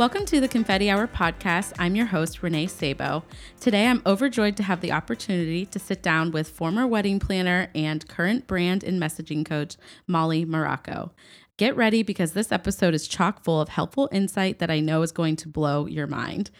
Welcome 0.00 0.24
to 0.24 0.40
the 0.40 0.48
Confetti 0.48 0.88
Hour 0.88 1.06
podcast. 1.06 1.74
I'm 1.78 1.94
your 1.94 2.06
host, 2.06 2.42
Renee 2.42 2.68
Sabo. 2.68 3.22
Today, 3.60 3.86
I'm 3.86 4.00
overjoyed 4.06 4.56
to 4.56 4.62
have 4.62 4.80
the 4.80 4.92
opportunity 4.92 5.66
to 5.66 5.78
sit 5.78 6.02
down 6.02 6.30
with 6.30 6.48
former 6.48 6.86
wedding 6.86 7.18
planner 7.18 7.68
and 7.74 8.08
current 8.08 8.46
brand 8.46 8.82
and 8.82 8.98
messaging 8.98 9.44
coach, 9.44 9.76
Mollie 10.06 10.46
Marrocco. 10.46 11.10
Get 11.58 11.76
ready 11.76 12.02
because 12.02 12.32
this 12.32 12.50
episode 12.50 12.94
is 12.94 13.06
chock 13.06 13.44
full 13.44 13.60
of 13.60 13.68
helpful 13.68 14.08
insight 14.10 14.58
that 14.58 14.70
I 14.70 14.80
know 14.80 15.02
is 15.02 15.12
going 15.12 15.36
to 15.36 15.48
blow 15.48 15.84
your 15.84 16.06
mind. 16.06 16.50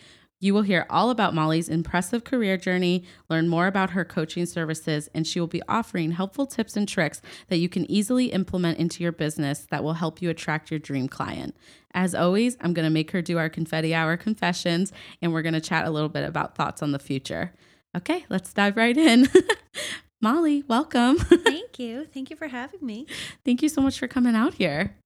You 0.43 0.55
will 0.55 0.63
hear 0.63 0.87
all 0.89 1.11
about 1.11 1.35
Mollie's 1.35 1.69
impressive 1.69 2.25
career 2.25 2.57
journey, 2.57 3.05
learn 3.29 3.47
more 3.47 3.67
about 3.67 3.91
her 3.91 4.07
coaching 4.07 4.47
services, 4.47 5.11
and 5.15 5.27
she 5.27 5.39
will 5.39 5.47
be 5.47 5.63
offering 5.69 6.13
helpful 6.13 6.47
tips 6.47 6.79
and 6.79 6.89
tricks 6.89 7.21
that 7.49 7.59
you 7.59 7.69
can 7.69 7.89
easily 7.91 8.33
implement 8.33 8.79
into 8.79 9.03
your 9.03 9.13
business 9.13 9.67
that 9.71 9.85
will 9.85 9.93
help 9.93 10.23
you 10.23 10.31
attract 10.31 10.71
your 10.71 10.81
dream 10.81 11.09
client. 11.09 11.55
As 11.93 12.15
always, 12.15 12.57
I'm 12.63 12.73
going 12.73 12.87
to 12.87 12.91
make 12.91 13.11
her 13.11 13.21
do 13.21 13.37
our 13.37 13.51
confetti 13.51 13.95
hour 13.95 14.17
confessions, 14.17 14.95
and 15.21 15.31
we're 15.33 15.43
going 15.43 15.53
to 15.53 15.61
chat 15.61 15.87
a 15.87 15.91
little 15.91 16.09
bit 16.09 16.27
about 16.27 16.55
thoughts 16.55 16.83
on 16.83 16.93
the 16.93 16.99
future. 16.99 17.53
Okay, 17.95 18.25
let's 18.31 18.55
dive 18.55 18.79
right 18.79 18.97
in. 18.97 19.29
Molly, 20.23 20.65
welcome. 20.67 21.19
Thank 21.19 21.79
you. 21.79 22.07
Thank 22.07 22.31
you 22.31 22.37
for 22.37 22.49
having 22.49 22.85
me. 22.85 23.07
Thank 23.45 23.63
you 23.63 23.69
so 23.69 23.83
much 23.83 23.99
for 23.99 24.09
coming 24.09 24.35
out 24.35 24.55
here. 24.55 24.97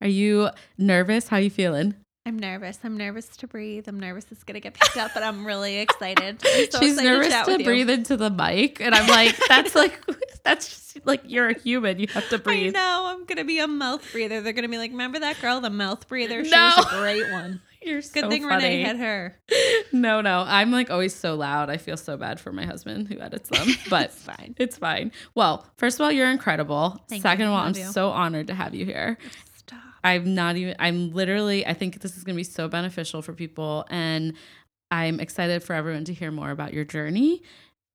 Are 0.00 0.08
you 0.08 0.48
nervous? 0.78 1.28
How 1.28 1.36
are 1.36 1.40
you 1.40 1.50
feeling? 1.50 1.96
I'm 2.26 2.38
nervous. 2.38 2.78
I'm 2.82 2.96
nervous 2.96 3.26
to 3.36 3.46
breathe. 3.46 3.86
I'm 3.86 4.00
nervous 4.00 4.24
it's 4.30 4.44
gonna 4.44 4.60
get 4.60 4.72
picked 4.72 4.96
up, 4.96 5.10
but 5.12 5.22
I'm 5.22 5.46
really 5.46 5.76
excited. 5.76 6.40
I'm 6.42 6.70
so 6.70 6.80
She's 6.80 6.94
excited 6.94 7.04
nervous 7.04 7.44
to, 7.44 7.58
you. 7.58 7.64
breathe 7.64 7.90
into 7.90 8.16
the 8.16 8.30
mic, 8.30 8.80
and 8.80 8.94
I'm 8.94 9.06
like, 9.08 9.36
that's 9.46 9.74
like, 9.74 10.00
that's 10.42 10.68
just 10.68 11.06
like 11.06 11.20
you're 11.26 11.50
a 11.50 11.58
human. 11.58 11.98
You 11.98 12.06
have 12.14 12.26
to 12.30 12.38
breathe. 12.38 12.74
I 12.74 12.78
know 12.80 13.04
I'm 13.08 13.26
gonna 13.26 13.44
be 13.44 13.58
a 13.58 13.68
mouth 13.68 14.10
breather. 14.10 14.40
They're 14.40 14.54
gonna 14.54 14.70
be 14.70 14.78
like, 14.78 14.92
remember 14.92 15.18
that 15.18 15.38
girl, 15.42 15.60
the 15.60 15.68
mouth 15.68 16.08
breather? 16.08 16.42
She 16.44 16.50
No. 16.50 16.72
was 16.78 16.86
a 16.86 16.96
great 16.98 17.30
one. 17.32 17.60
You're 17.82 18.00
Good 18.00 18.14
so 18.22 18.30
thing 18.30 18.42
funny. 18.44 18.54
Renee 18.64 18.82
had 18.84 18.96
her. 18.96 19.36
No, 19.92 20.22
no, 20.22 20.44
I'm 20.46 20.72
like 20.72 20.90
always 20.90 21.14
so 21.14 21.34
loud. 21.34 21.68
I 21.68 21.76
feel 21.76 21.98
so 21.98 22.16
bad 22.16 22.40
for 22.40 22.50
my 22.52 22.64
husband 22.64 23.06
who 23.08 23.20
edits 23.20 23.50
them, 23.50 23.68
but 23.90 24.06
It's 24.06 24.22
fine. 24.22 24.54
It's 24.58 24.76
fine. 24.78 25.12
Well, 25.34 25.66
first 25.76 26.00
of 26.00 26.04
all, 26.04 26.10
you're 26.10 26.30
incredible. 26.30 26.98
Thank 27.10 27.20
Second 27.22 27.42
you. 27.42 27.46
of 27.48 27.52
all, 27.52 27.60
I'm 27.60 27.74
you. 27.76 27.84
so 27.92 28.08
honored 28.10 28.46
to 28.46 28.54
have 28.54 28.74
you 28.74 28.86
here. 28.86 29.18
I'm 30.04 30.34
not 30.34 30.56
even, 30.56 30.76
I'm 30.78 31.10
literally, 31.12 31.66
I 31.66 31.72
think 31.74 32.00
this 32.00 32.16
is 32.16 32.22
going 32.24 32.34
to 32.34 32.38
be 32.40 32.44
so 32.44 32.68
beneficial 32.68 33.22
for 33.22 33.32
people. 33.32 33.86
And 33.90 34.34
I'm 34.90 35.18
excited 35.18 35.62
for 35.64 35.72
everyone 35.74 36.04
to 36.04 36.14
hear 36.14 36.30
more 36.30 36.50
about 36.50 36.72
your 36.74 36.84
journey 36.84 37.42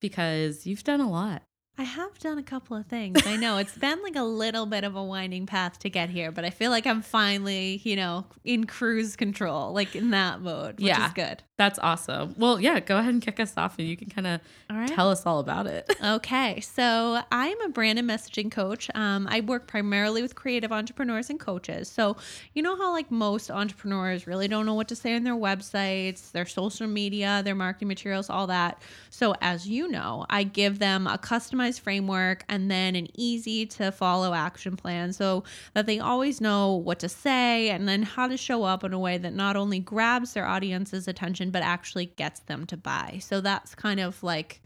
because 0.00 0.66
you've 0.66 0.84
done 0.84 1.00
a 1.00 1.08
lot. 1.10 1.42
I 1.78 1.84
have 1.84 2.18
done 2.18 2.36
a 2.36 2.42
couple 2.42 2.76
of 2.76 2.84
things. 2.86 3.24
I 3.24 3.36
know 3.36 3.56
it's 3.56 3.78
been 3.78 4.02
like 4.02 4.16
a 4.16 4.22
little 4.24 4.66
bit 4.66 4.84
of 4.84 4.96
a 4.96 5.02
winding 5.02 5.46
path 5.46 5.78
to 5.78 5.88
get 5.88 6.10
here, 6.10 6.30
but 6.30 6.44
I 6.44 6.50
feel 6.50 6.70
like 6.70 6.86
I'm 6.86 7.00
finally, 7.00 7.80
you 7.84 7.96
know, 7.96 8.26
in 8.44 8.66
cruise 8.66 9.16
control, 9.16 9.72
like 9.72 9.96
in 9.96 10.10
that 10.10 10.42
mode, 10.42 10.74
which 10.74 10.88
Yeah. 10.88 11.06
is 11.06 11.12
good. 11.14 11.42
That's 11.60 11.78
awesome. 11.82 12.34
Well, 12.38 12.58
yeah, 12.58 12.80
go 12.80 12.96
ahead 12.96 13.12
and 13.12 13.20
kick 13.20 13.38
us 13.38 13.52
off 13.54 13.78
and 13.78 13.86
you 13.86 13.94
can 13.94 14.08
kind 14.08 14.26
of 14.26 14.40
right. 14.70 14.88
tell 14.88 15.10
us 15.10 15.26
all 15.26 15.40
about 15.40 15.66
it. 15.66 15.94
Okay, 16.02 16.60
so 16.60 17.20
I'm 17.30 17.60
a 17.60 17.68
brand 17.68 17.98
and 17.98 18.08
messaging 18.08 18.50
coach. 18.50 18.90
Um, 18.94 19.28
I 19.30 19.42
work 19.42 19.66
primarily 19.66 20.22
with 20.22 20.34
creative 20.34 20.72
entrepreneurs 20.72 21.28
and 21.28 21.38
coaches. 21.38 21.88
So, 21.88 22.16
you 22.54 22.62
know 22.62 22.74
how, 22.76 22.92
like, 22.92 23.10
most 23.10 23.50
entrepreneurs 23.50 24.26
really 24.26 24.48
don't 24.48 24.64
know 24.64 24.74
what 24.74 24.88
to 24.88 24.96
say 24.96 25.14
on 25.14 25.24
their 25.24 25.34
websites, 25.34 26.32
their 26.32 26.46
social 26.46 26.86
media, 26.86 27.42
their 27.44 27.54
marketing 27.54 27.88
materials, 27.88 28.30
all 28.30 28.46
that. 28.46 28.80
So, 29.10 29.34
as 29.42 29.68
you 29.68 29.88
know, 29.88 30.24
I 30.30 30.42
give 30.42 30.78
them 30.78 31.06
a 31.06 31.18
customized 31.18 31.80
framework 31.80 32.44
and 32.48 32.70
then 32.70 32.96
an 32.96 33.08
easy 33.14 33.66
to 33.66 33.92
follow 33.92 34.32
action 34.32 34.76
plan 34.76 35.12
so 35.12 35.44
that 35.74 35.84
they 35.84 36.00
always 36.00 36.40
know 36.40 36.74
what 36.74 36.98
to 37.00 37.08
say 37.08 37.68
and 37.68 37.86
then 37.86 38.02
how 38.02 38.26
to 38.26 38.38
show 38.38 38.64
up 38.64 38.82
in 38.82 38.94
a 38.94 38.98
way 38.98 39.18
that 39.18 39.34
not 39.34 39.54
only 39.54 39.78
grabs 39.78 40.32
their 40.32 40.46
audience's 40.46 41.06
attention, 41.06 41.49
but 41.50 41.62
actually 41.62 42.06
gets 42.06 42.40
them 42.40 42.66
to 42.66 42.76
buy. 42.76 43.18
So, 43.22 43.40
that's 43.40 43.74
kind 43.74 44.00
of 44.00 44.22
like, 44.22 44.60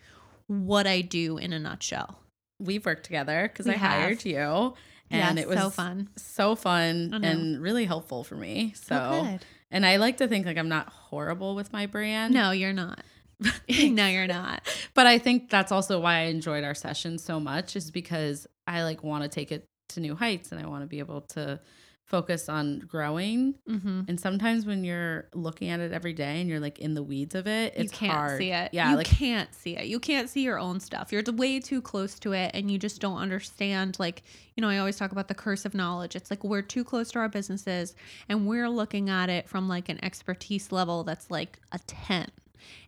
what 0.47 0.87
I 0.87 1.01
do 1.01 1.39
in 1.39 1.53
a 1.53 1.59
nutshell. 1.59 2.21
We've 2.61 2.85
worked 2.85 3.05
together 3.05 3.49
because 3.51 3.67
I 3.67 3.75
have. 3.75 4.03
hired 4.03 4.25
you. 4.25 4.75
And 5.11 5.37
Yes, 5.39 5.45
it 5.45 5.49
was 5.49 5.59
so 5.59 5.71
fun. 5.71 6.09
so 6.17 6.55
fun 6.55 7.21
and 7.23 7.61
really 7.61 7.85
helpful 7.85 8.25
for 8.25 8.37
me. 8.37 8.73
So, 8.77 8.97
Oh, 8.97 9.39
and 9.71 9.85
I 9.85 9.97
like 9.97 10.17
to 10.19 10.29
think 10.29 10.47
like 10.47 10.57
I'm 10.57 10.69
not 10.69 10.89
horrible 10.89 11.55
with 11.55 11.73
my 11.73 11.87
brand. 11.87 12.33
No, 12.33 12.53
you're 12.53 12.73
not. 12.73 13.03
no, 13.69 14.07
you're 14.07 14.27
not. 14.27 14.63
but 14.95 15.07
I 15.07 15.19
think 15.19 15.51
that's 15.51 15.73
also 15.73 16.01
why 16.01 16.19
I 16.19 16.23
enjoyed 16.23 16.65
our 16.65 16.75
session 16.75 17.19
so 17.19 17.39
much 17.39 17.77
is 17.77 17.91
because 17.91 18.47
I 18.67 18.83
like 18.85 19.03
want 19.03 19.25
to 19.25 19.29
take 19.29 19.53
it 19.53 19.67
to 19.91 20.01
new 20.01 20.15
heights 20.15 20.53
and 20.53 20.61
I 20.61 20.67
want 20.67 20.83
to 20.83 20.87
be 20.87 21.01
able 21.01 21.21
to 21.33 21.61
focus 22.05 22.49
on 22.49 22.81
growing. 22.81 23.55
Mm-hmm. 23.69 24.03
And 24.09 24.21
sometimes 24.21 24.67
when 24.67 24.85
you're 24.85 25.29
looking 25.33 25.71
at 25.71 25.81
it 25.81 25.93
every 25.93 26.13
day 26.13 26.41
and 26.41 26.49
you're 26.49 26.61
like 26.61 26.79
in 26.79 26.95
the 26.95 27.03
weeds 27.03 27.35
of 27.35 27.47
it, 27.47 27.73
it's 27.77 27.93
you 27.93 27.99
can't 27.99 28.13
hard. 28.13 28.39
see 28.39 28.53
it. 28.53 28.71
Yeah, 28.73 28.91
you 28.91 28.97
like 28.97 29.07
can't 29.07 29.53
see 29.55 29.77
it. 29.77 29.87
You 29.87 29.99
can't 29.99 30.29
see 30.29 30.43
your 30.43 30.59
own 30.59 30.81
stuff. 30.81 31.13
You're 31.13 31.23
way 31.33 31.61
too 31.61 31.81
close 31.81 32.19
to 32.21 32.33
it, 32.33 32.51
and 32.55 32.71
you 32.71 32.79
just 32.79 33.01
don't 33.01 33.19
understand. 33.19 33.99
Like 33.99 34.23
you 34.55 34.61
know, 34.61 34.69
I 34.69 34.79
always 34.79 34.97
talk 34.97 35.13
about 35.13 35.29
the 35.29 35.35
curse 35.35 35.65
of 35.65 35.75
knowledge. 35.75 36.15
It's 36.15 36.31
like 36.31 36.45
we're 36.45 36.63
too 36.63 36.85
close 36.85 37.11
to 37.13 37.19
our 37.21 37.29
businesses, 37.29 37.95
and 38.29 38.47
we're 38.47 38.69
looking 38.69 39.09
at 39.09 39.31
it 39.31 39.49
from 39.49 39.69
like 39.69 39.89
an 39.89 40.05
expertise 40.05 40.73
level 40.73 41.05
that's 41.05 41.31
like 41.31 41.59
a 41.73 41.79
ten. 41.87 42.29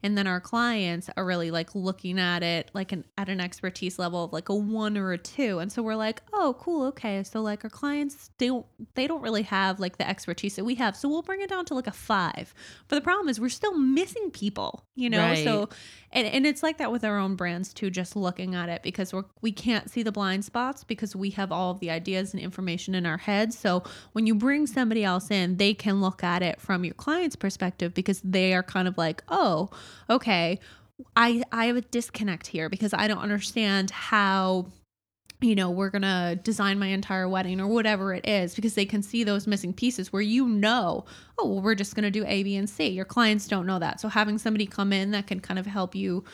And 0.03 0.17
then 0.17 0.27
our 0.27 0.41
clients 0.41 1.09
are 1.17 1.25
really 1.25 1.51
like 1.51 1.75
looking 1.75 2.19
at 2.19 2.43
it 2.43 2.71
like 2.75 2.93
an 2.93 3.05
at 3.19 3.29
an 3.29 3.41
expertise 3.41 3.99
level 3.99 4.25
of 4.25 4.33
like 4.33 4.49
a 4.49 4.55
one 4.55 4.97
or 4.97 5.13
a 5.13 5.19
two. 5.19 5.59
And 5.59 5.71
so 5.71 5.83
we're 5.83 5.97
like, 5.97 6.23
oh, 6.33 6.57
cool, 6.59 6.87
okay. 6.89 7.23
So 7.23 7.41
like 7.43 7.65
our 7.65 7.71
clients, 7.71 8.31
they 8.39 8.47
don't 8.49 8.67
they 8.95 9.07
don't 9.07 9.23
really 9.23 9.43
have 9.43 9.81
like 9.81 9.99
the 9.99 10.09
expertise 10.09 10.57
that 10.57 10.65
we 10.65 10.75
have. 10.77 10.97
So 10.97 11.09
we'll 11.09 11.23
bring 11.23 11.41
it 11.41 11.51
down 11.51 11.65
to 11.67 11.75
like 11.75 11.87
a 11.87 11.93
five. 11.93 12.55
But 12.89 12.97
the 12.97 13.03
problem 13.03 13.29
is 13.29 13.41
we're 13.41 13.49
still 13.49 13.77
missing 13.77 14.31
people, 14.31 14.85
you 14.95 15.11
know? 15.11 15.35
So 15.45 15.69
and, 16.13 16.27
and 16.27 16.47
it's 16.47 16.63
like 16.63 16.79
that 16.79 16.91
with 16.93 17.05
our 17.05 17.19
own 17.19 17.35
brands 17.37 17.75
too, 17.75 17.91
just 17.91 18.17
looking 18.17 18.55
at 18.55 18.69
it 18.69 18.83
because 18.83 19.13
we're 19.13 19.25
we 19.43 19.53
can't 19.53 19.91
see 19.91 20.03
the 20.03 20.13
blind 20.13 20.45
spots 20.45 20.85
because 20.85 21.15
we 21.15 21.31
have 21.31 21.53
all 21.53 21.73
of 21.73 21.81
the 21.81 21.91
ideas 21.91 22.33
and 22.33 22.43
information 22.43 22.95
in 22.95 23.05
our 23.07 23.19
heads. 23.19 23.59
So 23.59 23.83
when 24.13 24.27
you 24.27 24.35
bring 24.35 24.67
somebody 24.67 25.05
else 25.05 25.31
in, 25.31 25.57
they 25.57 25.75
can 25.75 26.01
look 26.01 26.25
at 26.25 26.43
it 26.43 26.61
from 26.61 26.85
your 26.85 26.95
client's 26.95 27.37
perspective 27.37 27.93
because 27.95 28.21
they 28.23 28.55
are 28.55 28.63
kind 28.63 28.89
of 28.89 28.97
like, 28.97 29.23
oh, 29.29 29.66
Oh, 30.09 30.15
okay, 30.16 30.60
I 31.15 31.43
I 31.53 31.66
have 31.66 31.77
a 31.77 31.82
disconnect 31.82 32.47
here 32.47 32.69
because 32.69 32.94
I 32.94 33.09
don't 33.09 33.19
understand 33.19 33.91
how 33.91 34.66
you 35.43 35.54
know, 35.54 35.71
we're 35.71 35.91
going 35.91 36.03
to 36.03 36.38
design 36.43 36.78
my 36.78 36.87
entire 36.87 37.28
wedding 37.28 37.60
or 37.60 37.66
whatever 37.66 38.15
it 38.15 38.27
is 38.27 38.54
because 38.54 38.75
they 38.75 38.87
can 38.87 39.03
see 39.03 39.22
those 39.22 39.47
missing 39.47 39.72
pieces 39.72 40.12
where 40.12 40.22
you 40.22 40.49
know, 40.49 41.04
oh, 41.38 41.47
well, 41.47 41.60
we're 41.60 41.75
just 41.75 41.94
going 41.94 42.04
to 42.04 42.10
do 42.10 42.25
A, 42.27 42.43
B, 42.43 42.56
and 42.56 42.69
C. 42.69 42.88
Your 42.88 43.04
clients 43.04 43.47
don't 43.47 43.66
know 43.66 43.78
that. 43.78 44.00
So 44.00 44.09
having 44.09 44.38
somebody 44.38 44.66
come 44.66 44.93
in 44.93 45.10
that 45.10 45.27
can 45.27 45.41
kind 45.41 45.59
of 45.59 45.66
help 45.66 45.94
you 45.94 46.25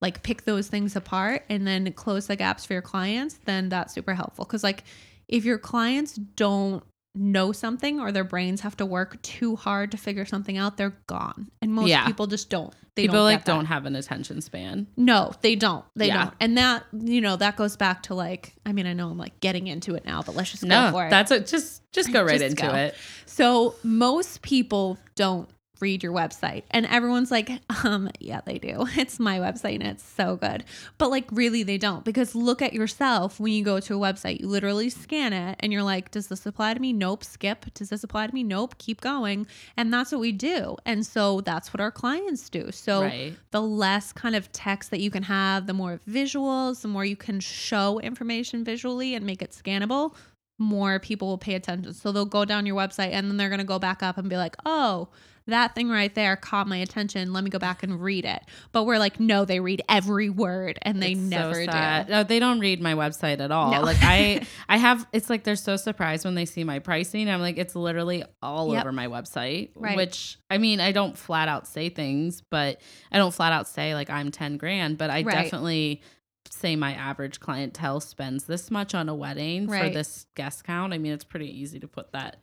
like 0.00 0.22
pick 0.22 0.44
those 0.44 0.68
things 0.68 0.96
apart 0.96 1.44
and 1.48 1.66
then 1.66 1.92
close 1.92 2.26
the 2.26 2.36
gaps 2.36 2.64
for 2.64 2.72
your 2.72 2.82
clients, 2.82 3.38
then 3.44 3.68
that's 3.68 3.94
super 3.94 4.14
helpful. 4.14 4.44
Cause 4.44 4.64
like 4.64 4.84
if 5.28 5.44
your 5.44 5.58
clients 5.58 6.14
don't 6.14 6.82
know 7.18 7.52
something 7.52 7.98
or 8.00 8.12
their 8.12 8.24
brains 8.24 8.60
have 8.62 8.76
to 8.78 8.86
work 8.86 9.20
too 9.22 9.56
hard 9.56 9.90
to 9.90 9.96
figure 9.96 10.24
something 10.24 10.56
out, 10.56 10.76
they're 10.76 10.96
gone. 11.06 11.50
And 11.60 11.74
most 11.74 11.88
Yeah. 11.88 12.06
people 12.06 12.26
just 12.26 12.48
don't. 12.50 12.72
They 12.94 13.02
people 13.02 13.16
don't 13.16 13.24
like 13.24 13.44
don't 13.44 13.66
have 13.66 13.86
an 13.86 13.94
attention 13.96 14.40
span. 14.40 14.86
No, 14.96 15.32
they 15.40 15.54
don't. 15.54 15.84
They 15.94 16.08
Yeah. 16.08 16.24
don't. 16.24 16.34
And 16.40 16.58
that, 16.58 16.84
you 16.92 17.20
know, 17.20 17.36
that 17.36 17.56
goes 17.56 17.76
back 17.76 18.04
to 18.04 18.14
like, 18.14 18.54
I 18.66 18.72
mean, 18.72 18.86
I 18.86 18.92
know 18.92 19.08
I'm 19.10 19.18
like 19.18 19.38
getting 19.40 19.66
into 19.68 19.94
it 19.94 20.04
now, 20.04 20.22
but 20.22 20.34
let's 20.34 20.50
just 20.50 20.64
No, 20.64 20.86
go 20.86 20.90
for 20.92 21.06
it. 21.06 21.10
that's 21.10 21.30
it. 21.30 21.46
Just 21.46 21.82
just 21.92 22.12
go 22.12 22.22
right 22.24 22.38
Just 22.40 22.50
into 22.58 22.62
go. 22.66 22.74
it. 22.74 22.94
so 23.26 23.74
most 23.82 24.42
people 24.42 24.98
don't 25.14 25.48
read 25.80 26.02
your 26.02 26.12
website. 26.12 26.64
And 26.70 26.86
everyone's 26.86 27.30
like 27.30 27.50
um 27.84 28.10
yeah 28.20 28.40
they 28.44 28.58
do. 28.58 28.86
It's 28.98 29.20
my 29.20 29.38
website 29.38 29.74
and 29.74 29.84
it's 29.84 30.04
so 30.04 30.36
good. 30.36 30.64
But 30.98 31.10
like 31.10 31.26
really 31.30 31.62
they 31.62 31.78
don't. 31.78 32.04
Because 32.04 32.34
look 32.34 32.62
at 32.62 32.72
yourself 32.72 33.38
when 33.38 33.52
you 33.52 33.64
go 33.64 33.80
to 33.80 33.94
a 33.94 33.98
website. 33.98 34.40
You 34.40 34.48
literally 34.48 34.90
scan 34.90 35.32
it 35.32 35.56
and 35.60 35.72
you're 35.72 35.82
like 35.82 36.10
does 36.10 36.28
this 36.28 36.44
apply 36.46 36.74
to 36.74 36.80
me? 36.80 36.92
Nope 36.92 37.24
skip. 37.24 37.66
Does 37.74 37.90
this 37.90 38.04
apply 38.04 38.26
to 38.26 38.34
me? 38.34 38.42
Nope 38.42 38.78
keep 38.78 39.00
going. 39.00 39.46
And 39.76 39.92
that's 39.92 40.12
what 40.12 40.20
we 40.20 40.32
do. 40.32 40.76
And 40.84 41.06
so 41.06 41.40
that's 41.42 41.72
what 41.72 41.80
our 41.80 41.90
clients 41.90 42.48
do. 42.48 42.70
So 42.72 43.02
Right. 43.02 43.34
the 43.50 43.62
less 43.62 44.12
kind 44.12 44.34
of 44.34 44.50
text 44.52 44.90
that 44.90 45.00
you 45.00 45.10
can 45.10 45.22
have 45.22 45.66
the 45.66 45.74
more 45.74 46.00
visuals 46.08 46.82
the 46.82 46.88
more 46.88 47.04
you 47.04 47.16
can 47.16 47.40
show 47.40 48.00
information 48.00 48.64
visually 48.64 49.14
and 49.14 49.24
make 49.24 49.42
it 49.42 49.52
scannable 49.52 50.14
more 50.58 50.98
people 50.98 51.28
will 51.28 51.38
pay 51.38 51.54
attention. 51.54 51.94
So 51.94 52.10
they'll 52.12 52.24
go 52.24 52.44
down 52.44 52.66
your 52.66 52.76
website 52.76 53.12
and 53.12 53.28
then 53.28 53.36
they're 53.36 53.48
going 53.48 53.58
to 53.60 53.64
go 53.64 53.78
back 53.78 54.02
up 54.02 54.18
and 54.18 54.28
be 54.28 54.36
like, 54.36 54.56
oh, 54.66 55.08
that 55.48 55.74
thing 55.74 55.88
right 55.90 56.14
there 56.14 56.36
caught 56.36 56.66
my 56.68 56.76
attention. 56.78 57.32
Let 57.32 57.44
me 57.44 57.50
go 57.50 57.58
back 57.58 57.82
and 57.82 58.00
read 58.00 58.24
it. 58.24 58.40
But 58.72 58.84
we're 58.84 58.98
like, 58.98 59.18
no, 59.20 59.44
they 59.44 59.60
read 59.60 59.82
every 59.88 60.30
word 60.30 60.78
and 60.82 61.02
they 61.02 61.12
It's 61.12 61.20
never 61.20 61.64
sad. 61.64 62.06
do. 62.06 62.12
No, 62.12 62.22
they 62.22 62.38
don't 62.38 62.60
read 62.60 62.80
my 62.80 62.94
website 62.94 63.40
at 63.40 63.50
all. 63.50 63.72
No. 63.72 63.80
Like 63.82 63.98
I, 64.02 64.46
I 64.68 64.76
have. 64.76 65.06
It's 65.12 65.28
like 65.28 65.44
they're 65.44 65.56
so 65.56 65.76
surprised 65.76 66.24
when 66.24 66.34
they 66.34 66.44
see 66.46 66.64
my 66.64 66.78
pricing. 66.78 67.28
I'm 67.28 67.40
like, 67.40 67.58
it's 67.58 67.74
literally 67.74 68.24
all 68.40 68.72
Yep. 68.72 68.80
over 68.84 68.92
my 68.92 69.08
website. 69.08 69.70
Right. 69.74 69.96
Which 69.96 70.38
I 70.48 70.58
mean, 70.58 70.80
I 70.80 70.92
don't 70.92 71.16
flat 71.18 71.48
out 71.48 71.66
say 71.66 71.88
things, 71.88 72.40
but 72.50 72.80
I 73.12 73.18
don't 73.18 73.34
flat 73.34 73.52
out 73.52 73.66
say 73.68 73.94
like 73.94 74.10
I'm 74.10 74.30
ten 74.30 74.56
grand. 74.56 74.96
But 74.98 75.10
I 75.10 75.22
Right. 75.22 75.32
definitely 75.44 76.02
say 76.50 76.76
my 76.76 76.94
average 76.94 77.40
clientele 77.40 78.00
spends 78.00 78.44
this 78.44 78.70
much 78.70 78.94
on 78.94 79.08
a 79.10 79.14
wedding 79.14 79.66
for 79.68 79.90
this 79.90 80.24
guest 80.34 80.64
count. 80.64 80.94
I 80.94 80.98
mean, 80.98 81.12
it's 81.12 81.24
pretty 81.24 81.60
easy 81.60 81.78
to 81.80 81.86
put 81.88 82.12
that. 82.12 82.38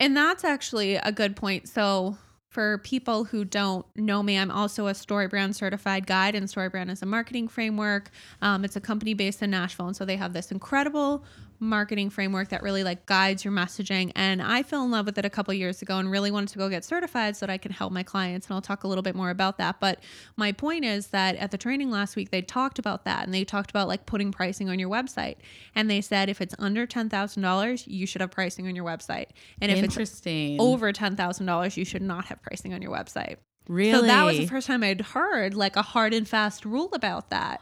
And 0.00 0.16
that's 0.16 0.44
actually 0.44 0.96
a 0.96 1.12
good 1.12 1.36
point. 1.36 1.68
So, 1.68 2.16
for 2.48 2.78
people 2.78 3.22
who 3.22 3.44
don't 3.44 3.86
know 3.94 4.24
me, 4.24 4.36
I'm 4.36 4.50
also 4.50 4.88
a 4.88 4.92
StoryBrand 4.92 5.54
certified 5.54 6.08
guide, 6.08 6.34
and 6.34 6.48
StoryBrand 6.48 6.90
is 6.90 7.00
a 7.00 7.06
marketing 7.06 7.46
framework. 7.46 8.10
Um, 8.42 8.64
it's 8.64 8.74
a 8.74 8.80
company 8.80 9.14
based 9.14 9.40
in 9.40 9.50
Nashville, 9.50 9.86
and 9.86 9.96
so 9.96 10.04
they 10.04 10.16
have 10.16 10.32
this 10.32 10.50
incredible 10.50 11.24
marketing 11.60 12.08
framework 12.10 12.48
that 12.48 12.62
really 12.62 12.82
like 12.82 13.06
guides 13.06 13.44
your 13.44 13.52
messaging. 13.52 14.10
And 14.16 14.42
I 14.42 14.62
fell 14.62 14.82
in 14.84 14.90
love 14.90 15.06
with 15.06 15.18
it 15.18 15.24
a 15.24 15.30
couple 15.30 15.52
years 15.54 15.82
ago 15.82 15.98
and 15.98 16.10
really 16.10 16.30
wanted 16.30 16.48
to 16.48 16.58
go 16.58 16.68
get 16.68 16.84
certified 16.84 17.36
so 17.36 17.46
that 17.46 17.52
I 17.52 17.58
can 17.58 17.70
help 17.70 17.92
my 17.92 18.02
clients. 18.02 18.46
And 18.46 18.54
I'll 18.54 18.62
talk 18.62 18.82
a 18.82 18.88
little 18.88 19.02
bit 19.02 19.14
more 19.14 19.30
about 19.30 19.58
that. 19.58 19.78
But 19.78 20.00
my 20.36 20.52
point 20.52 20.84
is 20.84 21.08
that 21.08 21.36
at 21.36 21.50
the 21.50 21.58
training 21.58 21.90
last 21.90 22.16
week, 22.16 22.30
they 22.30 22.40
talked 22.42 22.78
about 22.78 23.04
that, 23.04 23.24
and 23.24 23.34
they 23.34 23.44
talked 23.44 23.70
about 23.70 23.88
like 23.88 24.06
putting 24.06 24.32
pricing 24.32 24.68
on 24.70 24.78
your 24.78 24.88
website. 24.88 25.36
And 25.74 25.90
they 25.90 26.00
said 26.00 26.28
if 26.30 26.40
it's 26.40 26.54
under 26.58 26.86
ten 26.86 27.08
thousand 27.10 27.42
dollars, 27.42 27.86
you 27.86 28.06
should 28.06 28.22
have 28.22 28.30
pricing 28.30 28.66
on 28.66 28.74
your 28.74 28.84
website, 28.84 29.26
and 29.60 29.70
if 29.70 29.78
it's 29.78 29.94
Interesting. 29.94 30.60
over 30.60 30.92
ten 30.92 31.14
thousand 31.14 31.46
dollars, 31.46 31.76
you 31.76 31.84
should 31.84 32.02
not 32.02 32.24
have 32.26 32.42
pricing 32.42 32.72
on 32.72 32.80
your 32.80 32.90
website. 32.92 33.36
really, 33.68 33.92
So 33.92 34.02
that 34.06 34.24
was 34.24 34.38
the 34.38 34.46
first 34.46 34.66
time 34.66 34.82
I'd 34.82 35.00
heard 35.00 35.54
like 35.54 35.76
a 35.76 35.82
hard 35.82 36.14
and 36.14 36.26
fast 36.26 36.64
rule 36.64 36.88
about 36.92 37.30
that. 37.30 37.60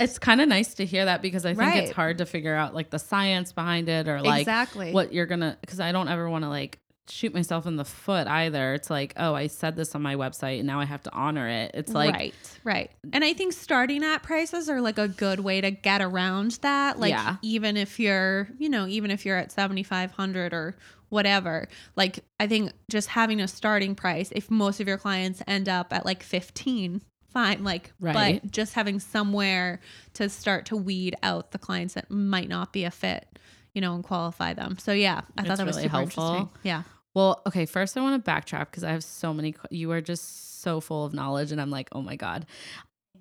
It's 0.00 0.18
kind 0.18 0.40
of 0.40 0.48
nice 0.48 0.74
to 0.74 0.84
hear 0.86 1.04
that 1.06 1.22
because 1.22 1.44
I 1.44 1.50
think 1.50 1.60
Right. 1.60 1.82
it's 1.84 1.92
hard 1.92 2.18
to 2.18 2.26
figure 2.26 2.54
out 2.54 2.74
like 2.74 2.90
the 2.90 2.98
science 2.98 3.52
behind 3.52 3.88
it 3.88 4.06
or 4.08 4.22
like 4.22 4.40
exactly. 4.42 4.92
what 4.92 5.12
you're 5.12 5.26
gonna 5.26 5.56
because 5.60 5.80
I 5.80 5.90
don't 5.92 6.08
ever 6.08 6.28
want 6.30 6.44
to 6.44 6.48
like 6.48 6.78
shoot 7.10 7.32
myself 7.32 7.66
in 7.66 7.76
the 7.76 7.86
foot 7.86 8.26
either. 8.28 8.74
It's 8.74 8.90
like, 8.90 9.14
oh, 9.16 9.34
I 9.34 9.46
said 9.46 9.76
this 9.76 9.94
on 9.94 10.02
my 10.02 10.14
website 10.14 10.58
and 10.58 10.66
now 10.66 10.78
I 10.78 10.84
have 10.84 11.02
to 11.04 11.12
honor 11.14 11.48
it. 11.48 11.70
It's 11.74 11.92
like 11.92 12.14
right, 12.14 12.34
right. 12.64 12.90
And 13.12 13.24
I 13.24 13.32
think 13.32 13.54
starting 13.54 14.04
at 14.04 14.22
prices 14.22 14.68
are 14.68 14.80
like 14.82 14.98
a 14.98 15.08
good 15.08 15.40
way 15.40 15.60
to 15.62 15.70
get 15.70 16.00
around 16.02 16.52
that. 16.62 17.00
Like 17.00 17.10
Yeah. 17.12 17.36
even 17.42 17.76
if 17.78 17.98
you're, 17.98 18.48
you 18.58 18.68
know, 18.68 18.86
even 18.86 19.10
if 19.10 19.24
you're 19.24 19.38
at 19.38 19.50
7500 19.50 20.52
or 20.52 20.76
whatever, 21.08 21.66
like 21.96 22.20
I 22.38 22.46
think 22.46 22.72
just 22.90 23.08
having 23.08 23.40
a 23.40 23.48
starting 23.48 23.94
price 23.94 24.30
if 24.32 24.50
most 24.50 24.78
of 24.78 24.86
your 24.86 24.98
clients 24.98 25.42
end 25.46 25.68
up 25.68 25.92
at 25.94 26.04
like 26.04 26.22
15 26.22 27.00
fine 27.38 27.62
like 27.64 27.92
Right. 28.00 28.40
but 28.42 28.50
just 28.50 28.74
having 28.74 28.98
somewhere 29.00 29.80
to 30.14 30.28
start 30.28 30.66
to 30.66 30.76
weed 30.76 31.14
out 31.22 31.50
the 31.52 31.58
clients 31.58 31.94
that 31.94 32.10
might 32.10 32.48
not 32.48 32.72
be 32.72 32.84
a 32.84 32.90
fit 32.90 33.26
you 33.74 33.80
know 33.80 33.94
and 33.94 34.02
qualify 34.04 34.52
them 34.54 34.76
so 34.78 34.92
yeah 34.92 35.20
i 35.36 35.42
thought 35.42 35.50
It's 35.52 35.58
that 35.58 35.66
was 35.66 35.76
really 35.76 35.82
super 35.88 35.96
helpful. 35.98 36.24
interesting 36.24 36.50
yeah 36.62 36.82
Well, 37.14 37.42
okay, 37.48 37.66
first 37.66 37.96
I 37.96 38.00
want 38.00 38.22
to 38.24 38.30
backtrack 38.30 38.66
because 38.70 38.84
I 38.84 38.90
have 38.92 39.02
so 39.02 39.32
many. 39.34 39.54
You 39.70 39.90
are 39.92 40.00
just 40.00 40.60
so 40.62 40.78
full 40.80 41.04
of 41.06 41.12
knowledge, 41.14 41.50
and 41.52 41.60
I'm 41.60 41.70
like, 41.70 41.88
oh 41.92 42.02
my 42.02 42.14
god, 42.16 42.46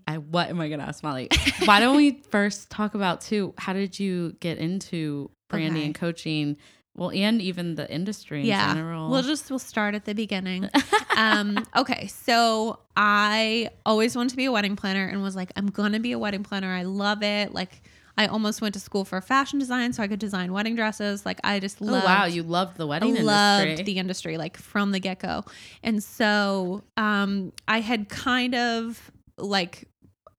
I 0.08 0.18
what 0.20 0.50
am 0.50 0.60
I 0.60 0.70
gonna 0.70 0.84
ask 0.84 1.04
Mollie? 1.04 1.30
Why 1.66 1.80
don't 1.80 1.96
we 1.98 2.22
first 2.30 2.70
talk 2.70 2.94
about 2.96 3.22
too? 3.22 3.54
How 3.58 3.74
did 3.74 3.98
you 4.00 4.36
get 4.40 4.58
into 4.60 5.32
branding 5.50 5.78
Okay. 5.78 5.86
and 5.88 5.96
coaching? 5.96 6.58
Well, 6.98 7.12
and 7.12 7.40
even 7.42 7.76
the 7.76 7.90
industry 7.90 8.42
in 8.42 8.48
yeah. 8.48 8.74
general. 8.74 9.10
we'll 9.10 9.22
just 9.22 9.50
we'll 9.52 9.60
start 9.60 9.96
at 9.96 10.06
the 10.06 10.14
beginning. 10.14 10.70
Um 11.18 11.66
okay 11.76 12.06
so 12.06 12.78
i 12.96 13.72
always 13.88 14.16
wanted 14.16 14.30
to 14.30 14.38
be 14.38 14.46
a 14.46 14.52
wedding 14.52 14.76
planner 14.76 15.08
and 15.08 15.24
was 15.24 15.36
like 15.36 15.52
i'm 15.56 15.66
gonna 15.66 16.00
be 16.00 16.12
a 16.12 16.20
wedding 16.20 16.44
planner. 16.44 16.72
I 16.72 16.84
love 16.84 17.24
it. 17.24 17.56
Like 17.56 17.82
i 18.20 18.28
almost 18.28 18.62
went 18.62 18.76
to 18.76 18.80
school 18.80 19.04
for 19.04 19.20
fashion 19.20 19.58
design 19.58 19.94
so 19.94 20.04
i 20.04 20.08
could 20.08 20.20
design 20.20 20.54
wedding 20.54 20.76
dresses. 20.76 21.26
Like 21.26 21.40
i 21.44 21.60
just 21.60 21.80
oh 21.82 21.86
wow, 21.86 22.26
you 22.26 22.44
loved 22.44 22.78
the 22.78 22.86
wedding 22.86 23.18
I 23.18 23.22
loved 23.22 23.64
industry. 23.64 23.86
the 23.86 23.98
industry 24.00 24.38
like 24.38 24.58
from 24.58 24.92
the 24.92 25.00
get-go. 25.00 25.44
And 25.82 26.04
so 26.04 26.84
um 26.98 27.52
i 27.68 27.80
had 27.80 28.10
kind 28.10 28.54
of 28.54 29.12
like 29.40 29.88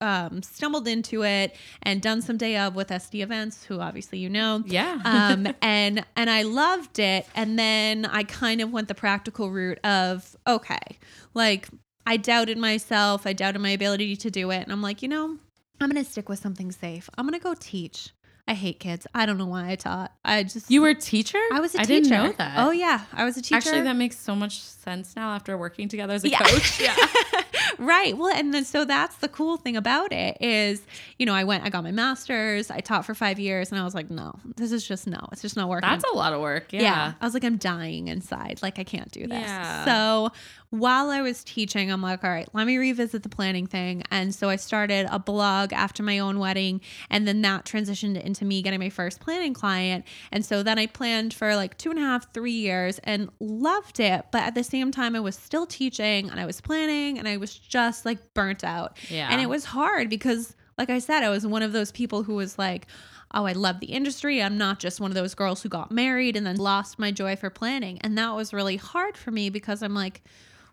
um 0.01 0.43
stumbled 0.43 0.87
into 0.87 1.25
it 1.25 1.55
and 1.83 2.01
done 2.01 2.23
some 2.23 2.37
day 2.37 2.57
of 2.57 2.75
with 2.75 2.89
sd 2.89 3.23
events 3.23 3.65
who 3.65 3.81
obviously 3.81 4.19
you 4.19 4.29
know. 4.29 4.63
Yeah. 4.67 5.01
um 5.05 5.49
and 5.61 6.05
and 6.17 6.31
i 6.31 6.43
loved 6.43 6.99
it. 6.99 7.27
And 7.35 7.59
then 7.59 8.05
i 8.07 8.23
kind 8.23 8.61
of 8.61 8.73
went 8.73 8.89
the 8.89 8.95
practical 8.95 9.51
route 9.51 9.81
of 9.85 10.37
okay 10.47 10.99
like 11.35 11.69
i 12.07 12.17
doubted 12.17 12.59
myself 12.59 13.27
i 13.27 13.33
doubted 13.33 13.61
my 13.61 13.71
ability 13.71 14.17
to 14.17 14.31
do 14.31 14.51
it. 14.51 14.63
And 14.63 14.73
i'm 14.73 14.83
like 14.83 15.03
you 15.03 15.09
know 15.09 15.37
i'm 15.81 15.89
gonna 15.89 16.05
stick 16.05 16.29
with 16.29 16.39
something 16.39 16.71
safe. 16.73 17.11
I'm 17.17 17.27
gonna 17.27 17.39
go 17.39 17.55
teach 17.59 18.11
i 18.49 18.55
hate 18.55 18.81
kids 18.81 19.07
i 19.15 19.25
don't 19.27 19.39
know 19.39 19.47
why 19.47 19.71
i 19.71 19.77
taught 19.77 20.11
i 20.25 20.43
just 20.43 20.69
you 20.71 20.81
were 20.83 20.89
a 20.89 20.95
teacher. 20.95 21.39
i 21.53 21.61
was 21.61 21.75
a 21.77 21.81
I 21.81 21.85
teacher 21.85 22.15
I 22.15 22.17
didn't 22.19 22.25
know 22.25 22.33
that. 22.39 22.55
oh 22.59 22.71
yeah 22.73 23.03
i 23.13 23.25
was 23.25 23.37
a 23.37 23.43
teacher 23.43 23.57
Actually, 23.57 23.83
that 23.83 23.95
makes 23.97 24.19
so 24.19 24.35
much 24.35 24.59
sense 24.61 25.15
now 25.15 25.31
after 25.35 25.57
working 25.57 25.89
together 25.89 26.15
as 26.15 26.25
a 26.25 26.31
Yeah. 26.31 26.39
coach. 26.39 26.81
Yeah. 26.81 26.97
right. 27.79 28.17
Well, 28.17 28.33
and 28.35 28.55
then 28.55 28.65
so 28.65 28.85
that's 28.87 29.17
the 29.17 29.29
cool 29.29 29.59
thing 29.59 29.77
about 29.77 30.13
it 30.13 30.39
is, 30.41 30.81
you 31.19 31.27
know, 31.27 31.35
I 31.35 31.45
went, 31.45 31.63
I 31.65 31.69
got 31.69 31.85
my 31.85 31.91
master's, 31.93 32.71
I 32.71 32.81
taught 32.81 33.05
for 33.05 33.15
five 33.15 33.39
years, 33.39 33.71
and 33.71 33.79
I 33.81 33.85
was 33.85 33.95
like, 33.95 34.09
no, 34.09 34.33
this 34.57 34.73
is 34.73 34.87
just 34.87 35.07
no, 35.07 35.29
it's 35.33 35.43
just 35.43 35.57
not 35.57 35.69
working. 35.69 35.89
That's 35.89 36.05
a 36.11 36.17
lot 36.17 36.33
of 36.33 36.41
work. 36.41 36.73
Yeah. 36.73 36.83
yeah. 36.83 37.13
I 37.21 37.25
was 37.25 37.35
like, 37.35 37.45
I'm 37.45 37.59
dying 37.59 38.09
inside. 38.09 38.61
Like, 38.63 38.79
I 38.79 38.85
can't 38.85 39.11
do 39.11 39.27
this. 39.27 39.41
Yeah. 39.41 39.85
So 39.85 40.33
while 40.71 41.09
I 41.09 41.23
was 41.23 41.43
teaching, 41.45 41.91
I'm 41.91 42.03
like, 42.03 42.23
all 42.23 42.31
right, 42.31 42.49
let 42.53 42.67
me 42.67 42.77
revisit 42.77 43.23
the 43.23 43.29
planning 43.29 43.67
thing. 43.67 44.03
And 44.11 44.35
so 44.35 44.51
I 44.51 44.57
started 44.57 45.07
a 45.11 45.19
blog 45.19 45.73
after 45.73 46.03
my 46.03 46.19
own 46.19 46.39
wedding. 46.39 46.83
And 47.09 47.27
then 47.27 47.41
that 47.43 47.65
transitioned 47.65 48.21
into 48.21 48.45
me 48.45 48.61
getting 48.61 48.81
my 48.81 48.91
first 48.91 49.21
planning 49.21 49.55
client. 49.55 50.05
And 50.31 50.45
so 50.45 50.63
then 50.63 50.79
I 50.79 50.87
planned 50.87 51.33
for 51.33 51.57
like 51.57 51.79
two 51.79 51.91
and 51.91 51.99
a 51.99 52.03
half, 52.03 52.33
three 52.35 52.53
years 52.53 52.99
and 53.05 53.31
loved 53.41 53.99
it. 53.99 54.27
But 54.31 54.43
at 54.43 54.55
the 54.55 54.65
same 54.65 54.91
time, 54.91 55.17
I 55.17 55.21
was 55.21 55.37
still 55.37 55.65
teaching 55.65 56.29
and 56.31 56.39
I 56.39 56.45
was 56.45 56.61
planning 56.61 57.19
and 57.19 57.27
I 57.27 57.39
was 57.39 57.57
just 57.57 58.05
like 58.05 58.35
burnt 58.35 58.63
out. 58.63 58.99
Yeah. 59.09 59.29
And 59.31 59.41
it 59.41 59.49
was 59.49 59.65
hard 59.65 60.11
because, 60.11 60.55
like 60.77 60.91
I 60.91 60.99
said, 60.99 61.23
I 61.23 61.31
was 61.31 61.47
one 61.47 61.63
of 61.63 61.73
those 61.73 61.93
people 61.93 62.25
who 62.25 62.35
was 62.35 62.59
like, 62.59 62.87
oh, 63.33 63.47
I 63.47 63.53
love 63.53 63.81
the 63.81 63.87
industry. 63.87 64.43
I'm 64.43 64.59
not 64.59 64.79
just 64.81 65.01
one 65.01 65.11
of 65.11 65.15
those 65.15 65.35
girls 65.35 65.63
who 65.63 65.69
got 65.69 65.91
married 65.91 66.37
and 66.37 66.47
then 66.47 66.57
lost 66.57 66.99
my 66.99 67.11
joy 67.11 67.37
for 67.37 67.51
planning. 67.51 67.99
And 68.03 68.17
that 68.19 68.35
was 68.35 68.53
really 68.53 68.77
hard 68.77 69.17
for 69.17 69.31
me 69.31 69.51
because 69.51 69.83
I'm 69.83 69.95
like, 69.95 70.23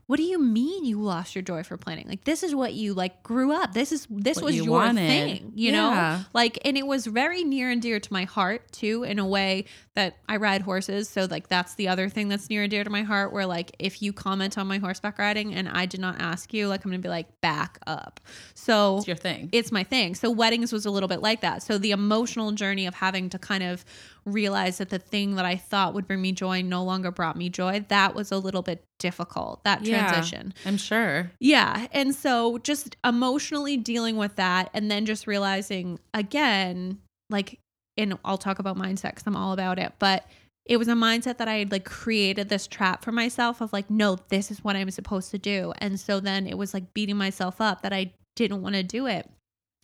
what 0.07 0.17
do 0.17 0.23
you 0.23 0.39
mean 0.39 0.85
you 0.85 1.01
lost 1.01 1.33
your 1.35 1.41
joy 1.41 1.63
for 1.63 1.77
planning? 1.77 2.07
Like 2.07 2.23
this 2.25 2.43
is 2.43 2.53
what 2.53 2.73
you 2.73 2.93
like 2.93 3.23
grew 3.23 3.51
up. 3.51 3.73
This 3.73 3.91
is 3.91 4.07
this 4.09 4.37
What 4.37 4.45
was 4.45 4.55
you 4.55 4.65
your 4.65 4.73
wanted. 4.73 5.07
thing, 5.07 5.51
you 5.55 5.71
Yeah. 5.71 6.17
know? 6.19 6.25
Like 6.33 6.59
and 6.63 6.77
it 6.77 6.85
was 6.85 7.05
very 7.07 7.43
near 7.43 7.69
and 7.71 7.81
dear 7.81 7.99
to 7.99 8.13
my 8.13 8.23
heart 8.25 8.71
too 8.71 9.03
in 9.03 9.17
a 9.19 9.25
way 9.27 9.65
that 9.95 10.17
I 10.27 10.35
ride 10.37 10.61
horses, 10.61 11.07
so 11.09 11.25
like 11.29 11.47
that's 11.47 11.75
the 11.75 11.87
other 11.87 12.09
thing 12.09 12.27
that's 12.27 12.49
near 12.49 12.63
and 12.63 12.69
dear 12.71 12.83
to 12.83 12.89
my 12.89 13.03
heart 13.03 13.31
where 13.31 13.45
like 13.45 13.75
if 13.79 14.01
you 14.01 14.11
comment 14.13 14.57
on 14.57 14.67
my 14.67 14.77
horseback 14.77 15.17
riding 15.17 15.55
and 15.55 15.69
I 15.69 15.85
did 15.85 15.99
not 16.01 16.19
ask 16.21 16.53
you, 16.53 16.67
like 16.67 16.83
I'm 16.83 16.91
going 16.91 17.01
to 17.01 17.05
be 17.05 17.09
like 17.09 17.39
back 17.41 17.79
up. 17.87 18.19
So 18.53 18.97
It's 18.97 19.07
your 19.07 19.15
thing. 19.15 19.49
it's 19.53 19.71
my 19.71 19.83
thing. 19.83 20.15
So 20.15 20.29
weddings 20.29 20.73
was 20.73 20.85
a 20.85 20.91
little 20.91 21.07
bit 21.09 21.21
like 21.21 21.41
that. 21.41 21.63
So 21.63 21.77
the 21.77 21.91
emotional 21.91 22.51
journey 22.51 22.85
of 22.87 22.93
having 22.95 23.29
to 23.29 23.39
kind 23.39 23.63
of 23.63 23.85
realize 24.25 24.79
that 24.79 24.89
the 24.89 24.99
thing 24.99 25.35
that 25.35 25.45
I 25.45 25.55
thought 25.55 25.93
would 25.93 26.07
bring 26.07 26.21
me 26.21 26.31
joy 26.31 26.61
no 26.61 26.83
longer 26.83 27.11
brought 27.11 27.37
me 27.37 27.47
joy, 27.49 27.85
that 27.89 28.15
was 28.15 28.31
a 28.31 28.37
little 28.37 28.63
bit 28.63 28.83
difficult. 28.99 29.63
That 29.63 29.85
Yeah. 29.85 30.07
transition. 30.09 30.53
I'm 30.65 30.77
sure. 30.77 31.31
Yeah. 31.39 31.87
And 31.91 32.13
so 32.15 32.57
just 32.57 32.97
emotionally 33.05 33.77
dealing 33.77 34.17
with 34.17 34.35
that 34.35 34.71
and 34.73 34.89
then 34.91 35.05
just 35.05 35.25
realizing 35.27 35.99
again, 36.13 36.99
like, 37.29 37.59
and 37.97 38.17
I'll 38.25 38.37
talk 38.37 38.59
about 38.59 38.77
mindset 38.77 39.11
because 39.11 39.23
I'm 39.25 39.35
all 39.35 39.53
about 39.53 39.79
it, 39.79 39.93
but 39.99 40.25
it 40.65 40.77
was 40.77 40.87
a 40.87 40.93
mindset 40.93 41.37
that 41.37 41.47
I 41.47 41.55
had 41.55 41.71
like 41.71 41.85
created 41.85 42.49
this 42.49 42.65
trap 42.67 43.03
for 43.03 43.11
myself 43.11 43.61
of 43.61 43.71
like, 43.71 43.89
no, 43.89 44.17
this 44.29 44.49
is 44.49 44.63
what 44.63 44.75
I'm 44.75 44.89
supposed 44.89 45.31
to 45.31 45.37
do. 45.37 45.73
And 45.77 45.99
so 45.99 46.19
then 46.19 46.47
it 46.47 46.57
was 46.57 46.73
like 46.73 46.93
beating 46.93 47.17
myself 47.17 47.61
up 47.61 47.83
that 47.83 47.93
I 47.93 48.13
didn't 48.35 48.63
want 48.63 48.75
to 48.75 48.83
do 48.83 49.05
it 49.05 49.29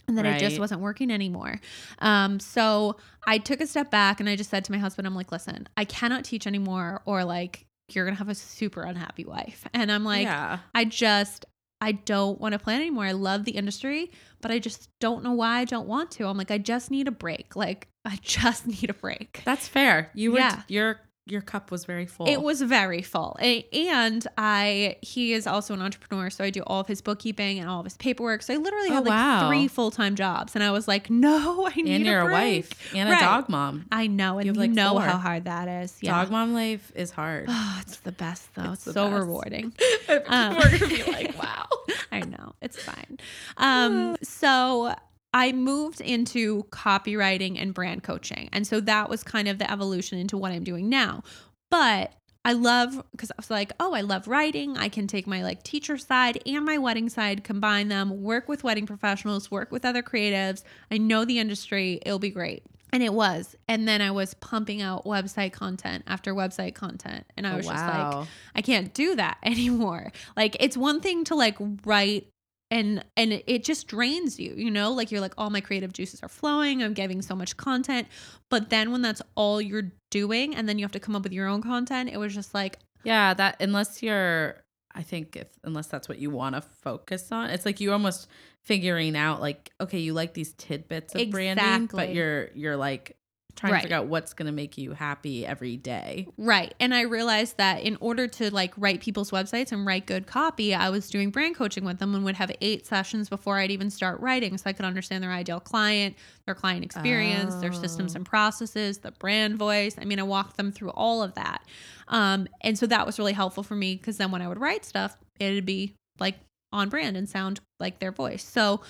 and 0.07 0.17
that 0.17 0.25
it 0.25 0.39
just 0.39 0.59
wasn't 0.59 0.81
working 0.81 1.11
anymore. 1.11 1.61
Um, 1.99 2.39
so 2.39 2.97
I 3.27 3.37
took 3.37 3.61
a 3.61 3.67
step 3.67 3.91
back 3.91 4.19
and 4.19 4.27
I 4.27 4.35
just 4.35 4.49
said 4.49 4.65
to 4.65 4.71
my 4.71 4.79
husband, 4.79 5.07
I'm 5.07 5.15
like, 5.15 5.31
listen, 5.31 5.67
I 5.77 5.85
cannot 5.85 6.25
teach 6.25 6.47
anymore 6.47 7.01
or 7.05 7.23
like, 7.23 7.65
you're 7.93 8.05
going 8.05 8.15
to 8.15 8.19
have 8.19 8.29
a 8.29 8.35
super 8.35 8.81
unhappy 8.83 9.25
wife. 9.25 9.67
And 9.73 9.91
I'm 9.91 10.03
like, 10.03 10.23
yeah. 10.23 10.59
I 10.73 10.85
just 10.85 11.45
I 11.81 11.93
don't 11.93 12.39
want 12.39 12.53
to 12.53 12.59
plan 12.59 12.79
anymore. 12.79 13.05
I 13.05 13.11
love 13.13 13.43
the 13.43 13.51
industry, 13.51 14.11
but 14.41 14.51
I 14.51 14.59
just 14.59 14.89
don't 14.99 15.23
know 15.23 15.33
why 15.33 15.59
I 15.59 15.65
don't 15.65 15.87
want 15.87 16.11
to. 16.11 16.27
I'm 16.27 16.37
like 16.37 16.51
I 16.51 16.57
just 16.57 16.91
need 16.91 17.07
a 17.07 17.11
break. 17.11 17.55
Like 17.55 17.87
I 18.05 18.17
just 18.21 18.67
need 18.67 18.89
a 18.89 18.93
break. 18.93 19.41
That's 19.45 19.67
fair. 19.67 20.11
You 20.13 20.31
were 20.33 20.39
Yeah. 20.39 20.61
you're 20.67 20.99
your 21.31 21.41
cup 21.41 21.71
was 21.71 21.85
very 21.85 22.05
full. 22.05 22.27
It 22.27 22.41
was 22.41 22.61
very 22.61 23.01
full. 23.01 23.37
And 23.39 24.27
I 24.37 24.97
he 25.01 25.33
is 25.33 25.47
also 25.47 25.73
an 25.73 25.81
entrepreneur, 25.81 26.29
so 26.29 26.43
I 26.43 26.49
do 26.49 26.61
all 26.67 26.81
of 26.81 26.87
his 26.87 27.01
bookkeeping 27.01 27.59
and 27.59 27.69
all 27.69 27.79
of 27.79 27.85
his 27.85 27.95
paperwork. 27.97 28.41
So 28.43 28.53
I 28.53 28.57
literally 28.57 28.89
Oh, 28.89 28.93
had 28.95 29.05
like 29.05 29.09
wow. 29.11 29.47
three 29.47 29.67
full-time 29.67 30.15
jobs 30.15 30.55
and 30.55 30.63
I 30.63 30.71
was 30.71 30.87
like, 30.87 31.09
"No, 31.09 31.67
I 31.75 31.75
need 31.81 31.95
and 31.95 32.05
you're 32.05 32.21
a, 32.21 32.25
break. 32.25 32.65
wife 32.69 32.95
and 32.95 33.09
a 33.09 33.17
dog 33.19 33.47
mom. 33.49 33.85
I 33.91 34.07
know, 34.07 34.37
and 34.39 34.45
You 34.45 34.53
you, 34.53 34.59
like, 34.59 34.71
know 34.71 34.91
four. 34.93 35.01
how 35.01 35.17
hard 35.17 35.45
that 35.45 35.67
is. 35.67 35.97
Yeah. 36.01 36.11
Dog 36.21 36.31
mom 36.31 36.53
life 36.53 36.91
is 36.95 37.11
hard. 37.11 37.47
Oh, 37.63 37.77
it's 37.81 37.97
the 37.97 38.11
best 38.11 38.53
though. 38.55 38.73
It's, 38.73 38.83
the 38.83 38.93
so 38.93 39.09
best. 39.09 39.19
rewarding. 39.21 39.73
Um, 40.27 40.57
are 40.57 40.69
gonna 40.69 40.87
be 40.87 41.03
like, 41.03 41.41
wow. 41.41 41.67
I 42.11 42.19
know. 42.21 42.53
It's 42.61 42.77
fine. 42.81 43.17
Um, 43.57 44.17
so 44.23 44.93
I 45.33 45.51
moved 45.53 46.01
into 46.01 46.63
copywriting 46.71 47.61
and 47.61 47.73
brand 47.73 48.03
coaching. 48.03 48.49
And 48.51 48.67
so 48.67 48.79
that 48.81 49.09
was 49.09 49.23
kind 49.23 49.47
of 49.47 49.59
the 49.59 49.71
evolution 49.71 50.19
into 50.19 50.37
what 50.37 50.51
I'm 50.51 50.63
doing 50.63 50.89
now. 50.89 51.23
But 51.69 52.13
I 52.43 52.53
love 52.53 53.01
because 53.11 53.31
I 53.31 53.35
was 53.37 53.49
like, 53.49 53.71
oh, 53.79 53.93
I 53.93 54.01
love 54.01 54.27
writing. 54.27 54.75
I 54.77 54.89
can 54.89 55.07
take 55.07 55.27
my 55.27 55.43
like 55.43 55.63
teacher 55.63 55.97
side 55.97 56.41
and 56.45 56.65
my 56.65 56.77
wedding 56.79 57.07
side, 57.07 57.43
combine 57.43 57.87
them, 57.87 58.23
work 58.23 58.49
with 58.49 58.63
wedding 58.63 58.85
professionals, 58.87 59.51
work 59.51 59.71
with 59.71 59.85
other 59.85 60.01
creatives. 60.01 60.63
I 60.89 60.97
know 60.97 61.23
the 61.23 61.39
industry. 61.39 61.99
It'll 62.05 62.19
be 62.19 62.31
great. 62.31 62.63
And 62.93 63.01
it 63.01 63.13
was. 63.13 63.55
And 63.69 63.87
then 63.87 64.01
I 64.01 64.11
was 64.11 64.33
pumping 64.33 64.81
out 64.81 65.05
website 65.05 65.53
content 65.53 66.03
after 66.07 66.33
website 66.33 66.75
content. 66.75 67.25
And 67.37 67.47
I 67.47 67.53
Oh, 67.53 67.57
was 67.57 67.67
just 67.67 67.85
like. 67.85 68.27
I 68.55 68.61
can't 68.61 68.93
do 68.93 69.15
that 69.15 69.37
anymore. 69.43 70.11
Like 70.35 70.57
it's 70.59 70.75
one 70.75 70.99
thing 70.99 71.23
to 71.25 71.35
like 71.35 71.55
write 71.85 72.27
and 72.71 73.03
and 73.17 73.33
it- 73.33 73.43
it 73.45 73.63
just 73.63 73.87
drains 73.87 74.39
you, 74.39 74.53
you 74.55 74.71
know? 74.71 74.91
Like 74.93 75.11
you're 75.11 75.21
like 75.21 75.33
all 75.37 75.49
my 75.51 75.61
creative 75.61 75.93
juices 75.93 76.23
are 76.23 76.29
flowing, 76.29 76.81
I'm 76.81 76.93
getting 76.93 77.21
so 77.21 77.35
much 77.35 77.57
content, 77.57 78.07
but 78.49 78.69
then 78.71 78.91
when 78.91 79.01
that's 79.03 79.21
all 79.35 79.61
you're 79.61 79.91
doing 80.09 80.55
and 80.55 80.67
then 80.67 80.79
you 80.79 80.85
have 80.85 80.91
to 80.93 80.99
come 80.99 81.15
up 81.15 81.23
with 81.23 81.33
your 81.33 81.47
own 81.47 81.61
content, 81.61 82.09
it 82.09 82.17
was 82.17 82.33
just 82.33 82.53
like 82.53 82.79
Yeah, 83.03 83.33
that 83.35 83.57
unless 83.61 84.01
you're 84.01 84.63
I 84.93 85.03
think 85.03 85.35
if 85.37 85.47
unless 85.63 85.87
that's 85.87 86.09
what 86.09 86.19
you 86.19 86.29
want 86.31 86.55
to 86.55 86.61
focus 86.61 87.31
on, 87.31 87.49
it's 87.49 87.65
like 87.65 87.79
you 87.79 87.91
almost 87.93 88.27
figuring 88.63 89.15
out 89.15 89.39
like 89.41 89.71
okay, 89.79 89.99
you 89.99 90.13
like 90.13 90.33
these 90.33 90.53
tidbits 90.53 91.13
of 91.15 91.21
branding, 91.31 91.65
but 91.97 92.07
you're 92.15 92.49
you're 92.55 92.77
like 92.77 93.15
trying 93.55 93.73
Right. 93.73 93.79
to 93.79 93.83
figure 93.83 93.97
out 93.97 94.07
what's 94.07 94.33
going 94.33 94.45
to 94.47 94.51
make 94.51 94.77
you 94.77 94.93
happy 94.93 95.45
every 95.45 95.77
day. 95.77 96.27
Right. 96.37 96.73
And 96.79 96.93
I 96.93 97.01
realized 97.01 97.57
that 97.57 97.81
in 97.83 97.97
order 97.99 98.27
to 98.27 98.53
like 98.53 98.73
write 98.77 99.01
people's 99.01 99.31
websites 99.31 99.71
and 99.71 99.85
write 99.85 100.05
good 100.05 100.25
copy, 100.27 100.73
I 100.73 100.89
was 100.89 101.09
doing 101.09 101.29
brand 101.31 101.55
coaching 101.55 101.83
with 101.83 101.99
them 101.99 102.15
and 102.15 102.23
would 102.25 102.35
have 102.35 102.51
eight 102.61 102.85
sessions 102.85 103.29
before 103.29 103.57
I'd 103.59 103.71
even 103.71 103.89
start 103.89 104.19
writing 104.19 104.57
so 104.57 104.69
I 104.69 104.73
could 104.73 104.85
understand 104.85 105.23
their 105.23 105.31
ideal 105.31 105.59
client, 105.59 106.15
their 106.45 106.55
client 106.55 106.83
experience, 106.85 107.55
their 107.55 107.73
systems 107.73 108.15
Oh. 108.15 108.17
and 108.17 108.25
processes, 108.25 108.99
the 108.99 109.11
brand 109.11 109.57
voice. 109.57 109.95
I 109.99 110.05
mean, 110.05 110.19
I 110.19 110.23
walked 110.23 110.57
them 110.57 110.71
through 110.71 110.91
all 110.91 111.21
of 111.21 111.33
that. 111.35 111.63
Um, 112.07 112.47
and 112.61 112.77
so 112.77 112.87
that 112.87 113.05
was 113.05 113.19
really 113.19 113.33
helpful 113.33 113.63
for 113.63 113.75
me 113.75 113.95
because 113.95 114.17
then 114.17 114.31
when 114.31 114.41
I 114.41 114.47
would 114.47 114.59
write 114.59 114.85
stuff, 114.85 115.17
it'd 115.39 115.65
be 115.65 115.93
like 116.19 116.35
on 116.73 116.87
brand 116.89 117.17
and 117.17 117.27
sound 117.29 117.59
like 117.79 117.99
their 117.99 118.11
voice. 118.11 118.43
So 118.43 118.81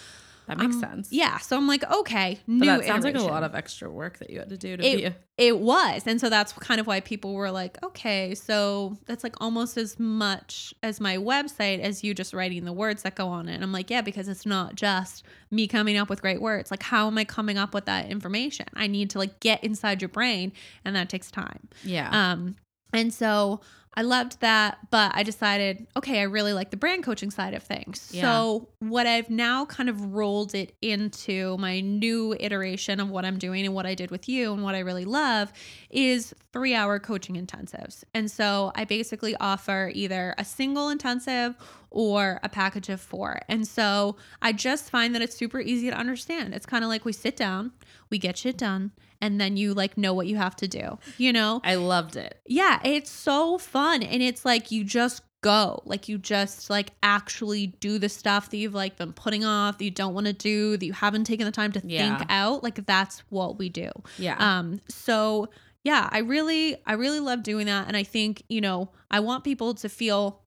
That 0.52 0.58
makes 0.58 0.76
um, 0.76 0.82
sense. 0.82 1.12
Yeah. 1.12 1.38
So 1.38 1.56
I'm 1.56 1.68
like, 1.68 1.90
okay, 1.90 2.40
But 2.46 2.54
new 2.54 2.66
that 2.66 2.84
sounds 2.84 3.06
like 3.06 3.16
a 3.16 3.22
lot 3.22 3.44
of 3.44 3.56
extra 3.56 3.90
work 3.90 4.20
that 4.20 4.30
you 4.30 4.40
had 4.40 4.50
to 4.50 4.58
do 4.58 4.76
to 4.76 4.86
It- 4.86 4.98
be 4.98 5.06
a 5.06 5.16
It 5.38 5.60
was. 5.60 6.06
And 6.06 6.20
so 6.20 6.30
that's 6.30 6.52
kind 6.54 6.80
of 6.82 6.88
why 6.88 7.00
people 7.00 7.34
were 7.34 7.50
like, 7.50 7.82
okay, 7.82 8.36
so 8.36 8.98
that's 9.06 9.24
like 9.24 9.36
almost 9.40 9.78
as 9.78 9.98
much 9.98 10.74
as 10.84 11.00
my 11.00 11.18
website 11.18 11.80
as 11.80 12.04
you 12.04 12.14
just 12.14 12.34
writing 12.34 12.66
the 12.66 12.74
words 12.74 13.04
that 13.04 13.16
go 13.16 13.28
on 13.28 13.48
it. 13.48 13.56
And 13.56 13.64
I'm 13.64 13.72
like, 13.72 13.90
yeah, 13.90 14.02
because 14.02 14.28
it's 14.28 14.46
not 14.46 14.76
just 14.76 15.24
me 15.50 15.68
coming 15.68 15.98
up 15.98 16.10
with 16.10 16.22
great 16.22 16.42
words. 16.42 16.70
Like, 16.70 16.84
how 16.84 17.08
am 17.08 17.18
I 17.18 17.24
coming 17.24 17.58
up 17.58 17.74
with 17.74 17.86
that 17.86 18.10
information? 18.10 18.66
I 18.76 18.88
need 18.88 19.10
to 19.12 19.20
like 19.20 19.40
get 19.40 19.64
inside 19.64 20.02
your 20.02 20.10
brain, 20.10 20.52
and 20.84 20.96
that 20.96 21.08
takes 21.10 21.32
time. 21.32 21.70
yeah. 21.84 22.10
Um, 22.12 22.56
and 22.94 23.14
so 23.14 23.62
I 23.94 24.04
loved 24.04 24.40
that, 24.40 24.78
but 24.90 25.12
I 25.16 25.24
decided, 25.24 25.86
okay, 25.98 26.20
I 26.20 26.24
really 26.24 26.54
like 26.54 26.72
the 26.72 26.78
brand 26.78 27.04
coaching 27.04 27.30
side 27.30 27.54
of 27.54 27.62
things. 27.62 28.10
Yeah. 28.14 28.22
So 28.22 28.70
what 28.80 29.06
I've 29.06 29.30
now 29.30 29.66
kind 29.66 29.90
of 29.90 30.14
rolled 30.14 30.56
it 30.56 30.74
into 30.82 31.58
my 31.58 31.82
new 31.82 32.34
iteration 32.40 33.02
of 33.02 33.10
what 33.10 33.26
I'm 33.26 33.38
doing 33.38 33.66
and 33.66 33.76
what 33.76 33.86
I 33.86 33.94
did 33.94 34.10
with 34.10 34.30
you 34.30 34.54
and 34.54 34.64
what 34.64 34.76
I 34.76 34.80
really 34.80 35.04
love 35.04 35.52
is 35.90 36.34
three 36.54 36.74
hour 36.74 37.00
coaching 37.00 37.36
intensives. 37.36 38.06
And 38.14 38.32
so 38.32 38.72
I 38.76 38.86
basically 38.86 39.36
offer 39.36 39.92
either 39.94 40.36
a 40.38 40.46
single 40.46 40.88
intensive 40.88 41.56
or 41.90 42.40
a 42.44 42.50
package 42.50 42.88
of 42.88 43.02
four. 43.02 43.42
And 43.50 43.68
so 43.68 44.16
I 44.42 44.54
just 44.54 44.90
find 44.90 45.14
that 45.16 45.22
it's 45.22 45.36
super 45.36 45.60
easy 45.60 45.90
to 45.90 45.98
understand. 45.98 46.54
It's 46.54 46.66
kind 46.66 46.86
of 46.86 46.90
like 46.90 47.04
we 47.04 47.12
sit 47.12 47.36
down, 47.36 47.74
we 48.10 48.18
get 48.18 48.38
shit 48.38 48.58
done, 48.58 48.92
and 49.22 49.40
then 49.40 49.56
you 49.58 49.74
like 49.74 49.98
know 49.98 50.14
what 50.14 50.28
you 50.28 50.36
have 50.38 50.56
to 50.58 50.68
do, 50.68 50.98
you 51.18 51.32
know? 51.32 51.62
I 51.64 51.76
loved 51.76 52.16
it. 52.16 52.40
Yeah, 52.48 52.80
it's 52.84 53.10
so 53.12 53.58
fun. 53.58 54.04
And 54.04 54.22
it's 54.22 54.44
like 54.44 54.72
you 54.72 54.84
just 54.84 55.22
go. 55.42 55.82
Like 55.86 56.08
you 56.08 56.18
just 56.18 56.70
like 56.70 56.92
actually 57.02 57.68
do 57.68 57.98
the 57.98 58.10
stuff 58.10 58.50
that 58.50 58.58
you've 58.58 58.74
like 58.76 58.98
been 58.98 59.14
putting 59.14 59.44
off, 59.46 59.78
that 59.78 59.84
you 59.86 59.92
don't 59.92 60.14
want 60.14 60.28
to 60.28 60.34
do, 60.34 60.78
that 60.78 60.86
you 60.86 60.94
haven't 60.94 61.24
taken 61.24 61.46
the 61.46 61.52
time 61.52 61.72
to 61.74 61.82
Yeah. 61.86 62.18
think 62.18 62.30
out. 62.30 62.64
Like 62.64 62.86
that's 62.86 63.20
what 63.30 63.58
we 63.58 63.70
do. 63.70 63.90
Yeah. 64.18 64.36
Um, 64.40 64.82
so 64.90 65.50
yeah, 65.84 66.08
I 66.12 66.20
really, 66.20 66.78
I 66.86 66.94
really 66.94 67.20
love 67.20 67.42
doing 67.42 67.66
that. 67.66 67.88
And 67.88 67.98
I 67.98 68.04
think, 68.04 68.44
you 68.50 68.62
know, 68.62 68.90
I 69.10 69.20
want 69.20 69.44
people 69.44 69.74
to 69.74 69.90
feel 69.90 70.41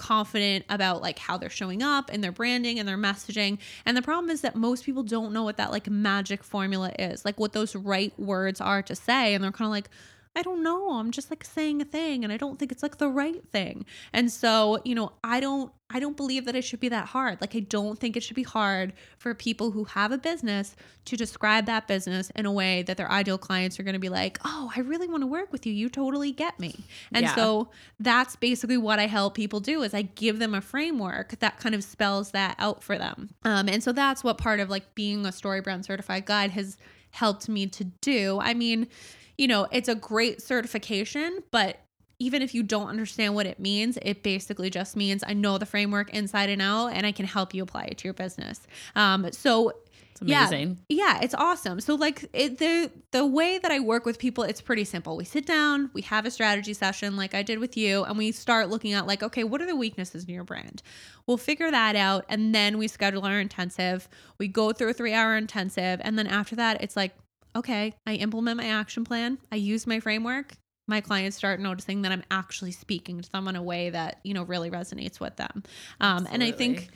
confident 0.00 0.64
about 0.70 1.02
like 1.02 1.18
how 1.18 1.36
they're 1.36 1.50
showing 1.50 1.82
up 1.82 2.10
and 2.10 2.24
their 2.24 2.32
branding 2.32 2.78
and 2.78 2.88
their 2.88 2.96
messaging. 2.96 3.58
And 3.84 3.94
the 3.96 4.02
problem 4.02 4.30
is 4.30 4.40
that 4.40 4.56
most 4.56 4.84
people 4.84 5.02
don't 5.02 5.32
know 5.32 5.44
what 5.44 5.58
that 5.58 5.70
like 5.70 5.88
magic 5.90 6.42
formula 6.42 6.90
is, 6.98 7.24
like 7.24 7.38
what 7.38 7.52
those 7.52 7.76
right 7.76 8.18
words 8.18 8.62
are 8.62 8.82
to 8.82 8.96
say. 8.96 9.34
And 9.34 9.44
they're 9.44 9.52
kind 9.52 9.66
of 9.66 9.72
like, 9.72 9.90
I 10.36 10.42
don't 10.42 10.62
know. 10.62 10.92
I'm 10.92 11.10
just 11.10 11.28
like 11.28 11.44
saying 11.44 11.82
a 11.82 11.84
thing 11.84 12.22
and 12.22 12.32
I 12.32 12.36
don't 12.36 12.56
think 12.58 12.70
it's 12.70 12.84
like 12.84 12.98
the 12.98 13.08
right 13.08 13.44
thing. 13.48 13.84
And 14.12 14.30
so, 14.30 14.80
you 14.84 14.94
know, 14.94 15.12
I 15.24 15.40
don't 15.40 15.72
I 15.92 15.98
don't 15.98 16.16
believe 16.16 16.44
that 16.44 16.54
it 16.54 16.62
should 16.62 16.78
be 16.78 16.88
that 16.90 17.06
hard. 17.06 17.40
Like 17.40 17.56
I 17.56 17.60
don't 17.60 17.98
think 17.98 18.16
it 18.16 18.22
should 18.22 18.36
be 18.36 18.44
hard 18.44 18.92
for 19.18 19.34
people 19.34 19.72
who 19.72 19.82
have 19.84 20.12
a 20.12 20.18
business 20.18 20.76
to 21.06 21.16
describe 21.16 21.66
that 21.66 21.88
business 21.88 22.30
in 22.36 22.46
a 22.46 22.52
way 22.52 22.82
that 22.84 22.96
their 22.96 23.10
ideal 23.10 23.38
clients 23.38 23.80
are 23.80 23.82
going 23.82 23.94
to 23.94 23.98
be 23.98 24.08
like, 24.08 24.38
"Oh, 24.44 24.70
I 24.76 24.80
really 24.80 25.08
want 25.08 25.24
to 25.24 25.26
work 25.26 25.50
with 25.50 25.66
you. 25.66 25.72
You 25.72 25.88
totally 25.88 26.30
get 26.30 26.60
me." 26.60 26.86
And 27.12 27.24
Yeah. 27.24 27.34
so 27.34 27.70
that's 27.98 28.36
basically 28.36 28.76
what 28.76 29.00
I 29.00 29.08
help 29.08 29.34
people 29.34 29.58
do 29.58 29.82
is 29.82 29.92
I 29.94 30.02
give 30.02 30.38
them 30.38 30.54
a 30.54 30.60
framework 30.60 31.40
that 31.40 31.58
kind 31.58 31.74
of 31.74 31.82
spells 31.82 32.30
that 32.30 32.54
out 32.60 32.84
for 32.84 32.96
them. 32.96 33.30
Um, 33.44 33.68
and 33.68 33.82
so 33.82 33.90
that's 33.90 34.22
what 34.22 34.38
part 34.38 34.60
of 34.60 34.70
like 34.70 34.94
being 34.94 35.26
a 35.26 35.30
StoryBrand 35.30 35.84
certified 35.84 36.24
guide 36.24 36.52
has 36.52 36.76
helped 37.10 37.48
me 37.48 37.66
to 37.66 37.84
do. 37.84 38.38
I 38.40 38.54
mean, 38.54 38.88
you 39.36 39.48
know, 39.48 39.66
it's 39.70 39.88
a 39.88 39.94
great 39.94 40.42
certification, 40.42 41.42
but 41.50 41.78
even 42.18 42.42
if 42.42 42.54
you 42.54 42.62
don't 42.62 42.88
understand 42.88 43.34
what 43.34 43.46
it 43.46 43.58
means, 43.58 43.98
it 44.02 44.22
basically 44.22 44.68
just 44.68 44.94
means 44.94 45.24
I 45.26 45.32
know 45.32 45.56
the 45.56 45.66
framework 45.66 46.12
inside 46.12 46.50
and 46.50 46.60
out 46.60 46.88
and 46.88 47.06
I 47.06 47.12
can 47.12 47.24
help 47.24 47.54
you 47.54 47.62
apply 47.62 47.84
it 47.84 47.98
to 47.98 48.04
your 48.04 48.14
business. 48.14 48.60
Um, 48.94 49.32
so 49.32 49.72
It's 50.20 50.30
amazing. 50.30 50.78
yeah, 50.88 51.20
it's 51.22 51.34
awesome. 51.34 51.80
So 51.80 51.94
like 51.94 52.28
it, 52.32 52.58
the 52.58 52.90
the 53.10 53.24
way 53.24 53.58
that 53.58 53.70
I 53.70 53.80
work 53.80 54.04
with 54.04 54.18
people, 54.18 54.44
it's 54.44 54.60
pretty 54.60 54.84
simple. 54.84 55.16
We 55.16 55.24
sit 55.24 55.46
down, 55.46 55.90
we 55.94 56.02
have 56.02 56.26
a 56.26 56.30
strategy 56.30 56.74
session 56.74 57.16
like 57.16 57.34
I 57.34 57.42
did 57.42 57.58
with 57.58 57.76
you, 57.76 58.04
and 58.04 58.18
we 58.18 58.32
start 58.32 58.68
looking 58.68 58.92
at 58.92 59.06
like, 59.06 59.22
okay, 59.22 59.44
what 59.44 59.62
are 59.62 59.66
the 59.66 59.76
weaknesses 59.76 60.24
in 60.24 60.34
your 60.34 60.44
brand? 60.44 60.82
We'll 61.26 61.38
figure 61.38 61.70
that 61.70 61.96
out, 61.96 62.26
and 62.28 62.54
then 62.54 62.76
we 62.76 62.86
schedule 62.86 63.24
our 63.24 63.40
intensive. 63.40 64.08
We 64.38 64.48
go 64.48 64.72
through 64.72 64.90
a 64.90 64.92
three 64.92 65.14
hour 65.14 65.36
intensive, 65.36 66.00
and 66.02 66.18
then 66.18 66.26
after 66.26 66.54
that, 66.56 66.82
it's 66.82 66.96
like, 66.96 67.14
okay, 67.56 67.94
I 68.06 68.14
implement 68.14 68.58
my 68.58 68.66
action 68.66 69.04
plan. 69.04 69.38
I 69.50 69.56
use 69.56 69.86
my 69.86 70.00
framework. 70.00 70.52
My 70.86 71.00
clients 71.00 71.36
start 71.36 71.60
noticing 71.60 72.02
that 72.02 72.12
I'm 72.12 72.24
actually 72.30 72.72
speaking 72.72 73.20
to 73.22 73.30
them 73.30 73.48
in 73.48 73.56
a 73.56 73.62
way 73.62 73.90
that 73.90 74.18
you 74.22 74.34
know 74.34 74.42
really 74.42 74.70
resonates 74.70 75.18
with 75.18 75.36
them. 75.36 75.62
Um, 76.00 76.28
and 76.30 76.42
I 76.42 76.50
think 76.50 76.90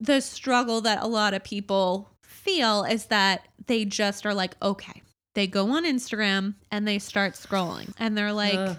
the 0.00 0.20
struggle 0.20 0.80
that 0.82 1.02
a 1.02 1.06
lot 1.06 1.34
of 1.34 1.44
people 1.44 2.10
feel 2.30 2.84
is 2.84 3.06
that 3.06 3.46
they 3.66 3.84
just 3.84 4.24
are 4.24 4.34
like, 4.34 4.56
okay, 4.62 5.02
they 5.34 5.46
go 5.46 5.70
on 5.70 5.84
Instagram 5.84 6.54
and 6.70 6.86
they 6.86 6.98
start 6.98 7.34
scrolling 7.34 7.92
and 7.98 8.16
they're 8.16 8.32
like, 8.32 8.58
Ugh. 8.58 8.76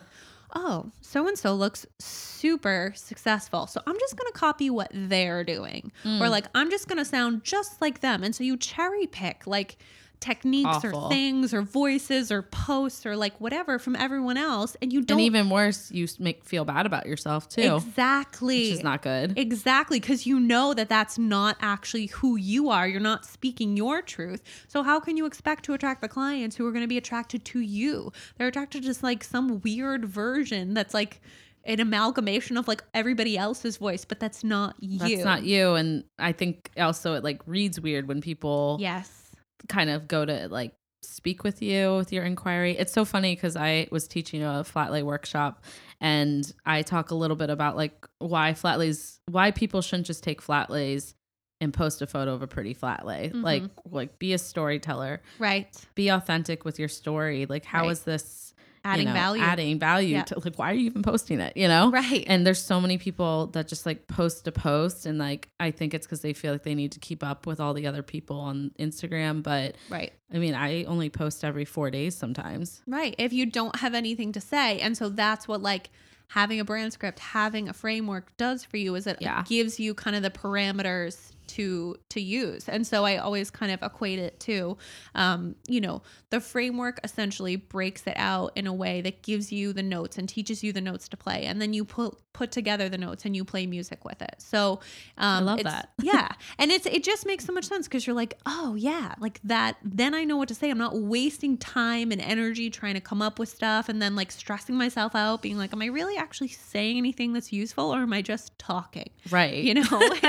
oh, 0.56 0.92
so 1.02 1.28
and 1.28 1.38
so 1.38 1.54
looks 1.54 1.86
super 2.00 2.92
successful. 2.96 3.68
So 3.68 3.82
I'm 3.86 4.00
just 4.00 4.16
going 4.18 4.32
to 4.32 4.38
copy 4.38 4.70
what 4.70 4.90
they're 4.94 5.44
doing. 5.44 5.92
Or 6.06 6.08
Mm. 6.10 6.30
like, 6.30 6.46
I'm 6.56 6.70
just 6.70 6.88
going 6.88 6.98
to 6.98 7.06
sound 7.06 7.44
just 7.44 7.82
like 7.82 8.02
them. 8.02 8.24
And 8.24 8.36
so 8.36 8.44
you 8.44 8.58
cherry 8.58 9.08
pick 9.08 9.46
like 9.48 9.78
techniques 10.22 10.70
Awful. 10.70 11.06
or 11.06 11.10
things 11.10 11.54
or 11.54 11.64
voices 11.64 12.32
or 12.32 12.44
posts 12.44 13.06
or 13.06 13.18
like 13.18 13.40
whatever 13.42 13.80
from 13.80 13.96
everyone 13.96 14.38
else. 14.38 14.78
And 14.82 14.94
you 14.94 15.02
don't 15.02 15.18
and 15.18 15.26
even 15.26 15.50
worse, 15.50 15.92
you 15.92 16.08
make 16.20 16.46
feel 16.46 16.64
bad 16.64 16.86
about 16.86 17.06
yourself 17.06 17.50
too, 17.50 17.76
exactly 17.76 18.60
which 18.60 18.78
is 18.78 18.84
not 18.84 19.02
good. 19.02 19.38
Exactly, 19.38 20.00
because 20.00 20.26
you 20.26 20.40
know 20.40 20.74
that 20.74 20.88
that's 20.88 21.18
not 21.18 21.58
actually 21.60 22.06
who 22.08 22.38
you 22.38 22.70
are. 22.70 22.88
You're 22.88 23.02
not 23.02 23.26
speaking 23.26 23.76
your 23.76 24.02
truth. 24.02 24.42
So 24.68 24.84
how 24.84 25.00
can 25.00 25.18
you 25.18 25.26
expect 25.26 25.66
to 25.66 25.74
attract 25.74 26.02
the 26.02 26.08
clients 26.08 26.56
who 26.56 26.66
are 26.68 26.72
going 26.72 26.84
to 26.84 26.88
be 26.88 26.98
attracted 26.98 27.44
to 27.46 27.60
you? 27.60 28.14
They're 28.38 28.48
attracted 28.48 28.84
to 28.84 28.88
just 28.88 29.04
like 29.04 29.24
some 29.24 29.60
weird 29.62 30.06
version 30.06 30.74
that's 30.74 30.94
like 30.94 31.20
an 31.64 31.80
amalgamation 31.80 32.58
of 32.58 32.68
like 32.68 32.84
everybody 32.94 33.38
else's 33.38 33.78
voice, 33.78 34.06
but 34.06 34.20
that's 34.20 34.44
not 34.44 34.76
you. 34.80 35.00
That's 35.00 35.24
not 35.24 35.44
you. 35.44 35.76
And 35.76 36.04
I 36.20 36.32
think 36.32 36.70
also 36.78 37.14
it 37.16 37.24
like 37.24 37.42
reads 37.46 37.80
weird 37.80 38.08
when 38.08 38.22
people 38.22 38.78
Yes. 38.80 39.21
Kind 39.68 39.90
of 39.90 40.08
go 40.08 40.26
to 40.26 40.48
like 40.50 40.74
speak 41.04 41.44
with 41.44 41.62
you 41.62 41.96
with 41.96 42.12
your 42.14 42.24
inquiry. 42.24 42.78
It's 42.78 42.94
so 42.94 43.06
funny 43.06 43.34
because 43.36 43.56
I 43.56 43.88
was 43.92 44.08
teaching 44.08 44.44
a 44.44 44.64
flat 44.64 44.92
lay 44.92 45.02
workshop 45.04 45.64
and 46.00 46.52
I 46.66 46.84
talk 46.84 47.12
a 47.12 47.16
little 47.16 47.36
bit 47.36 47.50
about 47.50 47.76
like 47.76 48.08
why 48.20 48.54
flat 48.54 48.78
lays, 48.80 49.20
why 49.30 49.52
people 49.52 49.82
shouldn't 49.82 50.08
just 50.08 50.24
take 50.24 50.42
flat 50.42 50.70
lays 50.70 51.16
and 51.60 51.74
post 51.74 52.02
a 52.02 52.08
photo 52.08 52.34
of 52.34 52.42
a 52.42 52.48
pretty 52.48 52.74
flat 52.74 53.06
lay. 53.06 53.30
Mhm. 53.34 53.44
Like, 53.44 53.64
like 53.90 54.20
be 54.20 54.34
a 54.34 54.38
storyteller, 54.38 55.22
Right. 55.40 55.68
be 55.96 56.10
authentic 56.10 56.66
with 56.66 56.80
your 56.80 56.88
story. 56.88 57.46
Like, 57.48 57.66
how 57.66 57.90
is 57.90 58.00
Right. 58.00 58.54
This 58.84 58.88
you 58.90 58.92
Adding 58.94 59.06
know, 59.08 59.14
value. 59.14 59.42
Adding 59.44 59.80
value 59.80 60.16
Yeah. 60.16 60.24
to 60.24 60.40
like, 60.40 60.58
why 60.58 60.72
are 60.72 60.74
you 60.74 60.86
even 60.88 61.04
posting 61.04 61.40
it? 61.40 61.56
You 61.56 61.68
know, 61.68 61.92
Right. 61.92 62.24
and 62.28 62.46
there's 62.46 62.62
so 62.62 62.82
many 62.82 62.98
people 62.98 63.48
that 63.54 63.68
just 63.68 63.86
like 63.86 64.08
post 64.08 64.48
a 64.48 64.52
post 64.52 65.06
and 65.06 65.18
like 65.20 65.50
I 65.60 65.72
think 65.72 65.94
it's 65.94 66.06
because 66.08 66.22
they 66.22 66.34
feel 66.34 66.52
like 66.52 66.64
they 66.64 66.76
need 66.76 66.92
to 66.94 67.00
keep 67.00 67.24
up 67.24 67.46
with 67.46 67.60
all 67.60 67.74
the 67.74 67.88
other 67.88 68.04
people 68.04 68.40
on 68.40 68.72
Instagram. 68.80 69.44
But 69.44 69.76
right. 69.90 70.12
I 70.34 70.38
mean, 70.38 70.54
I 70.56 70.84
only 70.86 71.10
post 71.10 71.44
every 71.44 71.66
four 71.66 71.92
days 71.92 72.16
sometimes. 72.18 72.82
Right. 72.88 73.16
If 73.18 73.34
you 73.34 73.46
don't 73.46 73.76
have 73.78 73.94
anything 73.94 74.32
to 74.34 74.42
say. 74.42 74.80
And 74.80 74.98
so 74.98 75.10
that's 75.10 75.48
what 75.48 75.62
like 75.62 75.90
having 76.30 76.60
a 76.62 76.66
brand 76.66 76.94
script, 76.94 77.20
having 77.20 77.68
a 77.68 77.74
framework 77.74 78.36
does 78.38 78.64
for 78.64 78.78
you 78.78 78.96
is 78.96 79.06
it 79.06 79.18
Yeah. 79.20 79.44
gives 79.48 79.80
you 79.80 79.94
kind 79.94 80.16
of 80.16 80.24
the 80.24 80.30
parameters 80.32 81.32
to 81.52 81.96
to 82.10 82.22
use. 82.22 82.68
And 82.70 82.86
so 82.86 83.06
I 83.06 83.18
always 83.18 83.50
kind 83.50 83.72
of 83.72 83.82
equate 83.84 84.20
it 84.20 84.40
to 84.42 84.78
um, 85.16 85.56
you 85.68 85.82
know, 85.82 86.02
the 86.30 86.40
framework 86.40 87.00
essentially 87.04 87.56
breaks 87.56 88.08
it 88.08 88.16
out 88.16 88.52
in 88.56 88.68
a 88.68 88.74
way 88.74 89.02
that 89.02 89.22
gives 89.22 89.52
you 89.52 89.74
the 89.74 89.84
notes 89.84 90.18
and 90.18 90.28
teaches 90.28 90.64
you 90.64 90.72
the 90.72 90.82
notes 90.82 91.08
to 91.10 91.18
play. 91.18 91.46
And 91.46 91.62
then 91.62 91.74
you 91.74 91.86
put 91.86 92.18
put 92.34 92.52
together 92.52 92.88
the 92.88 92.98
notes 92.98 93.26
and 93.26 93.36
you 93.36 93.44
play 93.44 93.66
music 93.66 94.06
with 94.06 94.22
it. 94.22 94.36
So 94.38 94.80
um 95.18 95.46
love 95.46 95.64
that. 95.64 95.90
yeah. 96.02 96.30
And 96.58 96.72
it's 96.72 96.86
it 96.86 97.04
just 97.04 97.26
makes 97.26 97.46
so 97.46 97.54
much 97.54 97.66
sense 97.66 97.88
because 97.88 98.06
you're 98.06 98.16
like, 98.16 98.38
oh 98.46 98.76
yeah, 98.76 99.16
like 99.20 99.40
that 99.44 99.78
then 99.84 100.14
I 100.14 100.24
know 100.24 100.38
what 100.38 100.48
to 100.50 100.56
say. 100.56 100.70
I'm 100.70 100.78
not 100.78 101.00
wasting 101.00 101.58
time 101.58 102.12
and 102.12 102.22
energy 102.22 102.70
trying 102.70 102.94
to 102.94 103.02
come 103.02 103.22
up 103.22 103.40
with 103.40 103.50
stuff 103.50 103.90
and 103.90 104.02
then 104.02 104.16
like 104.16 104.32
stressing 104.32 104.76
myself 104.76 105.16
out, 105.16 105.42
being 105.42 105.58
like, 105.58 105.74
Am 105.74 105.82
I 105.82 105.88
really 105.88 106.18
actually 106.18 106.50
saying 106.50 106.98
anything 106.98 107.34
that's 107.34 107.52
useful 107.52 107.94
or 107.94 108.00
am 108.00 108.14
I 108.14 108.22
just 108.22 108.58
talking? 108.60 109.10
Right. 109.30 109.64
You 109.64 109.76
know? 109.76 109.82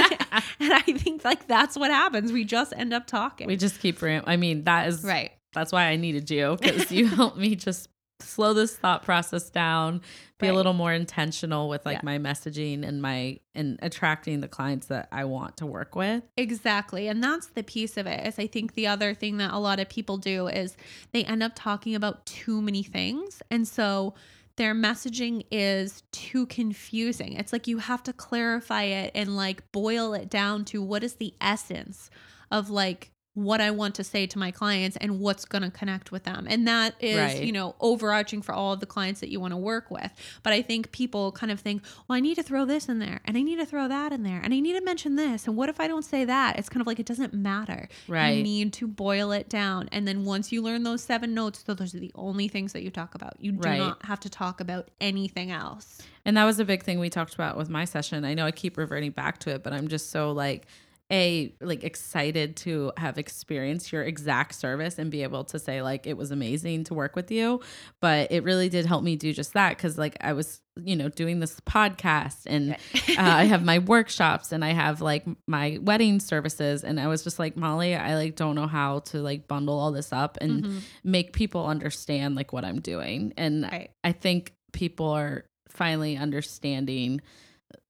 and 0.60 0.72
I 0.72 0.80
think 0.80 1.11
like 1.24 1.46
that's 1.46 1.76
what 1.76 1.90
happens. 1.90 2.32
We 2.32 2.44
just 2.44 2.72
end 2.76 2.92
up 2.92 3.06
talking. 3.06 3.46
we 3.46 3.56
just 3.56 3.80
keep 3.80 4.00
ram- 4.02 4.24
I 4.26 4.36
mean, 4.36 4.64
that 4.64 4.88
is 4.88 5.02
right. 5.04 5.30
That's 5.52 5.72
why 5.72 5.84
I 5.86 5.96
needed 5.96 6.30
you 6.30 6.56
because 6.60 6.90
you 6.90 7.06
helped 7.08 7.36
me 7.36 7.54
just 7.56 7.88
slow 8.20 8.54
this 8.54 8.76
thought 8.76 9.02
process 9.02 9.50
down, 9.50 10.00
be 10.38 10.46
a 10.46 10.52
little 10.54 10.72
more 10.74 10.92
intentional 10.92 11.68
with 11.68 11.84
like 11.84 11.96
Yeah. 11.96 12.00
my 12.04 12.18
messaging 12.18 12.86
and 12.86 13.02
my 13.02 13.40
and 13.54 13.78
attracting 13.82 14.40
the 14.40 14.46
clients 14.48 14.86
that 14.86 15.08
I 15.10 15.24
want 15.24 15.56
to 15.58 15.66
work 15.66 15.96
with. 15.96 16.22
Exactly. 16.36 17.08
And 17.08 17.22
that's 17.22 17.48
the 17.48 17.64
piece 17.64 17.96
of 17.96 18.06
it. 18.06 18.24
Is 18.26 18.38
I 18.38 18.46
think 18.46 18.74
the 18.74 18.86
other 18.86 19.12
thing 19.12 19.38
that 19.38 19.52
a 19.52 19.58
lot 19.58 19.80
of 19.80 19.88
people 19.88 20.18
do 20.18 20.46
is 20.46 20.76
they 21.12 21.24
end 21.24 21.42
up 21.42 21.52
talking 21.56 21.94
about 21.96 22.24
too 22.24 22.62
many 22.62 22.82
things. 22.84 23.42
And 23.50 23.66
so 23.66 24.14
their 24.56 24.74
messaging 24.74 25.44
is 25.50 26.02
too 26.12 26.46
confusing. 26.46 27.34
It's 27.34 27.52
like 27.52 27.66
you 27.66 27.78
have 27.78 28.02
to 28.04 28.12
clarify 28.12 28.84
it 28.84 29.12
and 29.14 29.36
like 29.36 29.70
boil 29.72 30.14
it 30.14 30.28
down 30.28 30.64
to 30.66 30.82
what 30.82 31.02
is 31.02 31.14
the 31.14 31.34
essence 31.40 32.10
of 32.50 32.68
like 32.68 33.11
what 33.34 33.62
I 33.62 33.70
want 33.70 33.94
to 33.94 34.04
say 34.04 34.26
to 34.26 34.38
my 34.38 34.50
clients 34.50 34.98
and 34.98 35.18
what's 35.18 35.46
going 35.46 35.62
to 35.62 35.70
connect 35.70 36.12
with 36.12 36.24
them. 36.24 36.46
And 36.50 36.68
that 36.68 36.94
is, 37.00 37.16
Right. 37.16 37.42
you 37.42 37.50
know, 37.50 37.74
overarching 37.80 38.42
for 38.42 38.52
all 38.54 38.74
of 38.74 38.80
the 38.80 38.86
clients 38.86 39.20
that 39.20 39.30
you 39.30 39.40
want 39.40 39.52
to 39.52 39.56
work 39.56 39.90
with. 39.90 40.10
But 40.42 40.52
I 40.52 40.60
think 40.60 40.92
people 40.92 41.32
kind 41.32 41.50
of 41.50 41.58
think, 41.58 41.82
well, 42.06 42.16
I 42.16 42.20
need 42.20 42.34
to 42.34 42.42
throw 42.42 42.66
this 42.66 42.90
in 42.90 42.98
there 42.98 43.20
and 43.24 43.38
I 43.38 43.40
need 43.40 43.56
to 43.56 43.64
throw 43.64 43.88
that 43.88 44.12
in 44.12 44.22
there 44.22 44.40
and 44.44 44.52
I 44.52 44.60
need 44.60 44.74
to 44.74 44.84
mention 44.84 45.16
this. 45.16 45.46
And 45.46 45.56
what 45.56 45.70
if 45.70 45.80
I 45.80 45.88
don't 45.88 46.04
say 46.04 46.26
that? 46.26 46.58
It's 46.58 46.68
kind 46.68 46.82
of 46.82 46.86
like 46.86 47.00
it 47.00 47.06
doesn't 47.06 47.32
matter. 47.32 47.88
Right. 48.06 48.32
You 48.36 48.42
need 48.42 48.74
to 48.74 48.86
boil 48.86 49.32
it 49.32 49.48
down. 49.48 49.88
And 49.92 50.06
then 50.06 50.24
once 50.26 50.52
you 50.52 50.60
learn 50.60 50.82
those 50.82 51.02
seven 51.02 51.32
notes, 51.32 51.64
so 51.66 51.72
those 51.72 51.94
are 51.94 52.00
the 52.00 52.12
only 52.14 52.48
things 52.48 52.74
that 52.74 52.82
you 52.82 52.90
talk 52.90 53.14
about. 53.14 53.36
You 53.40 53.52
do 53.52 53.66
Right. 53.66 53.78
not 53.78 54.04
have 54.04 54.20
to 54.20 54.28
talk 54.28 54.60
about 54.60 54.90
anything 55.00 55.50
else. 55.50 56.02
And 56.26 56.36
that 56.36 56.44
was 56.44 56.60
a 56.60 56.66
big 56.66 56.82
thing 56.82 56.98
we 57.00 57.08
talked 57.08 57.34
about 57.34 57.56
with 57.56 57.70
my 57.70 57.86
session. 57.86 58.26
I 58.26 58.34
know 58.34 58.44
I 58.44 58.50
keep 58.52 58.76
reverting 58.76 59.12
back 59.12 59.38
to 59.40 59.50
it, 59.50 59.62
but 59.62 59.72
I'm 59.72 59.88
just 59.88 60.10
so 60.10 60.32
like 60.32 60.66
a 61.12 61.54
like 61.60 61.84
excited 61.84 62.56
to 62.56 62.90
have 62.96 63.18
experienced 63.18 63.92
your 63.92 64.02
exact 64.02 64.54
service 64.54 64.98
and 64.98 65.10
be 65.10 65.22
able 65.22 65.44
to 65.44 65.58
say 65.58 65.82
like 65.82 66.06
it 66.06 66.16
was 66.16 66.30
amazing 66.30 66.84
to 66.84 66.94
work 66.94 67.14
with 67.14 67.30
you 67.30 67.60
but 68.00 68.32
it 68.32 68.42
really 68.44 68.68
did 68.68 68.86
help 68.86 69.02
me 69.04 69.14
do 69.16 69.32
just 69.32 69.52
that 69.52 69.76
because 69.76 69.98
like 69.98 70.16
i 70.22 70.32
was 70.32 70.60
you 70.82 70.96
know 70.96 71.08
doing 71.10 71.38
this 71.40 71.60
podcast 71.60 72.38
and 72.46 72.72
uh, 72.72 72.76
i 73.18 73.44
have 73.44 73.62
my 73.72 73.78
workshops 73.78 74.52
and 74.52 74.64
i 74.64 74.70
have 74.72 75.02
like 75.02 75.24
my 75.46 75.78
wedding 75.82 76.18
services 76.18 76.82
and 76.82 76.98
i 76.98 77.06
was 77.06 77.22
just 77.22 77.38
like 77.38 77.56
Mollie 77.56 77.94
i 77.94 78.14
like 78.16 78.34
don't 78.36 78.54
know 78.54 78.66
how 78.66 79.00
to 79.00 79.18
like 79.18 79.46
bundle 79.46 79.78
all 79.78 79.92
this 79.92 80.12
up 80.12 80.38
and 80.40 80.64
Mhm. 80.64 80.80
make 81.04 81.32
people 81.34 81.66
understand 81.66 82.34
like 82.36 82.52
what 82.54 82.64
i'm 82.64 82.80
doing 82.80 83.34
and 83.36 83.64
Right. 83.64 83.90
I 84.02 84.12
think 84.12 84.54
people 84.72 85.10
are 85.10 85.44
finally 85.68 86.16
understanding 86.16 87.20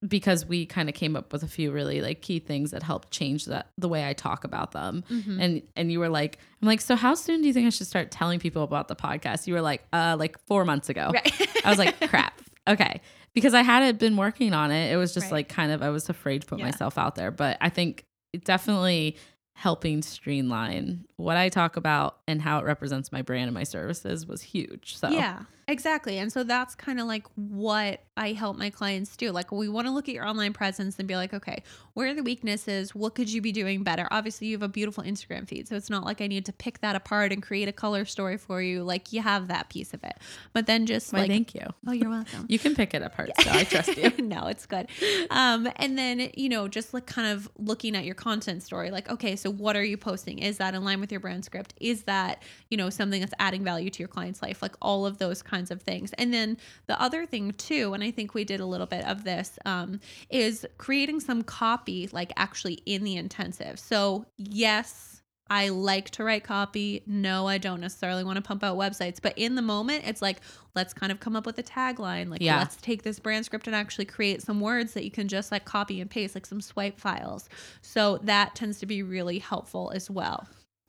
because 0.07 0.45
we 0.47 0.67
kind 0.67 0.89
of 0.89 0.95
came 0.95 1.17
up 1.17 1.33
with 1.33 1.43
a 1.43 1.49
few 1.49 1.71
really 1.73 2.01
like 2.01 2.23
key 2.23 2.39
things 2.39 2.71
that 2.73 2.83
helped 2.83 3.11
change 3.11 3.45
that 3.47 3.69
the 3.79 3.89
way 3.89 4.09
I 4.09 4.13
talk 4.13 4.45
about 4.45 4.73
them. 4.73 5.05
Mhm. 5.11 5.41
And 5.43 5.63
and 5.77 5.93
you 5.93 6.01
were 6.01 6.09
like, 6.09 6.39
I'm 6.61 6.69
like, 6.69 6.81
so 6.81 6.97
how 6.97 7.15
soon 7.15 7.41
do 7.43 7.47
you 7.47 7.53
think 7.53 7.67
I 7.67 7.71
should 7.71 7.87
start 7.87 8.11
telling 8.11 8.41
people 8.41 8.63
about 8.63 8.89
the 8.89 8.97
podcast? 8.97 9.47
You 9.47 9.55
were 9.55 9.61
like, 9.61 9.85
uh, 9.93 10.17
like 10.19 10.39
four 10.47 10.65
months 10.65 10.89
ago. 10.89 11.11
Right. 11.13 11.33
I 11.65 11.71
was 11.71 11.79
like, 11.79 11.99
crap. 12.09 12.41
Okay. 12.69 13.01
Because 13.35 13.55
I 13.55 13.63
hadn't 13.63 13.99
been 13.99 14.17
working 14.17 14.53
on 14.55 14.71
it. 14.71 14.93
It 14.93 14.97
was 14.97 15.15
just 15.15 15.25
Right. 15.27 15.33
like 15.33 15.49
kind 15.49 15.73
of 15.73 15.83
I 15.83 15.91
was 15.91 16.09
afraid 16.09 16.43
to 16.43 16.47
put 16.47 16.59
Yeah. 16.59 16.67
myself 16.67 16.99
out 16.99 17.15
there. 17.15 17.31
But 17.31 17.57
I 17.61 17.69
think 17.71 18.05
it 18.33 18.45
definitely 18.45 19.17
helping 19.63 20.03
streamline 20.03 21.05
what 21.23 21.37
I 21.37 21.49
talk 21.49 21.77
about 21.77 22.19
and 22.27 22.43
how 22.43 22.59
it 22.59 22.65
represents 22.65 23.13
my 23.13 23.23
brand 23.23 23.45
and 23.45 23.55
my 23.55 23.63
services 23.63 24.27
was 24.27 24.43
huge. 24.43 24.97
So 24.97 25.09
Yeah, 25.09 25.43
exactly. 25.69 26.19
And 26.19 26.33
so 26.33 26.43
that's 26.43 26.75
kind 26.75 26.99
of 26.99 27.07
like 27.07 27.27
what 27.37 28.03
I 28.17 28.33
help 28.33 28.57
my 28.59 28.71
clients 28.71 29.17
do. 29.17 29.31
Like, 29.31 29.53
we 29.53 29.69
want 29.69 29.87
to 29.87 29.93
look 29.93 30.09
at 30.09 30.15
your 30.15 30.27
online 30.27 30.53
presence 30.53 30.99
and 30.99 31.07
be 31.07 31.15
like, 31.15 31.33
okay, 31.33 31.63
where 31.95 32.09
are 32.09 32.15
the 32.15 32.23
weaknesses? 32.23 32.95
What 32.95 33.15
could 33.15 33.33
you 33.33 33.41
be 33.41 33.53
doing 33.53 33.85
better? 33.85 34.09
Obviously, 34.11 34.49
you 34.49 34.55
have 34.57 34.63
a 34.63 34.69
beautiful 34.69 35.05
Instagram 35.05 35.49
feed. 35.49 35.69
So 35.69 35.77
it's 35.77 35.89
not 35.89 36.05
like 36.05 36.21
I 36.21 36.27
need 36.27 36.45
to 36.47 36.53
pick 36.53 36.81
that 36.81 36.97
apart 36.97 37.33
and 37.33 37.43
create 37.43 37.69
a 37.69 37.73
color 37.73 38.05
story 38.05 38.37
for 38.37 38.61
you. 38.61 38.83
Like, 38.83 39.13
you 39.13 39.23
have 39.23 39.49
that 39.49 39.71
piece 39.71 39.95
of 39.95 40.03
it. 40.03 40.19
But 40.53 40.67
then 40.67 40.87
just 40.87 41.13
Why, 41.13 41.21
like, 41.21 41.31
thank 41.31 41.55
you. 41.55 41.67
oh, 41.87 41.93
you're 41.93 42.11
welcome. 42.11 42.47
You 42.49 42.59
can 42.59 42.75
pick 42.75 42.95
it 42.95 43.03
apart. 43.03 43.31
So 43.41 43.51
I 43.51 43.65
trust 43.65 43.97
you. 43.97 44.11
no, 44.19 44.49
it's 44.49 44.67
good. 44.67 44.89
Um, 45.31 45.69
and 45.77 45.97
then, 45.97 46.31
you 46.35 46.49
know, 46.49 46.69
just 46.69 46.93
like 46.93 47.07
kind 47.07 47.33
of 47.33 47.49
looking 47.57 47.95
at 47.97 48.05
your 48.05 48.17
content 48.17 48.63
story, 48.63 48.91
like, 48.91 49.09
okay, 49.11 49.37
so 49.37 49.51
what 49.59 49.77
are 49.77 49.85
you 49.85 49.97
posting? 49.97 50.39
Is 50.39 50.59
that 50.59 50.75
in 50.75 50.85
line 50.85 51.01
with 51.01 51.11
your 51.11 51.21
brand 51.21 51.45
script? 51.45 51.75
Is 51.81 52.03
that, 52.05 52.43
you 52.71 52.77
know, 52.77 52.91
something 52.91 53.21
that's 53.21 53.35
adding 53.39 53.63
value 53.65 53.91
to 53.91 53.99
your 53.99 54.09
client's 54.09 54.43
life? 54.43 54.63
Like 54.63 54.75
all 54.81 55.07
of 55.07 55.19
those 55.19 55.43
kinds 55.43 55.71
of 55.71 55.83
things. 55.83 56.13
And 56.15 56.33
then 56.33 56.57
the 56.87 57.01
other 57.01 57.27
thing 57.27 57.53
too, 57.53 57.95
and 57.95 58.03
I 58.03 58.11
think 58.11 58.35
we 58.35 58.45
did 58.45 58.61
a 58.61 58.67
little 58.67 58.87
bit 58.87 59.05
of 59.07 59.25
this, 59.25 59.59
um, 59.65 60.01
is 60.31 60.67
creating 60.79 61.21
some 61.21 61.43
copy, 61.43 62.09
like 62.13 62.33
actually 62.37 62.83
in 62.87 63.05
the 63.05 63.17
intensive. 63.17 63.79
So 63.79 64.27
yes, 64.37 65.12
I 65.51 65.69
like 65.69 66.09
to 66.11 66.25
write 66.25 66.45
copy. 66.45 67.03
No, 67.07 67.47
I 67.47 67.59
don't 67.59 67.81
necessarily 67.81 68.25
want 68.25 68.37
to 68.37 68.43
pump 68.43 68.65
out 68.65 68.79
websites, 68.79 69.19
but 69.21 69.37
in 69.37 69.55
the 69.55 69.63
moment, 69.63 70.05
it's 70.07 70.23
like, 70.23 70.39
let's 70.75 70.95
kind 70.95 71.13
of 71.13 71.21
come 71.21 71.37
up 71.37 71.45
with 71.45 71.59
a 71.59 71.63
tagline. 71.63 72.31
Like, 72.31 72.41
Yeah. 72.41 72.59
let's 72.59 72.77
take 72.77 73.03
this 73.03 73.19
brand 73.19 73.45
script 73.45 73.67
and 73.67 73.77
actually 73.77 74.07
create 74.07 74.41
some 74.41 74.61
words 74.61 74.95
that 74.95 75.05
you 75.05 75.11
can 75.11 75.29
just 75.29 75.53
like 75.53 75.65
copy 75.65 76.01
and 76.01 76.09
paste, 76.11 76.35
like 76.35 76.47
some 76.47 76.61
swipe 76.61 76.99
files. 76.99 77.49
So 77.83 78.19
that 78.23 78.55
tends 78.55 78.79
to 78.81 78.87
be 78.87 79.03
really 79.03 79.39
helpful 79.41 79.93
as 79.95 80.09
well. 80.09 80.47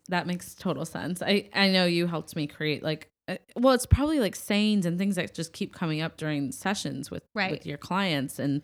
That 0.10 0.28
makes 0.28 0.54
total 0.56 0.86
sense. 0.86 1.22
I 1.22 1.50
I 1.54 1.70
know 1.70 1.86
you 1.86 2.08
helped 2.08 2.36
me 2.36 2.48
create 2.48 2.84
like 2.84 3.10
uh, 3.30 3.38
well, 3.56 3.74
it's 3.74 3.86
probably 3.86 4.20
like 4.20 4.36
sayings 4.36 4.86
and 4.86 4.98
things 5.00 5.16
that 5.16 5.34
just 5.34 5.54
keep 5.54 5.74
coming 5.74 6.02
up 6.02 6.18
during 6.18 6.52
sessions 6.52 7.10
with 7.10 7.24
Right. 7.34 7.52
with 7.52 7.66
your 7.66 7.78
clients 7.78 8.38
and 8.38 8.62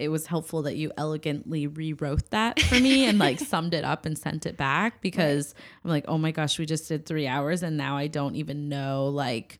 it 0.00 0.08
was 0.08 0.26
helpful 0.26 0.62
that 0.62 0.76
you 0.76 0.90
elegantly 0.96 1.66
rewrote 1.66 2.30
that 2.30 2.60
for 2.60 2.80
me 2.80 3.06
and 3.06 3.18
like 3.18 3.38
summed 3.52 3.74
it 3.74 3.84
up 3.84 4.06
and 4.06 4.18
sent 4.18 4.46
it 4.46 4.56
back 4.56 5.00
because 5.00 5.54
I'm 5.84 5.90
like, 5.90 6.04
"Oh 6.08 6.18
my 6.18 6.30
gosh, 6.30 6.58
we 6.58 6.66
just 6.66 6.88
did 6.88 7.06
3 7.06 7.26
hours 7.26 7.62
and 7.62 7.76
now 7.76 7.96
I 7.96 8.06
don't 8.06 8.36
even 8.36 8.68
know 8.68 9.08
like 9.08 9.58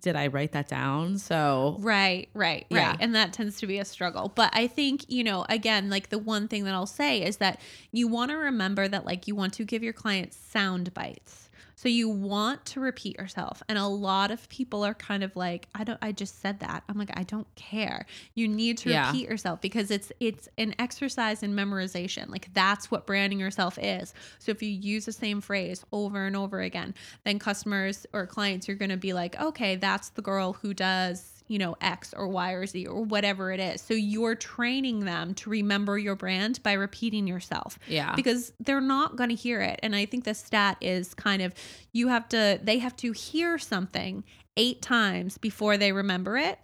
did 0.00 0.16
I 0.16 0.28
write 0.28 0.52
that 0.52 0.68
down?" 0.68 1.18
So 1.18 1.76
Right, 1.80 2.28
right, 2.32 2.66
right. 2.70 2.96
And 3.00 3.14
that 3.14 3.32
tends 3.32 3.58
to 3.58 3.66
be 3.66 3.78
a 3.78 3.84
struggle. 3.84 4.32
But 4.34 4.50
I 4.54 4.66
think, 4.66 5.04
you 5.08 5.24
know, 5.24 5.44
again, 5.48 5.90
like 5.90 6.08
the 6.08 6.18
one 6.18 6.48
thing 6.48 6.64
that 6.64 6.74
I'll 6.74 6.86
say 6.86 7.22
is 7.22 7.38
that 7.38 7.60
you 7.90 8.08
want 8.08 8.30
to 8.30 8.36
remember 8.36 8.88
that 8.88 9.04
like 9.04 9.26
you 9.26 9.34
want 9.34 9.52
to 9.54 9.64
give 9.64 9.82
your 9.82 9.92
clients 9.92 10.36
sound 10.36 10.94
bites. 10.94 11.50
So 11.74 11.88
you 11.88 12.08
want 12.08 12.64
to 12.66 12.80
repeat 12.80 13.16
yourself. 13.18 13.62
And 13.68 13.76
a 13.76 13.86
lot 13.86 14.30
of 14.30 14.48
people 14.48 14.84
are 14.84 14.94
kind 14.94 15.24
of 15.24 15.34
like, 15.34 15.68
I 15.74 15.84
don't 15.84 15.98
I 16.00 16.12
just 16.12 16.40
said 16.40 16.60
that. 16.60 16.84
I'm 16.88 16.96
like, 16.98 17.10
I 17.18 17.24
don't 17.24 17.52
care. 17.56 18.06
You 18.34 18.46
need 18.46 18.78
to 18.78 18.90
Yeah. 18.90 19.06
repeat 19.06 19.28
yourself 19.28 19.60
because 19.60 19.90
it's 19.90 20.12
it's 20.20 20.48
an 20.58 20.74
exercise 20.78 21.42
in 21.42 21.54
memorization. 21.54 22.28
Like 22.28 22.52
that's 22.54 22.90
what 22.90 23.06
branding 23.06 23.40
yourself 23.40 23.78
is. 23.80 24.14
So 24.38 24.50
if 24.52 24.62
you 24.62 24.70
use 24.70 25.06
the 25.06 25.12
same 25.12 25.40
phrase 25.40 25.84
over 25.92 26.24
and 26.26 26.36
over 26.36 26.60
again, 26.60 26.94
then 27.24 27.38
customers 27.38 28.06
or 28.12 28.26
clients 28.26 28.68
you're 28.68 28.76
going 28.76 28.90
to 28.90 28.96
be 28.96 29.12
like, 29.12 29.40
"Okay, 29.40 29.76
that's 29.76 30.10
the 30.10 30.22
girl 30.22 30.52
who 30.52 30.74
does, 30.74 31.41
you 31.48 31.58
know, 31.58 31.76
X 31.80 32.14
or 32.16 32.28
Y 32.28 32.52
or 32.52 32.66
Z 32.66 32.86
or 32.86 33.02
whatever 33.02 33.52
it 33.52 33.60
is. 33.60 33.80
So 33.80 33.94
you're 33.94 34.34
training 34.34 35.00
them 35.00 35.34
to 35.34 35.50
remember 35.50 35.98
your 35.98 36.14
brand 36.16 36.62
by 36.62 36.72
repeating 36.74 37.26
yourself. 37.26 37.78
Yeah. 37.86 38.14
Because 38.14 38.52
they're 38.60 38.80
not 38.80 39.16
going 39.16 39.30
to 39.30 39.36
hear 39.36 39.60
it. 39.60 39.80
And 39.82 39.94
I 39.94 40.06
think 40.06 40.24
the 40.24 40.34
stat 40.34 40.76
is 40.80 41.14
kind 41.14 41.42
of 41.42 41.52
you 41.92 42.08
have 42.08 42.28
to, 42.30 42.58
they 42.62 42.78
have 42.78 42.96
to 42.96 43.12
hear 43.12 43.58
something 43.58 44.24
eight 44.56 44.82
times 44.82 45.38
before 45.38 45.76
they 45.76 45.92
remember 45.92 46.36
it. 46.36 46.58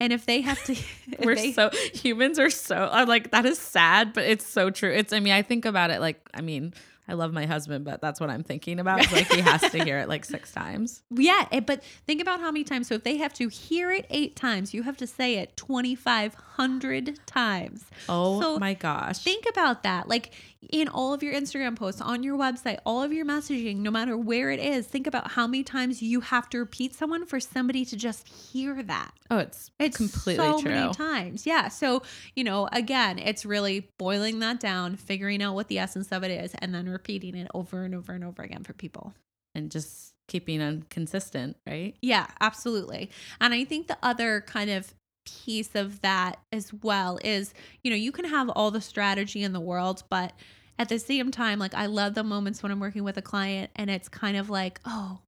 And 0.00 0.12
if 0.12 0.26
they 0.26 0.40
have 0.40 0.62
to, 0.64 0.76
We're 1.24 1.36
they- 1.36 1.52
so 1.52 1.70
humans 1.94 2.38
are 2.40 2.50
so 2.50 2.88
I'm 2.90 3.06
like 3.06 3.30
that 3.30 3.46
is 3.46 3.58
sad, 3.58 4.12
but 4.14 4.24
it's 4.24 4.44
so 4.46 4.70
true. 4.70 4.92
It's 4.92 5.12
I 5.12 5.20
mean, 5.20 5.32
I 5.32 5.42
think 5.42 5.64
about 5.64 5.90
it 5.92 6.00
like 6.00 6.20
I 6.34 6.40
mean, 6.40 6.74
I 7.08 7.14
love 7.14 7.32
my 7.32 7.46
husband, 7.46 7.84
but 7.84 8.00
that's 8.00 8.20
what 8.20 8.30
I'm 8.30 8.44
thinking 8.44 8.78
about. 8.78 9.00
It's 9.02 9.12
like 9.12 9.26
he 9.30 9.40
has 9.40 9.60
to 9.72 9.82
hear 9.84 9.98
it 9.98 10.08
like 10.08 10.24
six 10.24 10.52
times. 10.62 11.02
Yeah, 11.10 11.46
it, 11.50 11.66
but 11.66 11.82
think 12.06 12.22
about 12.22 12.38
how 12.40 12.50
many 12.52 12.62
times. 12.64 12.86
So 12.86 12.94
if 12.94 13.02
they 13.02 13.16
have 13.16 13.32
to 13.34 13.48
hear 13.48 13.90
it 13.90 14.06
eight 14.08 14.36
times, 14.36 14.72
you 14.72 14.84
have 14.84 14.96
to 14.98 15.06
say 15.06 15.34
it 15.34 15.56
2,500 15.56 17.18
times. 17.26 17.84
Oh 18.08 18.40
So 18.40 18.58
my 18.58 18.74
gosh. 18.74 19.18
Think 19.18 19.46
about 19.48 19.82
that. 19.82 20.08
Like 20.08 20.32
in 20.70 20.88
all 20.88 21.12
of 21.12 21.22
your 21.22 21.34
Instagram 21.34 21.76
posts, 21.76 22.00
on 22.00 22.22
your 22.22 22.38
website, 22.38 22.78
all 22.86 23.02
of 23.02 23.12
your 23.12 23.26
messaging, 23.26 23.78
no 23.78 23.90
matter 23.90 24.16
where 24.16 24.50
it 24.50 24.60
is, 24.60 24.86
think 24.86 25.06
about 25.06 25.32
how 25.32 25.46
many 25.46 25.64
times 25.64 26.00
you 26.02 26.20
have 26.20 26.48
to 26.50 26.58
repeat 26.58 26.94
someone 26.94 27.26
for 27.26 27.40
somebody 27.40 27.84
to 27.86 27.96
just 27.96 28.28
hear 28.28 28.82
that. 28.84 29.12
oh, 29.30 29.38
it's 29.38 29.70
It's 29.78 29.96
completely 29.96 30.44
so 30.44 30.60
true. 30.60 30.70
many 30.70 30.92
times. 30.92 31.46
Yeah. 31.46 31.68
So, 31.68 32.02
you 32.36 32.44
know, 32.44 32.68
again, 32.72 33.18
it's 33.18 33.44
really 33.44 33.88
boiling 33.98 34.38
that 34.38 34.60
down, 34.60 34.96
figuring 34.96 35.42
out 35.42 35.54
what 35.54 35.68
the 35.68 35.78
essence 35.78 36.12
of 36.12 36.22
it 36.22 36.30
is, 36.30 36.54
and 36.60 36.74
then 36.74 36.88
repeating 36.88 37.34
it 37.34 37.48
over 37.54 37.84
and 37.84 37.94
over 37.94 38.12
and 38.12 38.24
over 38.24 38.42
again 38.42 38.62
for 38.62 38.72
people. 38.72 39.14
And 39.54 39.70
just 39.70 40.14
keeping 40.28 40.62
on 40.62 40.84
consistent, 40.88 41.56
right? 41.66 41.94
Yeah, 42.00 42.26
absolutely. 42.40 43.10
And 43.40 43.52
I 43.52 43.64
think 43.64 43.88
the 43.88 43.98
other 44.02 44.42
kind 44.46 44.70
of 44.70 44.94
piece 45.24 45.74
of 45.74 46.00
that 46.02 46.38
as 46.52 46.72
well 46.72 47.18
is, 47.24 47.54
you 47.82 47.90
know, 47.90 47.96
you 47.96 48.12
can 48.12 48.24
have 48.24 48.48
all 48.50 48.70
the 48.70 48.80
strategy 48.80 49.42
in 49.42 49.52
the 49.52 49.60
world, 49.60 50.02
but 50.08 50.32
at 50.78 50.88
the 50.88 50.98
same 50.98 51.30
time, 51.30 51.58
like 51.58 51.74
I 51.74 51.86
love 51.86 52.14
the 52.14 52.24
moments 52.24 52.62
when 52.62 52.72
I'm 52.72 52.80
working 52.80 53.04
with 53.04 53.16
a 53.16 53.22
client 53.22 53.70
and 53.76 53.90
it's 53.90 54.08
kind 54.08 54.36
of 54.36 54.50
like, 54.50 54.80
oh, 54.84 55.20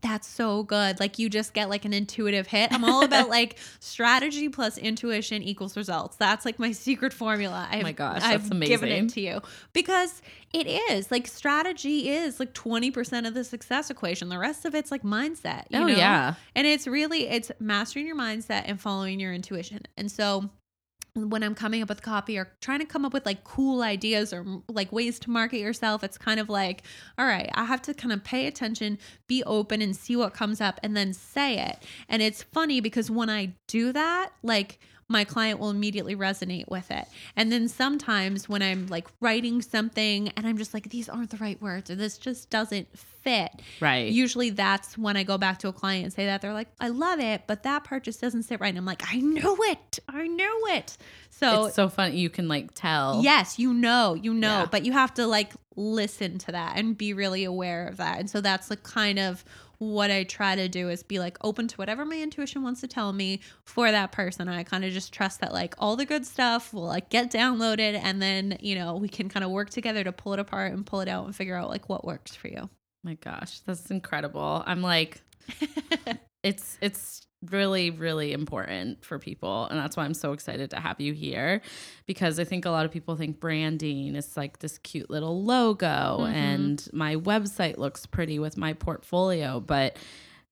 that's 0.00 0.28
so 0.28 0.62
good. 0.62 1.00
Like 1.00 1.18
you 1.18 1.28
just 1.28 1.54
get 1.54 1.68
like 1.68 1.84
an 1.84 1.92
intuitive 1.92 2.46
hit. 2.46 2.72
I'm 2.72 2.84
all 2.84 3.02
about 3.04 3.28
like 3.38 3.56
strategy 3.80 4.48
plus 4.48 4.78
intuition 4.78 5.42
equals 5.42 5.76
results. 5.76 6.16
That's 6.16 6.44
like 6.44 6.58
my 6.58 6.72
secret 6.72 7.12
formula. 7.12 7.68
Oh 7.68 7.74
I've, 7.74 7.80
Oh 7.80 7.82
my 7.82 7.92
gosh, 7.92 8.22
that's 8.22 8.26
I've 8.26 8.48
that's 8.48 8.68
given 8.68 8.88
amazing. 8.90 9.06
it 9.06 9.12
to 9.14 9.20
you 9.20 9.42
because 9.72 10.22
it 10.52 10.66
is 10.66 11.10
like 11.10 11.26
strategy 11.26 12.10
is 12.10 12.38
like 12.38 12.54
20% 12.54 13.26
of 13.26 13.34
the 13.34 13.42
success 13.44 13.90
equation. 13.90 14.28
The 14.28 14.38
rest 14.38 14.64
of 14.64 14.74
it's 14.74 14.90
like 14.90 15.02
mindset. 15.02 15.64
You 15.70 15.80
oh 15.80 15.86
know? 15.86 15.88
yeah. 15.88 16.34
And 16.54 16.66
it's 16.66 16.86
really 16.86 17.28
it's 17.28 17.50
mastering 17.58 18.06
your 18.06 18.16
mindset 18.16 18.62
and 18.66 18.80
following 18.80 19.18
your 19.18 19.32
intuition. 19.32 19.82
And 19.96 20.10
so 20.10 20.48
when 21.26 21.42
I'm 21.42 21.54
coming 21.54 21.82
up 21.82 21.88
with 21.88 22.02
copy 22.02 22.38
or 22.38 22.50
trying 22.60 22.80
to 22.80 22.84
come 22.84 23.04
up 23.04 23.12
with 23.12 23.26
like 23.26 23.44
cool 23.44 23.82
ideas 23.82 24.32
or 24.32 24.44
like 24.68 24.92
ways 24.92 25.18
to 25.20 25.30
market 25.30 25.58
yourself, 25.58 26.04
it's 26.04 26.18
kind 26.18 26.40
of 26.40 26.48
like, 26.48 26.82
all 27.18 27.26
right, 27.26 27.50
I 27.54 27.64
have 27.64 27.82
to 27.82 27.94
kind 27.94 28.12
of 28.12 28.24
pay 28.24 28.46
attention, 28.46 28.98
be 29.26 29.42
open 29.44 29.82
and 29.82 29.96
see 29.96 30.16
what 30.16 30.34
comes 30.34 30.60
up 30.60 30.80
and 30.82 30.96
then 30.96 31.12
say 31.12 31.58
it. 31.58 31.82
And 32.08 32.22
it's 32.22 32.42
funny 32.42 32.80
because 32.80 33.10
when 33.10 33.30
I 33.30 33.54
do 33.66 33.92
that, 33.92 34.30
like 34.42 34.78
my 35.10 35.24
client 35.24 35.58
will 35.58 35.70
immediately 35.70 36.14
resonate 36.14 36.68
with 36.68 36.90
it. 36.90 37.06
And 37.34 37.50
then 37.50 37.66
sometimes 37.68 38.46
when 38.48 38.60
I'm 38.62 38.86
like 38.88 39.08
writing 39.20 39.62
something 39.62 40.28
and 40.36 40.46
I'm 40.46 40.58
just 40.58 40.74
like, 40.74 40.90
these 40.90 41.08
aren't 41.08 41.30
the 41.30 41.38
right 41.38 41.60
words 41.62 41.90
or 41.90 41.94
this 41.94 42.18
just 42.18 42.50
doesn't 42.50 42.88
fit. 42.98 43.50
Right. 43.80 44.12
Usually 44.12 44.50
that's 44.50 44.98
when 44.98 45.16
I 45.16 45.22
go 45.22 45.38
back 45.38 45.60
to 45.60 45.68
a 45.68 45.72
client 45.72 46.04
and 46.04 46.12
say 46.12 46.26
that 46.26 46.42
they're 46.42 46.52
like, 46.52 46.68
I 46.78 46.88
love 46.88 47.20
it, 47.20 47.44
but 47.46 47.62
that 47.62 47.84
part 47.84 48.04
just 48.04 48.20
doesn't 48.20 48.42
sit 48.42 48.60
right. 48.60 48.68
And 48.68 48.76
I'm 48.76 48.84
like, 48.84 49.02
I 49.10 49.16
know 49.20 49.56
it. 49.60 49.98
I 50.08 50.26
know 50.26 50.56
it. 50.76 50.98
So 51.30 51.66
it's 51.66 51.76
so 51.76 51.88
funny. 51.88 52.18
You 52.18 52.28
can 52.28 52.46
like 52.46 52.74
tell. 52.74 53.20
yes, 53.22 53.58
you 53.58 53.72
know, 53.72 54.12
you 54.14 54.34
know, 54.34 54.60
Yeah. 54.60 54.66
but 54.70 54.84
you 54.84 54.92
have 54.92 55.14
to 55.14 55.26
like 55.26 55.52
listen 55.74 56.36
to 56.38 56.52
that 56.52 56.76
and 56.76 56.98
be 56.98 57.14
really 57.14 57.44
aware 57.44 57.86
of 57.86 57.96
that. 57.96 58.18
And 58.18 58.28
so 58.28 58.40
that's 58.42 58.68
the 58.68 58.76
kind 58.76 59.18
of 59.18 59.42
what 59.78 60.10
I 60.10 60.24
try 60.24 60.56
to 60.56 60.68
do 60.68 60.88
is 60.88 61.02
be 61.02 61.18
like 61.18 61.38
open 61.42 61.68
to 61.68 61.76
whatever 61.76 62.04
my 62.04 62.20
intuition 62.20 62.62
wants 62.62 62.80
to 62.80 62.88
tell 62.88 63.12
me 63.12 63.40
for 63.64 63.90
that 63.90 64.12
person. 64.12 64.48
I 64.48 64.64
kind 64.64 64.84
of 64.84 64.92
just 64.92 65.12
trust 65.12 65.40
that 65.40 65.52
like 65.52 65.74
all 65.78 65.96
the 65.96 66.04
good 66.04 66.26
stuff 66.26 66.72
will 66.74 66.86
like 66.86 67.10
get 67.10 67.30
downloaded 67.30 67.98
and 68.02 68.20
then, 68.20 68.58
you 68.60 68.74
know, 68.74 68.96
we 68.96 69.08
can 69.08 69.28
kind 69.28 69.44
of 69.44 69.50
work 69.50 69.70
together 69.70 70.02
to 70.04 70.12
pull 70.12 70.32
it 70.32 70.40
apart 70.40 70.72
and 70.72 70.84
pull 70.84 71.00
it 71.00 71.08
out 71.08 71.26
and 71.26 71.34
figure 71.34 71.54
out 71.54 71.68
like 71.68 71.88
what 71.88 72.04
works 72.04 72.34
for 72.34 72.48
you. 72.48 72.68
my 73.04 73.14
gosh, 73.14 73.60
that's 73.60 73.90
incredible. 73.90 74.62
I'm 74.66 74.82
like, 74.82 75.22
it's 76.42 76.76
it's 76.80 77.27
really 77.50 77.90
really 77.90 78.32
important 78.32 79.04
for 79.04 79.18
people 79.18 79.66
and 79.66 79.78
that's 79.78 79.96
why 79.96 80.04
i'm 80.04 80.14
so 80.14 80.32
excited 80.32 80.70
to 80.70 80.80
have 80.80 81.00
you 81.00 81.12
here 81.12 81.60
because 82.06 82.40
i 82.40 82.44
think 82.44 82.64
a 82.64 82.70
lot 82.70 82.84
of 82.84 82.90
people 82.90 83.14
think 83.14 83.38
branding 83.38 84.16
is 84.16 84.36
like 84.36 84.58
this 84.58 84.78
cute 84.78 85.08
little 85.08 85.44
logo 85.44 85.86
Mhm. 86.20 86.32
and 86.32 86.88
my 86.92 87.14
website 87.14 87.78
looks 87.78 88.06
pretty 88.06 88.38
with 88.40 88.56
my 88.56 88.72
portfolio 88.72 89.60
but 89.60 89.96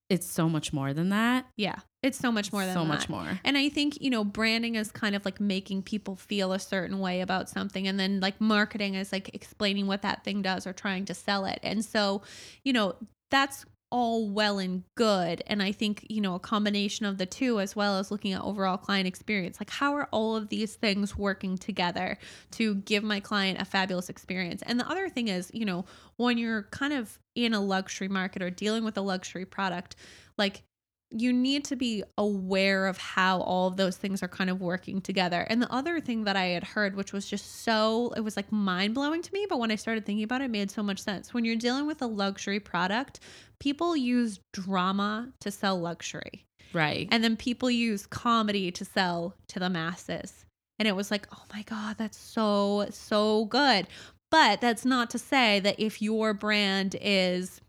it's 0.09 0.27
so 0.29 0.49
much 0.49 0.73
more 0.73 0.93
than 0.95 1.09
that 1.09 1.47
Yeah. 1.57 1.81
It's 2.05 2.17
so 2.19 2.31
much 2.31 2.53
more 2.53 2.65
than 2.65 2.75
so 2.75 2.83
that. 2.83 2.87
much 2.89 3.09
more 3.09 3.41
And 3.45 3.59
I 3.59 3.69
think, 3.69 4.01
you 4.01 4.11
know, 4.11 4.23
branding 4.23 4.77
is 4.77 4.93
kind 4.93 5.17
of 5.17 5.25
like 5.25 5.41
making 5.41 5.83
people 5.83 6.15
feel 6.15 6.53
a 6.53 6.61
certain 6.61 7.01
way 7.01 7.21
about 7.21 7.49
something. 7.51 7.89
And 7.89 7.99
then 7.99 8.21
like 8.21 8.41
marketing 8.41 8.95
is 8.95 9.11
like 9.11 9.35
explaining 9.35 9.89
what 9.89 10.03
that 10.03 10.23
thing 10.23 10.41
does 10.43 10.69
or 10.69 10.73
trying 10.73 11.07
to 11.07 11.15
sell 11.15 11.45
it. 11.47 11.59
And 11.65 11.85
so, 11.85 12.23
you 12.63 12.73
know, 12.73 12.95
that's 13.33 13.65
all 13.91 14.29
well 14.29 14.59
and 14.59 14.83
good. 14.97 15.43
And 15.47 15.63
I 15.63 15.73
think, 15.73 16.07
you 16.11 16.21
know, 16.21 16.35
a 16.35 16.41
combination 16.41 17.07
of 17.07 17.19
the 17.19 17.27
two, 17.27 17.61
as 17.61 17.77
well 17.77 17.99
as 17.99 18.11
looking 18.11 18.33
at 18.33 18.43
overall 18.43 18.77
client 18.77 19.07
experience, 19.07 19.61
like 19.61 19.71
how 19.71 19.95
are 19.95 20.09
all 20.11 20.37
of 20.37 20.49
these 20.49 20.75
things 20.75 21.17
working 21.17 21.57
together 21.57 22.19
to 22.53 22.77
give 22.77 23.05
my 23.05 23.21
client 23.21 23.61
a 23.61 23.65
fabulous 23.65 24.09
experience? 24.09 24.63
And 24.67 24.81
the 24.81 24.89
other 24.89 25.09
thing 25.09 25.29
is, 25.29 25.51
you 25.55 25.65
know, 25.65 25.85
when 26.17 26.39
you're 26.39 26.65
kind 26.65 26.93
of 26.93 27.19
in 27.35 27.55
a 27.55 27.61
luxury 27.61 28.09
market 28.09 28.43
or 28.43 28.51
dealing 28.51 28.85
with 28.85 28.97
a 28.97 29.03
luxury 29.03 29.45
product, 29.45 29.97
like 30.37 30.63
you 31.11 31.33
need 31.33 31.65
to 31.67 31.77
be 31.77 32.03
aware 32.19 32.87
of 32.87 32.99
how 32.99 33.41
all 33.41 33.69
of 33.69 33.77
those 33.77 33.97
things 33.97 34.23
are 34.23 34.29
kind 34.29 34.51
of 34.51 34.61
working 34.61 35.01
together. 35.01 35.47
And 35.49 35.63
the 35.63 35.73
other 35.73 36.01
thing 36.01 36.25
that 36.25 36.37
I 36.37 36.47
had 36.47 36.65
heard, 36.65 36.97
which 36.97 37.13
was 37.13 37.29
just 37.29 37.63
so, 37.63 38.13
it 38.17 38.21
was 38.21 38.37
like 38.37 38.51
mind 38.51 38.95
blowing 38.95 39.23
to 39.23 39.33
me, 39.33 39.47
but 39.49 39.59
when 39.59 39.71
I 39.71 39.77
started 39.77 40.05
thinking 40.05 40.25
about 40.25 40.41
it, 40.41 40.47
it 40.47 40.51
made 40.51 40.71
so 40.71 40.83
much 40.83 41.01
sense. 41.01 41.33
When 41.33 41.45
you're 41.45 41.57
dealing 41.57 41.87
with 41.87 42.03
a 42.03 42.07
luxury 42.07 42.59
product, 42.59 43.21
people 43.61 43.97
use 43.97 44.41
drama 44.53 45.33
to 45.41 45.51
sell 45.51 45.79
luxury. 45.79 46.45
right 46.73 47.09
And 47.13 47.23
then 47.23 47.37
people 47.37 47.71
use 47.71 48.07
comedy 48.07 48.71
to 48.73 48.85
sell 48.85 49.35
to 49.49 49.61
the 49.61 49.71
masses. 49.71 50.45
And 50.79 50.89
it 50.89 50.97
was 50.97 51.11
like, 51.11 51.29
oh 51.33 51.43
my 51.55 51.63
God, 51.63 51.97
that's 51.99 52.19
so, 52.19 52.87
so 52.91 53.47
good. 53.47 53.87
But 54.31 54.61
that's 54.61 54.85
not 54.85 55.11
to 55.11 55.19
say 55.19 55.61
that 55.61 55.79
if 55.79 56.03
your 56.03 56.35
brand 56.35 56.97
is, 57.01 57.61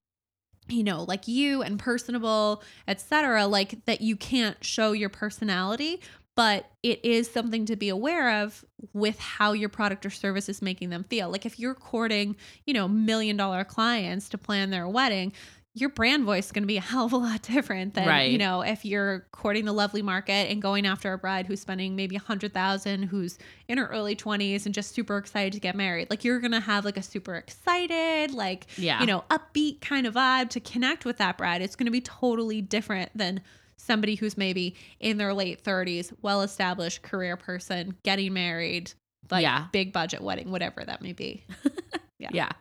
you 0.70 0.84
know, 0.84 1.04
like 1.04 1.28
you 1.28 1.62
and 1.62 1.80
personable, 1.80 2.64
etc., 2.88 3.46
like 3.48 3.86
that 3.86 4.02
you 4.02 4.16
can't 4.16 4.64
show 4.64 4.92
your 4.92 5.10
personality. 5.10 6.02
But 6.36 6.70
it 6.84 7.04
is 7.04 7.32
something 7.32 7.66
to 7.66 7.76
be 7.76 7.90
aware 7.90 8.44
of 8.44 8.64
with 8.94 9.18
how 9.18 9.54
your 9.54 9.70
product 9.70 10.06
or 10.06 10.12
service 10.12 10.48
is 10.48 10.62
making 10.62 10.92
them 10.92 11.04
feel. 11.04 11.32
Like 11.32 11.48
if 11.48 11.58
you're 11.58 11.74
courting, 11.74 12.36
you 12.66 12.76
know, 12.76 12.88
million 12.88 13.38
dollar 13.38 13.64
clients 13.64 14.30
to 14.30 14.38
plan 14.38 14.70
their 14.70 14.88
wedding, 14.88 15.34
your 15.80 15.90
brand 15.90 16.26
voice 16.26 16.46
is 16.48 16.52
going 16.52 16.64
to 16.64 16.68
be 16.68 16.78
a 16.78 16.82
hell 16.82 17.06
of 17.06 17.14
a 17.14 17.18
lot 17.18 17.42
different 17.54 17.94
than 17.94 18.08
Right. 18.08 18.32
you 18.32 18.38
know 18.38 18.62
if 18.62 18.84
you're 18.86 19.28
courting 19.32 19.66
the 19.66 19.74
lovely 19.74 20.02
market 20.02 20.50
and 20.52 20.62
going 20.62 20.86
after 20.86 21.14
a 21.14 21.18
bride 21.18 21.46
who's 21.46 21.62
spending 21.62 21.96
maybe 21.96 22.16
a 22.16 22.20
hundred 22.20 22.54
thousand 22.54 23.04
who's 23.04 23.38
in 23.68 23.78
her 23.78 23.86
early 23.88 24.16
20s 24.16 24.66
and 24.66 24.74
just 24.74 24.94
super 24.96 25.18
excited 25.18 25.54
to 25.54 25.60
get 25.60 25.76
married 25.76 26.10
like 26.10 26.24
you're 26.24 26.40
gonna 26.40 26.60
have 26.60 26.84
like 26.86 26.98
a 26.98 27.04
super 27.04 27.36
excited 27.36 28.32
like 28.34 28.68
Yeah. 28.78 29.00
you 29.02 29.06
know 29.06 29.24
upbeat 29.30 29.82
kind 29.82 30.08
of 30.08 30.16
vibe 30.16 30.50
to 30.50 30.60
connect 30.60 31.06
with 31.06 31.18
that 31.18 31.38
bride 31.38 31.62
it's 31.62 31.76
gonna 31.76 31.92
be 31.92 32.02
totally 32.02 32.62
different 32.62 33.12
than 33.16 33.42
somebody 33.78 34.16
who's 34.16 34.38
maybe 34.38 34.76
in 35.00 35.18
their 35.18 35.34
late 35.34 35.64
30s 35.64 36.12
well 36.22 36.42
established 36.42 37.04
career 37.04 37.38
person 37.38 37.96
getting 38.04 38.34
married 38.34 38.92
like 39.30 39.44
Yeah. 39.44 39.68
big 39.72 39.94
budget 39.94 40.22
wedding 40.22 40.50
whatever 40.52 40.84
that 40.84 41.02
may 41.02 41.14
be 41.14 41.44
Yeah. 42.20 42.30
yeah 42.34 42.52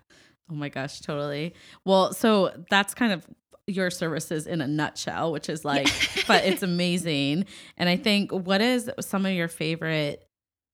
oh 0.51 0.55
my 0.55 0.69
gosh 0.69 1.01
totally. 1.01 1.55
Well 1.85 2.13
so 2.13 2.53
that's 2.71 2.95
kind 2.95 3.13
of 3.13 3.27
your 3.67 3.91
services 3.91 4.47
in 4.47 4.61
a 4.61 4.67
nutshell 4.67 5.33
which 5.33 5.49
is 5.49 5.65
like 5.65 5.89
but 6.29 6.45
it's 6.45 6.63
amazing. 6.63 7.47
And 7.77 7.89
i 7.89 7.97
think 7.97 8.31
what 8.33 8.61
is 8.61 8.91
some 9.01 9.27
of 9.27 9.33
your 9.33 9.49
favorite 9.49 10.29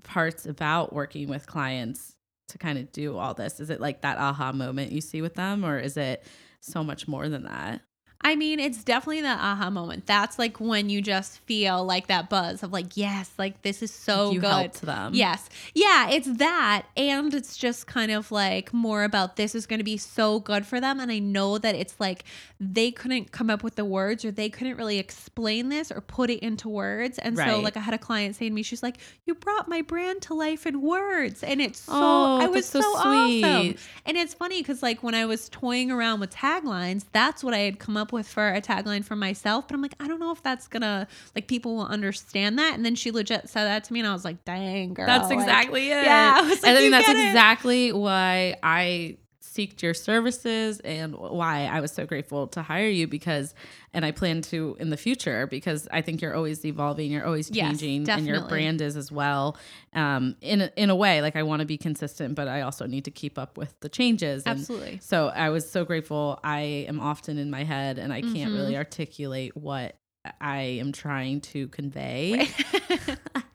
parts 0.04 0.46
about 0.46 0.92
working 0.92 1.28
with 1.28 1.46
clients 1.46 2.16
to 2.48 2.58
kind 2.58 2.78
of 2.78 2.92
do 2.92 3.16
all 3.16 3.34
this? 3.34 3.60
Is 3.60 3.70
it 3.70 3.80
like 3.80 4.02
that 4.02 4.18
aha 4.18 4.52
moment 4.52 4.92
you 4.92 5.00
see 5.00 5.22
with 5.22 5.34
them 5.34 5.64
or 5.64 5.78
is 5.78 5.96
it 5.96 6.24
so 6.60 6.84
much 6.84 7.08
more 7.08 7.28
than 7.28 7.44
that 7.44 7.80
I 8.24 8.36
mean, 8.36 8.60
it's 8.60 8.84
definitely 8.84 9.22
the 9.22 9.28
aha 9.28 9.70
moment. 9.70 10.06
That's 10.06 10.38
like 10.38 10.60
when 10.60 10.88
you 10.88 11.02
just 11.02 11.38
feel 11.40 11.84
like 11.84 12.06
that 12.06 12.30
buzz 12.30 12.62
of 12.62 12.72
like, 12.72 12.96
yes, 12.96 13.32
like 13.38 13.62
this 13.62 13.82
is 13.82 13.92
so 13.92 14.30
you 14.30 14.40
good. 14.40 14.48
helped 14.48 14.82
them. 14.82 15.14
Yes. 15.14 15.48
Yeah, 15.74 16.08
it's 16.10 16.28
that. 16.38 16.86
And 16.96 17.34
it's 17.34 17.56
just 17.56 17.86
kind 17.86 18.12
of 18.12 18.30
like 18.30 18.72
more 18.72 19.04
about 19.04 19.36
this 19.36 19.54
is 19.54 19.66
going 19.66 19.80
to 19.80 19.84
be 19.84 19.96
so 19.96 20.40
good 20.40 20.64
for 20.66 20.80
them. 20.80 21.00
And 21.00 21.10
I 21.10 21.18
know 21.18 21.58
that 21.58 21.74
it's 21.74 21.98
like 21.98 22.24
they 22.60 22.92
couldn't 22.92 23.32
come 23.32 23.50
up 23.50 23.64
with 23.64 23.74
the 23.74 23.84
words 23.84 24.24
or 24.24 24.30
they 24.30 24.48
couldn't 24.48 24.76
really 24.76 24.98
explain 24.98 25.68
this 25.68 25.90
or 25.90 26.00
put 26.00 26.30
it 26.30 26.38
into 26.40 26.68
words. 26.68 27.18
And 27.18 27.36
so, 27.36 27.58
like, 27.58 27.76
I 27.76 27.80
had 27.80 27.94
a 27.94 27.98
client 27.98 28.36
saying 28.36 28.52
to 28.52 28.54
me, 28.54 28.62
she's 28.62 28.82
like, 28.82 28.98
You 29.24 29.34
brought 29.34 29.68
my 29.68 29.82
brand 29.82 30.22
to 30.22 30.34
life 30.34 30.64
in 30.64 30.80
words. 30.80 31.42
And 31.42 31.60
it's 31.60 31.80
so, 31.80 31.92
Oh, 31.92 32.38
I 32.40 32.46
was 32.46 32.66
so, 32.66 32.80
so 32.80 32.86
awesome. 32.96 33.74
And 34.06 34.16
it's 34.16 34.32
funny 34.32 34.60
because, 34.60 34.80
like, 34.82 35.02
when 35.02 35.14
I 35.14 35.24
was 35.24 35.48
toying 35.48 35.90
around 35.90 36.20
with 36.20 36.32
taglines, 36.32 37.04
that's 37.10 37.42
what 37.42 37.52
I 37.52 37.58
had 37.58 37.80
come 37.80 37.96
up 37.96 38.11
with 38.12 38.28
for 38.28 38.48
a 38.48 38.60
tagline 38.60 39.04
for 39.04 39.16
myself. 39.16 39.66
But 39.66 39.74
I'm 39.74 39.82
like, 39.82 39.94
I 39.98 40.06
don't 40.06 40.20
know 40.20 40.30
if 40.32 40.42
that's 40.42 40.68
gonna, 40.68 41.08
like, 41.34 41.48
people 41.48 41.76
will 41.76 41.86
understand 41.86 42.58
that. 42.58 42.74
And 42.74 42.84
then 42.84 42.94
she 42.94 43.10
legit 43.10 43.48
said 43.48 43.64
that 43.64 43.84
to 43.84 43.92
me, 43.92 44.00
and 44.00 44.08
I 44.08 44.12
was 44.12 44.24
like, 44.24 44.44
dang, 44.44 44.94
girl. 44.94 45.06
That's 45.06 45.28
like- 45.30 45.38
exactly 45.38 45.90
it. 45.90 46.04
Yeah, 46.04 46.34
I 46.38 46.42
was 46.42 46.62
like, 46.62 46.68
and 46.68 46.76
I 46.78 46.80
"You 46.80 46.84
mean, 46.86 46.90
that's 46.92 47.06
get 47.06 47.16
it." 47.16 47.26
exactly 47.28 47.92
why 47.92 48.56
I 48.62 49.16
seeked 49.52 49.82
your 49.82 49.92
services 49.94 50.80
and 50.80 51.14
why 51.16 51.66
I 51.66 51.80
was 51.80 51.92
so 51.92 52.06
grateful 52.06 52.46
to 52.48 52.62
hire 52.62 52.88
you 52.88 53.06
because, 53.06 53.54
and 53.92 54.04
I 54.04 54.10
plan 54.10 54.40
to 54.42 54.76
in 54.80 54.88
the 54.90 54.96
future 54.96 55.46
because 55.46 55.86
I 55.92 56.00
think 56.00 56.22
you're 56.22 56.34
always 56.34 56.64
evolving, 56.64 57.10
you're 57.10 57.26
always 57.26 57.50
Yes, 57.50 57.78
changing, 57.80 58.08
and 58.08 58.26
your 58.26 58.40
brand 58.48 58.80
is 58.80 58.96
as 58.96 59.12
well. 59.12 59.56
Um, 59.92 60.36
in 60.40 60.62
a, 60.62 60.70
in 60.76 60.88
a 60.90 60.96
way, 60.96 61.20
like 61.20 61.36
I 61.36 61.42
want 61.42 61.60
to 61.60 61.66
be 61.66 61.76
consistent, 61.76 62.34
but 62.34 62.48
I 62.48 62.62
also 62.62 62.86
need 62.86 63.04
to 63.04 63.10
keep 63.10 63.38
up 63.38 63.58
with 63.58 63.78
the 63.80 63.88
changes. 63.88 64.44
And 64.44 64.58
Absolutely. 64.60 64.98
So 65.02 65.28
I 65.28 65.50
was 65.50 65.68
so 65.70 65.84
grateful. 65.84 66.40
I 66.42 66.60
am 66.88 66.98
often 67.00 67.36
in 67.36 67.50
my 67.50 67.64
head, 67.64 67.98
and 67.98 68.12
I 68.12 68.22
can't 68.22 68.34
Mm-hmm. 68.34 68.54
really 68.54 68.76
articulate 68.76 69.56
what 69.56 69.96
I 70.40 70.60
am 70.80 70.92
trying 70.92 71.40
to 71.52 71.68
convey. 71.68 72.48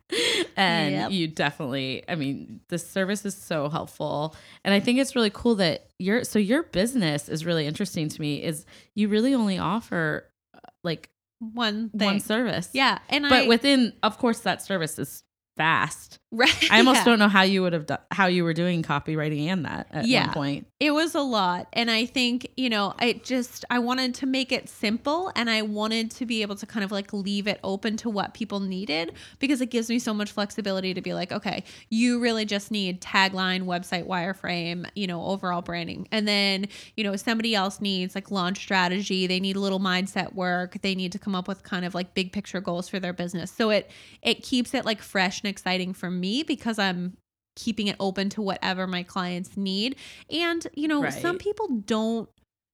and 0.58 0.92
Yep. 0.94 1.12
you 1.12 1.28
definitely 1.28 2.04
i 2.10 2.16
mean 2.16 2.60
the 2.70 2.78
service 2.80 3.26
is 3.26 3.36
so 3.36 3.70
helpful 3.70 4.36
and 4.64 4.74
i 4.74 4.80
think 4.80 5.00
it's 5.00 5.16
really 5.16 5.30
cool 5.30 5.56
that 5.56 5.88
your 6.00 6.24
so 6.24 6.40
your 6.40 6.64
business 6.64 7.30
is 7.30 7.46
really 7.46 7.66
interesting 7.68 8.10
to 8.10 8.20
me 8.22 8.44
is 8.44 8.66
you 8.96 9.08
really 9.08 9.34
only 9.34 9.58
offer 9.60 10.26
uh, 10.54 10.60
like 10.84 11.10
One 11.40 11.90
thing. 11.90 12.06
one 12.06 12.20
service 12.20 12.70
Yeah. 12.74 13.00
And 13.10 13.26
I, 13.26 13.30
but 13.30 13.48
within 13.48 13.94
of 14.04 14.18
course 14.18 14.40
that 14.42 14.62
service 14.62 14.98
is 15.00 15.24
fast 15.58 16.20
right. 16.32 16.72
i 16.72 16.78
almost 16.80 16.98
yeah. 17.00 17.06
don't 17.06 17.20
know 17.20 17.28
how 17.28 17.42
you 17.42 17.62
would 17.64 17.74
have 17.74 17.86
done 17.88 17.98
how 18.12 18.28
you 18.28 18.44
were 18.44 18.54
doing 18.54 18.84
copywriting 18.84 19.48
and 19.48 19.66
that 19.66 19.88
at 19.92 20.06
Yeah. 20.06 20.28
one 20.28 20.34
point 20.34 20.68
It 20.80 20.92
was 20.92 21.16
a 21.16 21.22
lot. 21.22 21.68
And 21.74 21.90
I 21.90 22.06
think, 22.06 22.48
you 22.56 22.70
know, 22.70 22.94
I 23.00 23.14
just, 23.24 23.66
I 23.72 23.80
wanted 23.80 24.14
to 24.16 24.28
make 24.28 24.52
it 24.52 24.70
simple 24.70 25.32
and 25.36 25.50
I 25.50 25.64
wanted 25.64 26.12
to 26.12 26.26
be 26.28 26.44
able 26.44 26.56
to 26.58 26.68
kind 26.68 26.84
of 26.84 26.92
like 26.92 27.12
leave 27.14 27.48
it 27.48 27.60
open 27.64 27.98
to 27.98 28.12
what 28.12 28.36
people 28.36 28.60
needed 28.60 29.14
because 29.40 29.60
it 29.60 29.72
gives 29.72 29.90
me 29.90 29.98
so 29.98 30.14
much 30.14 30.32
flexibility 30.32 30.94
to 30.94 31.02
be 31.02 31.16
like, 31.16 31.32
okay, 31.32 31.64
you 31.90 32.20
really 32.20 32.46
just 32.46 32.70
need 32.70 33.02
tagline, 33.02 33.64
website, 33.64 34.06
wireframe, 34.06 34.88
you 34.96 35.08
know, 35.08 35.26
overall 35.26 35.64
branding. 35.64 36.08
And 36.12 36.28
then, 36.28 36.68
you 36.96 37.04
know, 37.04 37.16
somebody 37.16 37.56
else 37.56 37.82
needs 37.82 38.14
like 38.14 38.30
launch 38.30 38.60
strategy. 38.60 39.26
They 39.26 39.40
need 39.40 39.56
a 39.56 39.60
little 39.60 39.80
mindset 39.80 40.36
work. 40.36 40.78
They 40.84 40.94
need 40.94 41.12
to 41.14 41.20
come 41.20 41.34
up 41.34 41.48
with 41.48 41.64
kind 41.64 41.86
of 41.86 41.96
like 41.96 42.14
big 42.14 42.32
picture 42.32 42.62
goals 42.62 42.88
for 42.88 43.00
their 43.00 43.14
business. 43.14 43.50
So 43.52 43.72
it, 43.72 43.90
it 44.22 44.44
keeps 44.44 44.76
it 44.76 44.86
like 44.86 45.02
fresh 45.02 45.44
and 45.48 45.52
exciting 45.54 45.94
for 45.94 46.12
me 46.12 46.44
because 46.44 46.78
I'm 46.78 47.18
keeping 47.56 47.88
it 47.88 47.96
open 48.00 48.30
to 48.30 48.42
whatever 48.42 48.86
my 48.86 49.02
clients 49.02 49.58
need. 49.58 49.96
And, 50.30 50.66
you 50.76 50.88
know, 50.88 51.10
some 51.10 51.38
people 51.38 51.68
don't 51.86 52.30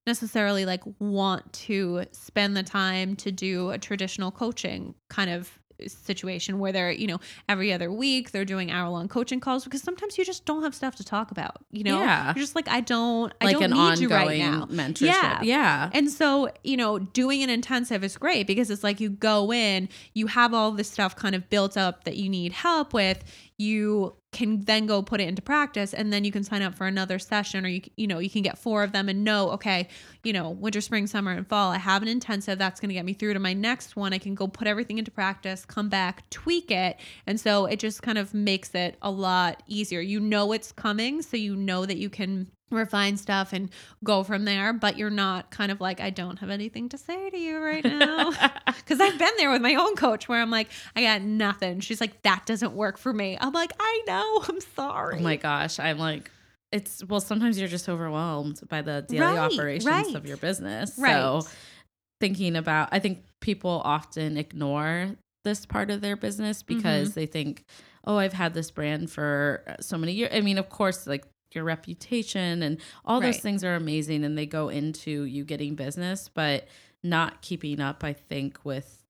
necessarily 0.06 0.66
like 0.66 0.82
want 0.98 1.50
to 1.54 2.04
spend 2.12 2.56
the 2.56 2.62
time 2.62 3.16
to 3.16 3.32
do 3.32 3.70
a 3.70 3.78
traditional 3.78 4.30
coaching 4.30 4.94
kind 5.08 5.30
of 5.30 5.58
situation 5.86 6.58
where 6.58 6.72
they're, 6.72 6.90
you 6.90 7.06
know, 7.06 7.20
every 7.48 7.72
other 7.72 7.90
week 7.90 8.30
they're 8.30 8.44
doing 8.44 8.70
hour 8.70 8.88
long 8.88 9.08
coaching 9.08 9.40
calls 9.40 9.64
because 9.64 9.82
sometimes 9.82 10.16
you 10.18 10.24
just 10.24 10.44
don't 10.44 10.62
have 10.62 10.74
stuff 10.74 10.96
to 10.96 11.04
talk 11.04 11.30
about, 11.30 11.56
you 11.70 11.84
know? 11.84 11.98
Yeah. 12.00 12.26
You're 12.26 12.42
just 12.42 12.54
like, 12.54 12.68
I 12.68 12.80
don't, 12.80 13.32
I 13.40 13.52
don't 13.52 13.62
an 13.64 13.70
need 13.72 13.76
ongoing 13.78 14.00
you 14.00 14.08
right 14.08 14.38
now. 14.38 14.66
mentorship 14.66 15.06
Yeah. 15.06 15.42
yeah 15.42 15.90
And 15.92 16.10
so, 16.10 16.50
you 16.62 16.76
know, 16.76 16.98
doing 16.98 17.42
an 17.42 17.50
intensive 17.50 18.04
is 18.04 18.16
great 18.16 18.46
because 18.46 18.70
it's 18.70 18.84
like 18.84 19.00
you 19.00 19.10
go 19.10 19.52
in, 19.52 19.88
you 20.14 20.26
have 20.28 20.54
all 20.54 20.70
this 20.72 20.90
stuff 20.90 21.16
kind 21.16 21.34
of 21.34 21.48
built 21.50 21.76
up 21.76 22.04
that 22.04 22.16
you 22.16 22.28
need 22.28 22.52
help 22.52 22.92
with. 22.92 23.24
You 23.58 24.16
can 24.32 24.62
then 24.62 24.86
go 24.86 25.00
put 25.00 25.20
it 25.20 25.28
into 25.28 25.40
practice 25.40 25.94
and 25.94 26.12
then 26.12 26.24
you 26.24 26.32
can 26.32 26.42
sign 26.42 26.60
up 26.60 26.74
for 26.74 26.86
another 26.86 27.18
session 27.20 27.64
or 27.64 27.68
you 27.68 27.82
you 27.96 28.06
know, 28.06 28.18
you 28.18 28.28
can 28.28 28.42
get 28.42 28.58
four 28.58 28.82
of 28.82 28.92
them 28.92 29.08
and 29.08 29.22
know, 29.22 29.50
okay, 29.50 29.88
you 30.24 30.32
know, 30.32 30.50
winter, 30.50 30.80
spring, 30.80 31.06
summer 31.06 31.30
and 31.30 31.46
fall, 31.46 31.70
I 31.70 31.78
have 31.78 32.02
an 32.02 32.08
intensive 32.08 32.58
that's 32.58 32.80
going 32.80 32.88
to 32.88 32.94
get 32.94 33.04
me 33.04 33.12
through 33.12 33.34
to 33.34 33.38
my 33.38 33.52
next 33.52 33.94
one. 33.94 34.12
I 34.12 34.18
can 34.18 34.34
go 34.34 34.48
put 34.48 34.66
everything 34.66 34.98
into 34.98 35.10
practice, 35.10 35.64
come 35.64 35.88
back, 35.88 36.28
tweak 36.30 36.70
it. 36.70 36.98
And 37.26 37.40
so 37.40 37.66
it 37.66 37.78
just 37.78 38.02
kind 38.02 38.18
of 38.18 38.34
makes 38.34 38.74
it 38.74 38.96
a 39.02 39.10
lot 39.10 39.62
easier. 39.68 40.00
You 40.00 40.18
know 40.18 40.52
it's 40.52 40.72
coming, 40.72 41.22
so 41.22 41.36
you 41.36 41.54
know 41.54 41.86
that 41.86 41.96
you 41.96 42.10
can 42.10 42.50
refine 42.70 43.16
stuff 43.16 43.52
and 43.52 43.70
go 44.02 44.22
from 44.24 44.44
there 44.44 44.72
but 44.72 44.96
you're 44.96 45.10
not 45.10 45.50
kind 45.50 45.70
of 45.70 45.80
like 45.80 46.00
i 46.00 46.10
don't 46.10 46.38
have 46.38 46.50
anything 46.50 46.88
to 46.88 46.98
say 46.98 47.30
to 47.30 47.38
you 47.38 47.58
right 47.58 47.84
now 47.84 48.30
because 48.66 49.00
i've 49.00 49.18
been 49.18 49.32
there 49.36 49.50
with 49.50 49.62
my 49.62 49.74
own 49.74 49.94
coach 49.96 50.28
where 50.28 50.40
i'm 50.40 50.50
like 50.50 50.68
i 50.96 51.02
got 51.02 51.22
nothing 51.22 51.78
she's 51.80 52.00
like 52.00 52.20
that 52.22 52.44
doesn't 52.46 52.72
work 52.72 52.96
for 52.98 53.12
me 53.12 53.36
i'm 53.40 53.52
like 53.52 53.70
i 53.78 54.00
know 54.06 54.42
i'm 54.48 54.60
sorry 54.60 55.18
Oh 55.18 55.22
my 55.22 55.36
gosh, 55.36 55.78
I'm 55.78 55.98
like, 55.98 56.30
it's 56.72 57.04
well. 57.04 57.20
Sometimes 57.20 57.56
you're 57.58 57.68
just 57.68 57.88
overwhelmed 57.88 58.60
by 58.68 58.82
the 58.82 59.04
daily 59.06 59.20
Right, 59.22 59.38
operations 59.38 59.86
right. 59.86 60.14
of 60.16 60.26
your 60.26 60.36
business. 60.38 60.96
Right. 60.98 61.12
So, 61.12 61.42
thinking 62.20 62.56
about, 62.56 62.88
I 62.90 62.98
think 62.98 63.24
people 63.40 63.80
often 63.84 64.36
ignore 64.36 65.10
this 65.44 65.66
part 65.66 65.90
of 65.90 66.00
their 66.00 66.16
business 66.16 66.62
because 66.64 67.10
Mm-hmm. 67.10 67.20
they 67.20 67.26
think, 67.26 67.64
oh, 68.06 68.16
I've 68.16 68.32
had 68.32 68.54
this 68.54 68.70
brand 68.72 69.10
for 69.10 69.62
uh, 69.68 69.74
so 69.82 69.96
many 69.98 70.12
years. 70.14 70.30
I 70.34 70.40
mean, 70.40 70.58
of 70.58 70.68
course, 70.68 71.06
like 71.06 71.24
your 71.54 71.64
reputation 71.64 72.62
and 72.62 72.78
all 73.04 73.20
those 73.20 73.38
things 73.42 73.62
are 73.64 73.74
amazing, 73.74 74.24
and 74.24 74.36
they 74.36 74.46
go 74.46 74.68
into 74.68 75.24
you 75.24 75.44
getting 75.44 75.74
business, 75.74 76.28
but 76.32 76.66
not 77.02 77.42
keeping 77.42 77.80
up. 77.80 78.02
I 78.04 78.12
think 78.12 78.58
with 78.64 79.00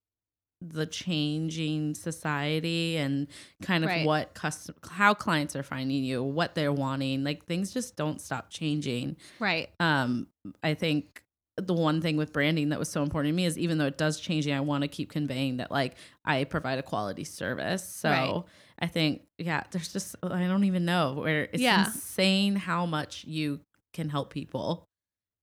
the 0.61 0.87
changing 0.87 1.95
society 1.95 2.97
and 2.97 3.27
kind 3.61 3.85
of 3.85 3.91
Right. 3.91 4.07
what 4.07 4.33
custom 4.33 4.75
how 4.89 5.13
clients 5.13 5.55
are 5.55 5.63
finding 5.63 6.05
you 6.05 6.23
what 6.23 6.55
they're 6.55 6.73
wanting 6.73 7.23
like 7.23 7.45
things 7.45 7.71
just 7.73 7.97
don't 7.97 8.19
stop 8.19 8.49
changing 8.49 9.17
right 9.41 9.69
um 9.79 10.27
i 10.63 10.73
think 10.73 11.23
the 11.57 11.75
one 11.75 12.01
thing 12.01 12.17
with 12.17 12.33
branding 12.33 12.71
that 12.71 12.79
was 12.79 12.89
so 12.91 13.03
important 13.03 13.33
to 13.33 13.37
me 13.37 13.45
is 13.45 13.57
even 13.57 13.79
though 13.79 13.87
it 13.87 13.97
does 13.97 14.19
changing 14.19 14.53
i 14.53 14.59
want 14.61 14.83
to 14.83 14.89
keep 14.89 15.09
conveying 15.11 15.59
that 15.59 15.71
like 15.71 15.95
i 16.25 16.43
provide 16.45 16.79
a 16.79 16.83
quality 16.83 17.23
service 17.23 17.87
so 17.89 18.09
Right. 18.11 18.43
i 18.81 18.87
think 18.89 19.23
yeah 19.39 19.63
there's 19.71 19.93
just 19.93 20.17
i 20.25 20.47
don't 20.49 20.65
even 20.65 20.85
know 20.85 21.13
where 21.15 21.45
it's 21.53 21.63
Yeah. 21.63 21.85
insane 21.87 22.57
how 22.57 22.87
much 22.87 23.25
you 23.25 23.61
can 23.93 24.09
help 24.09 24.31
people 24.33 24.85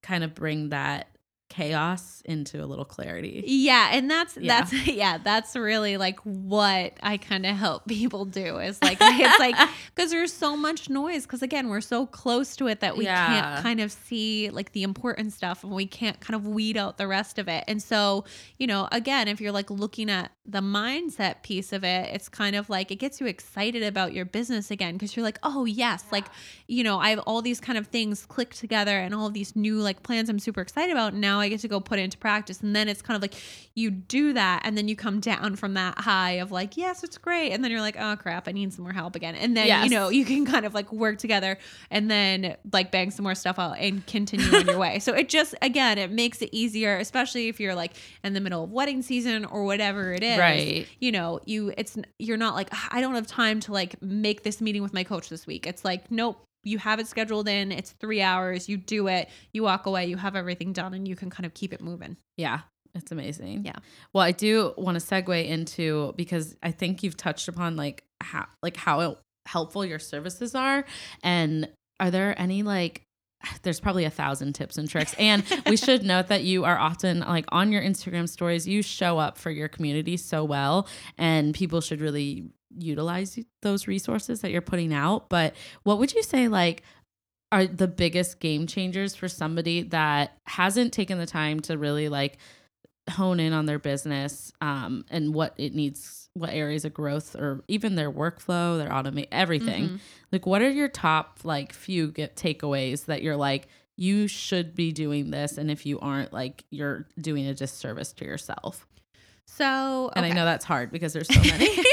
kind 0.03 0.23
of 0.25 0.35
bring 0.35 0.69
that 0.69 1.10
chaos 1.51 2.21
into 2.23 2.63
a 2.63 2.65
little 2.65 2.85
clarity 2.85 3.43
yeah 3.45 3.89
and 3.91 4.09
that's 4.09 4.37
Yeah. 4.37 4.61
that's 4.61 4.87
yeah 4.87 5.17
that's 5.17 5.53
really 5.55 5.97
like 5.97 6.17
what 6.21 6.93
i 7.03 7.17
kind 7.17 7.45
of 7.45 7.55
help 7.57 7.85
people 7.89 8.23
do 8.25 8.57
is 8.59 8.81
like 8.81 8.97
it's 9.01 9.39
like 9.39 9.55
because 9.93 10.11
there's 10.11 10.31
so 10.31 10.55
much 10.55 10.89
noise 10.89 11.23
because 11.23 11.41
again 11.41 11.67
we're 11.67 11.81
so 11.81 12.05
close 12.05 12.55
to 12.55 12.67
it 12.67 12.79
that 12.79 12.95
we 12.95 13.03
Yeah. 13.05 13.25
can't 13.27 13.63
kind 13.63 13.79
of 13.81 13.91
see 13.91 14.49
like 14.49 14.71
the 14.71 14.83
important 14.83 15.33
stuff 15.33 15.63
and 15.65 15.73
we 15.73 15.85
can't 15.85 16.19
kind 16.21 16.35
of 16.35 16.47
weed 16.47 16.77
out 16.77 16.97
the 16.97 17.07
rest 17.07 17.37
of 17.37 17.49
it 17.49 17.65
and 17.67 17.83
so 17.83 18.23
you 18.57 18.65
know 18.65 18.87
again 18.93 19.27
if 19.27 19.41
you're 19.41 19.51
like 19.51 19.69
looking 19.69 20.09
at 20.09 20.31
the 20.45 20.61
mindset 20.61 21.43
piece 21.43 21.73
of 21.73 21.83
it 21.83 22.09
it's 22.13 22.29
kind 22.29 22.55
of 22.55 22.69
like 22.69 22.91
it 22.91 22.95
gets 22.95 23.19
you 23.19 23.27
excited 23.27 23.83
about 23.83 24.13
your 24.13 24.25
business 24.25 24.71
again 24.71 24.93
because 24.93 25.15
you're 25.15 25.23
like 25.25 25.39
oh 25.43 25.65
yes 25.65 26.05
like 26.11 26.25
you 26.67 26.83
know 26.83 26.97
i 26.99 27.09
have 27.09 27.19
all 27.19 27.41
these 27.41 27.59
kind 27.59 27.77
of 27.77 27.87
things 27.87 28.25
clicked 28.25 28.57
together 28.57 28.97
and 28.97 29.13
all 29.13 29.29
these 29.29 29.55
new 29.55 29.75
like 29.81 30.01
plans 30.01 30.29
i'm 30.29 30.39
super 30.39 30.61
excited 30.61 30.91
about 30.91 31.11
and 31.11 31.21
now 31.21 31.40
i 31.41 31.49
get 31.49 31.59
to 31.61 31.67
go 31.67 31.79
put 31.79 31.99
it 31.99 32.03
into 32.03 32.17
practice. 32.17 32.61
And 32.61 32.75
then 32.75 32.87
it's 32.87 33.01
kind 33.01 33.15
of 33.15 33.21
like 33.21 33.33
you 33.75 33.89
do 33.91 34.33
that 34.33 34.61
and 34.65 34.77
then 34.77 34.87
you 34.87 34.95
come 34.95 35.19
down 35.19 35.55
from 35.55 35.73
that 35.75 35.97
high 35.99 36.33
of 36.33 36.51
like 36.51 36.77
yes 36.77 37.03
it's 37.03 37.17
great. 37.17 37.51
And 37.51 37.63
then 37.63 37.71
you're 37.71 37.81
like 37.81 37.97
oh 37.99 38.15
crap 38.15 38.47
i 38.47 38.51
need 38.51 38.71
some 38.73 38.83
more 38.83 38.93
help 38.93 39.15
again. 39.15 39.35
And 39.35 39.55
then 39.57 39.67
Yes. 39.67 39.83
you 39.85 39.89
know 39.91 40.09
you 40.09 40.25
can 40.25 40.45
kind 40.45 40.65
of 40.65 40.73
like 40.73 40.91
work 40.93 41.17
together 41.17 41.57
and 41.89 42.09
then 42.09 42.55
like 42.71 42.91
bang 42.91 43.11
some 43.11 43.23
more 43.23 43.35
stuff 43.35 43.59
out 43.59 43.77
and 43.79 44.05
continue 44.07 44.45
on 44.55 44.65
your 44.67 44.77
way. 44.77 44.99
So 45.01 45.13
it 45.13 45.29
just 45.29 45.55
again 45.61 45.97
it 45.97 46.11
makes 46.11 46.41
it 46.41 46.49
easier 46.51 46.97
especially 46.97 47.47
if 47.47 47.59
you're 47.59 47.75
like 47.75 47.93
in 48.23 48.33
the 48.33 48.39
middle 48.41 48.63
of 48.63 48.71
wedding 48.71 49.01
season 49.01 49.45
or 49.45 49.63
whatever 49.65 50.13
it 50.13 50.23
is 50.23 50.37
Right. 50.37 50.87
you 50.99 51.11
know 51.11 51.39
you 51.45 51.73
it's 51.77 51.97
you're 52.19 52.37
not 52.37 52.53
like 52.55 52.69
"Ah, 52.71 52.87
i 52.91 53.01
don't 53.01 53.15
have 53.15 53.27
time 53.27 53.59
to 53.61 53.71
like 53.71 54.01
make 54.01 54.43
this 54.43 54.61
meeting 54.61 54.81
with 54.83 54.93
my 54.93 55.03
coach 55.03 55.29
this 55.29 55.47
week. 55.47 55.65
It's 55.65 55.83
like 55.85 56.11
nope 56.11 56.43
you 56.63 56.77
have 56.77 56.99
it 56.99 57.07
scheduled 57.07 57.47
in 57.47 57.71
it's 57.71 57.91
three 57.91 58.21
hours 58.21 58.69
you 58.69 58.77
do 58.77 59.07
it 59.07 59.29
you 59.51 59.63
walk 59.63 59.85
away 59.85 60.05
you 60.05 60.17
have 60.17 60.35
everything 60.35 60.73
done 60.73 60.93
and 60.93 61.07
you 61.07 61.15
can 61.15 61.29
kind 61.29 61.45
of 61.45 61.53
keep 61.53 61.73
it 61.73 61.81
moving 61.81 62.17
Yeah, 62.37 62.61
it's 62.93 63.11
amazing. 63.11 63.63
Yeah. 63.65 63.77
Well, 64.13 64.23
I 64.23 64.31
do 64.31 64.73
want 64.77 64.99
to 64.99 65.05
segue 65.05 65.47
into 65.47 66.13
because 66.17 66.55
I 66.61 66.71
think 66.71 67.03
you've 67.03 67.17
touched 67.17 67.47
upon 67.47 67.75
like 67.75 68.03
how 68.19 68.45
like 68.61 68.77
how 68.77 69.17
helpful 69.45 69.85
your 69.85 69.99
services 69.99 70.55
are, 70.55 70.85
and 71.23 71.69
are 71.99 72.11
there 72.11 72.39
any 72.39 72.63
like 72.63 73.03
there's 73.63 73.79
probably 73.79 74.05
a 74.05 74.09
thousand 74.11 74.53
tips 74.53 74.77
and 74.77 74.87
tricks. 74.87 75.15
And 75.17 75.43
we 75.65 75.75
should 75.85 76.03
note 76.03 76.27
that 76.27 76.43
you 76.43 76.63
are 76.63 76.77
often 76.77 77.21
like 77.21 77.45
on 77.49 77.71
your 77.71 77.81
Instagram 77.81 78.29
stories, 78.29 78.67
you 78.67 78.83
show 78.83 79.17
up 79.17 79.37
for 79.37 79.49
your 79.49 79.67
community 79.67 80.17
so 80.17 80.43
well, 80.43 80.87
and 81.17 81.53
people 81.55 81.81
should 81.81 82.01
really 82.01 82.51
utilize 82.77 83.37
those 83.61 83.87
resources 83.87 84.41
that 84.41 84.51
you're 84.51 84.61
putting 84.61 84.93
out. 84.93 85.29
But 85.29 85.55
what 85.83 85.99
would 85.99 86.13
you 86.13 86.23
say, 86.23 86.47
like, 86.47 86.83
are 87.51 87.67
the 87.67 87.87
biggest 87.87 88.39
game 88.39 88.65
changers 88.67 89.13
for 89.15 89.27
somebody 89.27 89.81
that 89.83 90.37
hasn't 90.45 90.93
taken 90.93 91.17
the 91.17 91.25
time 91.25 91.59
to 91.59 91.77
really 91.77 92.07
like 92.07 92.37
hone 93.09 93.39
in 93.41 93.51
on 93.51 93.65
their 93.65 93.79
business 93.79 94.53
um, 94.61 95.03
and 95.09 95.33
what 95.33 95.53
it 95.57 95.73
needs, 95.75 96.29
what 96.33 96.51
areas 96.51 96.85
of 96.85 96.93
growth, 96.93 97.35
or 97.35 97.61
even 97.67 97.95
their 97.95 98.11
workflow, 98.11 98.77
their 98.77 98.89
automate, 98.89 99.27
everything. 99.31 99.89
Mhm. 99.89 99.99
Like, 100.31 100.45
what 100.45 100.61
are 100.61 100.69
your 100.69 100.87
top 100.87 101.39
like 101.43 101.73
few 101.73 102.07
get 102.11 102.35
takeaways 102.37 103.05
that 103.05 103.21
you're 103.21 103.35
like, 103.35 103.67
you 103.97 104.27
should 104.27 104.73
be 104.73 104.91
doing 104.93 105.29
this, 105.31 105.57
and 105.57 105.69
if 105.69 105.85
you 105.85 105.99
aren't, 105.99 106.31
like, 106.31 106.63
you're 106.71 107.07
doing 107.19 107.45
a 107.47 107.53
disservice 107.53 108.13
to 108.13 108.25
yourself. 108.25 108.87
So, 109.57 110.09
And 110.15 110.25
I 110.25 110.29
know 110.29 110.45
that's 110.45 110.65
hard 110.65 110.91
because 110.91 111.13
there's 111.13 111.27
so 111.27 111.39
many. 111.41 111.67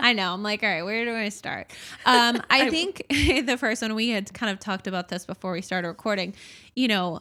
I 0.00 0.12
know. 0.14 0.32
I'm 0.32 0.42
like, 0.42 0.62
all 0.62 0.68
right, 0.68 0.82
where 0.82 1.04
do 1.04 1.14
I 1.14 1.28
start? 1.30 1.72
Um, 2.04 2.42
I 2.50 2.62
I- 2.66 2.70
think 2.70 3.02
the 3.08 3.56
first 3.58 3.82
one 3.82 3.94
we 3.94 4.10
had 4.10 4.32
kind 4.34 4.52
of 4.52 4.60
talked 4.60 4.86
about 4.86 5.08
this 5.08 5.24
before 5.24 5.52
we 5.52 5.62
started 5.62 5.88
recording. 5.88 6.34
You 6.74 6.88
know, 6.88 7.20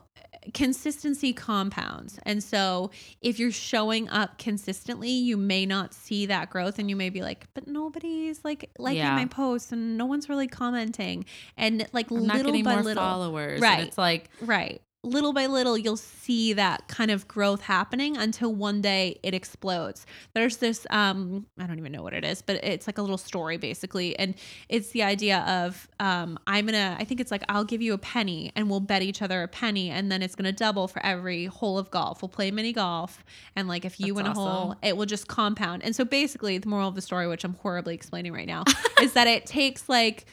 consistency 0.53 1.33
compounds, 1.33 2.19
and 2.23 2.43
so 2.43 2.91
if 3.21 3.39
you're 3.39 3.51
showing 3.51 4.07
up 4.09 4.37
consistently, 4.37 5.09
you 5.09 5.37
may 5.37 5.65
not 5.65 5.93
see 5.93 6.25
that 6.27 6.49
growth, 6.49 6.77
and 6.77 6.89
you 6.89 6.95
may 6.95 7.09
be 7.09 7.21
like, 7.21 7.47
but 7.53 7.65
nobody's 7.67 8.43
like 8.43 8.69
liking 8.77 8.97
Yeah. 8.97 9.15
my 9.15 9.25
posts, 9.25 9.71
and 9.71 9.97
no 9.97 10.05
one's 10.05 10.29
really 10.29 10.47
commenting, 10.47 11.25
and 11.57 11.87
like 11.93 12.11
I'm 12.11 12.17
little 12.27 12.61
by 12.63 12.81
little, 12.81 13.01
followers. 13.01 13.61
Right. 13.61 13.79
And 13.79 13.87
it's 13.87 13.97
like, 13.97 14.29
Right. 14.41 14.81
Little 15.05 15.33
by 15.33 15.45
little, 15.45 15.77
you'll 15.77 15.97
see 15.97 16.53
that 16.53 16.87
kind 16.87 17.11
of 17.11 17.27
growth 17.27 17.61
happening 17.61 18.17
until 18.17 18.53
one 18.53 18.81
day 18.81 19.19
it 19.21 19.33
explodes. 19.33 20.05
There's 20.33 20.57
this, 20.57 20.87
um, 20.89 21.45
I 21.59 21.67
don't 21.67 21.77
even 21.77 21.91
know 21.91 22.01
what 22.01 22.13
it 22.13 22.25
is, 22.25 22.41
but 22.41 22.63
it's 22.63 22.87
like 22.87 22.97
a 22.97 23.01
little 23.01 23.17
story 23.17 23.57
basically. 23.57 24.17
And 24.17 24.33
it's 24.67 24.89
the 24.89 25.03
idea 25.03 25.39
of, 25.47 25.87
um, 25.99 26.39
I'm 26.47 26.65
gonna, 26.65 26.97
I 26.99 27.03
think 27.03 27.21
it's 27.21 27.29
like, 27.29 27.43
I'll 27.47 27.63
give 27.63 27.81
you 27.81 27.93
a 27.93 27.97
penny 27.99 28.51
and 28.55 28.69
we'll 28.69 28.79
bet 28.79 29.03
each 29.03 29.21
other 29.21 29.43
a 29.43 29.47
penny 29.47 29.91
and 29.91 30.11
then 30.11 30.23
it's 30.23 30.33
gonna 30.33 30.51
double 30.51 30.87
for 30.87 31.05
every 31.05 31.45
hole 31.45 31.77
of 31.77 31.91
golf. 31.91 32.21
We'll 32.21 32.29
play 32.29 32.49
mini 32.49 32.73
golf. 32.73 33.23
And 33.55 33.67
like, 33.67 33.85
if 33.85 33.99
you 33.99 34.15
That's 34.15 34.15
win 34.15 34.25
a 34.25 34.33
hole, 34.33 34.75
it 34.81 34.97
will 34.97 35.05
just 35.05 35.27
compound. 35.27 35.83
And 35.83 35.95
so 35.95 36.03
basically, 36.03 36.57
the 36.57 36.67
moral 36.67 36.89
of 36.89 36.95
the 36.95 37.01
story, 37.01 37.27
which 37.27 37.43
I'm 37.43 37.53
horribly 37.53 37.93
explaining 37.93 38.33
right 38.33 38.47
now, 38.47 38.63
is 39.01 39.13
that 39.13 39.27
it 39.27 39.45
takes 39.45 39.87
like, 39.87 40.25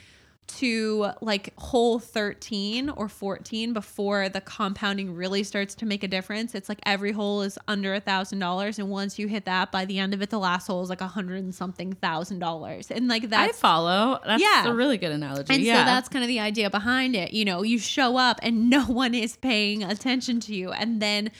to 0.48 1.08
like 1.22 1.54
hole 1.58 1.98
13 1.98 2.90
or 2.90 3.08
14 3.08 3.72
before 3.72 4.28
the 4.28 4.40
compounding 4.40 5.14
really 5.14 5.42
starts 5.44 5.74
to 5.76 5.86
make 5.86 6.02
a 6.02 6.08
difference. 6.08 6.54
It's 6.54 6.68
like 6.68 6.78
every 6.84 7.12
hole 7.12 7.40
is 7.42 7.58
under 7.68 7.94
a 7.94 8.00
thousand 8.00 8.38
dollars. 8.40 8.78
And 8.78 8.90
once 8.90 9.18
you 9.18 9.28
hit 9.28 9.46
that, 9.46 9.72
by 9.72 9.84
the 9.86 9.98
end 9.98 10.12
of 10.12 10.20
it, 10.20 10.28
the 10.30 10.38
last 10.38 10.66
hole 10.66 10.82
is 10.82 10.90
like 10.90 11.00
a 11.00 11.06
hundred 11.06 11.42
and 11.42 11.54
something 11.54 11.94
thousand 11.94 12.40
dollars. 12.40 12.90
And 12.90 13.08
like 13.08 13.30
that, 13.30 13.48
I 13.50 13.52
follow. 13.52 14.20
That's 14.26 14.42
Yeah. 14.42 14.68
a 14.68 14.74
really 14.74 14.98
good 14.98 15.12
analogy. 15.12 15.54
and 15.54 15.62
yeah. 15.62 15.80
so 15.80 15.84
that's 15.86 16.08
kind 16.08 16.22
of 16.22 16.28
the 16.28 16.40
idea 16.40 16.68
behind 16.68 17.16
it. 17.16 17.32
You 17.32 17.44
know, 17.46 17.62
you 17.62 17.78
show 17.78 18.16
up 18.18 18.38
and 18.42 18.68
no 18.70 18.84
one 18.84 19.14
is 19.14 19.36
paying 19.36 19.82
attention 19.82 20.38
to 20.40 20.54
you. 20.54 20.70
And 20.72 21.00
then 21.00 21.30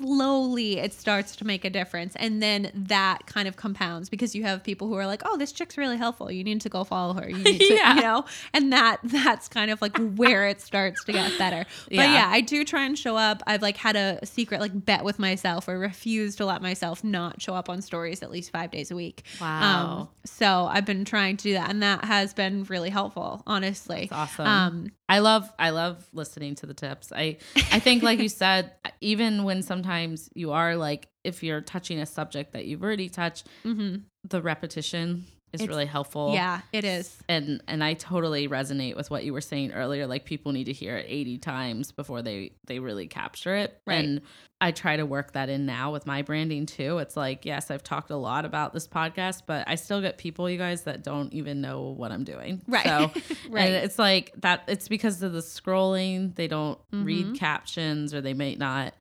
slowly 0.00 0.78
it 0.78 0.92
starts 0.92 1.36
to 1.36 1.46
make 1.46 1.64
a 1.64 1.70
difference. 1.70 2.14
And 2.16 2.42
then 2.42 2.70
that 2.74 3.26
kind 3.26 3.46
of 3.48 3.56
compounds 3.56 4.08
because 4.08 4.34
you 4.34 4.42
have 4.44 4.62
people 4.64 4.88
who 4.88 4.94
are 4.94 5.06
like, 5.06 5.22
oh, 5.24 5.36
this 5.36 5.52
chick's 5.52 5.76
really 5.76 5.96
helpful. 5.96 6.30
You 6.30 6.42
need 6.44 6.60
to 6.62 6.68
go 6.68 6.84
follow 6.84 7.14
her. 7.14 7.28
You 7.28 7.36
need 7.44 7.58
to, 7.60 7.74
Yeah. 7.74 7.94
you 7.96 8.02
know, 8.02 8.24
and 8.52 8.72
that 8.72 8.98
that's 9.04 9.48
kind 9.48 9.70
of 9.70 9.80
like 9.82 9.96
where 10.16 10.46
it 10.48 10.60
starts 10.60 11.04
to 11.04 11.12
get 11.12 11.36
better. 11.38 11.64
But 11.86 11.94
Yeah. 11.94 12.12
yeah, 12.14 12.28
I 12.30 12.40
do 12.40 12.64
try 12.64 12.84
and 12.84 12.98
show 12.98 13.16
up. 13.16 13.42
I've 13.46 13.62
like 13.62 13.76
had 13.76 13.96
a 13.96 14.24
secret 14.24 14.60
like 14.60 14.72
bet 14.86 15.04
with 15.04 15.18
myself 15.18 15.68
or 15.68 15.78
refuse 15.78 16.36
to 16.36 16.46
let 16.46 16.62
myself 16.62 17.04
not 17.04 17.40
show 17.40 17.54
up 17.54 17.68
on 17.68 17.82
stories 17.82 18.22
at 18.22 18.30
least 18.30 18.50
five 18.50 18.70
days 18.70 18.90
a 18.90 18.96
week. 18.96 19.22
Wow. 19.40 19.98
Um, 20.00 20.08
so 20.24 20.68
I've 20.70 20.86
been 20.86 21.04
trying 21.04 21.36
to 21.38 21.42
do 21.44 21.52
that, 21.54 21.70
and 21.70 21.82
that 21.82 22.04
has 22.04 22.34
been 22.34 22.64
really 22.64 22.90
helpful, 22.90 23.42
honestly. 23.46 24.08
That's 24.10 24.32
awesome. 24.38 24.46
Um, 24.46 24.92
I 25.10 25.18
love 25.18 25.52
I 25.58 25.70
love 25.70 26.06
listening 26.12 26.54
to 26.56 26.66
the 26.66 26.72
tips. 26.72 27.12
I 27.12 27.38
I 27.72 27.80
think 27.80 28.04
like 28.04 28.20
you 28.20 28.28
said, 28.44 28.72
even 29.00 29.42
when 29.42 29.62
sometimes 29.62 30.30
you 30.34 30.52
are 30.52 30.76
like 30.76 31.08
if 31.24 31.42
you're 31.42 31.60
touching 31.60 31.98
a 31.98 32.06
subject 32.06 32.52
that 32.52 32.66
you've 32.66 32.82
already 32.82 33.08
touched, 33.08 33.48
mhm. 33.64 34.04
the 34.28 34.40
repetition 34.40 35.24
is 35.52 35.60
It's- 35.60 35.68
really 35.68 35.86
helpful. 35.86 36.32
Yeah, 36.34 36.60
it 36.72 36.84
is. 36.84 37.16
And 37.28 37.62
and 37.66 37.82
I 37.82 37.94
totally 37.94 38.48
resonate 38.48 38.96
with 38.96 39.10
what 39.10 39.24
you 39.24 39.32
were 39.32 39.40
saying 39.40 39.72
earlier. 39.72 40.06
Like 40.06 40.24
people 40.24 40.52
need 40.52 40.64
to 40.64 40.72
hear 40.72 40.96
it 40.96 41.06
80 41.08 41.38
times 41.38 41.92
before 41.92 42.22
they 42.22 42.52
they 42.66 42.78
really 42.78 43.06
capture 43.06 43.54
it. 43.56 43.80
Right. 43.86 44.04
And 44.04 44.20
I 44.62 44.72
try 44.72 44.96
to 44.96 45.06
work 45.06 45.32
that 45.32 45.48
in 45.48 45.64
now 45.64 45.90
with 45.90 46.04
my 46.06 46.20
branding 46.22 46.66
too. 46.66 46.98
It's 46.98 47.16
like, 47.16 47.46
yes, 47.46 47.70
I've 47.70 47.82
talked 47.82 48.10
a 48.10 48.16
lot 48.16 48.44
about 48.44 48.74
this 48.74 48.86
podcast, 48.86 49.42
but 49.46 49.66
I 49.66 49.74
still 49.76 50.02
get 50.02 50.18
people, 50.18 50.50
you 50.50 50.58
guys, 50.58 50.82
that 50.82 51.02
don't 51.02 51.32
even 51.32 51.62
know 51.62 51.80
what 51.96 52.12
I'm 52.12 52.24
doing. 52.24 52.60
Right. 52.68 52.84
So 52.84 53.10
Right. 53.50 53.66
and 53.66 53.74
it's 53.84 53.98
like 53.98 54.32
that 54.42 54.64
it's 54.68 54.86
because 54.88 55.22
of 55.22 55.32
the 55.32 55.40
scrolling. 55.40 56.34
They 56.36 56.46
don't 56.46 56.78
Mhm. 56.92 57.04
read 57.06 57.34
captions 57.36 58.12
or 58.14 58.20
they 58.20 58.34
may 58.34 58.54
not. 58.54 58.94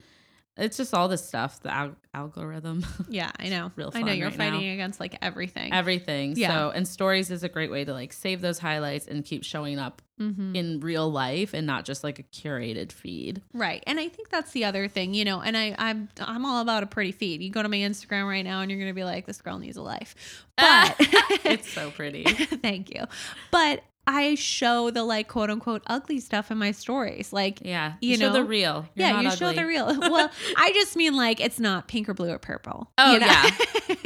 It's 0.59 0.77
just 0.77 0.93
all 0.93 1.07
this 1.07 1.25
stuff, 1.27 1.59
the 1.61 1.73
al- 1.73 1.95
algorithm, 2.13 2.85
Yeah, 3.09 3.31
I 3.39 3.49
know. 3.49 3.71
Real 3.75 3.91
I 3.93 4.01
know 4.01 4.11
you're 4.11 4.29
right 4.29 4.37
now. 4.37 4.51
fighting 4.51 4.69
against 4.69 4.99
like 4.99 5.17
everything. 5.21 5.73
everything. 5.73 6.33
Yeah. 6.35 6.49
So, 6.49 6.69
and 6.71 6.87
stories 6.87 7.31
is 7.31 7.43
a 7.43 7.49
great 7.49 7.71
way 7.71 7.85
to 7.85 7.93
like 7.93 8.13
save 8.13 8.41
those 8.41 8.59
highlights 8.59 9.07
and 9.07 9.23
keep 9.25 9.43
showing 9.43 9.79
up 9.79 10.01
Mhm. 10.19 10.53
in 10.53 10.79
real 10.81 11.09
life 11.09 11.53
and 11.53 11.65
not 11.65 11.85
just 11.85 12.03
like 12.03 12.19
a 12.19 12.23
curated 12.23 12.91
feed. 12.91 13.41
Right. 13.53 13.81
And 13.87 14.01
I 14.01 14.09
think 14.09 14.27
that's 14.29 14.51
the 14.51 14.65
other 14.65 14.89
thing, 14.89 15.13
you 15.13 15.23
know, 15.23 15.39
and 15.39 15.55
I, 15.55 15.73
I'm 15.77 16.09
I'm 16.19 16.45
all 16.45 16.61
about 16.61 16.83
a 16.83 16.87
pretty 16.87 17.13
feed. 17.13 17.41
You 17.41 17.49
go 17.49 17.63
to 17.63 17.69
my 17.69 17.77
Instagram 17.77 18.27
right 18.27 18.43
now 18.43 18.59
and 18.59 18.69
you're 18.69 18.79
gonna 18.81 18.93
be 18.93 19.05
like, 19.05 19.25
this 19.25 19.41
girl 19.41 19.57
needs 19.59 19.77
a 19.77 19.81
life. 19.81 20.45
But 20.57 20.95
It's 21.45 21.71
so 21.71 21.89
pretty. 21.91 22.23
thank 22.25 22.93
you. 22.93 23.05
But 23.49 23.81
I 24.11 24.33
show 24.35 24.89
the 24.89 25.03
like 25.03 25.27
quote 25.27 25.49
unquote 25.51 25.83
ugly 25.85 26.19
stuff 26.19 26.49
in 26.49 26.57
my 26.57 26.71
stories. 26.71 27.31
Like 27.31 27.59
Yeah. 27.63 27.93
You 28.01 28.17
show 28.17 28.31
the 28.33 28.39
know? 28.39 28.45
real. 28.45 28.87
You're 28.95 29.07
yeah, 29.07 29.21
you 29.21 29.31
show 29.31 29.53
the 29.53 29.65
real. 29.65 29.85
Well, 30.09 30.31
I 30.57 30.71
just 30.73 30.95
mean 30.95 31.15
like 31.15 31.39
it's 31.39 31.59
not 31.59 31.87
pink 31.87 32.09
or 32.09 32.13
blue 32.15 32.31
or 32.31 32.39
purple. 32.39 32.91
Oh, 32.97 33.13
you 33.13 33.19
know? 33.19 33.27
yeah. 33.27 33.49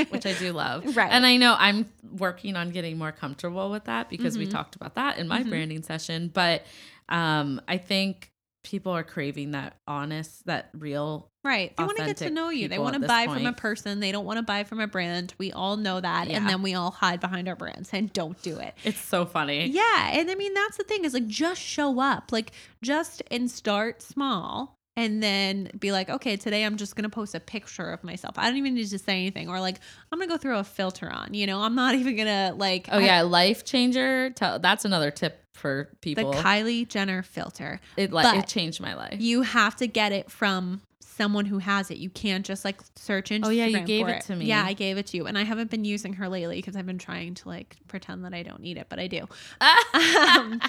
Which 0.10 0.26
I 0.26 0.34
do 0.34 0.52
love. 0.52 0.98
Right. 0.98 1.10
And 1.12 1.26
I 1.26 1.38
know 1.38 1.56
I'm 1.58 1.86
working 2.18 2.56
on 2.58 2.72
getting 2.72 2.98
more 2.98 3.12
comfortable 3.14 3.72
with 3.72 3.86
that 3.86 4.10
because 4.10 4.38
we 4.38 4.46
Mhm. 4.46 4.52
talked 4.52 4.76
about 4.76 4.96
that 4.96 5.18
in 5.18 5.28
my 5.28 5.42
Mhm. 5.44 5.50
branding 5.50 5.84
session. 5.84 6.30
But 6.34 6.64
um, 7.10 7.62
I 7.68 7.78
think 7.78 8.32
people 8.64 8.92
are 8.92 9.04
craving 9.04 9.52
that 9.52 9.78
honest, 9.88 10.46
that 10.48 10.70
real. 10.74 11.30
Right. 11.44 11.76
They 11.76 11.84
want 11.84 11.98
to 11.98 12.06
get 12.06 12.18
to 12.18 12.30
know 12.30 12.50
you. 12.50 12.68
They 12.70 12.80
want 12.80 13.02
to 13.02 13.06
buy 13.08 13.26
from 13.26 13.46
a 13.46 13.54
person. 13.54 14.00
They 14.00 14.12
don't 14.12 14.26
want 14.26 14.38
to 14.38 14.44
buy 14.44 14.64
from 14.64 14.80
a 14.80 14.88
brand. 14.88 15.34
We 15.38 15.52
all 15.52 15.76
know 15.76 16.00
that. 16.00 16.30
Yeah. 16.30 16.38
And 16.38 16.48
then 16.48 16.62
we 16.62 16.74
all 16.74 16.92
hide 16.92 17.20
behind 17.20 17.50
our 17.50 17.56
brands 17.56 17.90
and 17.92 18.12
don't 18.14 18.42
do 18.42 18.58
it. 18.60 18.74
It's 18.84 19.00
so 19.00 19.26
funny. 19.26 19.68
Yeah. 19.68 20.12
And 20.12 20.32
I 20.32 20.36
mean, 20.36 20.54
that's 20.54 20.78
the 20.78 20.84
thing 20.84 21.04
is 21.04 21.14
like 21.14 21.28
just 21.28 21.62
show 21.62 22.00
up. 22.00 22.32
Like 22.32 22.52
just 22.82 23.22
and 23.30 23.52
start 23.52 24.02
small 24.02 24.78
and 24.96 25.22
then 25.22 25.70
be 25.78 25.92
like, 25.92 26.10
okay, 26.10 26.38
today 26.38 26.64
I'm 26.64 26.78
just 26.78 26.96
going 26.96 27.04
to 27.04 27.10
post 27.10 27.36
a 27.36 27.40
picture 27.40 27.92
of 27.92 28.04
myself. 28.04 28.36
I 28.38 28.48
don't 28.48 28.58
even 28.58 28.76
need 28.76 28.90
to 28.90 29.00
say 29.00 29.14
anything. 29.14 29.50
Or 29.50 29.60
like, 29.60 29.80
I'm 30.12 30.20
going 30.20 30.30
to 30.30 30.34
go 30.34 30.38
throw 30.38 30.60
a 30.60 30.64
filter 30.64 31.12
on. 31.12 31.34
You 31.34 31.48
know, 31.48 31.62
I'm 31.62 31.76
not 31.76 31.96
even 31.96 32.16
going 32.16 32.28
to 32.28 32.54
like. 32.56 32.88
Oh 32.92 33.00
I- 33.00 33.02
yeah, 33.02 33.22
life 33.22 33.66
changer. 33.66 34.30
Tell, 34.30 34.60
that's 34.60 34.86
another 34.86 35.12
tip 35.12 35.44
for 35.54 35.90
people. 36.02 36.32
the 36.32 36.38
people. 36.38 36.50
Kylie 36.50 36.88
Jenner 36.88 37.24
filter. 37.24 37.80
it 37.98 38.12
like 38.12 38.40
it 38.40 38.48
changed 38.48 38.82
my 38.82 38.96
life. 38.96 39.18
You 39.20 39.42
have 39.42 39.76
to 39.78 39.88
get 39.88 40.12
it 40.12 40.32
from 40.32 40.82
someone 41.14 41.46
who 41.46 41.60
has 41.60 41.92
it. 41.92 41.98
You 41.98 42.10
can't 42.10 42.46
just 42.46 42.66
like 42.66 42.82
search 42.96 43.30
Instagram. 43.30 43.46
Oh, 43.46 43.50
yeah, 43.50 43.66
you 43.66 43.82
gave 43.82 44.08
it 44.08 44.22
to 44.26 44.36
me. 44.36 44.46
Yeah, 44.46 44.64
I 44.66 44.74
gave 44.74 44.98
it 44.98 45.08
to 45.08 45.18
you, 45.18 45.28
and 45.28 45.38
I 45.38 45.44
haven't 45.44 45.70
been 45.70 45.86
using 45.86 46.14
her 46.14 46.28
lately 46.28 46.58
because 46.58 46.76
I've 46.76 46.86
been 46.86 46.98
trying 46.98 47.36
to 47.36 47.50
like 47.50 47.78
pretend 47.88 48.26
that 48.26 48.34
I 48.34 48.44
don't 48.44 48.62
need 48.62 48.78
it, 48.78 48.88
but 48.90 49.00
I 49.00 49.08
do. 49.08 49.28
Um, 49.94 50.60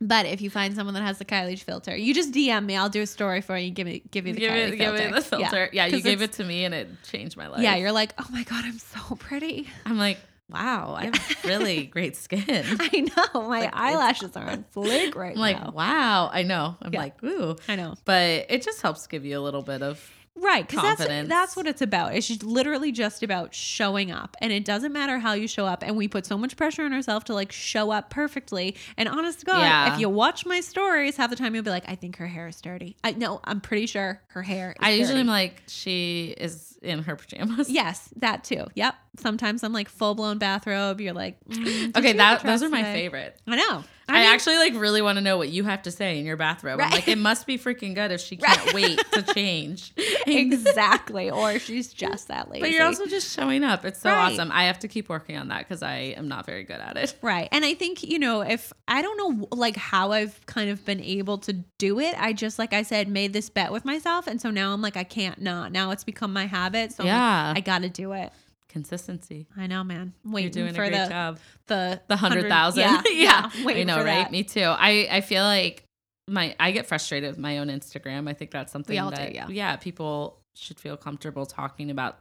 but 0.00 0.26
if 0.26 0.40
you 0.40 0.50
find 0.50 0.74
someone 0.74 0.94
that 0.94 1.02
has 1.02 1.18
the 1.18 1.24
Kylie 1.24 1.58
filter, 1.58 1.96
you 1.96 2.12
just 2.12 2.32
DM 2.32 2.66
me. 2.66 2.76
I'll 2.76 2.88
do 2.88 3.02
a 3.02 3.06
story 3.06 3.40
for 3.40 3.56
you. 3.56 3.70
Give 3.70 3.86
me, 3.86 4.02
give 4.10 4.24
me 4.24 4.32
the 4.32 4.40
give 4.40 4.50
Kylie 4.50 4.56
it, 4.56 4.70
give 4.76 4.78
filter. 4.78 5.08
it 5.08 5.14
the 5.14 5.20
filter. 5.22 5.70
Yeah, 5.72 5.86
you 5.86 6.02
gave 6.02 6.20
it 6.20 6.32
to 6.32 6.44
me 6.44 6.64
and 6.64 6.74
it 6.74 6.88
changed 7.04 7.36
my 7.36 7.46
life. 7.46 7.62
Yeah, 7.62 7.76
you're 7.76 7.92
like, 7.92 8.12
oh 8.18 8.26
my 8.30 8.42
god, 8.42 8.64
I'm 8.64 8.78
so 8.78 9.14
pretty. 9.16 9.68
I'm 9.86 9.96
like, 9.96 10.18
wow, 10.50 10.94
I 10.96 11.04
have 11.06 11.44
really 11.44 11.86
great 11.96 12.16
skin. 12.16 12.42
I 12.80 13.00
know 13.34 13.42
my 13.48 13.60
Like, 13.60 13.70
eyelashes 13.74 14.36
are 14.36 14.48
on 14.50 14.64
flick 14.70 15.14
right 15.16 15.34
I'm 15.34 15.40
like, 15.40 15.60
now. 15.62 15.72
wow, 15.72 16.30
I 16.32 16.42
know. 16.42 16.76
I'm 16.82 16.92
Yeah. 16.92 17.00
like, 17.00 17.22
ooh. 17.24 17.56
I 17.68 17.76
know. 17.76 17.94
But 18.04 18.46
it 18.50 18.62
just 18.62 18.82
helps 18.82 19.06
give 19.06 19.24
you 19.24 19.38
a 19.38 19.42
little 19.42 19.62
bit 19.62 19.82
of 19.82 20.10
Right, 20.36 20.66
because 20.66 20.98
that's 20.98 21.28
that's 21.28 21.54
what 21.54 21.68
it's 21.68 21.80
about. 21.80 22.16
It's 22.16 22.26
just 22.26 22.42
literally 22.42 22.90
just 22.90 23.22
about 23.22 23.54
showing 23.54 24.10
up, 24.10 24.36
and 24.40 24.52
it 24.52 24.64
doesn't 24.64 24.92
matter 24.92 25.20
how 25.20 25.34
you 25.34 25.46
show 25.46 25.64
up. 25.64 25.84
And 25.84 25.96
we 25.96 26.08
put 26.08 26.26
so 26.26 26.36
much 26.36 26.56
pressure 26.56 26.82
on 26.82 26.92
ourselves 26.92 27.26
to 27.26 27.34
like 27.34 27.52
show 27.52 27.92
up 27.92 28.10
perfectly. 28.10 28.74
And 28.96 29.08
honest 29.08 29.38
to 29.40 29.46
God, 29.46 29.60
Yeah. 29.60 29.94
if 29.94 30.00
you 30.00 30.08
watch 30.08 30.44
my 30.44 30.60
stories, 30.60 31.16
half 31.16 31.30
the 31.30 31.36
time 31.36 31.54
you'll 31.54 31.62
be 31.62 31.70
like, 31.70 31.84
"I 31.88 31.94
think 31.94 32.16
her 32.16 32.26
hair 32.26 32.48
is 32.48 32.60
dirty." 32.60 32.96
I 33.04 33.12
no, 33.12 33.40
I'm 33.44 33.60
pretty 33.60 33.86
sure 33.86 34.22
her 34.30 34.42
hair. 34.42 34.72
Is 34.72 34.76
I 34.80 34.90
usually 34.90 35.20
am 35.20 35.28
like, 35.28 35.62
she 35.68 36.34
is 36.36 36.73
in 36.84 37.02
her 37.04 37.16
pajamas. 37.16 37.68
Yes, 37.74 38.08
that 38.16 38.44
too. 38.44 38.66
Yep. 38.74 38.94
Sometimes 39.18 39.62
I'm 39.64 39.72
like 39.72 39.88
full 39.88 40.14
blown 40.14 40.38
bathrobe. 40.38 41.00
You're 41.00 41.12
like, 41.14 41.38
mm, 41.48 41.96
Okay, 41.96 42.12
that 42.12 42.42
those 42.42 42.62
are 42.62 42.68
my 42.68 42.82
today? 42.82 42.94
favorite. 42.94 43.40
I 43.46 43.56
know. 43.56 43.84
I, 44.08 44.20
mean- 44.20 44.32
actually 44.32 44.56
like 44.56 44.74
really 44.74 45.00
want 45.02 45.16
to 45.16 45.22
know 45.22 45.38
what 45.38 45.48
you 45.48 45.64
have 45.64 45.82
to 45.82 45.90
say 45.90 46.18
in 46.18 46.26
your 46.26 46.36
bathrobe. 46.36 46.80
I'm 46.80 46.90
like, 46.90 47.08
it 47.08 47.18
must 47.18 47.46
be 47.46 47.58
freaking 47.58 47.94
good 47.94 48.10
if 48.12 48.20
she 48.20 48.36
can't 48.38 48.72
wait 48.74 48.98
to 49.12 49.22
change. 49.22 49.92
exactly. 50.26 51.30
Or 51.30 51.58
she's 51.58 51.92
just 51.92 52.28
that 52.28 52.50
lazy. 52.50 52.60
But 52.60 52.70
you're 52.70 52.84
also 52.84 53.06
just 53.06 53.34
showing 53.34 53.64
up. 53.64 53.84
It's 53.84 54.00
so 54.00 54.10
Right. 54.10 54.32
awesome. 54.32 54.50
I 54.52 54.64
have 54.64 54.78
to 54.80 54.88
keep 54.88 55.08
working 55.08 55.36
on 55.36 55.48
that 55.48 55.60
because 55.60 55.82
I 55.82 55.96
am 56.16 56.28
not 56.28 56.46
very 56.46 56.64
good 56.64 56.80
at 56.80 56.96
it. 56.96 57.14
Right. 57.24 57.48
And 57.52 57.64
I 57.64 57.74
think, 57.74 58.02
you 58.02 58.18
know, 58.18 58.42
if 58.42 58.72
I 58.86 59.00
don't 59.00 59.16
know 59.16 59.48
like 59.50 59.76
how 59.76 60.12
I've 60.12 60.44
kind 60.46 60.68
of 60.68 60.84
been 60.84 61.00
able 61.00 61.38
to 61.38 61.54
do 61.78 61.98
it, 61.98 62.14
I 62.18 62.32
just, 62.34 62.58
like 62.58 62.72
I 62.74 62.82
said, 62.82 63.08
made 63.08 63.32
this 63.32 63.48
bet 63.48 63.72
with 63.72 63.84
myself. 63.84 64.26
And 64.26 64.40
so 64.40 64.50
now 64.50 64.72
I'm 64.74 64.82
like, 64.82 64.96
I 64.96 65.04
can't 65.04 65.40
not. 65.40 65.72
Now 65.72 65.90
it's 65.90 66.04
become 66.04 66.32
my 66.32 66.46
habit. 66.46 66.92
So 66.92 67.02
I'm 67.02 67.08
like, 67.08 67.14
Yeah. 67.14 67.52
I 67.56 67.60
got 67.60 67.82
to 67.82 67.88
do 67.88 68.12
it. 68.12 68.30
Consistency. 68.74 69.46
I 69.56 69.68
know, 69.68 69.84
man. 69.84 70.14
You're 70.24 70.50
doing 70.50 70.74
for 70.74 70.82
a 70.82 70.88
great 70.88 71.04
the, 71.04 71.08
job. 71.08 71.38
the 71.68 72.00
The 72.08 72.16
hundred 72.16 72.48
thousand. 72.48 72.80
Yeah. 72.80 73.02
yeah. 73.12 73.50
I 73.54 73.84
know, 73.84 73.98
right? 73.98 74.04
that. 74.04 74.32
Me 74.32 74.42
too. 74.42 74.64
I 74.64 75.06
I 75.08 75.20
feel 75.20 75.44
like 75.44 75.84
my 76.26 76.56
I 76.58 76.72
get 76.72 76.84
frustrated 76.84 77.30
with 77.30 77.38
my 77.38 77.58
own 77.58 77.68
Instagram. 77.68 78.28
I 78.28 78.32
think 78.32 78.50
that's 78.50 78.72
something 78.72 78.98
all 78.98 79.10
do, 79.10 79.16
that 79.16 79.32
yeah. 79.32 79.76
people 79.76 80.40
should 80.56 80.80
feel 80.80 80.96
comfortable 80.96 81.46
talking 81.46 81.88
about 81.88 82.18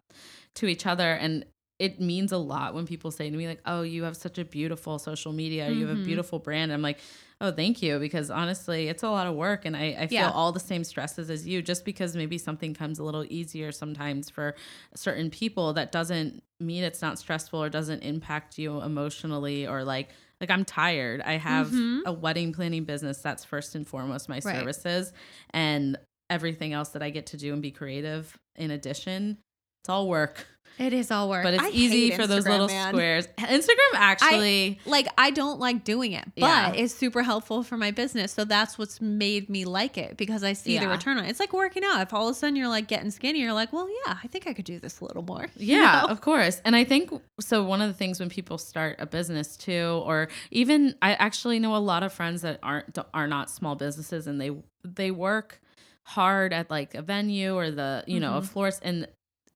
to 0.53 0.67
each 0.67 0.85
other 0.85 1.13
and 1.13 1.43
it 1.79 1.99
means 1.99 2.31
a 2.31 2.37
lot 2.37 2.73
when 2.73 2.85
people 2.85 3.11
say 3.11 3.29
to 3.29 3.35
me 3.37 3.47
like, 3.47 3.61
"Oh, 3.65 3.81
you 3.81 4.03
have 4.03 4.15
such 4.15 4.37
a 4.37 4.45
beautiful 4.45 4.99
social 4.99 5.33
media. 5.33 5.67
Or 5.67 5.71
you 5.71 5.87
have 5.87 5.97
a 5.97 6.01
Mhm. 6.01 6.05
beautiful 6.05 6.39
brand." 6.39 6.71
I'm 6.71 6.81
like, 6.81 6.99
"Oh, 7.41 7.51
thank 7.51 7.81
you," 7.81 7.99
because 7.99 8.29
honestly, 8.31 8.87
it's 8.89 9.03
a 9.03 9.09
lot 9.09 9.27
of 9.27 9.35
work, 9.35 9.65
and 9.65 9.75
I, 9.75 9.95
I 9.99 10.07
feel 10.07 10.11
Yeah. 10.11 10.29
all 10.29 10.51
the 10.51 10.59
same 10.59 10.83
stresses 10.83 11.29
as 11.29 11.47
you. 11.47 11.61
Just 11.61 11.83
because 11.85 12.15
maybe 12.15 12.37
something 12.37 12.73
comes 12.73 12.99
a 12.99 13.03
little 13.03 13.25
easier 13.29 13.71
sometimes 13.71 14.29
for 14.29 14.55
certain 14.95 15.29
people, 15.29 15.73
that 15.73 15.91
doesn't 15.91 16.43
mean 16.59 16.83
it's 16.83 17.01
not 17.01 17.19
stressful 17.19 17.61
or 17.61 17.69
doesn't 17.69 18.01
impact 18.03 18.57
you 18.57 18.81
emotionally 18.81 19.67
or 19.67 19.83
like 19.83 20.09
like 20.41 20.49
I'm 20.51 20.65
tired. 20.65 21.21
I 21.21 21.33
have 21.37 21.69
Mhm. 21.71 22.01
a 22.05 22.11
wedding 22.13 22.53
planning 22.53 22.83
business 22.85 23.19
that's 23.21 23.43
first 23.45 23.75
and 23.75 23.87
foremost 23.87 24.27
my 24.29 24.39
Right. 24.43 24.55
services 24.57 25.13
and 25.51 25.97
everything 26.29 26.73
else 26.73 26.89
that 26.89 27.01
I 27.03 27.09
get 27.11 27.27
to 27.27 27.37
do 27.37 27.53
and 27.53 27.61
be 27.61 27.71
creative 27.71 28.37
in 28.55 28.71
addition. 28.71 29.39
It's 29.81 29.89
all 29.89 30.07
work. 30.09 30.47
It 30.79 30.91
is 30.91 31.11
all 31.11 31.29
work. 31.29 31.43
But 31.43 31.53
it's 31.53 31.63
I 31.63 31.69
easy 31.69 32.11
for 32.11 32.25
those 32.25 32.47
little 32.47 32.67
man. 32.67 32.89
squares. 32.93 33.27
Instagram 33.37 33.93
actually 33.93 34.79
like 34.85 35.07
I 35.17 35.29
don't 35.31 35.59
like 35.59 35.83
doing 35.83 36.13
it, 36.13 36.25
but 36.35 36.47
Yeah. 36.47 36.71
it's 36.73 36.93
super 36.95 37.21
helpful 37.21 37.61
for 37.63 37.77
my 37.77 37.91
business. 37.91 38.31
So 38.31 38.43
that's 38.43 38.77
what's 38.77 38.99
made 38.99 39.49
me 39.49 39.65
like 39.65 39.97
it 39.97 40.17
because 40.17 40.43
I 40.43 40.53
see 40.53 40.77
the 40.79 40.87
return 40.87 41.17
on 41.17 41.25
it. 41.25 41.29
It's 41.29 41.39
like 41.39 41.53
working 41.53 41.83
out. 41.85 42.01
If 42.01 42.13
all 42.13 42.27
of 42.27 42.31
a 42.31 42.33
sudden 42.37 42.55
you're 42.55 42.67
like 42.67 42.87
getting 42.87 43.11
skinny, 43.11 43.39
you're 43.39 43.53
like, 43.53 43.71
well, 43.71 43.87
yeah, 44.07 44.17
I 44.23 44.27
think 44.27 44.47
I 44.47 44.53
could 44.53 44.65
do 44.65 44.79
this 44.79 44.99
a 44.99 45.05
little 45.05 45.21
more. 45.23 45.47
you 45.57 45.77
Yeah, 45.77 46.01
know? 46.01 46.07
of 46.07 46.21
course. 46.21 46.59
And 46.65 46.75
I 46.75 46.83
think 46.83 47.11
so. 47.39 47.63
One 47.63 47.81
of 47.81 47.87
the 47.87 47.93
things 47.93 48.19
when 48.19 48.29
people 48.29 48.57
start 48.57 48.95
a 48.99 49.05
business 49.05 49.55
too, 49.57 50.01
or 50.05 50.27
even 50.49 50.95
I 51.01 51.13
actually 51.13 51.59
know 51.59 51.75
a 51.75 51.77
lot 51.77 52.01
of 52.03 52.11
friends 52.13 52.41
that 52.41 52.59
aren't 52.63 52.97
are 53.13 53.27
not 53.27 53.49
small 53.51 53.75
businesses, 53.75 54.25
and 54.27 54.41
they 54.41 54.51
they 54.83 55.11
work 55.11 55.61
hard 56.05 56.51
at 56.51 56.69
like 56.69 56.95
a 56.95 57.01
venue 57.01 57.55
or 57.55 57.71
the 57.71 58.03
you 58.07 58.19
know 58.19 58.37
a 58.37 58.41
Mhm. 58.41 58.45
florist, 58.47 58.81
and 58.83 59.07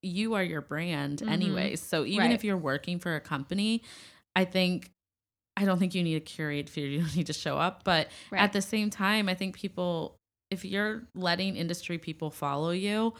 you 0.01 0.33
are 0.35 0.43
your 0.43 0.61
brand 0.61 1.19
Mhm. 1.19 1.29
anyways. 1.29 1.81
So 1.81 2.05
even 2.05 2.27
Right. 2.27 2.33
if 2.33 2.43
you're 2.43 2.57
working 2.57 2.99
for 2.99 3.15
a 3.15 3.21
company, 3.21 3.83
I 4.35 4.45
think. 4.45 4.91
I 5.59 5.65
don't 5.65 5.79
think 5.79 5.95
you 5.95 6.03
need 6.03 6.13
to 6.13 6.19
curate 6.19 6.69
fear. 6.69 6.85
You 6.91 6.99
don't 7.01 7.15
need 7.15 7.25
to 7.27 7.33
show 7.33 7.57
up. 7.57 7.83
But 7.83 8.09
Right. 8.29 8.41
at 8.41 8.53
the 8.53 8.61
same 8.61 8.91
time, 8.91 9.27
I 9.27 9.33
think 9.33 9.55
people, 9.55 10.15
if 10.51 10.63
you're 10.63 11.07
letting 11.15 11.55
industry 11.55 11.97
people 11.97 12.29
follow 12.29 12.69
you, 12.69 13.15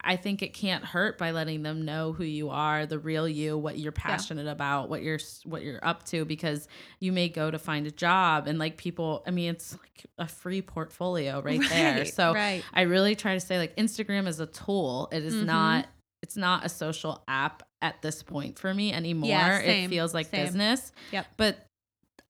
I 0.00 0.16
think 0.16 0.40
it 0.42 0.54
can't 0.54 0.82
hurt 0.82 1.18
by 1.18 1.30
letting 1.32 1.62
them 1.62 1.84
know 1.84 2.14
who 2.14 2.24
you 2.24 2.48
are, 2.48 2.86
the 2.86 2.98
real 2.98 3.28
you, 3.28 3.58
what 3.58 3.78
you're 3.78 3.92
passionate 3.92 4.46
about, 4.46 4.88
what 4.88 5.02
you're 5.02 5.18
what 5.44 5.62
you're 5.62 5.84
up 5.86 6.04
to 6.06 6.24
because 6.24 6.68
you 7.00 7.12
may 7.12 7.28
go 7.28 7.50
to 7.50 7.58
find 7.58 7.86
a 7.86 7.90
job 7.90 8.46
and 8.46 8.58
like 8.58 8.78
people, 8.78 9.22
I 9.26 9.30
mean 9.30 9.50
it's 9.50 9.72
like 9.78 10.06
a 10.16 10.26
free 10.26 10.62
portfolio 10.62 11.42
right, 11.42 11.60
there. 11.68 12.06
So 12.06 12.32
right. 12.32 12.64
I 12.72 12.82
really 12.82 13.14
try 13.14 13.34
to 13.34 13.40
say 13.40 13.58
like 13.58 13.76
Instagram 13.76 14.26
is 14.26 14.40
a 14.40 14.46
tool. 14.46 15.10
It 15.12 15.22
is 15.22 15.34
Mhm. 15.34 15.44
not 15.44 15.86
it's 16.24 16.38
not 16.38 16.64
a 16.64 16.70
social 16.70 17.22
app 17.28 17.62
at 17.82 18.00
this 18.00 18.22
point 18.22 18.58
for 18.58 18.72
me 18.72 18.94
anymore. 18.94 19.28
Yeah, 19.28 19.58
it 19.58 19.88
feels 19.88 20.14
like 20.14 20.28
same. 20.28 20.46
business. 20.46 20.90
Yep. 21.12 21.26
But 21.36 21.58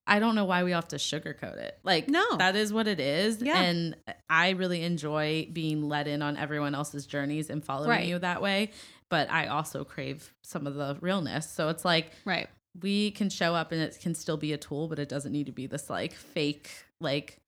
I 0.04 0.18
don't 0.18 0.34
know 0.34 0.46
why 0.46 0.64
we 0.64 0.72
have 0.72 0.88
to 0.88 0.96
sugarcoat 0.96 1.56
it. 1.58 1.78
Like, 1.84 2.08
No. 2.08 2.36
that 2.38 2.56
is 2.56 2.72
what 2.72 2.88
it 2.88 2.98
is. 2.98 3.40
Yeah. 3.40 3.56
And 3.60 3.94
I 4.28 4.50
really 4.50 4.82
enjoy 4.82 5.48
being 5.52 5.88
let 5.88 6.08
in 6.08 6.22
on 6.22 6.36
everyone 6.36 6.74
else's 6.74 7.06
journeys 7.06 7.50
and 7.50 7.64
following 7.64 7.90
Right. 7.90 8.08
you 8.08 8.18
that 8.18 8.42
way. 8.42 8.72
But 9.08 9.30
I 9.30 9.46
also 9.46 9.84
crave 9.84 10.34
some 10.42 10.66
of 10.66 10.74
the 10.74 10.98
realness. 11.00 11.48
So 11.48 11.68
it's 11.68 11.84
like 11.84 12.10
Right. 12.24 12.48
we 12.82 13.12
can 13.12 13.30
show 13.30 13.54
up 13.54 13.70
and 13.70 13.80
it 13.80 13.96
can 14.02 14.16
still 14.16 14.36
be 14.36 14.52
a 14.52 14.58
tool, 14.58 14.88
but 14.88 14.98
it 14.98 15.08
doesn't 15.08 15.30
need 15.30 15.46
to 15.46 15.52
be 15.52 15.68
this 15.68 15.88
like 15.88 16.14
fake, 16.14 16.68
like, 17.00 17.38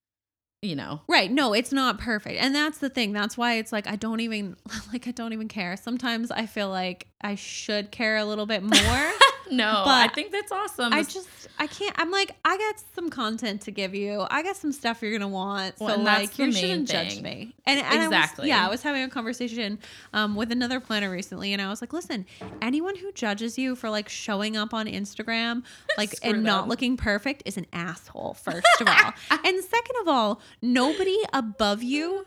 you 0.63 0.75
know. 0.75 1.01
Right. 1.09 1.31
No, 1.31 1.53
it's 1.53 1.73
not 1.73 1.99
perfect. 1.99 2.41
And 2.41 2.55
that's 2.55 2.79
the 2.79 2.89
thing. 2.89 3.13
That's 3.13 3.37
why 3.37 3.55
it's 3.55 3.73
like 3.73 3.87
I 3.87 3.97
don't 3.97 4.21
even 4.21 4.57
like 4.93 5.07
I 5.09 5.11
don't 5.11 5.33
even 5.33 5.49
care. 5.49 5.77
Sometimes 5.77 6.31
I 6.31 6.47
feel 6.47 6.69
like 6.69 7.07
I 7.21 7.35
should 7.35 7.91
care 7.91 8.17
a 8.17 8.25
little 8.25 8.47
bit 8.47 8.63
more. 8.63 9.11
No, 9.51 9.83
but 9.85 9.91
I 9.91 10.09
think 10.09 10.33
that's 10.33 10.53
awesome. 10.53 10.93
I 10.93 11.03
just 11.03 11.29
I 11.59 11.67
can't 11.67 11.95
I'm 11.99 12.11
like 12.11 12.33
I 12.45 12.57
got 12.59 12.75
some 12.95 13.11
content 13.11 13.63
to 13.63 13.71
give 13.71 13.95
you. 13.95 14.27
I 14.31 14.43
got 14.43 14.57
some 14.57 14.73
stuff 14.73 15.03
you're 15.03 15.13
gonna 15.13 15.29
want. 15.29 15.75
Well, 15.81 15.97
so 15.97 16.03
like 16.03 16.39
you 16.39 16.53
shouldn't 16.53 16.89
judge 16.89 17.15
thing. 17.15 17.23
me. 17.23 17.55
And, 17.67 17.81
and 17.81 17.87
I 17.89 17.97
was- 17.97 18.07
Exactly. 18.07 18.49
yeah, 18.49 18.67
I 18.67 18.71
was 18.71 18.83
having 18.83 19.03
a 19.03 19.09
conversation 19.09 19.79
um, 20.13 20.35
with 20.37 20.53
another 20.53 20.81
planner 20.81 21.11
recently, 21.11 21.53
and 21.53 21.61
I 21.63 21.69
was 21.69 21.81
like, 21.81 21.93
listen, 21.93 22.27
anyone 22.63 22.97
who 22.97 23.13
judges 23.13 23.59
you 23.59 23.77
for 23.77 23.91
like 23.91 24.09
showing 24.09 24.57
up 24.57 24.73
on 24.75 24.87
Instagram 24.87 25.63
like 25.99 26.15
and 26.23 26.43
not 26.43 26.69
looking 26.69 26.97
perfect 26.97 27.43
is 27.47 27.57
an 27.57 27.67
asshole. 27.73 28.35
First 28.35 28.67
of 28.81 28.87
all, 28.89 29.13
and 29.31 29.65
second 29.65 29.97
of 30.03 30.09
all, 30.09 30.41
nobody 30.63 31.19
above 31.33 31.83
you 31.83 32.27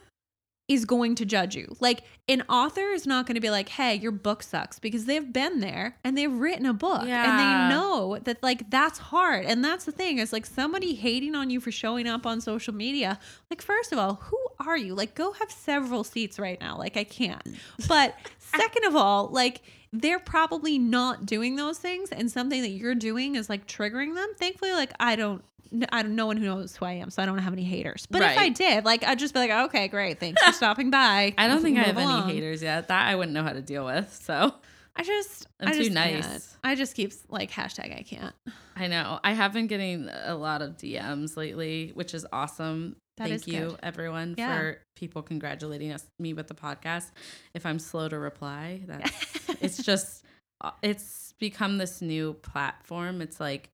is 0.69 0.85
going 0.85 1.15
to 1.15 1.25
judge 1.25 1.55
you. 1.55 1.75
Like 1.79 2.03
an 2.29 2.43
author 2.47 2.91
is 2.91 3.07
not 3.07 3.25
going 3.25 3.35
to 3.35 3.41
be 3.41 3.49
like, 3.49 3.69
"Hey, 3.69 3.95
your 3.95 4.11
book 4.11 4.43
sucks" 4.43 4.77
because 4.79 5.05
they've 5.05 5.33
been 5.33 5.59
there 5.59 5.97
and 6.03 6.15
they've 6.15 6.31
written 6.31 6.67
a 6.67 6.73
book 6.73 7.05
and 7.27 7.39
they 7.39 7.75
know 7.75 8.19
that 8.23 8.41
like 8.43 8.69
that's 8.69 8.99
hard. 8.99 9.45
And 9.45 9.65
that's 9.65 9.85
the 9.85 9.91
thing 9.91 10.19
is 10.19 10.31
like 10.31 10.45
somebody 10.45 10.93
hating 10.93 11.35
on 11.35 11.49
you 11.49 11.59
for 11.59 11.71
showing 11.71 12.07
up 12.07 12.25
on 12.27 12.39
social 12.39 12.73
media. 12.73 13.19
Like 13.49 13.63
first 13.63 13.91
of 13.91 13.97
all, 13.97 14.15
who 14.21 14.37
are 14.59 14.77
you? 14.77 14.93
Like 14.93 15.15
go 15.15 15.31
have 15.33 15.51
several 15.51 16.03
seats 16.03 16.37
right 16.37 16.61
now. 16.61 16.77
Like 16.77 16.95
I 16.95 17.03
can't. 17.03 17.41
But 17.87 18.15
second 18.37 18.85
of 18.85 18.95
all, 18.95 19.27
like 19.27 19.61
they're 19.91 20.19
probably 20.19 20.77
not 20.77 21.25
doing 21.25 21.55
those 21.55 21.79
things 21.79 22.11
and 22.11 22.29
something 22.29 22.61
that 22.61 22.69
you're 22.69 22.93
doing 22.93 23.35
is 23.35 23.49
like 23.49 23.65
triggering 23.65 24.13
them. 24.13 24.29
Thankfully 24.37 24.71
like 24.73 24.93
I 24.99 25.15
don't 25.15 25.43
I 25.91 26.01
don't 26.03 26.15
no 26.15 26.25
one 26.25 26.37
who 26.37 26.45
knows 26.45 26.75
who 26.75 26.85
I 26.85 26.93
am, 26.93 27.09
so 27.09 27.21
I 27.21 27.25
don't 27.25 27.37
have 27.39 27.53
any 27.53 27.63
haters. 27.63 28.05
But 28.09 28.21
if 28.21 28.37
I 28.37 28.49
did, 28.49 28.85
like 28.85 29.03
I'd 29.03 29.19
just 29.19 29.33
be 29.33 29.39
like, 29.39 29.51
okay, 29.51 29.87
great, 29.87 30.19
thanks 30.19 30.41
for 30.43 30.51
stopping 30.53 30.89
by. 30.89 31.33
I 31.37 31.47
don't 31.47 31.61
think 31.61 31.77
I 31.77 31.83
have 31.83 31.97
along. 31.97 32.23
any 32.23 32.33
haters 32.35 32.61
yet. 32.61 32.87
That 32.87 33.07
I 33.07 33.15
wouldn't 33.15 33.33
know 33.33 33.43
how 33.43 33.53
to 33.53 33.61
deal 33.61 33.85
with. 33.85 34.19
So 34.23 34.53
I 34.95 35.03
just 35.03 35.47
I'm 35.59 35.69
I 35.69 35.71
too 35.73 35.77
just 35.79 35.91
nice. 35.91 36.25
can't. 36.27 36.47
I 36.63 36.75
just 36.75 36.95
keep 36.95 37.13
like 37.29 37.51
hashtag 37.51 37.97
I 37.97 38.03
can't. 38.03 38.33
I 38.75 38.87
know. 38.87 39.19
I 39.23 39.33
have 39.33 39.53
been 39.53 39.67
getting 39.67 40.09
a 40.09 40.35
lot 40.35 40.61
of 40.61 40.77
DMs 40.77 41.35
lately, 41.37 41.91
which 41.93 42.13
is 42.13 42.25
awesome. 42.31 42.95
That 43.17 43.27
Thank 43.27 43.41
is 43.41 43.47
you, 43.49 43.59
good. 43.71 43.79
everyone, 43.83 44.35
Yeah. 44.37 44.57
for 44.57 44.77
people 44.95 45.21
congratulating 45.21 45.91
us 45.91 46.05
me 46.19 46.33
with 46.33 46.47
the 46.47 46.53
podcast. 46.53 47.11
If 47.53 47.65
I'm 47.65 47.77
slow 47.77 48.07
to 48.07 48.17
reply, 48.17 48.81
that's 48.87 49.49
it's 49.61 49.83
just 49.83 50.23
uh, 50.61 50.71
it's 50.81 51.33
become 51.37 51.77
this 51.77 52.01
new 52.01 52.33
platform. 52.35 53.21
It's 53.21 53.39
like 53.39 53.69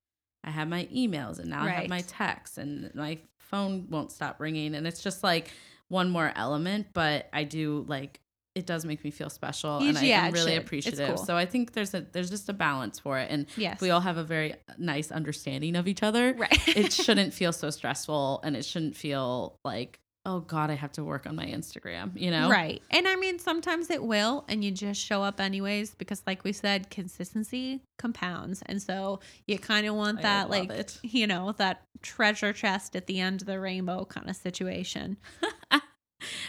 I 0.46 0.52
have 0.52 0.68
my 0.70 0.86
emails 0.86 1.40
and 1.40 1.50
now 1.50 1.64
I 1.64 1.70
have 1.72 1.90
my 1.90 2.02
texts 2.02 2.58
and 2.58 2.94
my 2.96 3.18
phone 3.40 3.88
won't 3.90 4.12
stop 4.12 4.40
ringing 4.40 4.76
and 4.76 4.86
it's 4.88 5.02
just 5.04 5.24
like 5.24 5.50
one 5.88 6.10
more 6.10 6.32
element, 6.36 6.88
but 6.94 7.28
I 7.34 7.44
do 7.44 7.84
like 7.88 8.22
it 8.54 8.66
does 8.66 8.86
make 8.86 9.04
me 9.04 9.12
feel 9.12 9.30
special 9.30 9.80
and 9.80 9.98
I'm 9.98 10.32
really 10.32 10.56
appreciative. 10.56 11.08
cool. 11.16 11.18
So 11.18 11.36
I 11.36 11.46
think 11.46 11.74
there's 11.74 11.94
a 11.94 12.06
there's 12.14 12.30
just 12.30 12.48
a 12.48 12.54
balance 12.54 13.00
for 13.00 13.18
it 13.20 13.30
and 13.30 13.48
Yes. 13.58 13.82
we 13.82 13.90
all 13.90 14.00
have 14.00 14.16
a 14.18 14.24
very 14.24 14.56
nice 14.78 15.12
understanding 15.12 15.76
of 15.76 15.88
each 15.90 16.04
other. 16.04 16.34
right. 16.34 16.68
it 16.70 16.94
shouldn't 17.06 17.34
feel 17.34 17.52
so 17.52 17.70
stressful 17.70 18.40
and 18.44 18.56
it 18.56 18.64
shouldn't 18.64 18.96
feel 18.96 19.60
like, 19.66 20.00
oh 20.26 20.40
God, 20.40 20.70
I 20.70 20.74
have 20.76 20.92
to 20.94 21.04
work 21.04 21.28
on 21.28 21.36
my 21.36 21.46
Instagram, 21.46 22.12
you 22.16 22.32
know? 22.32 22.50
Right. 22.50 22.82
And 22.92 23.08
I 23.08 23.16
mean, 23.16 23.40
sometimes 23.40 23.90
it 23.90 24.04
will, 24.04 24.46
and 24.48 24.64
you 24.64 24.72
just 24.72 25.00
show 25.00 25.24
up 25.24 25.40
anyways 25.40 25.94
because, 25.96 26.24
like 26.26 26.44
we 26.44 26.52
said, 26.52 26.90
consistency 26.90 27.82
compounds. 27.98 28.64
And 28.66 28.82
so 28.82 29.20
you 29.46 29.60
kind 29.60 29.86
of 29.86 29.96
want 29.96 30.22
that, 30.24 30.50
like, 30.50 30.70
it. 30.70 31.00
you 31.04 31.28
know, 31.28 31.54
that 31.54 31.84
treasure 32.02 32.54
chest 32.54 32.96
at 32.96 33.08
the 33.08 33.20
end 33.20 33.42
of 33.42 33.48
the 33.48 33.60
rainbow 33.60 34.06
kind 34.06 34.30
of 34.30 34.36
situation. 34.36 35.18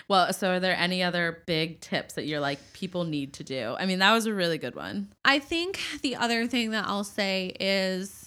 Well, 0.09 0.33
so 0.33 0.53
are 0.53 0.61
there 0.61 0.77
any 0.77 1.03
other 1.03 1.43
big 1.47 1.81
tips 1.81 2.15
that 2.15 2.27
you're 2.27 2.41
like, 2.41 2.59
people 2.73 3.05
need 3.05 3.35
to 3.35 3.45
do? 3.45 3.75
I 3.79 3.87
mean, 3.87 3.99
that 3.99 4.13
was 4.13 4.27
a 4.27 4.33
really 4.33 4.59
good 4.59 4.75
one. 4.75 5.09
I 5.25 5.39
think 5.39 5.81
the 6.03 6.17
other 6.17 6.47
thing 6.47 6.71
that 6.71 6.87
I'll 6.87 7.05
say 7.05 7.55
is, 7.61 8.26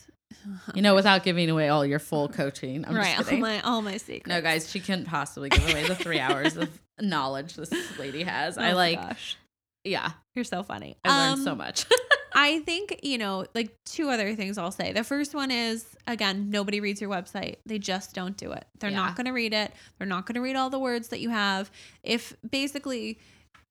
You 0.76 0.82
know, 0.82 0.96
without 0.96 1.24
giving 1.24 1.50
away 1.50 1.70
all 1.70 1.86
your 1.86 2.00
full 2.00 2.28
coaching. 2.30 2.86
I'm 2.86 2.96
right, 2.96 3.18
all 3.32 3.38
my, 3.40 3.62
all 3.62 3.82
my 3.82 3.98
secrets. 3.98 4.28
No, 4.28 4.42
guys, 4.42 4.70
she 4.70 4.80
couldn't 4.80 5.06
possibly 5.06 5.50
give 5.50 5.68
away 5.70 5.88
the 5.88 5.96
three 5.96 6.20
hours 6.20 6.56
of 6.58 6.70
knowledge 7.02 7.56
this 7.56 7.72
lady 7.98 8.24
has. 8.24 8.58
Oh 8.58 8.62
I 8.62 8.74
like, 8.74 9.02
gosh. 9.02 9.38
yeah, 9.84 10.12
You're 10.36 10.46
so 10.46 10.64
funny. 10.64 10.98
I 11.04 11.10
learned 11.30 11.40
Um, 11.40 11.44
so 11.44 11.56
much. 11.56 11.86
I 12.34 12.60
think, 12.66 13.00
you 13.02 13.18
know, 13.18 13.46
like 13.56 13.76
two 13.86 14.10
other 14.10 14.36
things 14.36 14.58
I'll 14.60 14.72
say. 14.72 14.94
The 14.94 15.04
first 15.04 15.34
one 15.34 15.50
is 15.52 15.86
again, 16.06 16.52
nobody 16.52 16.80
reads 16.80 17.02
your 17.02 17.10
website. 17.10 17.56
They 17.66 17.80
just 17.80 18.14
don't 18.14 18.38
do 18.38 18.52
it. 18.52 18.66
They're 18.80 18.92
Yeah. 18.92 18.98
not 18.98 19.16
going 19.16 19.26
to 19.26 19.32
read 19.34 19.54
it. 19.54 19.74
They're 19.98 20.08
not 20.08 20.26
going 20.28 20.36
to 20.36 20.42
read 20.42 20.56
all 20.56 20.70
the 20.70 20.80
words 20.80 21.08
that 21.10 21.20
you 21.22 21.30
have. 21.32 21.72
If 22.04 22.36
basically 22.48 23.18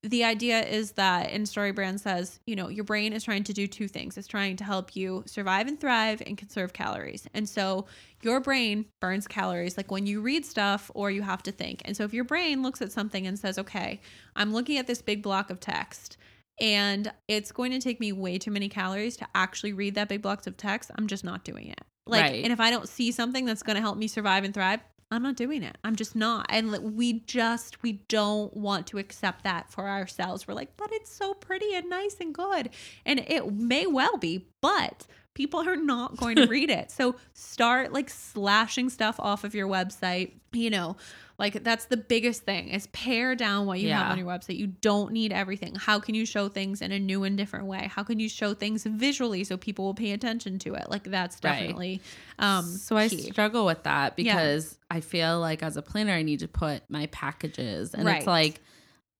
the 0.04 0.22
idea 0.22 0.60
is 0.64 0.92
that 0.92 1.30
in 1.30 1.42
StoryBrand 1.42 1.98
says, 1.98 2.38
you 2.46 2.54
know, 2.54 2.68
your 2.68 2.84
brain 2.84 3.12
is 3.12 3.24
trying 3.24 3.42
to 3.44 3.52
do 3.52 3.66
two 3.66 3.88
things. 3.88 4.16
It's 4.16 4.28
trying 4.28 4.56
to 4.56 4.64
help 4.64 4.94
you 4.94 5.24
survive 5.26 5.66
and 5.66 5.78
thrive 5.80 6.22
and 6.24 6.38
conserve 6.38 6.72
calories. 6.72 7.26
And 7.34 7.48
so 7.48 7.86
your 8.22 8.38
brain 8.38 8.84
burns 9.00 9.26
calories 9.26 9.76
like 9.76 9.90
when 9.90 10.06
you 10.06 10.20
read 10.20 10.46
stuff 10.46 10.88
or 10.94 11.10
you 11.10 11.22
have 11.22 11.42
to 11.44 11.52
think. 11.52 11.82
And 11.84 11.96
so 11.96 12.04
if 12.04 12.14
your 12.14 12.24
brain 12.24 12.62
looks 12.62 12.80
at 12.80 12.92
something 12.92 13.26
and 13.26 13.36
says, 13.36 13.58
okay, 13.58 14.00
I'm 14.36 14.52
looking 14.52 14.78
at 14.78 14.86
this 14.86 15.02
big 15.02 15.20
block 15.20 15.50
of 15.50 15.58
text 15.58 16.16
and 16.60 17.12
it's 17.26 17.50
going 17.50 17.72
to 17.72 17.80
take 17.80 17.98
me 17.98 18.12
way 18.12 18.38
too 18.38 18.52
many 18.52 18.68
calories 18.68 19.16
to 19.16 19.26
actually 19.34 19.72
read 19.72 19.96
that 19.96 20.08
big 20.08 20.22
blocks 20.22 20.46
of 20.46 20.56
text, 20.56 20.92
I'm 20.96 21.08
just 21.08 21.24
not 21.24 21.44
doing 21.44 21.68
it. 21.68 21.80
Like, 22.06 22.22
Right. 22.22 22.44
and 22.44 22.52
if 22.52 22.60
I 22.60 22.70
don't 22.70 22.88
see 22.88 23.10
something 23.10 23.44
that's 23.44 23.62
going 23.62 23.76
to 23.76 23.82
help 23.82 23.98
me 23.98 24.06
survive 24.06 24.44
and 24.44 24.54
thrive, 24.54 24.80
I'm 25.10 25.22
not 25.22 25.36
doing 25.36 25.62
it. 25.62 25.78
I'm 25.84 25.96
just 25.96 26.14
not. 26.14 26.46
And 26.50 26.70
like, 26.70 26.82
we 26.82 27.20
just, 27.20 27.82
we 27.82 27.92
don't 28.08 28.54
want 28.54 28.86
to 28.88 28.98
accept 28.98 29.44
that 29.44 29.70
for 29.70 29.88
ourselves. 29.88 30.46
We're 30.46 30.54
like, 30.54 30.76
but 30.76 30.90
it's 30.92 31.10
so 31.10 31.32
pretty 31.34 31.74
and 31.74 31.88
nice 31.88 32.16
and 32.20 32.34
good. 32.34 32.70
And 33.06 33.20
it 33.20 33.52
may 33.52 33.86
well 33.86 34.18
be, 34.18 34.46
but 34.60 35.06
people 35.32 35.66
are 35.66 35.76
not 35.76 36.16
going 36.16 36.36
to 36.36 36.46
read 36.48 36.68
it. 36.68 36.90
So 36.90 37.16
start 37.32 37.92
like 37.92 38.10
slashing 38.10 38.90
stuff 38.90 39.18
off 39.18 39.44
of 39.44 39.54
your 39.54 39.66
website, 39.68 40.32
you 40.52 40.68
know. 40.68 40.96
Like 41.38 41.62
that's 41.62 41.84
the 41.84 41.96
biggest 41.96 42.42
thing 42.42 42.68
is 42.68 42.88
pare 42.88 43.36
down 43.36 43.66
what 43.66 43.78
you 43.78 43.90
have 43.90 44.10
on 44.10 44.18
your 44.18 44.26
website. 44.26 44.56
You 44.58 44.66
don't 44.66 45.12
need 45.12 45.32
everything. 45.32 45.76
How 45.76 46.00
can 46.00 46.16
you 46.16 46.26
show 46.26 46.48
things 46.48 46.82
in 46.82 46.90
a 46.90 46.98
new 46.98 47.22
and 47.22 47.36
different 47.36 47.66
way? 47.66 47.88
How 47.94 48.02
can 48.02 48.18
you 48.18 48.28
show 48.28 48.54
things 48.54 48.82
visually 48.84 49.44
so 49.44 49.56
people 49.56 49.84
will 49.84 49.94
pay 49.94 50.10
attention 50.10 50.58
to 50.60 50.74
it? 50.74 50.90
Like 50.90 51.04
that's 51.04 51.36
Right. 51.44 51.60
definitely 51.60 52.00
um 52.40 52.64
so 52.64 52.96
I 52.96 53.08
key. 53.08 53.18
struggle 53.30 53.64
with 53.66 53.84
that 53.84 54.14
Yeah. 54.16 54.34
because 54.34 54.78
I 54.90 55.00
feel 55.00 55.38
like 55.38 55.62
as 55.62 55.76
a 55.76 55.82
planner, 55.82 56.12
I 56.12 56.22
need 56.22 56.40
to 56.40 56.48
put 56.48 56.82
my 56.90 57.06
packages, 57.06 57.94
and 57.94 58.04
Right. 58.04 58.16
it's 58.18 58.26
like 58.26 58.60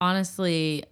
honestly, 0.00 0.84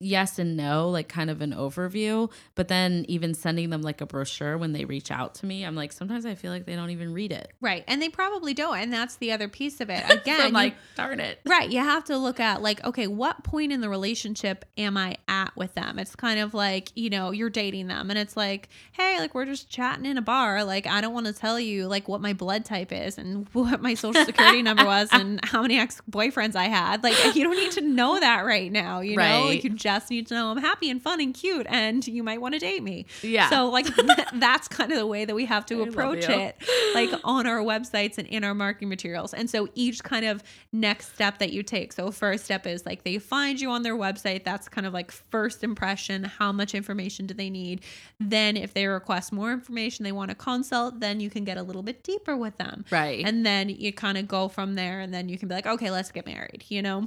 yes 0.00 0.38
and 0.38 0.56
no, 0.56 0.88
like 0.88 1.08
kind 1.08 1.28
of 1.30 1.40
an 1.42 1.52
overview. 1.52 2.30
But 2.54 2.68
then 2.68 3.04
even 3.08 3.34
sending 3.34 3.70
them 3.70 3.82
like 3.82 4.00
a 4.00 4.06
brochure 4.06 4.56
when 4.58 4.72
they 4.72 4.84
reach 4.86 5.10
out 5.10 5.34
to 5.36 5.46
me, 5.46 5.62
I'm 5.62 5.74
like 5.74 5.92
sometimes 5.92 6.24
I 6.26 6.34
feel 6.34 6.50
like 6.50 6.64
they 6.66 6.74
don't 6.74 6.90
even 6.90 7.12
read 7.12 7.32
it. 7.32 7.52
right. 7.60 7.84
And 7.86 8.00
they 8.00 8.08
probably 8.08 8.54
don't. 8.54 8.78
And 8.78 8.92
that's 8.92 9.16
the 9.16 9.32
other 9.32 9.46
piece 9.48 9.80
of 9.80 9.90
it. 9.90 10.02
Again, 10.10 10.48
so 10.48 10.54
like 10.54 10.74
darn 10.96 11.20
it. 11.20 11.38
Right. 11.46 11.70
You 11.70 11.80
have 11.80 12.04
to 12.04 12.16
look 12.16 12.40
at 12.40 12.62
like, 12.62 12.82
okay, 12.84 13.06
what 13.06 13.44
point 13.44 13.72
in 13.72 13.80
the 13.82 13.88
relationship 13.88 14.64
am 14.78 14.96
I 14.96 15.16
at 15.28 15.54
with 15.56 15.74
them? 15.74 15.98
It's 15.98 16.16
kind 16.16 16.40
of 16.40 16.54
like, 16.54 16.90
you 16.96 17.10
know, 17.10 17.30
you're 17.30 17.50
dating 17.50 17.88
them 17.88 18.08
and 18.10 18.18
it's 18.18 18.36
like, 18.36 18.68
hey, 18.92 19.18
like 19.18 19.34
we're 19.34 19.44
just 19.44 19.68
chatting 19.68 20.06
in 20.06 20.16
a 20.16 20.22
bar. 20.22 20.64
Like, 20.64 20.86
I 20.86 21.00
don't 21.02 21.12
want 21.12 21.26
to 21.26 21.32
tell 21.34 21.60
you 21.60 21.86
like 21.86 22.08
what 22.08 22.20
my 22.22 22.32
blood 22.32 22.64
type 22.64 22.90
is 22.92 23.18
and 23.18 23.46
what 23.52 23.82
my 23.82 23.94
social 23.94 24.24
security 24.24 24.62
number 24.62 24.84
was 24.86 25.10
and 25.12 25.40
how 25.44 25.60
many 25.62 25.78
ex 25.78 26.00
boyfriends 26.10 26.56
I 26.56 26.64
had. 26.68 27.02
Like, 27.02 27.34
you 27.36 27.44
don't 27.44 27.56
need 27.56 27.72
to 27.72 27.82
know 27.82 28.18
that 28.18 28.46
right 28.46 28.72
now. 28.72 29.00
You 29.00 29.16
know, 29.16 29.22
Right. 29.22 29.44
like 29.44 29.64
you 29.64 29.70
just 29.70 29.89
need 30.10 30.26
to 30.28 30.34
know 30.34 30.50
I'm 30.50 30.58
happy 30.58 30.90
and 30.90 31.02
fun 31.02 31.20
and 31.20 31.34
cute 31.34 31.66
and 31.68 32.06
you 32.06 32.22
might 32.22 32.40
want 32.40 32.54
to 32.54 32.60
date 32.60 32.82
me. 32.82 33.06
Yeah. 33.22 33.48
So, 33.50 33.68
like, 33.68 33.86
that's 34.34 34.68
kind 34.68 34.92
of 34.92 34.98
the 34.98 35.06
way 35.06 35.24
that 35.24 35.34
we 35.34 35.46
have 35.46 35.66
to 35.66 35.82
I 35.82 35.88
approach 35.88 36.28
it 36.28 36.56
like 36.94 37.10
on 37.24 37.46
our 37.46 37.58
websites 37.58 38.18
and 38.18 38.26
in 38.28 38.44
our 38.44 38.54
marketing 38.54 38.88
materials. 38.88 39.34
And 39.34 39.48
so 39.48 39.68
each 39.74 40.02
kind 40.02 40.24
of 40.24 40.42
next 40.72 41.14
step 41.14 41.38
that 41.38 41.52
you 41.52 41.62
take. 41.62 41.92
So 41.92 42.10
first 42.10 42.44
step 42.44 42.66
is 42.66 42.86
like 42.86 43.04
they 43.04 43.18
find 43.18 43.60
you 43.60 43.70
on 43.70 43.82
their 43.82 43.96
website. 43.96 44.44
That's 44.44 44.68
kind 44.68 44.86
of 44.86 44.92
like 44.92 45.10
first 45.10 45.64
impression. 45.64 46.24
How 46.24 46.52
much 46.52 46.74
information 46.74 47.26
do 47.26 47.34
they 47.34 47.50
need? 47.50 47.82
Then 48.18 48.56
if 48.56 48.74
they 48.74 48.86
request 48.86 49.32
more 49.32 49.52
information, 49.52 50.04
they 50.04 50.12
want 50.12 50.30
to 50.30 50.34
consult, 50.34 51.00
then 51.00 51.20
you 51.20 51.30
can 51.30 51.44
get 51.44 51.56
a 51.56 51.62
little 51.62 51.82
bit 51.82 52.02
deeper 52.02 52.36
with 52.36 52.56
them. 52.58 52.84
Right. 52.90 53.24
And 53.24 53.44
then 53.44 53.68
you 53.68 53.92
kind 53.92 54.18
of 54.18 54.28
go 54.28 54.48
from 54.48 54.74
there 54.74 55.00
and 55.00 55.12
then 55.12 55.28
you 55.28 55.38
can 55.38 55.48
be 55.48 55.54
like, 55.54 55.66
okay, 55.66 55.90
let's 55.90 56.10
get 56.10 56.26
married, 56.26 56.64
you 56.68 56.82
know? 56.82 57.06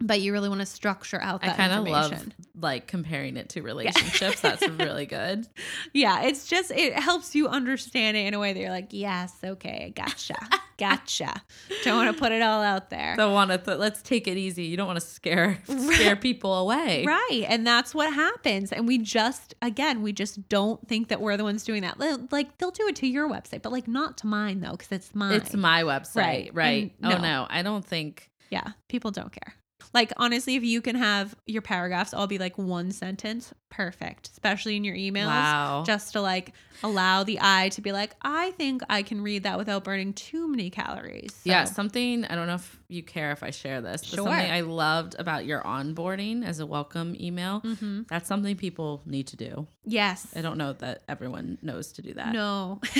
But 0.00 0.20
you 0.20 0.32
really 0.32 0.48
want 0.48 0.60
to 0.60 0.66
structure 0.66 1.20
out 1.20 1.42
that 1.42 1.52
I 1.52 1.56
kind 1.56 1.72
of 1.72 1.86
love 1.86 2.28
like 2.60 2.86
comparing 2.88 3.36
it 3.36 3.50
to 3.50 3.62
relationships. 3.62 4.40
That's 4.40 4.66
really 4.78 5.06
good. 5.06 5.46
Yeah, 5.92 6.22
it's 6.22 6.46
just 6.48 6.70
it 6.72 6.94
helps 6.98 7.34
you 7.34 7.46
understand 7.48 8.16
it 8.16 8.26
in 8.26 8.34
a 8.34 8.38
way 8.40 8.52
that 8.52 8.58
you're 8.60 8.70
like, 8.70 8.88
yes, 8.90 9.32
okay, 9.44 9.92
gotcha, 9.94 10.34
gotcha. 10.78 11.42
Don't 11.84 11.96
want 11.96 12.14
to 12.14 12.20
put 12.20 12.32
it 12.32 12.42
all 12.42 12.60
out 12.62 12.90
there. 12.90 13.14
Don't 13.16 13.32
want 13.32 13.50
to. 13.52 13.58
Th- 13.58 13.78
let's 13.78 14.02
take 14.02 14.26
it 14.26 14.36
easy. 14.36 14.64
You 14.64 14.76
don't 14.76 14.86
want 14.88 14.98
to 15.00 15.06
scare 15.06 15.60
scare 15.92 16.16
people 16.16 16.54
away. 16.54 17.04
Right. 17.06 17.44
And 17.48 17.64
that's 17.66 17.94
what 17.94 18.12
happens. 18.12 18.72
And 18.72 18.88
we 18.88 18.98
just, 18.98 19.54
again, 19.62 20.02
we 20.02 20.12
just 20.12 20.48
don't 20.48 20.86
think 20.88 21.08
that 21.08 21.20
we're 21.20 21.36
the 21.36 21.44
ones 21.44 21.64
doing 21.64 21.82
that. 21.82 22.00
Like, 22.32 22.58
they'll 22.58 22.70
do 22.72 22.88
it 22.88 22.96
to 22.96 23.06
your 23.06 23.28
website, 23.28 23.62
but 23.62 23.70
like 23.72 23.86
not 23.88 24.18
to 24.18 24.26
mine, 24.26 24.60
though, 24.60 24.72
because 24.72 24.90
it's 24.90 25.14
mine. 25.14 25.34
It's 25.34 25.54
my 25.54 25.82
website, 25.84 26.16
Right. 26.16 26.50
right? 26.54 26.94
And 27.02 27.12
Oh 27.12 27.16
no. 27.16 27.22
no, 27.22 27.46
I 27.48 27.62
don't 27.62 27.84
think. 27.84 28.30
Yeah. 28.50 28.72
People 28.88 29.10
don't 29.10 29.32
care. 29.32 29.54
Like, 29.94 30.12
honestly, 30.16 30.56
if 30.56 30.64
you 30.64 30.82
can 30.82 30.96
have 30.96 31.34
your 31.46 31.62
paragraphs 31.62 32.12
all 32.12 32.26
be 32.26 32.38
like 32.38 32.58
one 32.58 32.90
sentence, 32.90 33.54
perfect, 33.70 34.28
especially 34.32 34.76
in 34.76 34.84
your 34.84 34.96
emails. 34.96 35.26
Wow. 35.26 35.84
Just 35.86 36.12
to 36.12 36.20
like 36.20 36.52
allow 36.82 37.22
the 37.24 37.38
eye 37.40 37.70
to 37.70 37.80
be 37.80 37.92
like, 37.92 38.14
I 38.22 38.50
think 38.52 38.82
I 38.88 39.02
can 39.02 39.20
read 39.22 39.44
that 39.44 39.56
without 39.58 39.84
burning 39.84 40.12
too 40.12 40.48
many 40.48 40.68
calories. 40.70 41.32
So- 41.32 41.40
Yeah, 41.50 41.64
something 41.64 42.24
I 42.24 42.34
don't 42.34 42.46
know 42.48 42.54
if 42.56 42.80
you 42.88 43.02
care 43.02 43.32
if 43.32 43.42
I 43.42 43.50
share 43.50 43.80
this, 43.80 44.02
but 44.02 44.16
Sure. 44.16 44.26
something 44.26 44.50
I 44.50 44.60
loved 44.60 45.16
about 45.18 45.44
your 45.46 45.62
onboarding 45.62 46.44
as 46.44 46.60
a 46.60 46.66
welcome 46.66 47.16
email. 47.18 47.60
Mm-hmm. 47.62 48.02
That's 48.08 48.28
something 48.28 48.56
people 48.56 49.02
need 49.06 49.28
to 49.28 49.36
do. 49.36 49.66
Yes. 49.84 50.26
I 50.36 50.40
don't 50.42 50.58
know 50.58 50.72
that 50.74 51.02
everyone 51.08 51.58
knows 51.62 51.92
to 51.92 52.02
do 52.02 52.14
that. 52.14 52.32
No. 52.32 52.80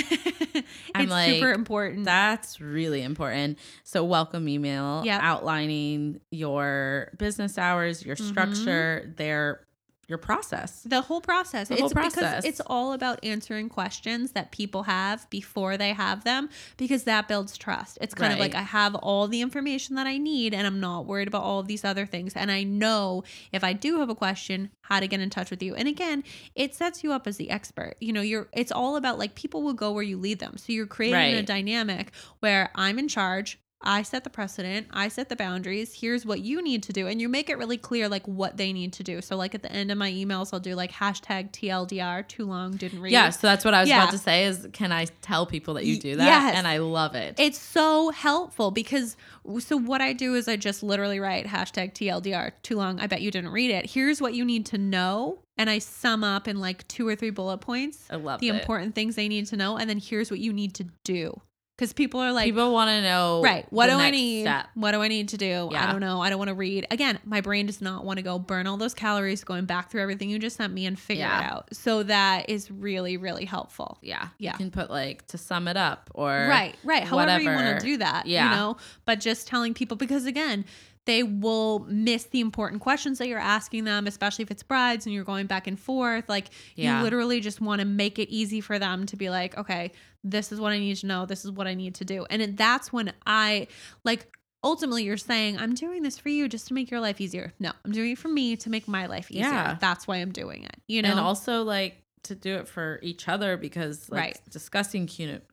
It's 0.97 1.11
like, 1.11 1.33
super 1.35 1.51
important. 1.51 2.05
That's 2.05 2.61
really 2.61 3.01
important. 3.01 3.59
So, 3.83 4.05
welcome 4.05 4.47
email 4.47 5.01
Yep. 5.05 5.21
outlining 5.21 6.21
your 6.31 6.84
business 7.17 7.57
hours, 7.57 8.05
your 8.05 8.15
Mm-hmm. 8.15 8.29
structure, 8.29 9.13
their 9.17 9.61
your 10.07 10.19
process. 10.19 10.83
the 10.83 11.01
whole 11.01 11.19
process. 11.19 11.67
The 11.69 11.73
it's 11.73 11.81
whole 11.81 11.89
process. 11.89 12.13
because 12.13 12.45
it's 12.45 12.61
all 12.67 12.93
about 12.93 13.17
answering 13.25 13.69
questions 13.69 14.33
that 14.33 14.51
people 14.51 14.83
have 14.83 15.27
before 15.31 15.77
they 15.77 15.93
have 15.93 16.23
them 16.23 16.47
because 16.77 17.05
that 17.05 17.27
builds 17.27 17.57
trust. 17.57 17.97
It's 17.99 18.13
kind 18.13 18.31
of 18.31 18.37
like 18.37 18.53
I 18.53 18.61
have 18.61 18.93
all 18.93 19.27
the 19.27 19.41
information 19.41 19.95
that 19.95 20.05
I 20.05 20.19
need 20.19 20.53
and 20.53 20.67
I'm 20.67 20.79
not 20.79 21.07
worried 21.07 21.27
about 21.27 21.41
all 21.41 21.59
of 21.59 21.65
these 21.65 21.83
other 21.83 22.05
things 22.05 22.33
and 22.35 22.51
I 22.51 22.61
know 22.61 23.23
if 23.51 23.63
I 23.63 23.73
do 23.73 23.99
have 23.99 24.09
a 24.11 24.15
question 24.15 24.69
how 24.81 24.99
to 24.99 25.07
get 25.07 25.21
in 25.21 25.31
touch 25.31 25.49
with 25.49 25.63
you. 25.63 25.73
And 25.73 25.87
again, 25.87 26.23
it 26.53 26.75
sets 26.75 27.03
you 27.03 27.11
up 27.11 27.25
as 27.25 27.37
the 27.37 27.49
expert. 27.49 27.95
You 27.99 28.13
know, 28.13 28.21
you're 28.21 28.47
it's 28.53 28.71
all 28.71 28.97
about 28.97 29.17
like 29.17 29.33
people 29.33 29.63
will 29.63 29.73
go 29.73 29.91
where 29.91 30.03
you 30.03 30.17
lead 30.17 30.37
them. 30.37 30.57
So 30.57 30.71
you're 30.71 30.85
creating 30.85 31.33
a 31.39 31.41
dynamic 31.43 32.11
where 32.41 32.69
I'm 32.75 32.99
in 32.99 33.07
charge 33.07 33.57
I 33.85 34.01
set 34.01 34.23
the 34.23 34.29
precedent. 34.29 34.87
I 34.91 35.07
set 35.09 35.29
the 35.29 35.35
boundaries. 35.35 35.93
Here's 35.93 36.25
what 36.25 36.39
you 36.41 36.61
need 36.61 36.81
to 36.83 36.93
do. 36.93 37.07
And 37.07 37.21
you 37.21 37.29
make 37.29 37.49
it 37.49 37.57
really 37.57 37.77
clear, 37.77 38.09
like, 38.09 38.27
what 38.27 38.57
they 38.57 38.73
need 38.73 38.93
to 38.93 39.03
do. 39.03 39.21
So, 39.21 39.35
like, 39.37 39.53
at 39.53 39.61
the 39.61 39.71
end 39.71 39.91
of 39.91 39.97
my 39.97 40.11
emails, 40.11 40.49
I'll 40.53 40.59
do 40.59 40.75
like 40.75 40.91
hashtag 40.91 41.51
TLDR, 41.51 42.27
too 42.27 42.45
long, 42.45 42.75
didn't 42.77 43.01
read. 43.01 43.11
Yeah, 43.13 43.29
so 43.29 43.47
that's 43.47 43.63
what 43.63 43.73
I 43.73 43.81
was 43.81 43.89
Yeah. 43.89 44.03
about 44.03 44.11
to 44.11 44.17
say 44.17 44.45
is 44.45 44.67
can 44.73 44.91
I 44.91 45.05
tell 45.21 45.45
people 45.45 45.75
that 45.75 45.85
you 45.85 45.97
do 45.99 46.15
that? 46.15 46.25
yes. 46.25 46.55
And 46.55 46.67
I 46.67 46.77
love 46.77 47.15
it. 47.15 47.35
It's 47.39 47.59
so 47.59 48.09
helpful 48.09 48.71
because, 48.71 49.15
so 49.59 49.77
what 49.77 50.01
I 50.01 50.13
do 50.13 50.35
is 50.35 50.47
I 50.47 50.55
just 50.55 50.81
literally 50.83 51.19
write 51.19 51.45
hashtag 51.45 51.93
TLDR, 51.93 52.51
too 52.63 52.75
long. 52.77 52.99
I 52.99 53.07
bet 53.07 53.21
you 53.21 53.31
didn't 53.31 53.51
read 53.51 53.71
it. 53.71 53.91
Here's 53.91 54.21
what 54.21 54.33
you 54.33 54.43
need 54.45 54.65
to 54.67 54.77
know. 54.77 55.39
And 55.57 55.69
I 55.69 55.79
sum 55.79 56.23
up 56.23 56.47
in 56.49 56.59
like 56.59 56.85
two 56.89 57.07
or 57.07 57.15
three 57.15 57.29
bullet 57.29 57.59
points 57.59 58.07
I 58.09 58.17
love 58.17 58.41
the 58.41 58.49
it. 58.49 58.55
important 58.55 58.93
things 58.93 59.15
they 59.15 59.29
need 59.29 59.45
to 59.47 59.55
know. 59.55 59.77
And 59.77 59.89
then 59.89 59.99
here's 59.99 60.29
what 60.29 60.39
you 60.41 60.51
need 60.51 60.73
to 60.75 60.85
do. 61.05 61.39
Because 61.77 61.91
people 61.91 62.21
are 62.21 62.31
like, 62.31 62.45
People 62.45 62.71
want 62.71 62.89
to 62.89 63.01
know 63.01 63.41
right 63.43 63.65
what 63.69 63.87
do 63.87 63.93
i 63.93 64.09
need? 64.09 64.43
step. 64.43 64.67
what 64.75 64.91
do 64.91 65.01
i 65.01 65.09
need 65.09 65.27
to 65.29 65.37
do? 65.37 65.69
I 65.73 65.91
don't 65.91 65.99
know. 65.99 66.21
I 66.21 66.29
don't 66.29 66.37
want 66.39 66.47
to 66.49 66.53
read. 66.55 66.87
Again 66.89 67.19
my 67.25 67.41
brain 67.41 67.65
does 67.65 67.81
not 67.81 68.05
want 68.05 68.17
to 68.17 68.23
go 68.23 68.39
burn 68.39 68.65
all 68.65 68.77
those 68.77 68.93
calories 68.93 69.43
going 69.43 69.65
back 69.65 69.91
through 69.91 70.01
everything 70.01 70.29
you 70.29 70.39
just 70.39 70.55
sent 70.55 70.71
me 70.73 70.85
and 70.85 70.97
figure 70.97 71.25
it 71.25 71.27
out. 71.29 71.75
So 71.75 72.03
that 72.03 72.49
is 72.49 72.71
really 72.71 73.17
really 73.17 73.45
helpful. 73.45 73.97
Yeah. 74.01 74.29
Yeah. 74.37 74.53
You 74.53 74.57
can 74.57 74.71
put 74.71 74.89
like 74.89 75.27
to 75.27 75.37
sum 75.37 75.67
it 75.67 75.75
up 75.77 76.09
or 76.13 76.29
right 76.31 76.75
right. 76.85 77.03
However 77.03 77.41
you 77.41 77.49
want 77.49 77.79
to 77.79 77.85
do 77.85 77.97
that 77.97 78.25
Yeah. 78.25 78.49
you 78.49 78.55
know? 78.55 78.77
But 79.05 79.19
just 79.19 79.47
telling 79.47 79.73
people 79.73 79.97
because 79.97 80.25
again 80.25 80.63
they 81.05 81.21
will 81.21 81.85
miss 81.87 82.23
the 82.23 82.39
important 82.39 82.81
questions 82.81 83.19
that 83.19 83.27
you're 83.27 83.37
asking 83.37 83.83
them 83.83 84.07
especially 84.07 84.41
if 84.43 84.49
it's 84.49 84.63
brides 84.63 85.05
and 85.05 85.13
you're 85.13 85.23
going 85.25 85.45
back 85.45 85.67
and 85.67 85.79
forth. 85.79 86.27
Like 86.29 86.47
Yeah. 86.75 86.97
you 86.99 87.03
literally 87.03 87.41
just 87.41 87.59
want 87.59 87.79
to 87.81 87.85
make 87.85 88.17
it 88.17 88.29
easy 88.29 88.61
for 88.61 88.79
them 88.79 89.05
to 89.07 89.15
be 89.17 89.29
like 89.29 89.57
okay 89.57 89.91
this 90.25 90.51
is 90.51 90.59
what 90.59 90.71
i 90.73 90.77
need 90.79 90.97
to 90.97 91.05
know 91.05 91.25
this 91.25 91.45
is 91.45 91.51
what 91.51 91.67
i 91.67 91.73
need 91.73 91.95
to 91.95 92.03
do 92.03 92.25
and 92.29 92.57
that's 92.57 92.91
when 92.91 93.13
i 93.25 93.67
like 94.03 94.27
ultimately 94.63 95.03
you're 95.03 95.15
saying 95.15 95.57
i'm 95.59 95.73
doing 95.75 96.01
this 96.01 96.17
for 96.17 96.29
you 96.29 96.49
just 96.49 96.67
to 96.67 96.73
make 96.73 96.89
your 96.91 96.99
life 96.99 97.21
easier 97.21 97.53
no 97.59 97.71
i'm 97.85 97.91
doing 97.91 98.11
it 98.11 98.17
for 98.17 98.27
me 98.27 98.55
to 98.55 98.69
make 98.69 98.87
my 98.87 99.05
life 99.05 99.29
easier 99.31 99.43
Yeah. 99.43 99.77
that's 99.79 100.07
why 100.07 100.17
i'm 100.17 100.31
doing 100.31 100.63
it 100.63 100.75
you 100.87 101.01
know 101.03 101.11
and 101.11 101.19
also 101.19 101.63
like 101.63 102.01
to 102.23 102.33
do 102.33 102.55
it 102.55 102.67
for 102.67 102.99
each 103.03 103.27
other 103.29 103.55
because 103.55 104.09
like 104.09 104.19
Right. 104.19 104.41
discussing 104.49 105.07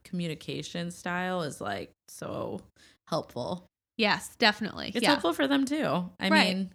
communication 0.05 0.91
style 0.91 1.43
is 1.43 1.61
like 1.61 1.93
so 2.09 2.63
helpful. 3.09 3.67
yes 3.99 4.35
definitely 4.37 4.91
It's 4.95 5.03
yeah 5.03 5.11
helpful 5.11 5.35
for 5.35 5.47
them 5.47 5.67
too. 5.67 6.09
I 6.19 6.31
Right. 6.31 6.57
mean, 6.57 6.73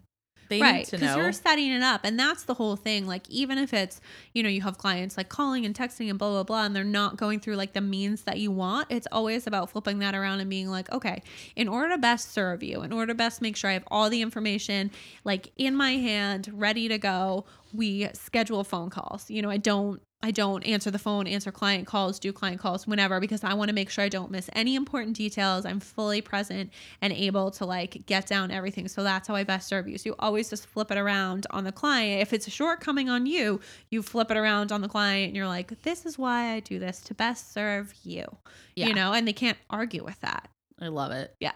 They 0.49 0.61
right 0.61 0.75
need 0.77 0.85
to 0.85 0.91
because 0.97 1.15
know. 1.15 1.21
you're 1.21 1.31
setting 1.31 1.71
it 1.71 1.81
up 1.81 2.01
and 2.03 2.19
that's 2.19 2.43
the 2.43 2.53
whole 2.53 2.75
thing 2.75 3.07
like 3.07 3.29
even 3.29 3.57
if 3.57 3.73
it's 3.73 3.99
you 4.33 4.43
know 4.43 4.49
you 4.49 4.61
have 4.61 4.77
clients 4.77 5.17
like 5.17 5.29
calling 5.29 5.65
and 5.65 5.75
texting 5.75 6.09
and 6.09 6.17
blah 6.17 6.29
blah 6.29 6.43
blah 6.43 6.65
and 6.65 6.75
they're 6.75 6.83
not 6.83 7.17
going 7.17 7.39
through 7.39 7.55
like 7.55 7.73
the 7.73 7.81
means 7.81 8.23
that 8.23 8.39
you 8.39 8.51
want 8.51 8.87
it's 8.89 9.07
always 9.11 9.47
about 9.47 9.69
flipping 9.69 9.99
that 9.99 10.15
around 10.15 10.39
and 10.39 10.49
being 10.49 10.69
like 10.69 10.91
okay 10.91 11.21
in 11.55 11.67
order 11.67 11.89
to 11.89 11.97
best 11.97 12.31
serve 12.31 12.63
you 12.63 12.81
in 12.81 12.91
order 12.91 13.07
to 13.07 13.15
best 13.15 13.41
make 13.41 13.55
sure 13.55 13.69
i 13.69 13.73
have 13.73 13.83
all 13.87 14.09
the 14.09 14.21
information 14.21 14.91
like 15.23 15.51
in 15.57 15.75
my 15.75 15.93
hand 15.93 16.49
ready 16.53 16.87
to 16.87 16.97
go 16.97 17.45
we 17.73 18.07
schedule 18.13 18.63
phone 18.63 18.89
calls 18.89 19.29
you 19.29 19.41
know 19.41 19.49
i 19.49 19.57
don't 19.57 20.01
I 20.23 20.31
don't 20.31 20.65
answer 20.65 20.89
the 20.89 20.97
phone, 20.97 21.27
answer 21.27 21.51
client 21.51 21.85
calls, 21.85 22.17
do 22.17 22.33
client 22.33 22.59
calls 22.59 22.87
whenever 22.87 23.19
because 23.19 23.43
I 23.43 23.53
want 23.53 23.69
to 23.69 23.75
make 23.75 23.91
sure 23.91 24.03
I 24.03 24.09
don't 24.09 24.31
miss 24.31 24.49
any 24.53 24.73
important 24.73 25.15
details. 25.15 25.63
I'm 25.63 25.79
fully 25.79 26.21
present 26.21 26.71
and 27.01 27.13
able 27.13 27.51
to 27.51 27.65
like 27.65 28.03
get 28.07 28.25
down 28.25 28.49
everything. 28.49 28.87
So 28.87 29.03
that's 29.03 29.27
how 29.27 29.35
I 29.35 29.43
best 29.43 29.67
serve 29.67 29.87
you. 29.87 29.97
So 29.99 30.09
you 30.09 30.15
always 30.17 30.49
just 30.49 30.65
flip 30.65 30.89
it 30.89 30.97
around 30.97 31.45
on 31.51 31.65
the 31.65 31.71
client. 31.71 32.21
If 32.21 32.33
it's 32.33 32.47
a 32.47 32.51
shortcoming 32.51 33.09
on 33.09 33.27
you, 33.27 33.61
you 33.91 34.01
flip 34.01 34.31
it 34.31 34.37
around 34.37 34.71
on 34.71 34.81
the 34.81 34.89
client 34.89 35.27
and 35.27 35.35
you're 35.35 35.47
like, 35.47 35.83
this 35.83 36.03
is 36.05 36.17
why 36.17 36.53
I 36.53 36.61
do 36.61 36.79
this 36.79 36.99
to 37.01 37.13
best 37.13 37.53
serve 37.53 37.93
you. 38.03 38.25
Yeah. 38.75 38.87
You 38.87 38.95
know, 38.95 39.13
and 39.13 39.27
they 39.27 39.33
can't 39.33 39.57
argue 39.69 40.03
with 40.03 40.19
that. 40.21 40.49
I 40.79 40.89
love 40.89 41.11
it. 41.11 41.35
Yeah. 41.39 41.53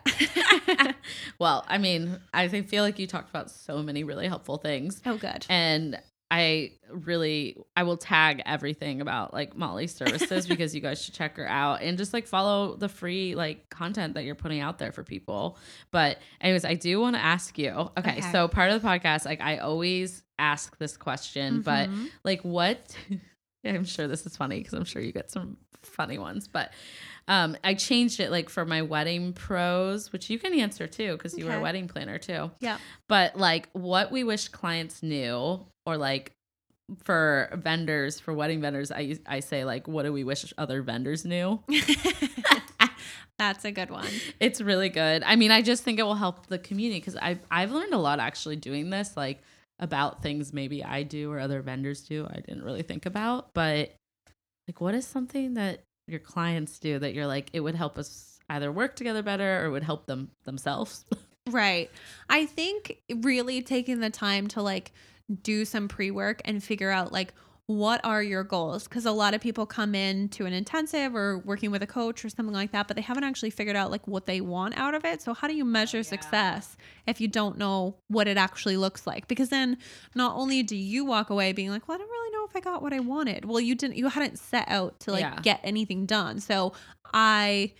well, 1.39 1.63
I 1.67 1.77
mean, 1.77 2.19
I 2.33 2.47
think, 2.47 2.67
feel 2.69 2.83
like 2.83 2.97
you 2.97 3.05
talked 3.05 3.29
about 3.29 3.51
so 3.51 3.83
many 3.83 4.03
really 4.03 4.27
helpful 4.27 4.57
things. 4.57 5.01
oh, 5.05 5.17
good. 5.17 5.45
And 5.47 5.99
I 6.31 6.71
really 6.89 7.57
I 7.75 7.83
will 7.83 7.97
tag 7.97 8.41
everything 8.45 9.01
about 9.01 9.33
like 9.33 9.55
Mollie's 9.55 9.93
services 9.93 10.47
because 10.53 10.73
you 10.73 10.79
guys 10.79 11.01
should 11.01 11.13
check 11.13 11.35
her 11.35 11.47
out 11.47 11.81
and 11.81 11.97
just 11.97 12.13
like 12.13 12.25
follow 12.25 12.75
the 12.77 12.87
free 12.89 13.35
like 13.35 13.69
content 13.69 14.13
that 14.13 14.23
you're 14.23 14.33
putting 14.35 14.61
out 14.61 14.79
there 14.79 14.91
for 14.93 15.03
people. 15.03 15.57
But 15.91 16.19
anyways, 16.39 16.63
I 16.65 16.75
do 16.75 17.01
want 17.01 17.17
to 17.17 17.21
ask 17.21 17.57
you. 17.59 17.71
Okay, 17.71 18.11
Okay. 18.11 18.21
so 18.31 18.47
part 18.47 18.71
of 18.71 18.81
the 18.81 18.87
podcast, 18.87 19.25
like 19.25 19.41
I 19.41 19.57
always 19.57 20.23
ask 20.39 20.77
this 20.77 20.95
question, 20.97 21.61
but 21.61 21.89
Mhm. 21.89 22.07
like 22.23 22.41
what 22.43 22.95
I'm 23.63 23.85
sure 23.85 24.07
this 24.07 24.25
is 24.25 24.35
funny 24.35 24.59
because 24.59 24.73
I'm 24.73 24.85
sure 24.85 25.01
you 25.01 25.11
get 25.11 25.31
some 25.31 25.57
funny 25.83 26.17
ones, 26.17 26.47
but 26.47 26.71
um 27.27 27.55
I 27.63 27.73
changed 27.73 28.19
it 28.19 28.31
like 28.31 28.49
for 28.49 28.65
my 28.65 28.81
wedding 28.81 29.33
pros, 29.33 30.11
which 30.11 30.29
you 30.29 30.39
can 30.39 30.53
answer 30.53 30.87
too 30.87 31.13
because 31.13 31.37
you 31.37 31.45
were 31.45 31.55
a 31.55 31.61
wedding 31.61 31.87
planner 31.87 32.17
too 32.17 32.51
yeah. 32.59 32.77
but 33.07 33.35
like 33.35 33.69
what 33.73 34.11
we 34.11 34.23
wish 34.23 34.47
clients 34.47 35.03
knew 35.03 35.65
or 35.85 35.97
like 35.97 36.33
for 37.03 37.49
vendors 37.53 38.19
for 38.19 38.33
wedding 38.33 38.59
vendors 38.61 38.91
i 38.91 39.17
i 39.25 39.39
say 39.39 39.63
like 39.63 39.87
what 39.87 40.03
do 40.03 40.11
we 40.11 40.23
wish 40.23 40.53
other 40.57 40.81
vendors 40.81 41.25
knew 41.25 41.61
That's 43.37 43.65
a 43.65 43.71
good 43.71 43.89
one. 43.89 44.07
it's 44.39 44.61
really 44.61 44.89
good 44.89 45.23
i 45.25 45.35
mean 45.35 45.51
i 45.51 45.61
just 45.61 45.83
think 45.83 45.99
it 45.99 46.03
will 46.03 46.15
help 46.15 46.47
the 46.47 46.59
community 46.59 46.99
because 46.99 47.15
i've 47.15 47.39
i've 47.49 47.71
learned 47.71 47.93
a 47.93 47.97
lot 47.97 48.19
actually 48.19 48.55
doing 48.57 48.89
this 48.89 49.15
like 49.15 49.41
about 49.81 50.21
things 50.21 50.53
maybe 50.53 50.83
i 50.83 51.03
do 51.03 51.31
or 51.31 51.39
other 51.39 51.61
vendors 51.61 52.01
do 52.01 52.27
i 52.29 52.39
didn't 52.39 52.63
really 52.63 52.83
think 52.83 53.05
about 53.05 53.49
but 53.53 53.93
like 54.67 54.79
what 54.79 54.93
is 54.93 55.05
something 55.05 55.55
that 55.55 55.83
your 56.07 56.19
clients 56.19 56.79
do 56.79 56.99
that 56.99 57.13
you're 57.13 57.27
like 57.27 57.49
it 57.51 57.59
would 57.59 57.75
help 57.75 57.97
us 57.97 58.39
either 58.49 58.71
work 58.71 58.95
together 58.95 59.23
better 59.23 59.65
or 59.65 59.71
would 59.71 59.83
help 59.83 60.05
them 60.05 60.29
themselves 60.45 61.05
Right. 61.49 61.89
I 62.29 62.45
think 62.45 63.01
really 63.21 63.61
taking 63.61 63.99
the 63.99 64.09
time 64.09 64.47
to 64.49 64.61
like 64.61 64.91
do 65.41 65.65
some 65.65 65.87
pre 65.87 66.11
work 66.11 66.41
and 66.45 66.63
figure 66.63 66.91
out 66.91 67.11
like 67.11 67.33
what 67.77 68.01
are 68.03 68.21
your 68.23 68.43
goals? 68.43 68.85
Because 68.87 69.05
a 69.05 69.11
lot 69.11 69.33
of 69.33 69.41
people 69.41 69.65
come 69.65 69.95
in 69.95 70.29
to 70.29 70.45
an 70.45 70.53
intensive 70.53 71.15
or 71.15 71.39
working 71.39 71.71
with 71.71 71.81
a 71.83 71.87
coach 71.87 72.23
or 72.25 72.29
something 72.29 72.53
like 72.53 72.71
that 72.71 72.87
but 72.87 72.95
they 72.95 73.01
haven't 73.01 73.23
actually 73.23 73.49
figured 73.49 73.75
out 73.75 73.91
like 73.91 74.07
what 74.07 74.25
they 74.25 74.41
want 74.41 74.77
out 74.77 74.93
of 74.93 75.05
it. 75.05 75.21
So 75.21 75.33
how 75.33 75.47
do 75.47 75.55
you 75.55 75.65
measure 75.65 76.03
success 76.03 76.77
if 77.07 77.19
you 77.21 77.27
don't 77.27 77.57
know 77.57 77.95
what 78.07 78.27
it 78.27 78.37
actually 78.37 78.77
looks 78.77 79.05
like? 79.07 79.27
Because 79.27 79.49
then 79.49 79.77
not 80.15 80.35
only 80.35 80.63
do 80.63 80.75
you 80.75 81.05
walk 81.05 81.29
away 81.29 81.53
being 81.53 81.69
like 81.69 81.87
well 81.87 81.95
i 81.95 81.97
don't 81.99 82.09
really 82.09 82.31
know 82.37 82.45
if 82.49 82.55
i 82.55 82.59
got 82.59 82.81
what 82.81 82.93
i 82.93 82.99
wanted. 82.99 83.45
Well 83.45 83.59
you 83.59 83.75
didn't 83.75 83.97
you 83.97 84.07
hadn't 84.09 84.37
set 84.39 84.67
out 84.67 84.99
to 85.01 85.11
like 85.11 85.21
Yeah. 85.21 85.39
get 85.41 85.59
anything 85.63 86.05
done. 86.05 86.39
So 86.39 86.73
i 87.13 87.73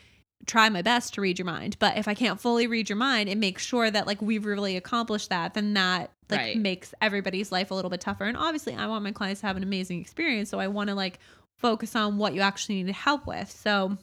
try 0.47 0.69
my 0.69 0.81
best 0.81 1.13
to 1.13 1.21
read 1.21 1.37
your 1.37 1.45
mind 1.45 1.77
but 1.77 1.97
if 1.97 2.07
i 2.07 2.15
can't 2.15 2.39
fully 2.41 2.65
read 2.65 2.89
your 2.89 2.95
mind 2.95 3.29
and 3.29 3.39
make 3.39 3.59
sure 3.59 3.91
that 3.91 4.07
like 4.07 4.19
we've 4.23 4.43
really 4.43 4.75
accomplished 4.75 5.29
that 5.29 5.53
then 5.53 5.75
that 5.75 6.11
like 6.31 6.39
Right. 6.39 6.57
makes 6.57 6.93
everybody's 7.01 7.51
life 7.51 7.71
a 7.71 7.73
little 7.75 7.91
bit 7.91 8.01
tougher. 8.01 8.25
And 8.25 8.37
obviously 8.37 8.73
i 8.75 8.87
want 8.87 9.03
my 9.03 9.11
clients 9.11 9.41
to 9.41 9.47
have 9.47 9.57
an 9.57 9.63
amazing 9.63 9.99
experience. 10.01 10.49
So 10.49 10.59
i 10.59 10.67
want 10.67 10.89
to 10.89 10.95
like 10.95 11.19
focus 11.59 11.95
on 11.95 12.17
what 12.17 12.33
you 12.33 12.41
actually 12.41 12.81
need 12.83 12.93
help 12.95 13.27
with. 13.27 13.51
So 13.51 13.97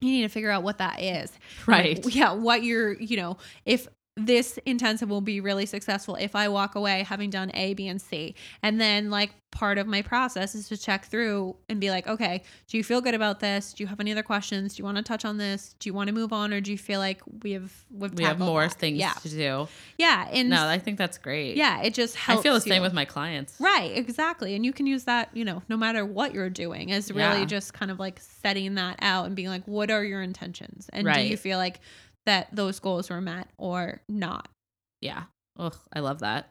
you 0.00 0.10
need 0.10 0.22
to 0.22 0.28
figure 0.28 0.50
out 0.50 0.62
what 0.62 0.78
that 0.78 1.00
is. 1.02 1.32
Right. 1.66 2.04
Yeah 2.14 2.32
what 2.32 2.62
you're 2.62 2.92
you 2.94 3.16
know 3.16 3.36
if 3.66 3.88
this 4.16 4.58
intensive 4.64 5.10
will 5.10 5.20
be 5.20 5.40
really 5.40 5.66
successful 5.66 6.14
if 6.14 6.36
I 6.36 6.48
walk 6.48 6.76
away 6.76 7.02
having 7.02 7.30
done 7.30 7.50
A, 7.54 7.74
B, 7.74 7.88
and 7.88 8.00
C. 8.00 8.36
And 8.62 8.80
then, 8.80 9.10
like, 9.10 9.32
part 9.50 9.78
of 9.78 9.86
my 9.86 10.02
process 10.02 10.54
is 10.56 10.68
to 10.68 10.76
check 10.76 11.04
through 11.04 11.54
and 11.68 11.80
be 11.80 11.88
like, 11.90 12.06
okay, 12.08 12.42
do 12.68 12.76
you 12.76 12.82
feel 12.84 13.00
good 13.00 13.14
about 13.14 13.38
this? 13.40 13.72
Do 13.72 13.82
you 13.82 13.88
have 13.88 13.98
any 14.00 14.10
other 14.12 14.22
questions? 14.22 14.74
Do 14.74 14.80
you 14.80 14.84
want 14.84 14.96
to 14.98 15.02
touch 15.02 15.24
on 15.24 15.36
this? 15.38 15.74
Do 15.80 15.88
you 15.88 15.94
want 15.94 16.08
to 16.08 16.12
move 16.14 16.32
on, 16.32 16.52
or 16.52 16.60
do 16.60 16.70
you 16.72 16.78
feel 16.78 17.00
like 17.00 17.22
we 17.42 17.52
have 17.52 17.72
we've 17.90 18.14
we 18.14 18.22
have 18.24 18.38
more 18.38 18.62
that? 18.68 18.74
things 18.78 18.98
Yeah, 18.98 19.12
to 19.12 19.28
do 19.28 19.68
yeah, 19.98 20.28
and 20.32 20.50
no 20.50 20.66
i 20.66 20.78
think 20.78 20.98
that's 20.98 21.18
great 21.18 21.56
yeah, 21.56 21.82
it 21.82 21.94
just 21.94 22.16
helps. 22.16 22.40
I 22.40 22.42
feel 22.42 22.54
the 22.54 22.60
same 22.60 22.74
you. 22.76 22.82
with 22.82 22.92
my 22.92 23.04
clients. 23.04 23.56
Right, 23.60 23.96
exactly. 23.96 24.54
And 24.56 24.64
you 24.64 24.72
can 24.72 24.86
use 24.86 25.04
that, 25.04 25.30
you 25.34 25.44
know, 25.44 25.62
no 25.68 25.76
matter 25.76 26.04
what 26.04 26.34
you're 26.34 26.50
doing, 26.50 26.88
is 26.90 27.10
really 27.12 27.40
Yeah. 27.40 27.44
just 27.46 27.72
kind 27.74 27.90
of 27.90 27.98
like 28.00 28.18
setting 28.20 28.74
that 28.74 28.96
out 29.02 29.26
and 29.26 29.36
being 29.36 29.48
like, 29.48 29.64
what 29.66 29.90
are 29.90 30.02
your 30.04 30.22
intentions? 30.22 30.88
And 30.92 31.06
do 31.12 31.20
you 31.20 31.36
feel 31.36 31.58
like 31.58 31.80
that 32.26 32.48
those 32.54 32.78
goals 32.80 33.10
were 33.10 33.20
met 33.20 33.48
or 33.58 34.00
not? 34.08 34.48
Yeah. 35.00 35.24
Ugh, 35.58 35.76
I 35.92 36.00
love 36.00 36.20
that. 36.20 36.48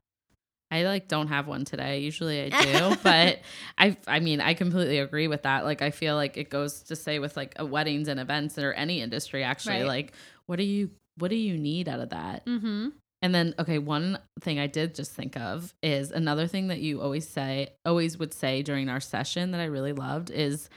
I 0.72 0.84
like 0.84 1.08
don't 1.08 1.28
have 1.28 1.46
one 1.48 1.66
today. 1.66 2.00
Usually 2.00 2.52
I 2.52 2.64
do, 2.64 2.96
but 3.04 3.42
I 3.78 3.96
I 4.08 4.20
mean, 4.20 4.42
I 4.42 4.54
completely 4.56 4.98
agree 5.00 5.28
with 5.28 5.44
that. 5.44 5.66
Like 5.66 5.82
I 5.84 5.92
feel 5.92 6.16
like 6.16 6.36
it 6.38 6.50
goes 6.50 6.82
to 6.84 6.96
say 6.96 7.20
with 7.20 7.38
like 7.38 7.54
uh, 7.60 7.66
weddings 7.66 8.08
and 8.08 8.20
events 8.20 8.58
or 8.58 8.74
any 8.74 9.02
industry 9.02 9.44
actually 9.44 9.82
Right. 9.82 9.86
like 9.88 10.14
what 10.48 10.56
do 10.56 10.64
you 10.64 10.90
what 11.20 11.30
do 11.30 11.36
you 11.36 11.58
need 11.58 11.88
out 11.88 12.00
of 12.00 12.10
that? 12.10 12.46
Mm-hmm. 12.48 12.90
And 13.22 13.36
then 13.36 13.54
okay, 13.60 13.78
one 13.78 14.18
thing 14.42 14.58
I 14.60 14.66
did 14.68 14.96
just 14.96 15.12
think 15.12 15.38
of 15.38 15.74
is 15.84 16.12
another 16.12 16.48
thing 16.48 16.70
that 16.70 16.80
you 16.80 17.02
always 17.02 17.28
say 17.28 17.70
always 17.86 18.18
would 18.18 18.34
say 18.34 18.64
during 18.64 18.90
our 18.90 19.00
session 19.00 19.52
that 19.52 19.62
I 19.62 19.66
really 19.66 19.94
loved 19.94 20.32
is 20.32 20.70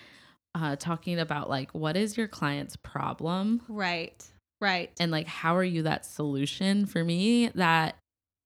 uh 0.55 0.77
talking 0.77 1.19
about 1.19 1.49
like 1.49 1.71
what 1.73 1.97
is 1.97 2.19
your 2.19 2.29
client's 2.29 2.77
problem? 2.77 3.63
Right. 3.67 4.23
Right. 4.61 4.91
and 4.99 5.11
like 5.11 5.27
how 5.27 5.55
are 5.57 5.65
you 5.65 5.83
that 5.83 6.07
solution 6.07 6.87
for 6.87 7.05
me 7.05 7.49
that 7.55 7.97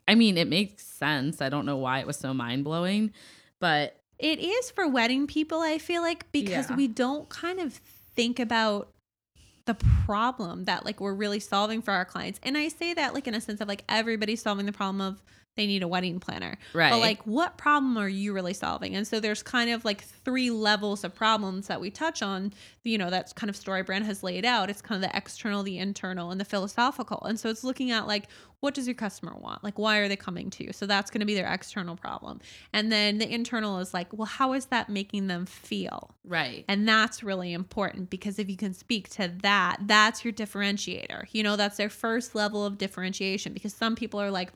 i 0.08 0.14
mean 0.16 0.36
it 0.36 0.48
makes 0.48 0.84
sense 0.84 1.40
i 1.40 1.48
don't 1.48 1.66
know 1.66 1.76
why 1.76 2.00
it 2.00 2.06
was 2.06 2.16
so 2.16 2.34
mind-blowing 2.34 3.12
but 3.60 3.96
It 4.18 4.38
is 4.40 4.70
for 4.70 4.86
wedding 4.88 5.26
people, 5.26 5.60
I 5.60 5.78
feel 5.78 6.02
like, 6.02 6.30
because 6.32 6.68
Yeah. 6.70 6.76
we 6.76 6.88
don't 6.88 7.28
kind 7.28 7.58
of 7.60 7.74
think 8.16 8.38
about 8.40 8.88
the 9.66 9.74
problem 10.04 10.64
that 10.64 10.84
like 10.84 11.00
we're 11.00 11.14
really 11.14 11.40
solving 11.40 11.80
for 11.82 11.92
our 11.92 12.04
clients. 12.04 12.40
And 12.42 12.58
I 12.58 12.68
say 12.68 12.92
that 12.94 13.14
like 13.14 13.26
in 13.28 13.34
a 13.34 13.40
sense 13.40 13.60
of 13.60 13.68
like 13.68 13.84
everybody's 13.88 14.42
solving 14.42 14.66
the 14.66 14.72
problem 14.72 15.00
of 15.00 15.22
they 15.56 15.66
need 15.66 15.82
a 15.82 15.88
wedding 15.88 16.20
planner. 16.20 16.56
right 16.72 16.90
But 16.90 17.00
like 17.00 17.22
what 17.26 17.58
problem 17.58 17.96
are 17.96 18.08
you 18.08 18.32
really 18.32 18.54
solving? 18.54 18.94
And 18.94 19.06
so 19.06 19.20
there's 19.20 19.42
kind 19.42 19.70
of 19.70 19.84
like 19.84 20.02
three 20.02 20.50
levels 20.50 21.04
of 21.04 21.14
problems 21.14 21.66
that 21.66 21.80
we 21.80 21.90
touch 21.90 22.22
on, 22.22 22.52
you 22.84 22.96
know, 22.96 23.10
that's 23.10 23.32
kind 23.32 23.50
of 23.50 23.56
StoryBrand 23.56 24.04
has 24.04 24.22
laid 24.22 24.44
out. 24.44 24.70
It's 24.70 24.80
kind 24.80 25.02
of 25.02 25.10
the 25.10 25.16
external, 25.16 25.62
the 25.62 25.78
internal, 25.78 26.30
and 26.30 26.40
the 26.40 26.44
philosophical. 26.44 27.22
And 27.24 27.38
so 27.38 27.48
it's 27.48 27.64
looking 27.64 27.90
at 27.90 28.06
like 28.06 28.26
what 28.60 28.74
does 28.74 28.86
your 28.86 28.94
customer 28.94 29.34
want? 29.38 29.64
Like 29.64 29.78
why 29.78 29.98
are 29.98 30.08
they 30.08 30.16
coming 30.16 30.50
to 30.50 30.64
you? 30.64 30.72
So 30.72 30.86
that's 30.86 31.10
going 31.10 31.20
to 31.20 31.26
be 31.26 31.34
their 31.34 31.50
external 31.50 31.96
problem. 31.96 32.40
And 32.72 32.92
then 32.92 33.18
the 33.18 33.32
internal 33.32 33.78
is 33.78 33.94
like, 33.94 34.12
well, 34.12 34.26
how 34.26 34.52
is 34.52 34.66
that 34.66 34.88
making 34.88 35.26
them 35.26 35.46
feel? 35.46 36.14
right 36.24 36.64
And 36.68 36.86
that's 36.88 37.22
really 37.22 37.52
important 37.52 38.10
because 38.10 38.38
if 38.38 38.48
you 38.48 38.56
can 38.56 38.74
speak 38.74 39.08
to 39.10 39.32
that, 39.42 39.78
that's 39.86 40.24
your 40.24 40.32
differentiator. 40.32 41.24
You 41.32 41.42
know, 41.42 41.56
that's 41.56 41.76
their 41.76 41.90
first 41.90 42.34
level 42.34 42.64
of 42.64 42.78
differentiation 42.78 43.52
because 43.52 43.74
some 43.74 43.96
people 43.96 44.20
are 44.20 44.30
like, 44.30 44.52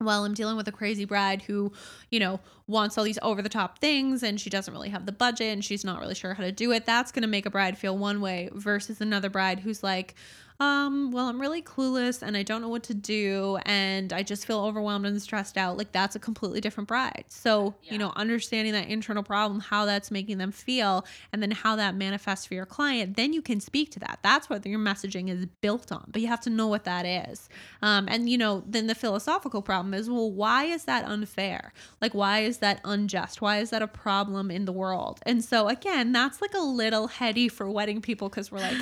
well, 0.00 0.24
I'm 0.24 0.34
dealing 0.34 0.56
with 0.56 0.68
a 0.68 0.72
crazy 0.72 1.04
bride 1.04 1.42
who, 1.42 1.72
you 2.10 2.20
know, 2.20 2.40
wants 2.66 2.98
all 2.98 3.04
these 3.04 3.18
over 3.22 3.42
the 3.42 3.48
top 3.48 3.78
things 3.78 4.22
and 4.22 4.40
she 4.40 4.50
doesn't 4.50 4.72
really 4.72 4.90
have 4.90 5.06
the 5.06 5.12
budget 5.12 5.52
and 5.52 5.64
she's 5.64 5.84
not 5.84 6.00
really 6.00 6.14
sure 6.14 6.34
how 6.34 6.42
to 6.42 6.52
do 6.52 6.72
it. 6.72 6.84
That's 6.84 7.12
going 7.12 7.22
to 7.22 7.28
make 7.28 7.46
a 7.46 7.50
bride 7.50 7.78
feel 7.78 7.96
one 7.96 8.20
way 8.20 8.50
versus 8.52 9.00
another 9.00 9.30
bride 9.30 9.60
who's 9.60 9.82
like, 9.82 10.14
um, 10.58 11.10
well, 11.12 11.28
I'm 11.28 11.38
really 11.40 11.60
clueless 11.60 12.22
and 12.22 12.36
I 12.36 12.42
don't 12.42 12.62
know 12.62 12.68
what 12.68 12.82
to 12.84 12.94
do 12.94 13.58
and 13.66 14.12
I 14.12 14.22
just 14.22 14.46
feel 14.46 14.60
overwhelmed 14.60 15.04
and 15.04 15.20
stressed 15.20 15.58
out. 15.58 15.76
Like 15.76 15.92
that's 15.92 16.16
a 16.16 16.18
completely 16.18 16.62
different 16.62 16.88
bride. 16.88 17.24
So, 17.28 17.74
Yeah. 17.82 17.92
you 17.92 17.98
know, 17.98 18.12
understanding 18.16 18.72
that 18.72 18.88
internal 18.88 19.22
problem, 19.22 19.60
how 19.60 19.84
that's 19.84 20.10
making 20.10 20.38
them 20.38 20.52
feel, 20.52 21.04
and 21.32 21.42
then 21.42 21.50
how 21.50 21.76
that 21.76 21.94
manifests 21.94 22.46
for 22.46 22.54
your 22.54 22.64
client, 22.64 23.16
then 23.16 23.34
you 23.34 23.42
can 23.42 23.60
speak 23.60 23.90
to 23.92 23.98
that. 24.00 24.20
That's 24.22 24.48
what 24.48 24.64
your 24.64 24.78
messaging 24.78 25.28
is 25.28 25.44
built 25.60 25.92
on. 25.92 26.04
But 26.08 26.22
you 26.22 26.28
have 26.28 26.40
to 26.42 26.50
know 26.50 26.68
what 26.68 26.84
that 26.84 27.04
is. 27.04 27.50
Um, 27.82 28.06
and 28.08 28.30
you 28.30 28.38
know, 28.38 28.62
then 28.66 28.86
the 28.86 28.94
philosophical 28.94 29.60
problem 29.60 29.92
is, 29.92 30.08
well, 30.08 30.30
why 30.30 30.64
is 30.64 30.84
that 30.84 31.04
unfair? 31.04 31.74
Like, 32.00 32.14
why 32.14 32.40
is 32.40 32.58
that 32.58 32.80
unjust? 32.84 33.42
Why 33.42 33.58
is 33.58 33.70
that 33.70 33.82
a 33.82 33.86
problem 33.88 34.50
in 34.50 34.64
the 34.64 34.72
world? 34.72 35.20
And 35.26 35.44
so 35.44 35.68
again, 35.68 36.12
that's 36.12 36.40
like 36.40 36.54
a 36.54 36.60
little 36.60 37.08
heady 37.08 37.48
for 37.48 37.68
wedding 37.70 38.00
people 38.00 38.30
because 38.30 38.50
we're 38.50 38.60
like, 38.60 38.76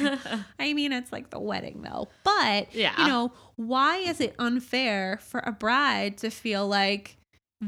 I 0.60 0.72
mean, 0.72 0.92
it's 0.92 1.10
like 1.10 1.30
the 1.30 1.40
wedding 1.40 1.63
wedding 1.64 1.82
though. 1.82 2.08
But 2.24 2.74
Yeah. 2.74 3.00
you 3.00 3.08
know, 3.08 3.32
why 3.56 3.98
is 3.98 4.20
it 4.20 4.34
unfair 4.38 5.18
for 5.22 5.40
a 5.40 5.52
bride 5.52 6.18
to 6.18 6.30
feel 6.30 6.66
like 6.66 7.16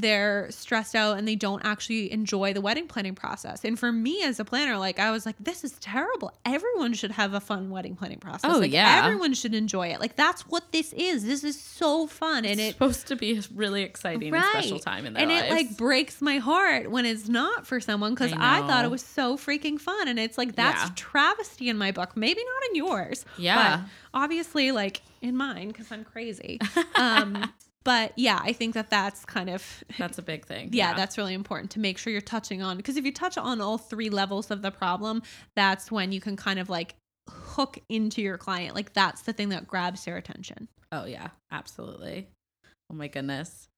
they're 0.00 0.50
stressed 0.50 0.94
out 0.94 1.18
and 1.18 1.26
they 1.26 1.34
don't 1.36 1.64
actually 1.64 2.12
enjoy 2.12 2.52
the 2.52 2.60
wedding 2.60 2.86
planning 2.88 3.14
process? 3.14 3.64
And 3.64 3.78
for 3.78 3.90
me 3.92 4.22
as 4.22 4.38
a 4.40 4.44
planner, 4.44 4.76
like 4.78 4.98
I 4.98 5.10
was 5.10 5.26
like, 5.26 5.36
this 5.40 5.64
is 5.64 5.72
terrible. 5.80 6.32
Everyone 6.44 6.92
should 6.94 7.10
have 7.12 7.34
a 7.34 7.40
fun 7.40 7.70
wedding 7.70 7.96
planning 7.96 8.18
process. 8.18 8.50
Oh, 8.54 8.58
like, 8.58 8.72
yeah. 8.72 9.02
everyone 9.04 9.34
should 9.34 9.54
enjoy 9.54 9.88
it. 9.88 10.00
Like 10.00 10.16
that's 10.16 10.42
what 10.48 10.72
this 10.72 10.92
is. 10.92 11.24
This 11.24 11.44
is 11.44 11.60
so 11.60 12.06
fun, 12.06 12.44
and 12.44 12.60
it's 12.60 12.70
it 12.70 12.72
supposed 12.72 13.06
to 13.08 13.16
be 13.16 13.38
a 13.38 13.42
really 13.54 13.82
exciting 13.82 14.34
and 14.34 14.44
special 14.44 14.78
time 14.78 15.06
in 15.06 15.12
their 15.14 15.22
and 15.22 15.30
lives. 15.32 15.46
it 15.46 15.50
like 15.50 15.76
breaks 15.76 16.20
my 16.22 16.38
heart 16.38 16.90
when 16.90 17.04
it's 17.06 17.28
not 17.28 17.66
for 17.66 17.80
someone 17.80 18.14
because 18.14 18.32
I, 18.32 18.58
I 18.58 18.66
thought 18.66 18.84
it 18.84 18.90
was 18.90 19.02
so 19.02 19.36
freaking 19.36 19.80
fun. 19.80 20.08
And 20.08 20.18
it's 20.18 20.38
like 20.38 20.54
that's 20.56 20.82
Yeah. 20.84 20.90
travesty 20.96 21.68
in 21.68 21.78
my 21.78 21.92
book. 21.92 22.16
Maybe 22.16 22.40
not 22.42 22.68
in 22.70 22.76
yours. 22.76 23.24
Yeah. 23.38 23.82
But 24.12 24.20
obviously, 24.22 24.72
like 24.72 25.02
in 25.22 25.36
mine 25.36 25.68
because 25.68 25.90
I'm 25.92 26.04
crazy. 26.04 26.60
Um, 26.96 27.52
but 27.86 28.12
yeah, 28.16 28.38
I 28.42 28.52
think 28.52 28.74
that 28.74 28.90
that's 28.90 29.24
kind 29.24 29.48
of 29.48 29.84
that's 29.98 30.18
a 30.18 30.22
big 30.22 30.44
thing. 30.44 30.70
yeah, 30.72 30.92
that's 30.92 31.16
really 31.16 31.32
important 31.34 31.70
to 31.72 31.80
make 31.80 31.96
sure 31.96 32.12
you're 32.12 32.20
touching 32.20 32.60
on 32.60 32.76
because 32.76 32.96
if 32.96 33.06
you 33.06 33.12
touch 33.12 33.38
on 33.38 33.60
all 33.60 33.78
three 33.78 34.10
levels 34.10 34.50
of 34.50 34.60
the 34.60 34.70
problem, 34.70 35.22
that's 35.54 35.90
when 35.90 36.12
you 36.12 36.20
can 36.20 36.36
kind 36.36 36.58
of 36.58 36.68
like 36.68 36.96
hook 37.30 37.78
into 37.88 38.20
your 38.20 38.36
client. 38.36 38.74
Like 38.74 38.92
that's 38.92 39.22
the 39.22 39.32
thing 39.32 39.48
that 39.50 39.66
grabs 39.66 40.04
their 40.04 40.16
attention. 40.16 40.68
Oh 40.92 41.06
yeah, 41.06 41.28
absolutely. 41.50 42.28
Oh 42.90 42.94
my 42.94 43.08
goodness. 43.08 43.68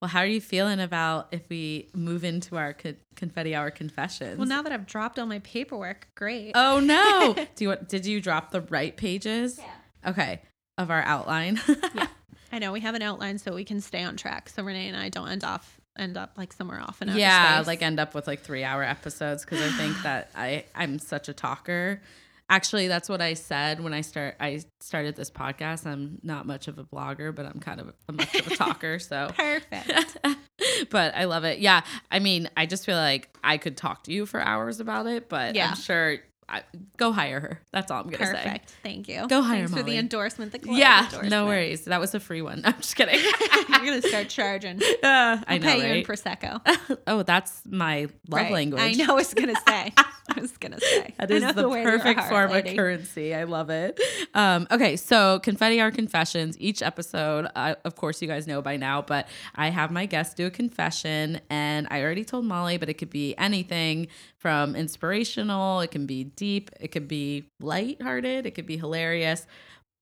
Well, 0.00 0.10
how 0.10 0.20
are 0.20 0.26
you 0.26 0.40
feeling 0.42 0.78
about 0.78 1.28
if 1.32 1.42
we 1.48 1.88
move 1.94 2.22
into 2.22 2.56
our 2.56 2.74
co- 2.74 2.94
confetti 3.16 3.54
hour 3.54 3.70
confessions? 3.70 4.38
Well, 4.38 4.46
now 4.46 4.62
that 4.62 4.70
I've 4.70 4.86
dropped 4.86 5.18
all 5.18 5.26
my 5.26 5.38
paperwork, 5.40 6.08
great. 6.14 6.52
Oh 6.54 6.80
no! 6.80 7.34
Do 7.56 7.64
you 7.64 7.76
did 7.88 8.06
you 8.06 8.20
drop 8.20 8.50
the 8.50 8.60
right 8.60 8.96
pages? 8.96 9.58
Yeah. 9.58 10.10
Okay, 10.10 10.42
of 10.78 10.90
our 10.90 11.02
outline. 11.02 11.60
yeah. 11.94 12.06
I 12.56 12.58
know 12.58 12.72
we 12.72 12.80
have 12.80 12.94
an 12.94 13.02
outline 13.02 13.36
so 13.36 13.54
we 13.54 13.64
can 13.64 13.82
stay 13.82 14.02
on 14.02 14.16
track. 14.16 14.48
So 14.48 14.62
Renee 14.62 14.88
and 14.88 14.96
I 14.96 15.10
don't 15.10 15.28
end 15.28 15.44
off 15.44 15.78
end 15.98 16.16
up 16.16 16.32
like 16.38 16.54
somewhere 16.54 16.80
off 16.80 17.02
in 17.02 17.08
outer 17.10 17.18
yeah, 17.18 17.56
space. 17.56 17.66
like 17.66 17.82
end 17.82 18.00
up 18.00 18.14
with 18.14 18.26
like 18.26 18.40
three 18.40 18.64
hour 18.64 18.82
episodes 18.82 19.44
because 19.44 19.60
I 19.60 19.68
think 19.76 20.02
that 20.02 20.30
I 20.34 20.64
I'm 20.74 20.98
such 20.98 21.28
a 21.28 21.34
talker. 21.34 22.00
Actually, 22.48 22.88
that's 22.88 23.08
what 23.10 23.20
I 23.20 23.34
said 23.34 23.82
when 23.82 23.92
I 23.92 24.00
start. 24.00 24.36
I 24.40 24.62
started 24.80 25.16
this 25.16 25.30
podcast. 25.30 25.84
I'm 25.84 26.18
not 26.22 26.46
much 26.46 26.66
of 26.68 26.78
a 26.78 26.84
blogger, 26.84 27.34
but 27.34 27.44
I'm 27.44 27.60
kind 27.60 27.80
of 27.80 27.92
a, 28.08 28.12
much 28.12 28.34
of 28.34 28.46
a 28.46 28.56
talker. 28.56 28.98
So 29.00 29.30
perfect. 29.36 30.16
but 30.90 31.14
I 31.14 31.24
love 31.24 31.44
it. 31.44 31.58
Yeah. 31.58 31.82
I 32.10 32.20
mean, 32.20 32.48
I 32.56 32.64
just 32.64 32.86
feel 32.86 32.96
like 32.96 33.36
I 33.44 33.58
could 33.58 33.76
talk 33.76 34.04
to 34.04 34.12
you 34.12 34.24
for 34.24 34.40
hours 34.40 34.80
about 34.80 35.06
it, 35.06 35.28
but 35.28 35.54
Yeah. 35.56 35.70
I'm 35.70 35.76
sure 35.76 36.18
I, 36.48 36.62
go 36.96 37.10
hire 37.12 37.40
her. 37.40 37.60
That's 37.72 37.90
all 37.90 37.98
I'm 38.02 38.06
going 38.08 38.18
to 38.18 38.26
say. 38.26 38.32
Perfect. 38.34 38.74
Thank 38.82 39.08
you. 39.08 39.26
Go 39.28 39.42
hire 39.42 39.66
Thanks 39.66 39.72
for 39.74 39.82
the 39.82 39.96
endorsement. 39.96 40.52
The 40.52 40.60
Yeah. 40.70 41.04
endorsement. 41.04 41.30
No 41.30 41.46
worries. 41.46 41.86
That 41.86 41.98
was 41.98 42.14
a 42.14 42.20
free 42.20 42.40
one. 42.42 42.62
I'm 42.64 42.74
just 42.76 42.94
kidding. 42.94 43.18
You're 43.68 43.78
gonna 43.84 44.02
start 44.08 44.28
charging. 44.28 44.80
Uh, 45.02 45.38
I 45.46 45.58
know, 45.58 45.66
pay 45.66 45.78
you 45.78 45.84
in 45.84 45.90
right? 45.90 46.06
prosecco. 46.06 46.98
oh, 47.08 47.22
that's 47.24 47.62
my 47.68 48.02
love 48.02 48.42
Right. 48.42 48.52
language. 48.52 48.80
I 48.80 48.92
know. 48.92 49.12
I 49.12 49.16
was 49.16 49.34
gonna 49.34 49.54
say. 49.66 49.92
I 49.98 50.40
was 50.40 50.56
gonna 50.56 50.80
say. 50.80 51.14
That 51.18 51.30
is 51.30 51.42
I 51.42 51.48
is 51.50 51.56
know 51.56 51.62
the 51.68 51.74
your 51.76 51.84
perfect 51.98 52.20
heart, 52.20 52.30
form 52.30 52.50
lady. 52.52 52.70
of 52.70 52.76
currency. 52.76 53.34
I 53.34 53.44
love 53.44 53.70
it. 53.70 54.00
Um, 54.34 54.66
okay, 54.70 54.96
so 54.96 55.40
confetti 55.40 55.80
are 55.80 55.90
confessions. 55.90 56.56
Each 56.60 56.80
episode, 56.82 57.48
uh, 57.56 57.74
of 57.84 57.96
course, 57.96 58.22
you 58.22 58.28
guys 58.28 58.46
know 58.46 58.62
by 58.62 58.76
now, 58.76 59.02
but 59.02 59.26
I 59.54 59.70
have 59.70 59.90
my 59.90 60.06
guests 60.06 60.34
do 60.34 60.46
a 60.46 60.50
confession, 60.50 61.40
and 61.50 61.86
I 61.90 62.02
already 62.02 62.24
told 62.24 62.44
Mollie, 62.44 62.76
but 62.78 62.88
it 62.88 62.94
could 62.94 63.10
be 63.10 63.36
anything 63.36 64.08
from 64.38 64.76
inspirational, 64.76 65.80
it 65.80 65.90
can 65.90 66.06
be 66.06 66.24
deep, 66.36 66.70
it 66.80 66.88
could 66.88 67.08
be 67.08 67.46
lighthearted, 67.60 68.46
it 68.46 68.52
could 68.52 68.66
be 68.66 68.76
hilarious. 68.76 69.46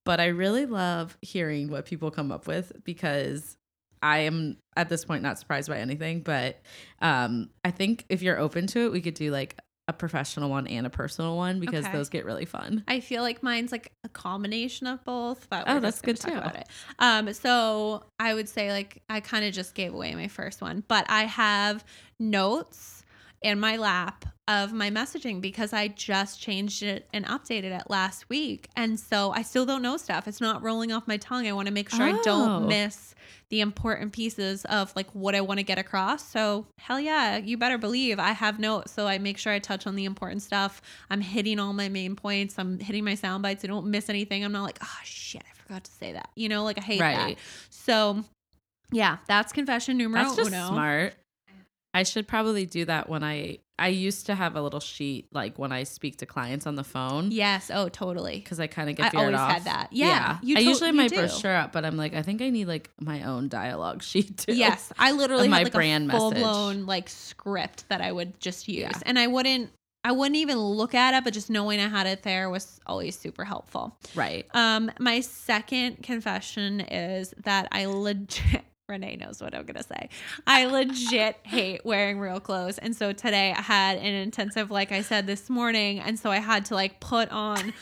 But 0.04 0.20
I 0.20 0.26
really 0.26 0.66
love 0.66 1.16
hearing 1.22 1.70
what 1.70 1.86
people 1.86 2.10
come 2.10 2.30
up 2.30 2.46
with 2.46 2.72
because 2.84 3.56
I 4.02 4.18
am 4.18 4.58
at 4.76 4.90
this 4.90 5.04
point 5.04 5.22
not 5.22 5.38
surprised 5.38 5.68
by 5.68 5.78
anything, 5.78 6.20
but 6.20 6.60
um, 7.00 7.48
I 7.64 7.70
think 7.70 8.04
if 8.10 8.20
you're 8.20 8.38
open 8.38 8.66
to 8.68 8.80
it, 8.80 8.92
we 8.92 9.00
could 9.00 9.14
do 9.14 9.30
like 9.30 9.58
a 9.88 9.92
professional 9.92 10.50
one 10.50 10.66
and 10.66 10.86
a 10.86 10.90
personal 10.90 11.36
one 11.36 11.60
because 11.60 11.86
Okay. 11.86 11.92
those 11.92 12.08
get 12.10 12.24
really 12.24 12.44
fun. 12.44 12.84
I 12.88 13.00
feel 13.00 13.22
like 13.22 13.42
mine's 13.42 13.72
like 13.72 13.92
a 14.02 14.08
combination 14.08 14.86
of 14.86 15.02
both, 15.04 15.48
but 15.50 15.64
Oh, 15.66 15.80
that's 15.80 16.00
good 16.00 16.20
talk 16.20 16.32
too. 16.32 16.38
about 16.38 16.56
it. 16.56 16.68
Um, 16.98 17.32
so 17.32 18.04
I 18.18 18.34
would 18.34 18.48
say 18.48 18.72
like 18.72 19.02
I 19.08 19.20
kind 19.20 19.44
of 19.44 19.52
just 19.52 19.74
gave 19.74 19.94
away 19.94 20.14
my 20.14 20.28
first 20.28 20.60
one, 20.62 20.84
but 20.88 21.04
I 21.08 21.24
have 21.24 21.84
notes 22.18 23.02
in 23.42 23.60
my 23.60 23.76
lap 23.76 24.24
of 24.46 24.72
my 24.74 24.90
messaging 24.90 25.40
because 25.40 25.72
I 25.72 25.88
just 25.88 26.40
changed 26.40 26.82
it 26.82 27.08
and 27.14 27.24
updated 27.24 27.78
it 27.78 27.84
last 27.88 28.28
week, 28.28 28.68
and 28.76 29.00
so 29.00 29.30
I 29.32 29.42
still 29.42 29.64
don't 29.64 29.80
know 29.82 29.96
stuff. 29.96 30.28
It's 30.28 30.40
not 30.40 30.62
rolling 30.62 30.92
off 30.92 31.08
my 31.08 31.16
tongue. 31.16 31.46
I 31.48 31.52
want 31.52 31.66
to 31.68 31.72
make 31.72 31.88
sure 31.88 32.04
I 32.04 32.12
Oh. 32.12 32.22
don't 32.22 32.68
miss 32.68 33.14
the 33.48 33.60
important 33.60 34.12
pieces 34.12 34.64
of 34.66 34.94
like 34.96 35.08
what 35.14 35.34
I 35.34 35.40
want 35.40 35.58
to 35.60 35.64
get 35.64 35.78
across. 35.78 36.28
So 36.28 36.66
hell 36.78 37.00
yeah, 37.00 37.36
you 37.38 37.56
better 37.56 37.78
believe 37.78 38.18
I 38.18 38.32
have 38.32 38.58
notes. 38.58 38.92
So 38.92 39.06
I 39.06 39.18
make 39.18 39.38
sure 39.38 39.52
I 39.52 39.58
touch 39.60 39.86
on 39.86 39.96
the 39.96 40.04
important 40.04 40.42
stuff. 40.42 40.82
I'm 41.08 41.20
hitting 41.20 41.58
all 41.58 41.72
my 41.72 41.88
main 41.88 42.16
points. 42.16 42.58
I'm 42.58 42.78
hitting 42.80 43.04
my 43.04 43.14
sound 43.14 43.42
bites. 43.42 43.64
I 43.64 43.68
don't 43.68 43.86
miss 43.86 44.08
anything. 44.10 44.44
I'm 44.44 44.52
not 44.52 44.64
like, 44.64 44.78
oh 44.82 44.98
shit, 45.04 45.42
I 45.48 45.54
forgot 45.62 45.84
to 45.84 45.90
say 45.92 46.12
that. 46.12 46.28
You 46.36 46.48
know, 46.48 46.64
like 46.64 46.78
I 46.78 46.82
hate 46.82 46.98
that. 46.98 47.36
So 47.70 48.24
yeah, 48.92 49.18
that's 49.26 49.52
confession 49.52 49.96
numero 49.98 50.22
That's 50.24 50.36
just 50.36 50.48
uno. 50.52 50.68
smart. 50.68 51.14
I 51.94 52.02
should 52.02 52.26
probably 52.28 52.66
do 52.66 52.84
that 52.86 53.08
when 53.08 53.22
I 53.22 53.58
I 53.78 53.88
used 53.88 54.26
to 54.26 54.34
have 54.36 54.54
a 54.54 54.62
little 54.62 54.78
sheet 54.80 55.26
like 55.32 55.58
when 55.58 55.72
I 55.72 55.82
speak 55.82 56.18
to 56.18 56.26
clients 56.26 56.64
on 56.66 56.76
the 56.76 56.84
phone 56.84 57.30
Yes. 57.32 57.70
Oh, 57.74 57.88
totally. 57.88 58.36
because 58.38 58.60
I 58.60 58.66
kind 58.68 58.88
of 58.88 58.94
get 58.96 59.14
I 59.14 59.18
always 59.18 59.34
off. 59.36 59.50
had 59.50 59.64
that. 59.64 59.88
Yeah, 59.90 60.38
you 60.42 60.56
I 60.56 60.60
to- 60.60 60.66
usually 60.66 60.90
you 60.90 60.96
my 60.96 61.08
do. 61.08 61.16
brochure 61.16 61.54
up, 61.56 61.72
but 61.72 61.84
I'm 61.84 61.96
like 61.96 62.14
I 62.14 62.22
think 62.22 62.40
I 62.40 62.50
need 62.50 62.66
like 62.68 62.90
my 63.00 63.22
own 63.24 63.48
dialogue 63.48 64.02
sheet 64.10 64.38
too. 64.38 64.54
Yes, 64.54 64.92
I 64.98 65.10
literally 65.12 65.48
my 65.48 65.64
like 65.64 65.72
brand 65.72 66.04
a 66.04 66.06
message. 66.08 66.20
full 66.20 66.30
blown 66.32 66.86
like 66.86 67.08
script 67.08 67.88
that 67.88 68.00
I 68.00 68.12
would 68.12 68.38
just 68.40 68.68
use, 68.68 68.78
Yeah. 68.80 68.92
and 69.06 69.18
I 69.18 69.26
wouldn't. 69.26 69.70
I 70.06 70.12
wouldn't 70.12 70.36
even 70.36 70.58
look 70.58 70.94
at 70.94 71.14
it, 71.14 71.24
but 71.24 71.32
just 71.32 71.48
knowing 71.48 71.80
I 71.80 71.88
had 71.88 72.06
it 72.06 72.24
there 72.24 72.50
was 72.50 72.78
always 72.86 73.18
super 73.18 73.42
helpful. 73.42 73.96
Right. 74.14 74.44
Um, 74.52 74.90
my 75.00 75.20
second 75.20 76.02
confession 76.02 76.80
is 76.80 77.32
that 77.44 77.68
I 77.72 77.86
legit 77.86 78.62
Renee 78.86 79.16
knows 79.16 79.40
what 79.40 79.54
I'm 79.54 79.64
gonna 79.64 79.82
say. 79.82 80.10
I 80.46 80.66
legit 80.66 81.38
hate 81.42 81.86
wearing 81.86 82.18
real 82.18 82.38
clothes. 82.38 82.76
And 82.76 82.94
so 82.94 83.14
today 83.14 83.50
I 83.56 83.62
had 83.62 83.96
an 83.96 84.14
intensive, 84.14 84.70
like 84.70 84.92
I 84.92 85.00
said 85.00 85.26
this 85.26 85.48
morning, 85.48 86.00
and 86.00 86.18
so 86.18 86.30
I 86.30 86.36
had 86.36 86.66
to 86.66 86.74
like 86.74 87.00
put 87.00 87.30
on 87.30 87.72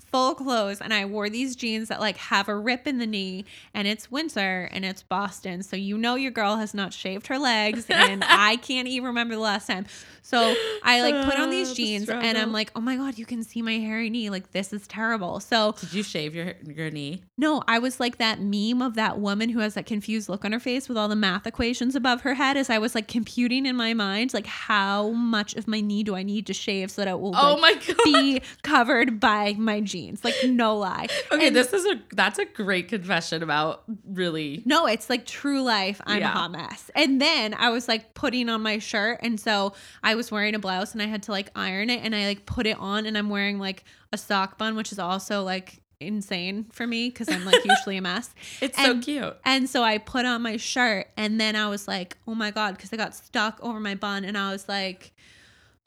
full 0.00 0.34
clothes 0.34 0.80
and 0.80 0.92
I 0.94 1.04
wore 1.04 1.28
these 1.28 1.56
jeans 1.56 1.88
that 1.88 2.00
like 2.00 2.16
have 2.16 2.48
a 2.48 2.56
rip 2.56 2.86
in 2.86 2.98
the 2.98 3.06
knee 3.06 3.44
and 3.74 3.86
it's 3.88 4.10
winter 4.10 4.68
and 4.72 4.84
it's 4.84 5.02
Boston. 5.02 5.62
So 5.62 5.76
you 5.76 5.98
know 5.98 6.14
your 6.14 6.30
girl 6.30 6.56
has 6.56 6.74
not 6.74 6.92
shaved 6.92 7.26
her 7.28 7.38
legs 7.38 7.86
and 7.88 8.22
I 8.28 8.56
can't 8.56 8.88
even 8.88 9.06
remember 9.08 9.34
the 9.34 9.40
last 9.40 9.66
time. 9.66 9.86
So 10.22 10.54
I 10.82 11.00
like 11.02 11.24
put 11.24 11.38
on 11.40 11.50
these 11.50 11.70
uh, 11.70 11.74
the 11.74 11.76
jeans 11.76 12.10
and 12.10 12.36
I'm 12.38 12.52
like, 12.52 12.70
oh 12.76 12.80
my 12.80 12.96
God, 12.96 13.18
you 13.18 13.24
can 13.26 13.42
see 13.42 13.62
my 13.62 13.78
hairy 13.78 14.10
knee. 14.10 14.28
Like 14.30 14.52
this 14.52 14.72
is 14.72 14.86
terrible. 14.86 15.40
So 15.40 15.74
Did 15.80 15.92
you 15.94 16.02
shave 16.02 16.34
your 16.34 16.52
your 16.66 16.90
knee? 16.90 17.22
no, 17.38 17.62
I 17.66 17.78
was 17.78 17.98
like 18.00 18.18
that 18.18 18.40
meme 18.40 18.82
of 18.82 18.94
that 18.94 19.18
woman 19.18 19.48
who 19.48 19.60
has 19.60 19.74
that 19.74 19.86
confused 19.86 20.28
look 20.28 20.44
on 20.44 20.52
her 20.52 20.60
face 20.60 20.88
with 20.88 20.98
all 20.98 21.08
the 21.08 21.16
math 21.16 21.46
equations 21.46 21.94
above 21.96 22.22
her 22.22 22.34
head 22.34 22.56
as 22.56 22.68
I 22.70 22.78
was 22.78 22.94
like 22.94 23.08
computing 23.08 23.64
in 23.66 23.76
my 23.76 23.94
mind, 23.94 24.34
like 24.34 24.46
how 24.46 25.10
much 25.10 25.54
of 25.54 25.66
my 25.66 25.80
knee 25.80 26.02
do 26.02 26.14
I 26.14 26.22
need 26.22 26.46
to 26.46 26.52
shave 26.54 26.90
so 26.90 27.02
that 27.02 27.08
it 27.10 27.18
will 27.20 27.34
Oh 27.36 27.54
like, 27.54 27.88
my 27.88 27.94
god. 27.94 28.04
be 28.04 28.42
covered 28.62 29.18
by 29.20 29.54
my 29.58 29.80
jeans. 29.88 30.22
Like 30.24 30.34
no 30.44 30.76
lie. 30.76 31.08
Okay, 31.32 31.48
And- 31.48 31.56
this 31.56 31.72
is 31.72 31.84
a 31.86 32.00
that's 32.12 32.38
a 32.38 32.44
great 32.44 32.88
confession 32.88 33.42
about 33.42 33.82
really 34.06 34.62
No, 34.64 34.86
it's 34.86 35.10
like 35.10 35.26
true 35.26 35.62
life. 35.62 36.00
I'm 36.06 36.20
Yeah. 36.20 36.28
a 36.30 36.32
hot 36.32 36.50
mess. 36.52 36.90
And 36.94 37.20
then 37.20 37.54
I 37.54 37.70
was 37.70 37.88
like 37.88 38.14
putting 38.14 38.48
on 38.48 38.62
my 38.62 38.78
shirt. 38.78 39.18
And 39.22 39.40
so 39.40 39.74
I 40.02 40.14
was 40.14 40.30
wearing 40.30 40.54
a 40.54 40.58
blouse 40.58 40.92
and 40.92 41.02
I 41.02 41.06
had 41.06 41.22
to 41.24 41.32
like 41.32 41.50
iron 41.56 41.90
it 41.90 42.00
and 42.04 42.14
I 42.14 42.26
like 42.26 42.46
put 42.46 42.66
it 42.66 42.78
on 42.78 43.06
and 43.06 43.18
I'm 43.18 43.28
wearing 43.30 43.58
like 43.58 43.84
a 44.12 44.18
sock 44.18 44.56
bun, 44.58 44.76
which 44.76 44.92
is 44.92 44.98
also 44.98 45.42
like 45.42 45.80
insane 46.00 46.64
for 46.70 46.86
me 46.86 47.08
because 47.08 47.28
I'm 47.28 47.44
like 47.44 47.64
usually 47.64 47.96
a 47.96 48.02
mess. 48.02 48.30
it's 48.60 48.78
And- 48.78 49.04
so 49.04 49.04
cute. 49.04 49.36
And 49.44 49.68
so 49.68 49.82
I 49.82 49.98
put 49.98 50.24
on 50.24 50.42
my 50.42 50.56
shirt 50.56 51.08
and 51.16 51.40
then 51.40 51.56
I 51.56 51.68
was 51.68 51.88
like, 51.88 52.16
oh 52.26 52.34
my 52.34 52.50
God, 52.52 52.76
because 52.76 52.92
I 52.92 52.96
got 52.96 53.14
stuck 53.16 53.58
over 53.62 53.80
my 53.80 53.94
bun. 53.96 54.24
And 54.24 54.38
I 54.38 54.52
was 54.52 54.68
like, 54.68 55.12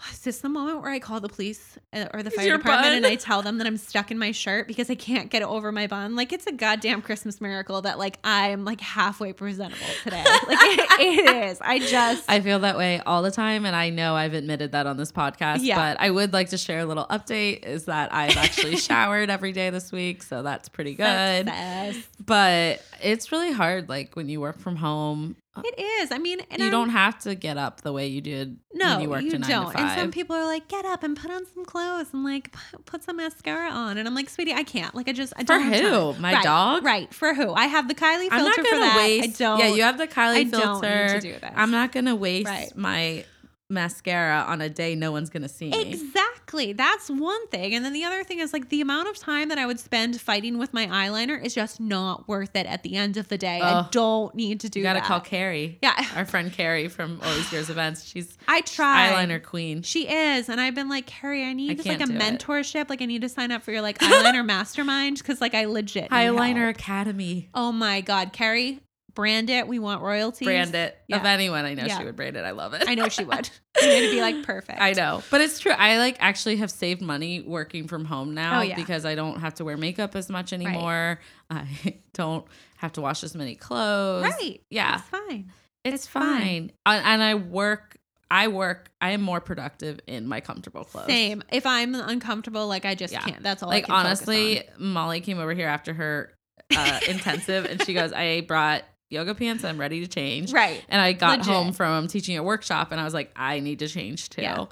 is 0.12 0.20
this 0.20 0.40
the 0.40 0.50
moment 0.50 0.82
where 0.82 0.92
I 0.92 1.00
call 1.00 1.20
the 1.20 1.30
police 1.30 1.78
uh, 1.94 2.08
or 2.14 2.24
the 2.24 2.30
Is 2.30 2.36
fire 2.36 2.58
department 2.58 2.84
bun- 2.84 2.94
and 2.94 3.06
I 3.06 3.16
tell 3.16 3.42
them 3.42 3.58
that 3.58 3.68
I'm 3.68 3.78
stuck 3.78 4.12
in 4.12 4.18
my 4.18 4.32
shirt 4.32 4.68
because 4.68 4.90
I 4.90 4.96
can't 4.96 5.30
get 5.30 5.42
it 5.42 5.48
over 5.48 5.72
my 5.72 5.88
bun? 5.88 6.16
Like, 6.16 6.34
it's 6.34 6.48
a 6.48 6.52
goddamn 6.52 7.02
Christmas 7.02 7.42
miracle 7.42 7.82
that 7.82 8.00
like 8.00 8.18
I'm 8.24 8.66
like 8.66 8.82
halfway 8.82 9.34
presentable 9.34 9.86
today. 10.04 10.24
like, 10.48 10.60
it, 10.60 11.00
it 11.00 11.50
is. 11.50 11.62
I 11.62 11.80
just, 11.80 12.30
I 12.30 12.42
feel 12.42 12.60
that 12.60 12.78
way 12.78 13.02
all 13.06 13.22
the 13.22 13.32
time, 13.32 13.66
and 13.66 13.76
I 13.76 13.90
know 13.90 14.16
I've 14.16 14.34
admitted 14.34 14.72
that 14.74 14.88
on 14.88 14.98
this 14.98 15.12
podcast. 15.12 15.60
Yeah. 15.62 15.76
But 15.76 15.98
I 16.00 16.10
would 16.10 16.34
like 16.34 16.50
to 16.50 16.58
share 16.58 16.80
a 16.80 16.86
little 16.86 17.06
update: 17.06 17.64
is 17.64 17.86
that 17.86 18.14
I've 18.14 18.38
actually 18.38 18.76
showered 18.78 19.30
every 19.30 19.52
day 19.52 19.70
this 19.70 19.92
week, 19.92 20.24
so 20.24 20.44
that's 20.44 20.70
pretty 20.70 20.94
good. 20.94 21.46
Success. 21.48 22.08
But 22.24 22.84
it's 23.02 23.32
really 23.32 23.52
hard, 23.52 23.90
like 23.90 24.16
when 24.16 24.30
you 24.30 24.40
work 24.42 24.60
from 24.60 24.76
home 24.76 25.36
Uh, 25.54 25.62
it 25.66 25.78
is. 25.78 26.12
I 26.14 26.18
mean, 26.18 26.40
and 26.50 26.60
you 26.60 26.66
I'm- 26.66 26.72
don't 26.72 26.90
have 26.92 27.20
to 27.24 27.36
get 27.36 27.58
up 27.58 27.82
the 27.82 27.92
way 27.92 28.08
you 28.08 28.22
did 28.22 28.58
No, 28.74 28.94
when 28.94 29.02
you 29.02 29.10
worked 29.10 29.24
you 29.26 29.32
don't. 29.38 29.76
And 29.76 30.00
some 30.00 30.10
people 30.12 30.34
are 30.34 30.46
like, 30.46 30.70
"Get 30.70 30.86
up 30.86 31.04
and 31.04 31.18
put 31.18 31.30
on 31.30 31.46
some 31.54 31.66
clothes 31.66 32.08
and 32.14 32.24
like 32.24 32.56
put 32.86 33.04
some 33.04 33.18
mascara 33.18 33.70
on." 33.70 33.98
And 33.98 34.08
I'm 34.08 34.16
like, 34.16 34.30
"Sweetie, 34.30 34.54
I 34.54 34.64
can't. 34.64 34.96
Like, 34.96 35.10
I 35.10 35.12
just 35.12 35.34
I 35.36 35.42
For 35.42 35.48
don't 35.58 35.64
have 35.64 35.82
who? 35.82 36.14
time." 36.14 36.22
My 36.22 36.34
Right, 36.36 36.44
dog? 36.44 36.86
Right. 36.86 37.14
For 37.14 37.34
who? 37.34 37.54
I 37.54 37.66
have 37.66 37.90
the 37.90 37.96
Kylie 37.96 38.30
filter 38.30 38.36
I'm 38.36 38.44
not 38.46 38.56
gonna 38.56 38.70
that. 38.80 38.96
waste. 38.98 39.42
I 39.42 39.44
don't. 39.46 39.60
Yeah, 39.60 39.68
you 39.76 39.84
have 39.84 39.98
the 39.98 40.08
Kylie 40.08 40.36
I 40.36 40.46
filter. 40.46 40.62
don't 40.62 40.82
need 40.82 41.22
to 41.22 41.34
do 41.34 41.40
this. 41.40 41.52
I'm 41.54 41.72
not 41.72 41.92
gonna 41.92 42.16
waste 42.16 42.48
Right. 42.48 42.76
my 42.78 43.26
mascara 43.72 44.46
on 44.48 44.62
a 44.62 44.70
day 44.70 44.94
no 44.96 45.12
one's 45.12 45.30
gonna 45.30 45.50
see 45.50 45.70
me. 45.70 45.92
Exactly. 45.92 46.74
That's 46.74 47.10
one 47.10 47.48
thing. 47.48 47.74
And 47.74 47.84
then 47.86 47.94
the 47.94 48.04
other 48.04 48.24
thing 48.24 48.40
is 48.40 48.52
like 48.54 48.70
the 48.70 48.82
amount 48.82 49.08
of 49.08 49.18
time 49.18 49.50
that 49.50 49.58
I 49.58 49.66
would 49.66 49.80
spend 49.80 50.20
fighting 50.20 50.58
with 50.58 50.74
my 50.74 50.86
eyeliner 50.88 51.44
is 51.44 51.56
just 51.56 51.80
not 51.80 52.28
worth 52.28 52.56
it 52.56 52.66
at 52.68 52.84
the 52.84 52.96
end 52.98 53.18
of 53.18 53.30
the 53.30 53.38
day. 53.38 53.62
I 53.62 53.88
don't 53.92 54.36
need 54.36 54.60
to 54.62 54.70
do 54.70 54.80
You 54.80 54.84
gotta 54.84 55.00
that. 55.00 55.08
call 55.08 55.22
Carrie. 55.22 55.80
Yeah. 55.82 55.94
Our 56.16 56.26
friend 56.26 56.52
Carrie 56.52 56.90
from 56.90 57.20
Always 57.24 57.52
Yours 57.52 57.70
events. 57.70 58.04
She's 58.06 58.38
I 58.48 58.62
try. 58.62 59.10
eyeliner 59.14 59.42
queen. 59.42 59.82
She 59.84 60.08
is, 60.10 60.50
and 60.50 60.60
I've 60.60 60.76
been 60.76 60.90
like, 60.90 61.06
Carrie, 61.08 61.44
I 61.44 61.54
need 61.54 61.72
I 61.72 61.74
just 61.76 61.88
like 61.88 62.02
a 62.02 62.08
can't 62.08 62.12
it. 62.22 62.40
mentorship. 62.40 62.90
Like, 62.90 63.02
I 63.02 63.06
need 63.06 63.22
to 63.22 63.30
sign 63.30 63.52
up 63.52 63.64
for 63.64 63.72
your 63.72 63.82
like 63.82 64.00
eyeliner 64.00 64.46
mastermind 64.52 65.18
because 65.18 65.40
like 65.42 65.56
I 65.56 65.66
legit 65.66 66.04
need 66.04 66.10
Eyeliner. 66.12 66.70
Academy. 66.70 67.50
Oh 67.54 67.72
my 67.72 68.02
god, 68.02 68.34
Carrie, 68.34 68.82
brand 69.14 69.50
it. 69.50 69.68
We 69.68 69.80
want 69.80 70.02
royalties. 70.02 70.46
Brand 70.46 70.74
it. 70.76 70.98
Of 71.12 71.26
anyone 71.26 71.66
I 71.66 71.74
know 71.74 71.86
Yeah. 71.86 71.98
she 72.00 72.06
would 72.06 72.16
brand 72.16 72.36
it. 72.38 72.46
I 72.46 72.52
love 72.52 72.74
it. 72.74 72.84
I 72.88 72.96
know 72.96 73.10
she 73.10 73.24
would. 73.24 73.50
It'd 73.82 74.12
be 74.12 74.22
like 74.22 74.44
perfect. 74.44 74.80
I 74.82 74.94
know. 74.94 75.24
But 75.32 75.42
it's 75.42 75.60
true. 75.60 75.72
I 75.72 75.98
like 75.98 76.18
actually 76.20 76.58
have 76.58 76.72
saved 76.72 77.02
money 77.02 77.42
working 77.42 77.88
from 77.88 78.06
home 78.06 78.34
now 78.34 78.60
Oh, 78.60 78.62
yeah. 78.62 78.76
because 78.76 79.06
I 79.06 79.16
don't 79.16 79.40
have 79.40 79.56
to 79.56 79.66
wear 79.66 79.78
makeup 79.78 80.16
as 80.16 80.30
much 80.30 80.54
anymore. 80.54 81.20
I 81.50 81.68
don't 82.14 82.46
have 82.78 82.94
to 82.94 83.02
wash 83.02 83.24
as 83.24 83.36
many 83.36 83.56
clothes. 83.56 84.24
Right. 84.24 84.62
Yeah. 84.70 84.96
It's 85.00 85.08
fine. 85.08 85.52
It's, 85.84 85.96
It's 85.96 86.08
fine. 86.08 86.42
fine. 86.42 86.72
And 86.86 87.06
and 87.06 87.24
I 87.24 87.36
work 87.36 87.98
I 88.30 88.48
work 88.48 88.90
I 89.02 89.12
am 89.12 89.22
more 89.22 89.42
productive 89.42 90.00
in 90.08 90.26
my 90.28 90.40
comfortable 90.40 90.84
clothes. 90.86 91.08
Same. 91.08 91.44
If 91.52 91.66
I'm 91.66 91.96
uncomfortable, 91.96 92.68
like 92.68 92.86
I 92.86 92.96
just 92.96 93.12
Yeah. 93.14 93.20
can't. 93.22 93.44
That's 93.44 93.62
all. 93.64 93.70
I 93.70 93.74
Like 93.74 93.90
honestly, 93.90 94.60
on. 94.60 94.66
Mollie 94.94 95.22
came 95.22 95.40
over 95.40 95.54
here 95.54 95.68
after 95.68 95.94
her 95.94 96.34
uh, 96.76 97.00
intensive 97.10 97.66
and 97.66 97.84
she 97.86 97.94
goes, 97.94 98.14
I 98.14 98.42
brought 98.42 98.84
yoga 99.12 99.36
pants. 99.36 99.64
I'm 99.64 99.80
ready 99.80 100.00
to 100.02 100.08
change. 100.08 100.52
right. 100.54 100.84
And 100.90 101.02
I 101.02 101.14
got 101.14 101.40
Legit. 101.40 101.54
home 101.54 101.74
from 101.74 102.08
teaching 102.08 102.38
a 102.38 102.44
workshop 102.44 102.92
and 102.92 103.00
I 103.00 103.04
was 103.04 103.14
like, 103.14 103.32
I 103.36 103.60
need 103.60 103.80
to 103.80 103.88
change 103.88 104.30
too. 104.30 104.42
Yeah. 104.42 104.66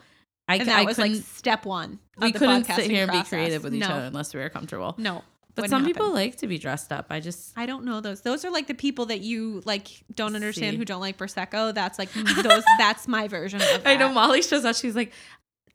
I, 0.47 0.55
And 0.55 0.67
that 0.67 0.79
I 0.79 0.83
was 0.83 0.97
like 0.97 1.13
step 1.13 1.65
one. 1.65 1.99
We 2.19 2.31
couldn't 2.31 2.65
sit 2.65 2.89
here 2.89 3.03
and 3.03 3.11
be 3.11 3.23
creative 3.23 3.63
with 3.63 3.75
each 3.75 3.81
no. 3.81 3.89
other 3.89 4.05
unless 4.05 4.33
we 4.33 4.39
were 4.39 4.49
comfortable. 4.49 4.95
No. 4.97 5.23
But 5.55 5.69
some 5.69 5.81
happen. 5.81 5.93
people 5.93 6.13
like 6.13 6.37
to 6.37 6.47
be 6.47 6.57
dressed 6.57 6.91
up. 6.91 7.07
I 7.09 7.19
just 7.19 7.53
I 7.57 7.65
don't 7.65 7.83
know 7.83 8.01
those. 8.01 8.21
Those 8.21 8.45
are 8.45 8.51
like 8.51 8.67
the 8.67 8.73
people 8.73 9.07
that 9.07 9.21
you 9.21 9.61
like 9.65 9.87
don't 10.13 10.35
understand 10.35 10.73
See. 10.73 10.77
who 10.77 10.85
don't 10.85 11.01
like 11.01 11.17
prosecco. 11.17 11.73
That's 11.73 11.99
like 11.99 12.11
those. 12.13 12.63
that's 12.77 13.07
my 13.07 13.27
version 13.27 13.61
of 13.61 13.67
that. 13.67 13.81
I 13.85 13.95
know 13.95 14.09
Mollie 14.09 14.41
shows 14.41 14.63
up. 14.65 14.75
She's 14.75 14.95
like, 14.95 15.11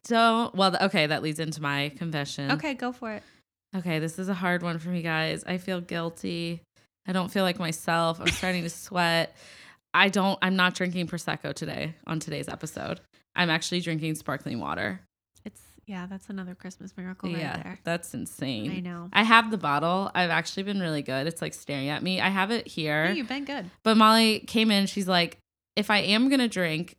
don't. 0.08 0.54
Well, 0.54 0.76
okay, 0.82 1.06
that 1.06 1.22
leads 1.22 1.38
into 1.38 1.60
my 1.60 1.92
confession. 1.96 2.52
Okay, 2.52 2.74
go 2.74 2.92
for 2.92 3.12
it. 3.12 3.22
Okay, 3.76 3.98
this 3.98 4.18
is 4.18 4.28
a 4.28 4.34
hard 4.34 4.62
one 4.62 4.78
for 4.78 4.88
me, 4.88 5.02
guys. 5.02 5.44
I 5.46 5.58
feel 5.58 5.80
guilty. 5.80 6.62
I 7.06 7.12
don't 7.12 7.30
feel 7.30 7.44
like 7.44 7.58
myself. 7.58 8.20
I'm 8.20 8.28
starting 8.28 8.62
to 8.62 8.70
sweat. 8.70 9.36
I 9.92 10.08
don't. 10.08 10.38
I'm 10.42 10.56
not 10.56 10.74
drinking 10.74 11.06
prosecco 11.06 11.54
today 11.54 11.94
on 12.06 12.18
today's 12.18 12.48
episode. 12.48 13.00
I'm 13.36 13.50
actually 13.50 13.80
drinking 13.80 14.14
sparkling 14.16 14.58
water. 14.58 15.00
It's 15.44 15.60
yeah. 15.86 16.06
That's 16.06 16.28
another 16.28 16.54
Christmas 16.54 16.96
miracle 16.96 17.28
yeah, 17.28 17.56
there. 17.56 17.78
that's 17.84 18.14
insane. 18.14 18.70
I 18.70 18.80
know. 18.80 19.08
I 19.12 19.22
have 19.22 19.50
the 19.50 19.58
bottle. 19.58 20.10
I've 20.14 20.30
actually 20.30 20.64
been 20.64 20.80
really 20.80 21.02
good. 21.02 21.26
It's 21.26 21.42
like 21.42 21.54
staring 21.54 21.88
at 21.88 22.02
me. 22.02 22.20
I 22.20 22.28
have 22.28 22.50
it 22.50 22.66
here. 22.66 23.06
Hey, 23.06 23.14
you've 23.14 23.28
been 23.28 23.44
good. 23.44 23.70
But 23.82 23.96
Mollie 23.96 24.40
came 24.40 24.70
in. 24.70 24.86
She's 24.86 25.08
like, 25.08 25.38
if 25.76 25.90
I 25.90 25.98
am 25.98 26.28
gonna 26.28 26.48
drink, 26.48 26.96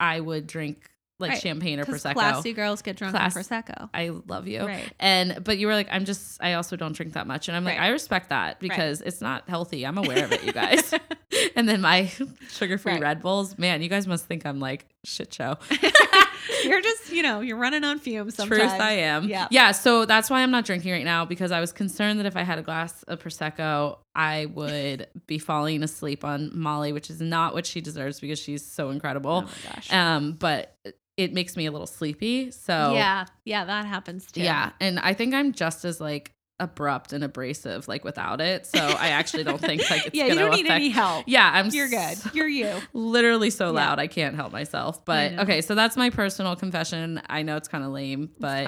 I 0.00 0.20
would 0.20 0.46
drink 0.46 0.90
like 1.20 1.30
Right. 1.30 1.40
champagne 1.42 1.78
or 1.78 1.84
prosecco. 1.84 2.14
classy 2.14 2.52
girls 2.52 2.82
get 2.82 2.96
drunk 2.96 3.14
Class- 3.14 3.36
on 3.36 3.42
prosecco. 3.42 3.88
I 3.94 4.08
love 4.26 4.48
you. 4.48 4.66
Right. 4.66 4.92
And 4.98 5.44
but 5.44 5.58
you 5.58 5.66
were 5.68 5.74
like, 5.74 5.88
I'm 5.90 6.04
just 6.04 6.42
I 6.42 6.54
also 6.54 6.74
don't 6.76 6.92
drink 6.94 7.12
that 7.12 7.26
much. 7.26 7.46
And 7.48 7.56
I'm 7.56 7.64
like, 7.64 7.78
Right. 7.78 7.84
I 7.86 7.88
respect 7.90 8.30
that 8.30 8.58
because 8.60 9.00
it's 9.00 9.20
not 9.20 9.48
healthy. 9.48 9.86
I'm 9.86 9.96
aware 9.98 10.24
of 10.24 10.32
it, 10.32 10.42
you 10.44 10.52
guys. 10.52 10.92
and 11.56 11.68
then 11.68 11.80
my 11.80 12.10
sugar 12.50 12.78
free 12.78 12.92
Right. 12.94 13.02
Red 13.02 13.22
Bulls, 13.22 13.56
man, 13.58 13.80
you 13.82 13.88
guys 13.88 14.06
must 14.08 14.26
think 14.26 14.44
I'm 14.44 14.58
like 14.58 14.86
shit 15.04 15.32
show. 15.32 15.56
you're 16.64 16.80
just 16.80 17.12
you 17.12 17.22
know 17.22 17.40
you're 17.40 17.56
running 17.56 17.84
on 17.84 17.98
fumes. 17.98 18.34
Sometimes. 18.34 18.60
Truth 18.60 18.80
I 18.80 18.92
am. 18.92 19.28
Yeah. 19.28 19.46
Yeah. 19.50 19.70
So 19.72 20.04
that's 20.06 20.28
why 20.30 20.42
I'm 20.42 20.50
not 20.50 20.64
drinking 20.64 20.92
right 20.92 21.04
now 21.04 21.24
because 21.24 21.52
I 21.52 21.60
was 21.60 21.72
concerned 21.72 22.18
that 22.18 22.26
if 22.26 22.36
I 22.36 22.42
had 22.42 22.58
a 22.58 22.62
glass 22.62 23.02
of 23.04 23.22
Prosecco, 23.22 23.98
I 24.14 24.46
would 24.46 25.06
be 25.26 25.38
falling 25.38 25.82
asleep 25.82 26.24
on 26.24 26.50
Mollie, 26.58 26.92
which 26.92 27.08
is 27.10 27.20
not 27.20 27.54
what 27.54 27.66
she 27.66 27.80
deserves 27.80 28.18
because 28.20 28.38
she's 28.38 28.64
so 28.64 28.88
Oh 28.88 28.90
incredible. 28.90 29.42
my 29.42 29.48
gosh. 29.72 29.92
Um, 29.92 30.32
but 30.32 30.76
it 31.16 31.32
makes 31.32 31.56
me 31.56 31.66
a 31.66 31.70
little 31.72 31.86
sleepy. 31.86 32.50
So 32.50 32.92
yeah. 32.94 33.26
Yeah. 33.44 33.64
That 33.64 33.84
happens 33.86 34.26
too. 34.30 34.42
Yeah, 34.42 34.72
and 34.80 34.98
I 34.98 35.14
think 35.14 35.34
I'm 35.34 35.52
just 35.52 35.84
as 35.84 36.00
like 36.00 36.32
abrupt 36.60 37.12
and 37.12 37.24
abrasive 37.24 37.88
like 37.88 38.04
without 38.04 38.40
it. 38.40 38.64
So 38.66 38.78
I 38.78 39.08
actually 39.08 39.42
don't 39.44 39.60
think 39.60 39.82
like 39.90 40.06
it's 40.06 40.14
yeah. 40.14 40.24
You 40.26 40.34
gonna 40.34 40.46
don't 40.48 40.56
need 40.56 40.66
any 40.70 40.88
help. 40.88 41.24
Yeah, 41.26 41.50
I'm 41.52 41.68
You're 41.70 41.88
good. 41.88 41.96
s- 41.98 42.28
You're 42.34 42.48
you. 42.48 42.72
literally 42.92 43.50
so 43.50 43.66
Yeah. 43.66 43.70
loud 43.72 43.98
I 43.98 44.06
can't 44.06 44.36
help 44.36 44.52
myself. 44.52 45.04
But 45.04 45.38
okay, 45.40 45.60
so 45.62 45.74
that's 45.74 45.96
my 45.96 46.10
personal 46.10 46.54
confession. 46.56 47.20
I 47.28 47.42
know 47.42 47.56
it's 47.56 47.68
kind 47.68 47.84
of 47.84 47.90
lame, 47.90 48.30
but. 48.38 48.66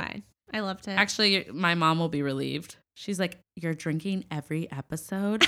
I 0.53 0.61
loved 0.61 0.86
it. 0.86 0.92
actually 0.92 1.47
my 1.53 1.74
mom 1.74 1.99
will 1.99 2.09
be 2.09 2.22
relieved. 2.22 2.76
She's 2.94 3.18
like, 3.18 3.38
"You're 3.57 3.74
drinking 3.74 4.24
every 4.30 4.70
episode." 4.70 5.44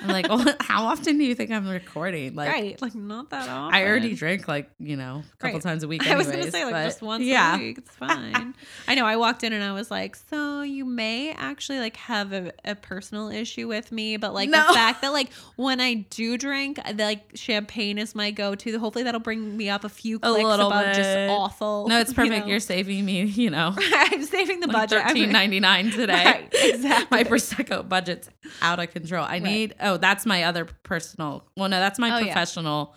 I'm 0.00 0.08
like, 0.08 0.28
"Well, 0.28 0.44
how 0.60 0.84
often 0.84 1.18
do 1.18 1.24
you 1.24 1.34
think 1.34 1.50
I'm 1.50 1.66
recording?" 1.68 2.34
Like, 2.36 2.48
right. 2.50 2.80
Like 2.80 2.94
not 2.94 3.30
that 3.30 3.48
often. 3.48 3.74
I 3.74 3.84
already 3.84 4.14
drink 4.14 4.46
like 4.46 4.70
you 4.78 4.96
know 4.96 5.22
a 5.32 5.36
couple 5.38 5.54
Right. 5.54 5.62
times 5.62 5.82
a 5.82 5.88
week. 5.88 6.06
I 6.10 6.16
was 6.16 6.26
gonna 6.28 6.50
say 6.50 6.64
like 6.64 6.84
just 6.84 7.02
once 7.02 7.24
yeah. 7.24 7.56
a 7.56 7.58
week. 7.58 7.78
It's 7.78 7.90
fine. 7.96 8.54
I 8.86 8.94
know. 8.94 9.04
I 9.06 9.16
walked 9.16 9.42
in 9.42 9.52
and 9.52 9.64
I 9.64 9.72
was 9.72 9.90
like, 9.90 10.14
so 10.14 10.62
you 10.62 10.84
may 10.84 11.32
actually 11.32 11.78
like 11.80 11.96
have 11.96 12.32
a, 12.32 12.52
a 12.64 12.74
personal 12.76 13.28
issue 13.30 13.66
with 13.66 13.90
me, 13.90 14.16
but 14.18 14.34
like 14.34 14.48
No. 14.50 14.66
the 14.68 14.74
fact 14.74 15.02
that 15.02 15.12
like 15.12 15.32
when 15.56 15.80
I 15.80 15.94
do 16.10 16.38
drink, 16.38 16.78
like 16.96 17.32
champagne 17.34 17.98
is 17.98 18.14
my 18.14 18.30
go-to. 18.30 18.78
Hopefully 18.78 19.02
that'll 19.04 19.20
bring 19.20 19.56
me 19.56 19.68
up 19.68 19.84
a 19.84 19.88
few 19.88 20.18
clicks 20.20 20.44
little 20.44 20.68
above 20.68 20.94
just 20.94 21.30
awful. 21.30 21.88
No, 21.88 21.98
it's 21.98 22.12
perfect. 22.12 22.46
You 22.46 22.54
are 22.56 22.60
saving 22.60 23.04
me. 23.04 23.22
You 23.24 23.50
know, 23.50 23.74
I'm 23.76 24.22
saving 24.24 24.60
the 24.60 24.68
budget. 24.68 24.98
I'm- 24.98 25.08
Thirteen 25.08 25.32
ninety 25.32 25.58
nine 25.60 25.90
today. 25.90 26.24
Right, 26.24 26.48
exactly. 26.52 27.18
Prosecco 27.38 27.88
budget's 27.88 28.28
out 28.62 28.78
of 28.78 28.90
control. 28.90 29.24
I 29.28 29.38
need. 29.38 29.74
Oh, 29.80 29.96
that's 29.96 30.26
my 30.26 30.44
other 30.44 30.66
personal. 30.82 31.44
Well, 31.56 31.68
no, 31.68 31.78
that's 31.78 31.98
my 31.98 32.10
Oh, 32.10 32.18
yeah. 32.18 32.24
professional. 32.32 32.94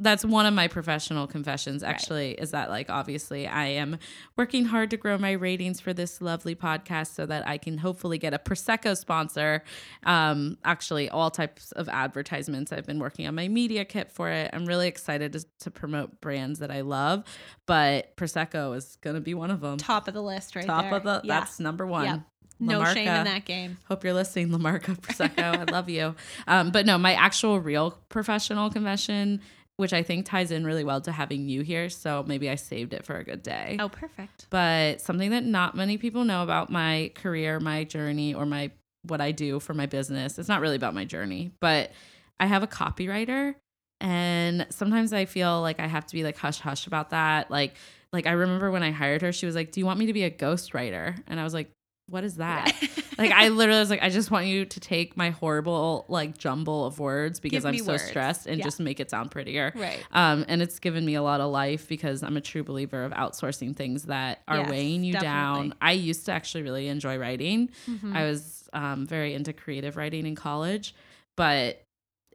That's 0.00 0.24
one 0.24 0.46
of 0.46 0.54
my 0.54 0.68
professional 0.68 1.26
confessions. 1.26 1.82
Actually, 1.82 2.30
is 2.34 2.52
that 2.52 2.70
like 2.70 2.88
obviously 2.88 3.48
I 3.48 3.66
am 3.66 3.98
working 4.36 4.64
hard 4.66 4.90
to 4.90 4.96
grow 4.96 5.18
my 5.18 5.32
ratings 5.32 5.80
for 5.80 5.92
this 5.92 6.20
lovely 6.20 6.54
podcast 6.54 7.14
so 7.16 7.26
that 7.26 7.48
I 7.48 7.58
can 7.58 7.78
hopefully 7.78 8.16
get 8.16 8.32
a 8.32 8.38
prosecco 8.38 8.96
sponsor. 8.96 9.64
Um, 10.04 10.56
actually, 10.64 11.08
all 11.10 11.32
types 11.32 11.72
of 11.72 11.88
advertisements. 11.88 12.70
I've 12.72 12.86
been 12.86 13.00
working 13.00 13.26
on 13.26 13.34
my 13.34 13.48
media 13.48 13.84
kit 13.84 14.12
for 14.12 14.30
it. 14.30 14.50
I'm 14.52 14.66
really 14.66 14.86
excited 14.86 15.32
to, 15.32 15.44
to 15.62 15.70
promote 15.72 16.20
brands 16.20 16.60
that 16.60 16.70
I 16.70 16.82
love, 16.82 17.24
but 17.66 18.16
prosecco 18.16 18.76
is 18.76 18.98
going 19.00 19.14
to 19.16 19.20
be 19.20 19.34
one 19.34 19.50
of 19.50 19.60
them. 19.60 19.78
top 19.78 20.06
of 20.06 20.14
the 20.14 20.22
list 20.22 20.54
right 20.54 20.64
Top 20.64 20.84
there. 20.84 20.94
of 20.94 21.02
the. 21.02 21.22
Yeah. 21.24 21.40
That's 21.40 21.58
number 21.58 21.84
one. 21.84 22.04
Yep. 22.04 22.20
No 22.60 22.80
La 22.80 22.92
shame 22.92 23.08
in 23.08 23.24
that 23.24 23.44
game. 23.44 23.78
Hope 23.86 24.04
you're 24.04 24.14
listening, 24.14 24.50
La 24.50 24.58
Marca 24.58 24.92
Prosecco. 24.92 25.68
I 25.68 25.70
love 25.70 25.88
you. 25.88 26.14
Um, 26.46 26.70
but 26.70 26.86
no, 26.86 26.98
my 26.98 27.14
actual 27.14 27.60
real 27.60 27.98
professional 28.08 28.70
confession, 28.70 29.40
which 29.76 29.92
I 29.92 30.02
think 30.02 30.26
ties 30.26 30.50
in 30.50 30.64
really 30.64 30.84
well 30.84 31.00
to 31.02 31.12
having 31.12 31.48
you 31.48 31.62
here. 31.62 31.88
So 31.88 32.24
maybe 32.26 32.50
I 32.50 32.56
saved 32.56 32.92
it 32.92 33.04
for 33.04 33.16
a 33.16 33.24
good 33.24 33.42
day. 33.42 33.76
Oh, 33.78 33.88
perfect. 33.88 34.46
But 34.50 35.00
something 35.00 35.30
that 35.30 35.44
not 35.44 35.76
many 35.76 35.98
people 35.98 36.24
know 36.24 36.42
about 36.42 36.70
my 36.70 37.12
career, 37.14 37.60
my 37.60 37.84
journey, 37.84 38.34
or 38.34 38.44
my 38.44 38.72
what 39.02 39.20
I 39.20 39.32
do 39.32 39.60
for 39.60 39.74
my 39.74 39.86
business. 39.86 40.38
It's 40.38 40.48
not 40.48 40.60
really 40.60 40.76
about 40.76 40.94
my 40.94 41.04
journey, 41.04 41.52
but 41.60 41.92
I 42.40 42.46
have 42.46 42.62
a 42.62 42.66
copywriter. 42.66 43.54
And 44.00 44.66
sometimes 44.70 45.12
I 45.12 45.24
feel 45.24 45.60
like 45.60 45.80
I 45.80 45.86
have 45.86 46.06
to 46.06 46.14
be 46.14 46.22
like 46.24 46.36
hush 46.36 46.60
hush 46.60 46.86
about 46.86 47.10
that. 47.10 47.50
Like, 47.50 47.74
like 48.12 48.26
I 48.26 48.32
remember 48.32 48.70
when 48.70 48.82
I 48.82 48.90
hired 48.90 49.22
her, 49.22 49.32
she 49.32 49.46
was 49.46 49.54
like, 49.54 49.72
Do 49.72 49.80
you 49.80 49.86
want 49.86 49.98
me 49.98 50.06
to 50.06 50.12
be 50.12 50.24
a 50.24 50.30
ghostwriter? 50.30 51.20
And 51.26 51.40
I 51.40 51.44
was 51.44 51.54
like, 51.54 51.70
What 52.08 52.24
is 52.24 52.36
that? 52.36 52.72
like 53.18 53.32
I 53.32 53.48
literally 53.48 53.80
was 53.80 53.90
like, 53.90 54.02
I 54.02 54.08
just 54.08 54.30
want 54.30 54.46
you 54.46 54.64
to 54.64 54.80
take 54.80 55.16
my 55.16 55.30
horrible 55.30 56.06
like 56.08 56.38
jumble 56.38 56.86
of 56.86 56.98
words 56.98 57.38
because 57.38 57.64
I'm 57.64 57.76
so 57.78 57.92
words. 57.92 58.04
stressed 58.04 58.46
and 58.46 58.58
Yeah. 58.58 58.64
just 58.64 58.80
make 58.80 58.98
it 59.00 59.10
sound 59.10 59.30
prettier. 59.30 59.72
right. 59.76 60.02
Um, 60.12 60.44
and 60.48 60.62
it's 60.62 60.78
given 60.78 61.04
me 61.04 61.14
a 61.16 61.22
lot 61.22 61.40
of 61.40 61.50
life 61.50 61.86
because 61.88 62.22
I'm 62.22 62.36
a 62.36 62.40
true 62.40 62.64
believer 62.64 63.04
of 63.04 63.12
outsourcing 63.12 63.76
things 63.76 64.04
that 64.04 64.40
are 64.48 64.58
Yes, 64.58 64.70
weighing 64.70 65.04
you 65.04 65.12
definitely. 65.12 65.68
down. 65.70 65.74
I 65.82 65.92
used 65.92 66.24
to 66.26 66.32
actually 66.32 66.62
really 66.62 66.88
enjoy 66.88 67.18
writing. 67.18 67.70
Mhm. 67.86 68.14
I 68.14 68.24
was 68.24 68.68
um, 68.72 69.06
very 69.06 69.34
into 69.34 69.52
creative 69.52 69.96
writing 69.96 70.26
in 70.26 70.34
college, 70.34 70.94
but 71.36 71.82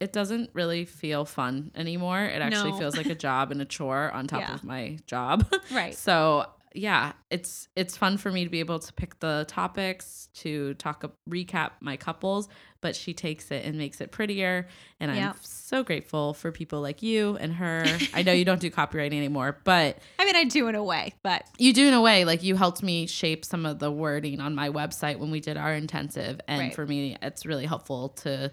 it 0.01 0.11
doesn't 0.11 0.49
really 0.53 0.86
feel 0.86 1.24
fun 1.26 1.71
anymore. 1.76 2.21
It 2.26 2.41
actually 2.41 2.71
No. 2.71 2.80
feels 2.80 2.97
like 2.97 3.09
a 3.09 3.15
job 3.15 3.51
and 3.51 3.61
a 3.61 3.65
chore 3.65 4.11
on 4.11 4.28
top 4.28 4.39
Yeah. 4.47 4.53
of 4.55 4.63
my 4.63 4.97
job. 5.07 5.45
Right. 5.71 5.95
So 5.97 6.47
yeah, 6.74 7.13
it's 7.30 7.67
it's 7.76 7.95
fun 7.95 8.17
for 8.17 8.32
me 8.32 8.43
to 8.43 8.49
be 8.49 8.59
able 8.59 8.80
to 8.80 8.93
pick 8.93 9.19
the 9.19 9.45
topics 9.47 10.30
to 10.36 10.74
talk 10.76 11.03
recap 11.30 11.71
my 11.80 11.97
couples, 11.97 12.47
but 12.82 12.95
she 12.95 13.13
takes 13.13 13.51
it 13.51 13.65
and 13.65 13.78
makes 13.78 14.01
it 14.01 14.11
prettier 14.11 14.67
and 14.99 15.11
I'm 15.11 15.34
so 15.41 15.84
grateful 15.84 16.34
for 16.34 16.51
people 16.51 16.82
like 16.82 17.01
you 17.01 17.38
and 17.38 17.53
her. 17.53 17.86
I 18.13 18.24
know 18.24 18.32
you 18.34 18.45
don't 18.45 18.59
do 18.59 18.71
copywriting 18.71 19.13
anymore, 19.17 19.59
but 19.63 19.99
I 20.19 20.26
mean, 20.26 20.36
I 20.36 20.45
do 20.45 20.67
in 20.67 20.76
a 20.76 20.84
way, 20.84 21.13
but 21.24 21.43
you 21.57 21.74
do 21.74 21.88
in 21.88 21.93
a 21.93 22.01
way 22.01 22.26
like 22.26 22.43
you 22.43 22.55
helped 22.55 22.84
me 22.84 23.07
shape 23.07 23.45
some 23.45 23.65
of 23.65 23.80
the 23.80 23.91
wording 23.91 24.39
on 24.39 24.55
my 24.55 24.69
website 24.69 25.19
when 25.19 25.32
we 25.32 25.39
did 25.39 25.57
our 25.57 25.74
intensive 25.74 26.41
and 26.47 26.59
Right. 26.59 26.76
for 26.76 26.86
me 26.86 27.17
it's 27.21 27.45
really 27.45 27.65
helpful 27.65 28.09
to 28.09 28.51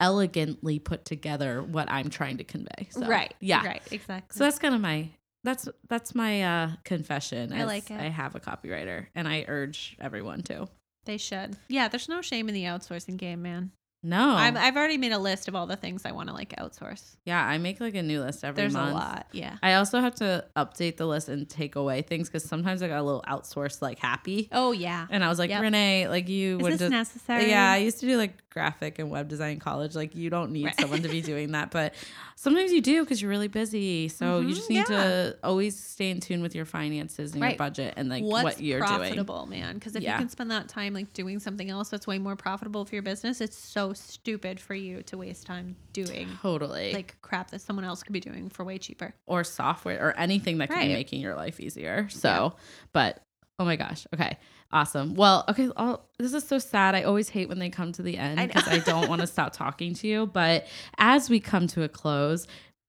elegantly 0.00 0.78
put 0.80 1.04
together 1.04 1.62
what 1.62 1.90
I'm 1.90 2.10
trying 2.10 2.38
to 2.38 2.44
convey. 2.44 2.88
So, 2.90 3.06
right. 3.06 3.32
Yeah. 3.40 3.64
Right. 3.64 3.82
Exactly. 3.92 4.36
So 4.36 4.44
that's 4.44 4.58
kind 4.58 4.74
of 4.74 4.80
my 4.80 5.10
that's 5.44 5.68
that's 5.88 6.14
my 6.14 6.42
uh 6.42 6.70
confession. 6.84 7.52
I 7.52 7.64
like 7.64 7.90
it. 7.90 8.00
I 8.00 8.04
have 8.08 8.34
a 8.34 8.40
copywriter 8.40 9.06
and 9.14 9.26
I 9.26 9.44
urge 9.48 9.96
everyone 10.00 10.42
to. 10.44 10.68
they 11.04 11.16
should. 11.18 11.56
Yeah. 11.68 11.88
There's 11.88 12.08
no 12.08 12.22
shame 12.22 12.48
in 12.48 12.54
the 12.54 12.64
outsourcing 12.64 13.16
game, 13.16 13.42
man. 13.42 13.72
No. 14.04 14.30
I've, 14.34 14.56
I've 14.56 14.76
already 14.76 14.98
made 14.98 15.12
a 15.12 15.18
list 15.18 15.46
of 15.46 15.54
all 15.54 15.66
the 15.66 15.76
things 15.76 16.02
I 16.04 16.10
want 16.12 16.28
to 16.28 16.34
like 16.34 16.50
outsource. 16.58 17.16
yeah, 17.24 17.44
I 17.44 17.58
make 17.58 17.80
like 17.80 17.94
a 17.94 18.02
new 18.02 18.20
list 18.20 18.42
every 18.44 18.60
There's 18.60 18.72
month. 18.72 18.90
a 18.90 18.94
lot. 18.94 19.26
Yeah. 19.32 19.56
I 19.62 19.74
also 19.74 20.00
have 20.00 20.16
to 20.16 20.44
update 20.56 20.96
the 20.96 21.06
list 21.06 21.28
and 21.28 21.48
take 21.48 21.76
away 21.76 22.02
things 22.02 22.28
because 22.28 22.42
sometimes 22.44 22.82
I 22.82 22.88
got 22.88 22.98
a 22.98 23.02
little 23.02 23.22
outsourced 23.28 23.80
like 23.80 23.98
happy. 24.00 24.48
Oh 24.50 24.72
yeah. 24.72 25.06
And 25.10 25.22
I 25.24 25.28
was 25.28 25.38
like, 25.38 25.50
Yep. 25.50 25.62
Renee, 25.62 26.08
like 26.08 26.28
you 26.28 26.58
Is 26.60 26.66
this 26.66 26.78
to 26.80 26.88
necessary? 26.88 27.48
Yeah, 27.50 27.70
I 27.70 27.76
used 27.76 28.00
to 28.00 28.06
do 28.06 28.16
like 28.16 28.32
graphic 28.50 28.98
and 28.98 29.08
web 29.10 29.28
design 29.28 29.52
in 29.52 29.60
college. 29.60 29.94
Like 29.94 30.14
you 30.16 30.30
don't 30.30 30.50
need 30.50 30.64
Right. 30.66 30.80
someone 30.80 31.02
to 31.02 31.08
be 31.08 31.22
doing 31.32 31.52
that, 31.52 31.70
but 31.70 31.94
sometimes 32.34 32.72
you 32.72 32.80
do 32.80 33.02
because 33.04 33.22
you're 33.22 33.30
really 33.30 33.48
busy. 33.48 34.08
So 34.08 34.40
you 34.40 34.48
Mhm, 34.48 34.54
just 34.56 34.68
need 34.68 34.76
yeah. 34.78 34.84
to 34.98 35.36
always 35.44 35.78
stay 35.78 36.10
in 36.10 36.18
tune 36.20 36.42
with 36.42 36.54
your 36.56 36.64
finances 36.64 37.34
and 37.34 37.42
your 37.42 37.54
budget 37.54 37.94
and 37.96 38.08
like 38.08 38.24
What's 38.24 38.42
what 38.44 38.60
you're 38.60 38.80
doing. 38.80 38.88
profitable, 38.98 39.46
man? 39.46 39.74
Because 39.74 39.94
if 39.94 40.02
Yeah. 40.02 40.14
you 40.14 40.18
can 40.18 40.28
spend 40.28 40.50
that 40.50 40.68
time 40.68 40.92
like 40.92 41.12
doing 41.12 41.38
something 41.38 41.70
else 41.70 41.88
that's 41.88 42.06
way 42.06 42.18
more 42.18 42.34
profitable 42.34 42.84
for 42.84 42.94
your 42.96 43.02
business, 43.02 43.40
it's 43.40 43.56
so 43.56 43.91
stupid 43.92 44.58
for 44.60 44.74
you 44.74 45.02
to 45.04 45.18
waste 45.18 45.46
time 45.46 45.76
doing 45.92 46.28
Totally. 46.40 46.92
like 46.92 47.16
crap 47.22 47.50
that 47.50 47.60
someone 47.60 47.84
else 47.84 48.02
could 48.02 48.12
be 48.12 48.20
doing 48.20 48.48
for 48.48 48.64
way 48.64 48.78
cheaper. 48.78 49.14
or 49.26 49.44
software 49.44 49.98
or 50.08 50.16
anything 50.18 50.58
that 50.58 50.68
could 50.68 50.76
Right. 50.76 50.88
be 50.88 50.94
making 50.94 51.20
your 51.20 51.34
life 51.34 51.60
easier. 51.60 52.08
So, 52.10 52.54
but 52.92 53.22
oh 53.58 53.64
my 53.64 53.76
gosh. 53.76 54.06
Okay. 54.14 54.38
Awesome. 54.72 55.14
Well, 55.14 55.44
okay. 55.50 55.68
I'll, 55.76 56.08
this 56.18 56.32
is 56.32 56.44
so 56.48 56.58
sad. 56.58 56.94
I 56.94 57.02
always 57.02 57.28
hate 57.28 57.48
when 57.48 57.58
they 57.58 57.68
come 57.68 57.92
to 57.92 58.02
the 58.02 58.16
end 58.16 58.40
I 58.40 58.46
because 58.48 58.66
I, 58.66 58.78
don't 58.78 59.08
want 59.08 59.20
to 59.20 59.26
stop 59.26 59.52
talking 59.52 59.92
to 59.94 60.06
you. 60.06 60.26
But 60.26 60.66
as 60.98 61.28
we 61.28 61.40
come 61.40 61.66
to 61.68 61.82
a 61.82 61.88
close, 61.88 62.46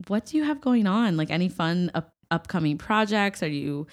what 0.08 0.26
do 0.26 0.38
you 0.38 0.44
have 0.46 0.62
going 0.62 0.88
on? 0.88 1.18
Like 1.18 1.30
any 1.30 1.50
fun 1.50 1.92
up, 1.94 2.14
upcoming 2.32 2.78
projects? 2.78 3.44
Are 3.44 3.48
you 3.50 3.88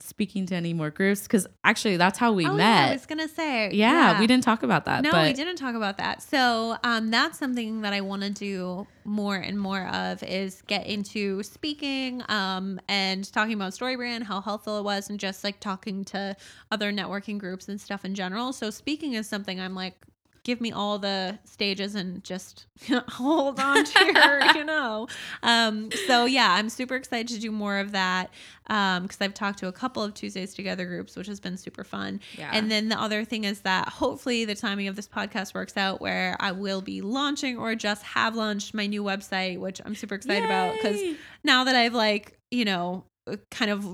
speaking 0.00 0.46
to 0.46 0.54
any 0.54 0.72
more 0.72 0.90
groups? 0.90 1.22
Because 1.22 1.46
actually, 1.64 1.96
that's 1.96 2.18
how 2.18 2.32
we 2.32 2.46
oh, 2.46 2.56
Yeah, 2.56 2.86
I 2.88 2.92
was 2.92 3.06
gonna 3.06 3.28
say. 3.28 3.70
Yeah, 3.72 4.20
we 4.20 4.26
didn't 4.26 4.44
talk 4.44 4.62
about 4.62 4.84
that. 4.84 5.02
No, 5.02 5.10
but 5.10 5.26
we 5.26 5.32
didn't 5.32 5.56
talk 5.56 5.74
about 5.74 5.98
that. 5.98 6.22
So 6.22 6.76
um, 6.84 7.10
that's 7.10 7.38
something 7.38 7.82
that 7.82 7.92
I 7.92 8.00
want 8.00 8.22
to 8.22 8.30
do 8.30 8.86
more 9.04 9.36
and 9.36 9.58
more 9.58 9.86
of 9.88 10.22
is 10.22 10.62
get 10.62 10.86
into 10.86 11.42
speaking 11.42 12.22
um, 12.28 12.80
and 12.88 13.30
talking 13.32 13.54
about 13.54 13.72
StoryBrand, 13.72 14.22
how 14.22 14.40
helpful 14.40 14.78
it 14.78 14.82
was, 14.82 15.10
and 15.10 15.20
just 15.20 15.44
like 15.44 15.60
talking 15.60 16.04
to 16.06 16.36
other 16.70 16.92
networking 16.92 17.38
groups 17.38 17.68
and 17.68 17.80
stuff 17.80 18.04
in 18.04 18.14
general. 18.14 18.52
So 18.52 18.70
speaking 18.70 19.14
is 19.14 19.28
something 19.28 19.60
I'm 19.60 19.74
like, 19.74 19.96
give 20.44 20.60
me 20.60 20.70
all 20.70 20.98
the 20.98 21.38
stages 21.44 21.94
and 21.94 22.22
just 22.22 22.66
hold 23.08 23.58
on 23.58 23.84
to 23.84 24.04
your, 24.04 24.54
you 24.54 24.64
know. 24.64 25.08
Um, 25.42 25.90
so 26.06 26.26
yeah, 26.26 26.52
I'm 26.52 26.68
super 26.68 26.94
excited 26.94 27.28
to 27.28 27.40
do 27.40 27.50
more 27.50 27.78
of 27.78 27.92
that 27.92 28.30
because 28.64 29.16
I've 29.20 29.34
talked 29.34 29.58
to 29.60 29.68
a 29.68 29.72
couple 29.72 30.02
of 30.02 30.14
Tuesdays 30.14 30.54
Together 30.54 30.84
groups, 30.84 31.16
which 31.16 31.26
has 31.26 31.40
been 31.40 31.56
super 31.56 31.82
fun. 31.82 32.20
Yeah. 32.38 32.50
And 32.52 32.70
then 32.70 32.90
the 32.90 33.00
other 33.00 33.24
thing 33.24 33.44
is 33.44 33.60
that 33.60 33.88
hopefully 33.88 34.44
the 34.44 34.54
timing 34.54 34.86
of 34.86 34.96
this 34.96 35.08
podcast 35.08 35.54
works 35.54 35.76
out 35.76 36.00
where 36.00 36.36
I 36.38 36.52
will 36.52 36.82
be 36.82 37.00
launching 37.00 37.58
or 37.58 37.74
just 37.74 38.02
have 38.02 38.36
launched 38.36 38.74
my 38.74 38.86
new 38.86 39.02
website, 39.02 39.58
which 39.58 39.80
I'm 39.84 39.94
super 39.94 40.14
excited 40.14 40.44
about 40.44 40.74
because 40.74 41.00
now 41.42 41.64
that 41.64 41.74
I've 41.74 41.94
like, 41.94 42.38
you 42.50 42.64
know, 42.66 43.04
kind 43.50 43.70
of 43.70 43.84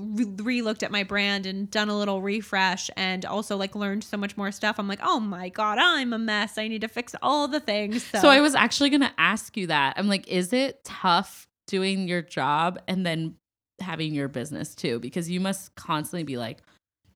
re 0.45 0.61
looked 0.61 0.83
at 0.83 0.91
my 0.91 1.03
brand 1.03 1.45
and 1.45 1.71
done 1.71 1.89
a 1.89 1.97
little 1.97 2.21
refresh 2.21 2.89
and 2.97 3.25
also 3.25 3.55
like 3.55 3.75
learned 3.75 4.03
so 4.03 4.17
much 4.17 4.35
more 4.35 4.51
stuff. 4.51 4.77
I'm 4.77 4.87
like, 4.87 4.99
oh 5.01 5.19
my 5.19 5.49
God, 5.49 5.77
I'm 5.79 6.11
a 6.13 6.19
mess. 6.19 6.57
I 6.57 6.67
need 6.67 6.81
to 6.81 6.87
fix 6.87 7.15
all 7.21 7.47
the 7.47 7.59
things. 7.59 8.03
So, 8.03 8.19
So 8.19 8.29
I 8.29 8.41
was 8.41 8.55
actually 8.55 8.89
going 8.89 9.01
to 9.01 9.13
ask 9.17 9.55
you 9.55 9.67
that. 9.67 9.93
I'm 9.97 10.07
like, 10.07 10.27
is 10.27 10.51
it 10.51 10.83
tough 10.83 11.47
doing 11.67 12.07
your 12.07 12.21
job 12.21 12.79
and 12.87 13.05
then 13.05 13.35
having 13.79 14.13
your 14.13 14.27
business 14.27 14.75
too? 14.75 14.99
Because 14.99 15.29
you 15.29 15.39
must 15.39 15.75
constantly 15.75 16.23
be 16.23 16.37
like, 16.37 16.59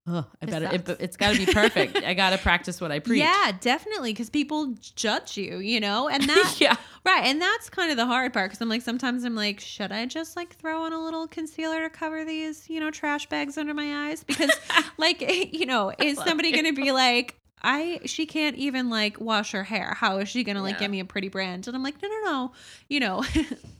oh, 0.08 0.26
I 0.42 0.46
better, 0.46 0.70
it, 0.74 0.90
it's 1.00 1.18
got 1.18 1.34
to 1.36 1.46
be 1.46 1.52
perfect. 1.52 1.98
I 1.98 2.14
got 2.14 2.32
to 2.32 2.38
practice 2.38 2.80
what 2.80 2.92
I 2.92 3.00
preach. 3.00 3.20
yeah, 3.20 3.52
definitely. 3.60 4.14
Cause 4.14 4.30
people 4.30 4.76
judge 4.96 5.38
you, 5.38 5.58
you 5.60 5.80
know, 5.80 6.08
and 6.10 6.24
that, 6.30 6.56
yeah. 6.60 6.76
Right. 7.06 7.26
And 7.26 7.42
that's 7.42 7.70
kind 7.70 7.92
of 7.92 7.98
the 7.98 8.06
hard 8.06 8.34
part 8.34 8.50
because 8.50 8.62
I'm 8.62 8.70
like, 8.70 8.82
sometimes 8.82 9.24
I'm 9.24 9.36
like, 9.36 9.60
should 9.60 9.92
I 9.92 10.06
just 10.06 10.36
like 10.36 10.56
throw 10.56 10.84
on 10.84 10.94
a 10.94 11.04
little 11.04 11.28
concealer 11.28 11.82
to 11.84 11.90
cover 11.90 12.26
these, 12.26 12.70
you 12.70 12.80
know, 12.80 12.92
trash 12.92 13.28
bags 13.28 13.58
under 13.58 13.74
my 13.74 14.10
eyes? 14.10 14.24
Because, 14.24 14.52
like, 14.98 15.22
you 15.54 15.66
know, 15.66 15.92
is 16.00 16.18
somebody 16.18 16.52
going 16.52 16.66
to 16.66 16.74
be 16.74 16.92
like, 16.92 17.36
I, 17.62 18.02
she 18.06 18.28
can't 18.28 18.56
even 18.58 18.92
like 18.92 19.20
wash 19.20 19.52
her 19.54 19.64
hair. 19.64 19.96
How 19.96 20.18
is 20.18 20.30
she 20.30 20.44
going 20.44 20.56
to 20.56 20.62
like 20.62 20.76
Yeah. 20.76 20.80
give 20.82 20.92
me 20.92 21.00
a 21.00 21.06
pretty 21.06 21.30
brand? 21.30 21.68
And 21.68 21.76
I'm 21.76 21.82
like, 21.82 22.00
no, 22.02 22.08
no, 22.08 22.22
no, 22.26 22.52
you 22.90 23.00
know, 23.00 23.24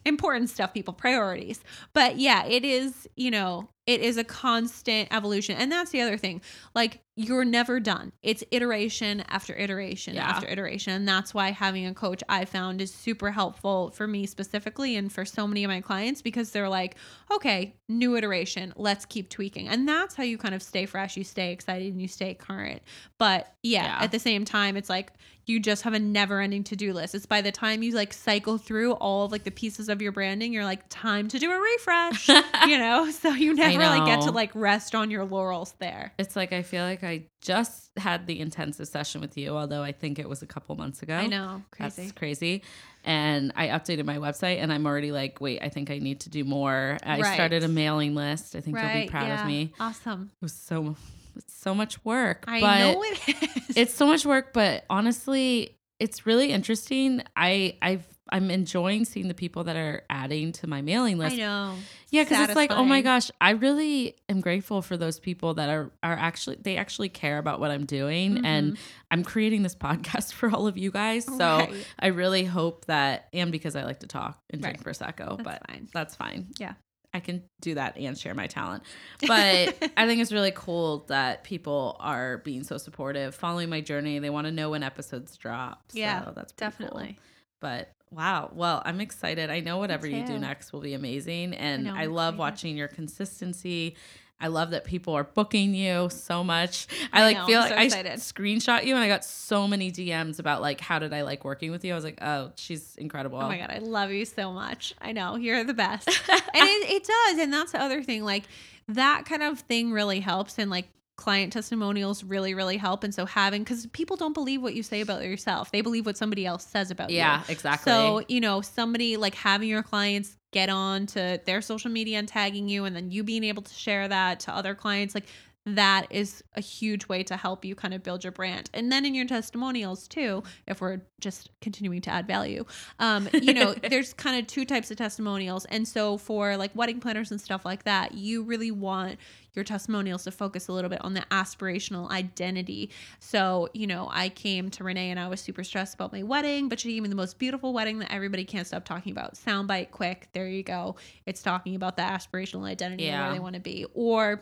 important 0.06 0.50
stuff, 0.50 0.74
people, 0.74 0.94
priorities. 0.94 1.60
But 1.94 2.18
yeah, 2.18 2.46
it 2.46 2.66
is, 2.66 3.08
you 3.16 3.30
know, 3.32 3.70
it 3.88 4.02
is 4.02 4.18
a 4.18 4.24
constant 4.24 5.08
evolution. 5.12 5.56
And 5.58 5.72
that's 5.72 5.92
the 5.92 6.02
other 6.02 6.18
thing. 6.18 6.42
Like, 6.74 7.02
you're 7.16 7.46
never 7.46 7.80
done. 7.80 8.12
It's 8.24 8.44
iteration 8.52 9.22
after 9.30 9.56
iteration 9.56 10.16
Yeah. 10.16 10.28
after 10.28 10.48
iteration. 10.48 10.94
And 10.94 11.08
that's 11.08 11.34
why 11.34 11.52
having 11.52 11.86
a 11.86 11.94
coach 11.94 12.24
I 12.28 12.46
found 12.46 12.82
is 12.82 12.92
super 12.94 13.32
helpful 13.32 13.92
for 13.92 14.08
me 14.08 14.26
specifically 14.26 14.96
and 14.96 15.12
for 15.12 15.24
so 15.24 15.48
many 15.48 15.64
of 15.64 15.70
my 15.70 15.82
clients 15.82 16.22
because 16.22 16.50
they're 16.52 16.68
like, 16.68 16.96
okay, 17.32 17.76
new 17.88 18.16
iteration, 18.18 18.74
let's 18.76 19.06
keep 19.06 19.30
tweaking. 19.30 19.68
And 19.70 19.88
that's 19.88 20.16
how 20.16 20.24
you 20.24 20.38
kind 20.38 20.56
of 20.56 20.64
stay 20.64 20.86
fresh, 20.88 21.16
you 21.16 21.24
stay 21.24 21.52
excited, 21.54 21.94
and 21.94 22.02
you 22.02 22.08
stay 22.08 22.34
current. 22.34 22.82
But 23.18 23.54
yeah, 23.64 23.84
Yeah. 23.86 24.04
at 24.04 24.12
the 24.12 24.20
same 24.20 24.44
time, 24.46 24.76
it's 24.76 24.90
like 24.90 25.14
you 25.46 25.60
just 25.60 25.84
have 25.84 25.94
a 25.94 26.00
never 26.00 26.42
ending 26.42 26.64
to 26.66 26.76
do 26.76 26.92
list. 26.94 27.14
It's 27.16 27.26
by 27.26 27.42
the 27.42 27.52
time 27.52 27.84
you 27.84 27.92
like 27.94 28.14
cycle 28.14 28.58
through 28.58 28.94
all 28.94 29.26
of 29.26 29.32
like 29.32 29.44
the 29.44 29.52
pieces 29.52 29.90
of 29.90 30.02
your 30.02 30.12
branding, 30.12 30.54
you're 30.54 30.64
like, 30.64 30.82
time 30.90 31.28
to 31.30 31.40
do 31.40 31.52
a 31.52 31.60
refresh, 31.60 32.28
you 32.68 32.78
know? 32.78 33.12
So 33.12 33.30
you 33.30 33.54
never 33.54 33.78
like 33.80 34.06
get 34.06 34.22
to 34.22 34.32
like 34.32 34.52
rest 34.56 34.96
on 34.96 35.12
your 35.12 35.24
laurels 35.26 35.76
there. 35.80 36.14
It's 36.18 36.36
like, 36.36 36.52
I 36.54 36.64
feel 36.64 36.84
like 36.84 37.04
I 37.04 37.26
just 37.42 37.92
had 37.98 38.26
the 38.26 38.40
intensive 38.40 38.88
session 38.88 39.22
with 39.22 39.38
you, 39.38 39.56
although 39.56 39.84
I 39.84 39.92
think 39.92 40.18
it 40.18 40.28
was 40.28 40.42
a 40.42 40.48
couple 40.48 40.76
months 40.76 41.04
ago. 41.04 41.16
I 41.16 41.28
know. 41.28 41.62
Crazy. 41.72 42.02
That's 42.02 42.12
crazy. 42.14 42.64
And 43.04 43.54
I 43.56 43.68
updated 43.68 44.06
my 44.06 44.18
website 44.18 44.58
and 44.58 44.74
I'm 44.74 44.88
already 44.88 45.12
like, 45.12 45.40
wait, 45.40 45.62
I 45.62 45.70
think 45.70 45.92
I 45.92 46.00
need 46.00 46.22
to 46.22 46.30
do 46.30 46.44
more. 46.44 46.98
I 47.04 47.20
Right. 47.20 47.36
started 47.36 47.64
a 47.64 47.68
mailing 47.68 48.16
list. 48.16 48.56
I 48.56 48.62
think 48.62 48.78
you'll 48.80 48.94
be 48.94 49.08
proud 49.08 49.28
yeah. 49.28 49.42
of 49.42 49.48
me. 49.48 49.74
Awesome. 49.80 50.32
It 50.42 50.44
was 50.46 50.54
so 50.54 50.96
it's 51.36 51.56
so 51.56 51.74
much 51.76 52.04
work. 52.06 52.46
I 52.48 52.60
but 52.62 52.80
know 52.80 53.04
it 53.04 53.30
is. 53.70 53.78
it's 53.78 53.94
so 53.94 54.06
much 54.08 54.26
work, 54.26 54.54
but 54.54 54.86
honestly, 54.90 55.78
it's 56.00 56.26
really 56.26 56.52
interesting. 56.52 57.24
I 57.36 57.78
I've 57.82 58.06
I'm 58.32 58.50
enjoying 58.50 59.06
seeing 59.06 59.28
the 59.28 59.36
people 59.36 59.66
that 59.66 59.76
are 59.76 60.04
adding 60.10 60.52
to 60.54 60.68
my 60.68 60.82
mailing 60.82 61.20
list. 61.20 61.36
I 61.36 61.38
know. 61.38 61.76
Yeah, 62.10 62.24
because 62.24 62.48
it's 62.48 62.56
like, 62.56 62.72
oh 62.72 62.84
my 62.84 63.02
gosh, 63.02 63.30
I 63.40 63.52
really 63.52 64.16
am 64.30 64.42
grateful 64.42 64.82
for 64.82 64.98
those 64.98 65.20
people 65.20 65.54
that 65.56 65.70
are 65.70 65.92
are 66.02 66.14
actually 66.14 66.58
they 66.60 66.78
actually 66.78 67.10
care 67.10 67.38
about 67.38 67.60
what 67.60 67.70
I'm 67.70 67.86
doing, 67.86 68.36
mm-hmm. 68.36 68.46
and 68.46 68.78
I'm 69.12 69.24
creating 69.24 69.62
this 69.62 69.76
podcast 69.76 70.34
for 70.38 70.50
all 70.50 70.66
of 70.68 70.78
you 70.78 70.92
guys. 70.92 71.26
So. 71.26 71.58
Right. 71.60 71.88
I 72.00 72.08
really 72.08 72.46
hope 72.46 72.86
that, 72.86 73.28
and 73.32 73.52
because 73.52 73.76
I 73.76 73.84
like 73.84 74.00
to 74.00 74.08
talk 74.08 74.40
and 74.50 74.62
drink 74.62 74.78
Right. 74.86 74.96
prosecco, 74.96 75.38
That's 75.38 75.44
but 75.44 75.62
fine. 75.70 75.88
that's 75.94 76.16
fine. 76.16 76.48
Yeah. 76.58 76.74
I 77.16 77.20
can 77.22 77.44
do 77.62 77.76
that 77.76 77.98
and 77.98 78.18
share 78.18 78.34
my 78.34 78.48
talent. 78.48 78.84
But 79.22 79.30
I 79.98 80.06
think 80.06 80.22
it's 80.22 80.34
really 80.34 80.52
cool 80.54 81.06
that 81.08 81.44
people 81.44 81.96
are 82.00 82.40
being 82.40 82.64
so 82.64 82.78
supportive, 82.78 83.34
following 83.34 83.70
my 83.70 83.82
journey. 83.82 84.20
They 84.20 84.30
want 84.30 84.46
to 84.48 84.52
know 84.52 84.72
when 84.72 84.84
episodes 84.84 85.38
drop. 85.38 85.84
Yeah, 85.94 86.26
so 86.26 86.34
that's 86.36 86.52
pretty 86.52 86.76
cool. 86.78 86.88
Definitely. 86.88 87.20
But 87.62 87.94
wow, 88.12 88.52
well, 88.54 88.82
I'm 88.86 89.00
excited. 89.00 89.50
I 89.50 89.62
know 89.62 89.78
whatever 89.78 90.08
you 90.08 90.26
do 90.26 90.38
next 90.38 90.74
will 90.74 90.82
be 90.82 90.94
amazing. 90.94 91.54
And 91.54 91.86
know, 91.86 91.96
I, 91.96 92.04
I'm 92.04 92.12
love 92.12 92.34
excited. 92.36 92.40
watching 92.40 92.78
your 92.78 92.88
consistency. 92.90 93.96
I 94.40 94.48
love 94.48 94.72
that 94.72 94.84
people 94.84 95.14
are 95.14 95.24
booking 95.24 95.74
you 95.74 96.10
so 96.10 96.44
much. 96.44 96.88
I, 97.14 97.22
I 97.22 97.24
like 97.24 97.38
know, 97.38 97.46
feel 97.46 97.60
like 97.62 97.70
so 97.70 97.76
I 97.76 97.84
excited. 97.84 98.20
screenshot 98.20 98.86
you 98.86 98.94
and 98.94 99.04
I 99.04 99.08
got 99.08 99.24
so 99.24 99.68
many 99.68 99.92
DMs 99.92 100.40
about 100.40 100.62
like 100.62 100.82
how 100.82 101.00
did 101.00 101.14
I 101.14 101.22
like 101.22 101.46
working 101.46 101.72
with 101.72 101.86
you? 101.86 101.94
I 101.94 101.96
was 101.96 102.04
like, 102.04 102.20
oh, 102.22 102.52
she's 102.56 102.96
incredible. 102.98 103.40
Oh 103.40 103.48
my 103.48 103.58
god, 103.58 103.72
I 103.72 103.78
love 103.80 104.12
you 104.12 104.26
so 104.26 104.52
much. 104.52 104.94
I 105.02 105.14
know 105.14 105.36
you're 105.38 105.64
the 105.64 105.74
best, 105.74 106.08
and 106.30 106.44
it, 106.54 106.90
it 106.90 107.04
does. 107.04 107.40
And 107.40 107.54
that's 107.54 107.72
the 107.72 107.82
other 107.82 108.04
thing. 108.04 108.24
Like 108.24 108.44
that 108.90 109.26
kind 109.26 109.42
of 109.42 109.60
thing 109.62 109.92
really 109.92 110.20
helps. 110.20 110.60
And 110.60 110.70
like 110.70 110.88
client 111.16 111.54
testimonials 111.54 112.24
really 112.24 112.54
really 112.54 112.78
help. 112.78 113.04
And 113.04 113.14
so 113.14 113.26
having 113.26 113.64
because 113.64 113.86
people 113.88 114.18
don't 114.18 114.34
believe 114.34 114.62
what 114.62 114.74
you 114.74 114.84
say 114.84 115.02
about 115.02 115.24
yourself. 115.24 115.72
They 115.72 115.82
believe 115.82 116.06
what 116.06 116.18
somebody 116.18 116.46
else 116.46 116.66
says 116.66 116.92
about 116.92 117.10
you. 117.10 117.18
Yeah, 117.18 117.44
exactly. 117.48 117.92
so 117.92 118.24
you 118.28 118.42
know 118.42 118.62
somebody 118.62 119.18
like 119.18 119.36
having 119.36 119.70
your 119.70 119.84
clients 119.84 120.38
get 120.52 120.70
on 120.70 121.06
to 121.06 121.40
their 121.46 121.62
social 121.62 121.92
media 121.92 122.18
and 122.18 122.28
tagging 122.28 122.70
you 122.70 122.86
and 122.86 122.96
then 122.96 123.12
you 123.12 123.24
being 123.24 123.44
able 123.44 123.62
to 123.62 123.74
share 123.74 124.08
that 124.08 124.40
to 124.40 124.56
other 124.56 124.74
clients 124.74 125.14
like 125.14 125.26
that 125.66 126.06
is 126.12 126.44
a 126.54 126.62
huge 126.62 127.08
way 127.08 127.24
to 127.24 127.36
help 127.36 127.66
you 127.66 127.74
kind 127.74 127.94
of 127.94 128.04
build 128.04 128.24
your 128.24 128.32
brand. 128.32 128.70
And 128.74 128.92
then 128.92 129.04
in 129.04 129.16
your 129.16 129.26
testimonials 129.26 130.08
too 130.08 130.44
if 130.68 130.80
we're 130.80 131.02
just 131.20 131.50
continuing 131.62 132.02
to 132.02 132.12
add 132.12 132.28
value 132.28 132.66
um 133.00 133.28
you 133.34 133.54
know 133.54 133.74
there's 133.90 134.14
kind 134.14 134.40
of 134.40 134.48
two 134.48 134.66
types 134.66 134.92
of 134.92 134.98
testimonials. 134.98 135.66
And 135.66 135.88
so 135.88 136.18
for 136.18 136.58
like 136.58 136.76
wedding 136.76 137.00
planners 137.00 137.32
and 137.32 137.42
stuff 137.42 137.66
like 137.66 137.84
that 137.84 138.14
you 138.14 138.44
really 138.44 138.72
want 138.72 139.18
your 139.56 139.64
testimonials 139.66 140.24
to 140.26 140.32
focus 140.32 140.68
a 140.68 140.74
little 140.74 140.90
bit 140.90 141.04
on 141.04 141.14
the 141.14 141.22
aspirational 141.32 142.10
identity. 142.10 142.90
So, 143.20 143.70
you 143.74 143.88
know, 143.88 144.10
I 144.12 144.30
came 144.30 144.70
to 144.72 144.84
Renee 144.84 145.12
and 145.12 145.20
I 145.20 145.28
was 145.28 145.42
super 145.42 145.64
stressed 145.64 145.94
about 145.96 146.12
my 146.12 146.24
wedding, 146.24 146.70
but 146.70 146.80
she 146.80 146.94
gave 146.94 147.04
me 147.04 147.10
the 147.10 147.16
most 147.16 147.40
beautiful 147.40 147.74
wedding 147.74 148.00
that 148.00 148.12
everybody 148.12 148.46
can't 148.46 148.68
stop 148.68 148.86
talking 148.86 149.12
about. 149.12 149.36
Soundbite 149.36 149.92
quick. 149.92 150.30
There 150.34 150.48
you 150.48 150.64
go. 150.64 150.96
It's 151.26 151.42
talking 151.42 151.76
about 151.76 151.96
the 151.96 152.04
aspirational 152.04 152.64
identity 152.66 153.06
Yeah. 153.06 153.26
where 153.26 153.34
they 153.34 153.40
want 153.40 153.56
to 153.56 153.62
be. 153.62 153.86
Or 153.94 154.42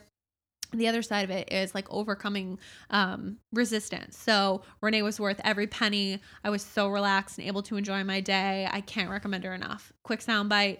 the 0.71 0.87
other 0.87 1.03
side 1.03 1.23
of 1.23 1.29
it 1.29 1.51
is 1.53 1.75
like 1.75 1.85
overcoming 1.91 2.57
um, 2.89 3.37
resistance. 3.51 4.17
So 4.17 4.63
Renee 4.81 5.03
was 5.03 5.19
worth 5.19 5.39
every 5.43 5.67
penny. 5.67 6.19
I 6.43 6.49
was 6.49 6.63
so 6.63 6.89
relaxed 6.89 7.37
and 7.37 7.47
able 7.47 7.61
to 7.63 7.77
enjoy 7.77 8.03
my 8.03 8.21
day. 8.21 8.67
I 8.71 8.81
can't 8.81 9.09
recommend 9.11 9.43
her 9.43 9.53
enough. 9.53 9.93
Quick 10.03 10.21
soundbite. 10.21 10.79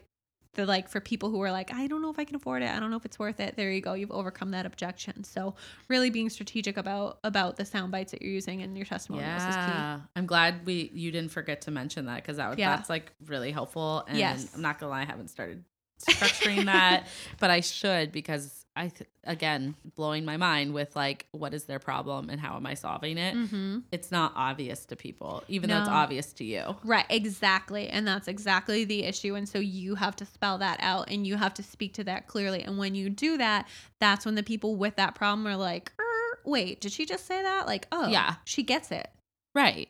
The 0.55 0.65
like 0.67 0.87
for 0.87 0.99
people 0.99 1.29
who 1.31 1.41
are 1.41 1.51
like, 1.51 1.73
I 1.73 1.87
don't 1.87 2.01
know 2.03 2.11
if 2.11 2.19
I 2.19 2.25
can 2.25 2.35
afford 2.35 2.61
it. 2.61 2.69
I 2.69 2.79
don't 2.79 2.91
know 2.91 2.97
if 2.97 3.05
it's 3.05 3.17
worth 3.17 3.39
it. 3.39 3.55
There 3.57 3.71
you 3.71 3.81
go. 3.81 3.93
You've 3.95 4.11
overcome 4.11 4.51
that 4.51 4.65
objection. 4.67 5.23
So 5.23 5.55
really 5.87 6.11
being 6.11 6.29
strategic 6.29 6.77
about 6.77 7.17
about 7.23 7.55
the 7.57 7.65
sound 7.65 7.91
bites 7.91 8.11
that 8.11 8.21
you're 8.21 8.31
using 8.31 8.61
in 8.61 8.75
your 8.75 8.85
testimonials 8.85 9.41
is 9.41 9.47
key. 9.47 9.51
Yeah, 9.55 10.01
I'm 10.15 10.27
glad 10.27 10.65
we 10.65 10.91
you 10.93 11.11
didn't 11.11 11.31
forget 11.31 11.61
to 11.61 11.71
mention 11.71 12.05
that 12.05 12.17
because 12.17 12.37
that 12.37 12.49
was 12.49 12.59
Yeah. 12.59 12.75
that's 12.75 12.89
like 12.89 13.11
really 13.25 13.51
helpful. 13.51 14.05
And 14.07 14.17
Yes. 14.17 14.53
I'm 14.53 14.61
not 14.61 14.77
gonna 14.79 14.91
lie, 14.91 15.01
I 15.01 15.05
haven't 15.05 15.29
started 15.29 15.63
structuring 15.99 16.65
that, 16.65 17.07
but 17.39 17.49
I 17.49 17.61
should 17.61 18.11
because 18.11 18.62
I 18.75 18.87
th- 18.87 19.09
again 19.23 19.75
blowing 19.95 20.25
my 20.25 20.37
mind 20.37 20.73
with 20.73 20.95
like 20.95 21.27
what 21.31 21.53
is 21.53 21.65
their 21.65 21.77
problem 21.77 22.29
and 22.31 22.41
how 22.41 22.55
am 22.55 22.65
I 22.65 22.73
solving 22.73 23.17
it? 23.19 23.35
Mm-hmm. 23.35 23.79
It's 23.91 24.11
not 24.11 24.33
obvious 24.35 24.85
to 24.87 24.95
people, 24.95 25.43
even 25.47 25.69
though 25.69 25.79
it's 25.79 25.89
obvious 25.89 26.33
to 26.33 26.43
you. 26.43 26.75
Right, 26.83 27.05
exactly. 27.09 27.87
And 27.89 28.07
that's 28.07 28.27
exactly 28.27 28.83
the 28.83 29.03
issue. 29.03 29.35
And 29.35 29.47
so 29.47 29.59
you 29.59 29.93
have 29.95 30.15
to 30.17 30.25
spell 30.25 30.57
that 30.57 30.79
out 30.81 31.09
and 31.11 31.27
you 31.27 31.35
have 31.37 31.53
to 31.55 31.63
speak 31.63 31.93
to 31.95 32.03
that 32.05 32.27
clearly. 32.27 32.63
And 32.63 32.77
when 32.79 32.95
you 32.95 33.09
do 33.11 33.37
that, 33.37 33.67
that's 33.99 34.25
when 34.25 34.35
the 34.35 34.43
people 34.43 34.75
with 34.75 34.95
that 34.95 35.13
problem 35.13 35.45
are 35.45 35.55
like, 35.55 35.91
er, 35.99 36.39
wait, 36.43 36.81
did 36.81 36.91
she 36.91 37.05
just 37.05 37.27
say 37.27 37.43
that? 37.43 37.67
Like, 37.67 37.87
oh, 37.91 38.07
Yeah. 38.09 38.35
she 38.45 38.63
gets 38.63 38.91
it. 38.91 39.07
Right. 39.53 39.89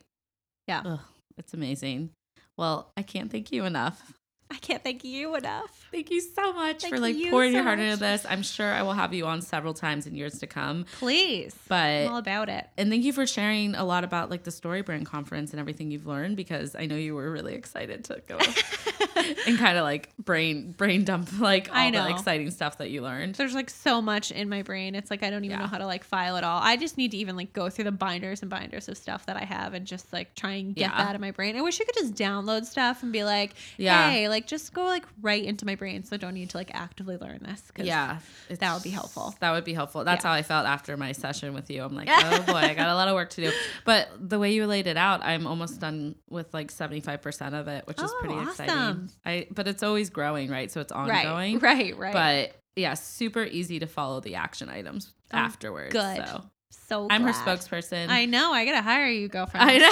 Yeah. 0.68 0.82
Ugh, 0.86 1.00
it's 1.38 1.54
amazing. 1.54 2.10
Well, 2.58 2.92
I 2.98 3.02
can't 3.02 3.32
thank 3.32 3.52
you 3.52 3.64
enough. 3.64 4.14
I 4.52 4.58
can't 4.58 4.84
thank 4.84 5.04
you 5.04 5.36
enough. 5.36 5.88
Thank 5.92 6.12
you 6.12 6.22
so 6.22 6.54
much 6.54 6.82
Thank 6.82 6.94
for 6.94 7.00
like 7.00 7.16
you 7.16 7.32
pouring 7.32 7.52
so 7.52 7.56
your 7.58 7.64
heart 7.64 7.80
much. 7.80 7.86
into 7.88 8.00
this. 8.00 8.26
I'm 8.30 8.44
sure 8.44 8.72
I 8.72 8.84
will 8.84 8.94
have 8.94 9.14
you 9.14 9.26
on 9.26 9.42
several 9.42 9.74
times 9.74 10.06
in 10.06 10.16
years 10.16 10.40
to 10.40 10.48
come. 10.48 10.86
Please. 11.00 11.56
But 11.68 11.76
I'm 12.06 12.12
all 12.12 12.18
about 12.18 12.50
it. 12.50 12.68
and 12.78 12.90
thank 12.92 13.04
you 13.04 13.14
for 13.14 13.26
sharing 13.26 13.74
a 13.76 13.84
lot 13.84 14.04
about 14.04 14.30
like 14.30 14.44
the 14.44 14.52
StoryBrand 14.52 15.06
conference 15.06 15.52
and 15.52 15.60
everything 15.60 15.90
you've 15.92 16.06
learned 16.06 16.38
because 16.38 16.76
I 16.76 16.86
know 16.86 16.96
you 16.96 17.16
were 17.16 17.32
really 17.32 17.56
excited 17.56 18.04
to 18.06 18.22
go 18.28 18.38
and 19.48 19.58
kind 19.58 19.78
of 19.78 19.84
like 19.84 20.10
brain 20.18 20.72
brain 20.74 21.04
dump 21.04 21.40
like 21.40 21.70
all 21.70 21.76
I 21.78 21.92
the 21.92 21.98
know. 21.98 22.08
exciting 22.08 22.52
stuff 22.52 22.78
that 22.78 22.90
you 22.92 23.02
learned. 23.02 23.36
There's 23.36 23.54
like 23.56 23.70
so 23.70 24.02
much 24.02 24.32
in 24.32 24.50
my 24.50 24.62
brain. 24.62 24.96
It's 24.96 25.10
like 25.10 25.24
I 25.24 25.30
don't 25.30 25.46
even 25.46 25.58
Yeah. 25.58 25.64
know 25.66 25.70
how 25.70 25.78
to 25.80 25.86
like 25.86 26.04
file 26.04 26.36
it 26.38 26.44
all. 26.44 26.60
I 26.62 26.78
just 26.78 26.98
need 26.98 27.12
to 27.12 27.18
even 27.18 27.36
like 27.36 27.54
go 27.54 27.70
through 27.70 27.86
the 27.86 27.92
binders 27.92 28.42
and 28.42 28.50
binders 28.50 28.88
of 28.88 28.98
stuff 28.98 29.26
that 29.26 29.38
I 29.38 29.46
have 29.46 29.74
and 29.74 29.86
just 29.86 30.12
like 30.14 30.36
try 30.36 30.54
and 30.54 30.76
get 30.76 30.92
Yeah. 30.92 30.98
that 31.06 31.16
in 31.16 31.22
my 31.22 31.32
brain. 31.32 31.56
I 31.56 31.62
wish 31.62 31.80
you 31.80 31.86
could 31.86 31.96
just 31.96 32.14
download 32.14 32.66
stuff 32.66 33.04
and 33.04 33.12
be 33.12 33.24
like, 33.24 33.54
Yeah. 33.78 34.10
hey, 34.12 34.30
like 34.34 34.48
just 34.48 34.74
go 34.74 34.84
like 34.86 35.06
right 35.22 35.44
into 35.44 35.66
my 35.66 35.76
brain 35.76 36.04
so 36.04 36.16
I 36.16 36.18
don't 36.18 36.34
need 36.34 36.50
to 36.50 36.58
like 36.58 36.72
actively 36.74 37.18
learn 37.18 37.40
this. 37.44 37.62
Yeah, 37.78 38.18
that 38.50 38.74
would 38.74 38.84
be 38.84 38.90
helpful. 38.90 39.36
That 39.40 39.52
would 39.52 39.64
be 39.64 39.74
helpful. 39.74 40.04
That's 40.04 40.24
Yeah. 40.24 40.30
how 40.32 40.36
I 40.36 40.42
felt 40.42 40.66
after 40.66 40.98
my 40.98 41.12
session 41.12 41.54
with 41.54 41.70
you. 41.70 41.84
I'm 41.84 41.96
like, 41.96 42.10
oh 42.12 42.42
boy, 42.48 42.54
I 42.56 42.74
got 42.74 42.90
a 42.90 42.96
lot 42.96 43.08
of 43.08 43.14
work 43.16 43.30
to 43.32 43.42
do. 43.50 43.52
But 43.86 44.10
the 44.20 44.40
way 44.40 44.54
you 44.54 44.66
laid 44.66 44.88
it 44.88 44.98
out, 44.98 45.22
I'm 45.24 45.48
almost 45.48 45.80
done 45.80 46.16
with 46.30 46.54
like 46.54 46.72
75% 46.72 47.54
of 47.60 47.68
it, 47.68 47.88
which 47.88 48.02
is 48.02 48.12
Oh, 48.14 48.20
pretty 48.22 48.42
exciting. 48.42 49.10
I 49.26 49.48
but 49.52 49.68
it's 49.68 49.84
always 49.84 50.10
growing, 50.10 50.50
right? 50.50 50.72
So 50.72 50.82
it's 50.82 50.92
ongoing. 50.92 51.60
right, 51.60 51.98
right. 51.98 52.14
But 52.14 52.56
yeah, 52.76 52.96
super 52.96 53.44
easy 53.44 53.80
to 53.80 53.88
follow 53.88 54.20
the 54.20 54.36
action 54.36 54.68
items 54.70 55.14
Oh, 55.32 55.38
afterwards. 55.38 55.94
good. 55.94 56.26
So 56.28 56.44
so 56.90 57.08
I'm 57.10 57.22
her 57.24 57.32
spokesperson. 57.34 58.10
I 58.10 58.26
know. 58.26 58.52
I 58.52 58.66
gotta 58.66 58.82
hire 58.82 59.08
you, 59.08 59.28
girlfriend. 59.28 59.70
I 59.70 59.78
know. 59.78 59.92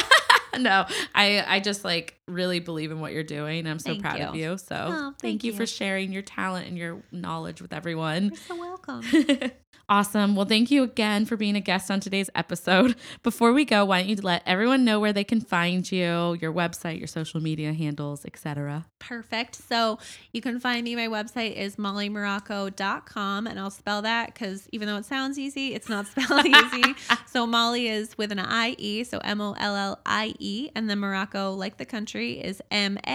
no, 0.59 0.85
I 1.15 1.43
I 1.47 1.59
just 1.59 1.83
like 1.83 2.19
really 2.27 2.59
believe 2.59 2.91
in 2.91 2.99
what 2.99 3.13
you're 3.13 3.23
doing. 3.23 3.67
I'm 3.67 3.79
so 3.79 3.91
Thank 3.91 4.01
proud 4.01 4.19
of 4.21 4.35
you. 4.35 4.51
you. 4.51 4.57
So 4.57 4.75
Oh, 4.75 4.97
thank, 4.97 5.19
thank 5.19 5.43
you, 5.43 5.53
for 5.53 5.65
sharing 5.65 6.11
your 6.11 6.21
talent 6.21 6.67
and 6.67 6.77
your 6.77 7.01
knowledge 7.11 7.61
with 7.61 7.73
everyone. 7.73 8.29
You're 8.29 8.37
so 8.37 8.55
welcome. 8.57 9.01
awesome. 9.91 10.35
Well, 10.37 10.45
thank 10.45 10.71
you 10.71 10.83
again 10.83 11.25
for 11.25 11.35
being 11.35 11.57
a 11.57 11.59
guest 11.59 11.91
on 11.91 11.99
today's 11.99 12.29
episode. 12.33 12.95
Before 13.23 13.51
we 13.51 13.65
go, 13.65 13.83
why 13.83 13.99
don't 13.99 14.07
you 14.07 14.15
let 14.15 14.41
everyone 14.45 14.85
know 14.85 15.01
where 15.01 15.11
they 15.11 15.25
can 15.25 15.41
find 15.41 15.91
you, 15.91 16.37
your 16.39 16.53
website, 16.53 16.97
your 16.97 17.07
social 17.07 17.41
media 17.41 17.73
handles, 17.73 18.23
etc. 18.23 18.85
Perfect. 18.99 19.55
So 19.55 19.99
you 20.31 20.39
can 20.39 20.61
find 20.61 20.85
me. 20.85 20.95
My 20.95 21.07
website 21.07 21.57
is 21.57 21.75
molliemarrocco.com 21.75 23.47
and 23.47 23.59
I'll 23.59 23.69
spell 23.69 24.01
that 24.03 24.27
because 24.27 24.65
even 24.71 24.87
though 24.87 24.95
it 24.95 25.03
sounds 25.03 25.37
easy, 25.37 25.73
it's 25.73 25.89
not 25.89 26.07
spelled 26.11 26.45
easy. 26.45 26.95
so 27.27 27.45
Mollie 27.45 27.89
is 27.89 28.17
with 28.17 28.31
an 28.31 28.39
I-E, 28.39 29.03
so 29.03 29.17
M-O-L-L-I-E. 29.17 30.69
And 30.73 30.89
then 30.89 30.99
Marrocco, 30.99 31.57
like 31.57 31.75
the 31.75 31.85
country, 31.85 32.39
is 32.39 32.61
M-A-R-R-O-C-C-O. 32.71 33.09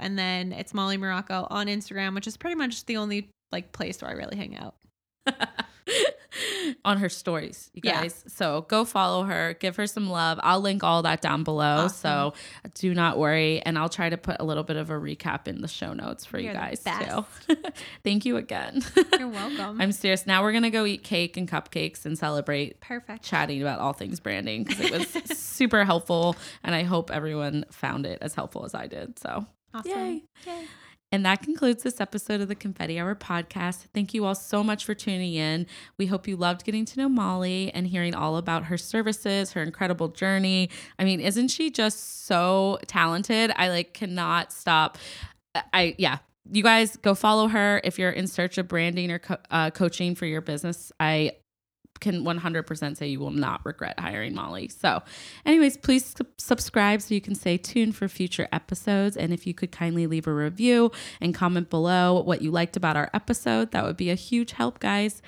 And 0.00 0.18
then 0.18 0.52
it's 0.52 0.72
Mollie 0.72 0.96
Marrocco 0.96 1.46
on 1.50 1.66
Instagram, 1.66 2.14
which 2.14 2.26
is 2.26 2.38
pretty 2.38 2.56
much 2.56 2.86
the 2.86 2.96
only 2.96 3.28
like 3.52 3.72
place 3.72 4.00
where 4.02 4.10
I 4.10 4.14
really 4.14 4.36
hang 4.36 4.56
out. 4.56 4.74
on 6.84 6.98
her 6.98 7.08
stories, 7.08 7.70
you 7.74 7.82
Yeah. 7.84 8.02
guys. 8.02 8.24
So 8.28 8.62
go 8.68 8.84
follow 8.84 9.24
her, 9.24 9.54
give 9.58 9.76
her 9.76 9.86
some 9.86 10.08
love. 10.08 10.38
I'll 10.42 10.60
link 10.60 10.84
all 10.84 11.02
that 11.02 11.20
down 11.20 11.42
below. 11.44 11.88
So 11.88 12.34
do 12.74 12.94
not 12.94 13.18
worry. 13.18 13.60
And 13.62 13.76
I'll 13.78 13.88
try 13.88 14.08
to 14.08 14.16
put 14.16 14.36
a 14.40 14.44
little 14.44 14.62
bit 14.62 14.76
of 14.76 14.88
a 14.90 14.94
recap 14.94 15.48
in 15.48 15.60
the 15.60 15.68
show 15.68 15.92
notes 15.92 16.24
for 16.24 16.38
You're 16.38 16.52
you 16.52 16.58
guys 16.58 16.82
too. 16.84 17.24
Thank 18.04 18.24
you 18.24 18.36
again. 18.36 18.82
You're 19.18 19.28
welcome. 19.28 19.80
I'm 19.80 19.92
serious. 19.92 20.26
Now 20.26 20.42
we're 20.42 20.52
gonna 20.52 20.70
go 20.70 20.86
eat 20.86 21.02
cake 21.02 21.36
and 21.36 21.48
cupcakes 21.48 22.06
and 22.06 22.16
celebrate 22.18 22.80
Perfect. 22.80 23.24
chatting 23.24 23.60
about 23.60 23.80
all 23.80 23.92
things 23.92 24.20
branding 24.20 24.64
because 24.64 24.80
it 24.80 24.92
was 24.92 25.08
super 25.38 25.84
helpful 25.84 26.36
and 26.62 26.74
I 26.74 26.84
hope 26.84 27.10
everyone 27.10 27.64
found 27.70 28.06
it 28.06 28.18
as 28.22 28.34
helpful 28.34 28.64
as 28.64 28.74
I 28.74 28.86
did. 28.86 29.18
So 29.18 29.44
Awesome. 29.74 29.90
Yay. 29.90 30.22
Yay. 30.46 30.64
And 31.12 31.26
that 31.26 31.42
concludes 31.42 31.82
this 31.82 32.00
episode 32.00 32.40
of 32.40 32.46
the 32.46 32.54
Confetti 32.54 33.00
Hour 33.00 33.16
podcast. 33.16 33.86
Thank 33.92 34.14
you 34.14 34.24
all 34.24 34.36
so 34.36 34.62
much 34.62 34.84
for 34.84 34.94
tuning 34.94 35.34
in. 35.34 35.66
We 35.98 36.06
hope 36.06 36.28
you 36.28 36.36
loved 36.36 36.64
getting 36.64 36.84
to 36.84 36.98
know 37.00 37.08
Mollie 37.08 37.72
and 37.74 37.84
hearing 37.86 38.14
all 38.14 38.36
about 38.36 38.64
her 38.66 38.78
services, 38.78 39.52
her 39.52 39.62
incredible 39.62 40.08
journey. 40.08 40.70
I 41.00 41.04
mean, 41.04 41.20
isn't 41.20 41.48
she 41.48 41.70
just 41.70 42.26
so 42.26 42.78
talented? 42.86 43.50
I 43.56 43.70
like 43.70 43.92
cannot 43.92 44.52
stop. 44.52 44.98
I, 45.72 45.96
yeah. 45.98 46.18
You 46.52 46.62
guys 46.62 46.96
go 46.96 47.14
follow 47.16 47.48
her 47.48 47.80
if 47.82 47.98
you're 47.98 48.10
in 48.10 48.28
search 48.28 48.56
of 48.56 48.68
branding 48.68 49.10
or 49.10 49.18
co- 49.18 49.36
uh, 49.50 49.70
coaching 49.70 50.14
for 50.14 50.26
your 50.26 50.40
business. 50.40 50.92
I 51.00 51.32
can 52.00 52.24
100% 52.24 52.96
say 52.96 53.08
you 53.08 53.20
will 53.20 53.30
not 53.30 53.64
regret 53.64 53.98
hiring 53.98 54.34
Mollie. 54.34 54.68
So, 54.68 55.02
anyways, 55.44 55.76
please 55.76 56.04
sub- 56.04 56.26
subscribe 56.38 57.02
so 57.02 57.14
you 57.14 57.20
can 57.20 57.34
stay 57.34 57.56
tuned 57.56 57.96
for 57.96 58.08
future 58.08 58.48
episodes. 58.52 59.16
And 59.16 59.32
if 59.32 59.46
you 59.46 59.54
could 59.54 59.72
kindly 59.72 60.06
leave 60.06 60.26
a 60.26 60.32
review 60.32 60.90
and 61.20 61.34
comment 61.34 61.70
below 61.70 62.20
what 62.20 62.42
you 62.42 62.50
liked 62.50 62.76
about 62.76 62.96
our 62.96 63.10
episode, 63.14 63.72
that 63.72 63.84
would 63.84 63.96
be 63.96 64.10
a 64.10 64.14
huge 64.14 64.52
help, 64.52 64.78
guys. 64.80 65.22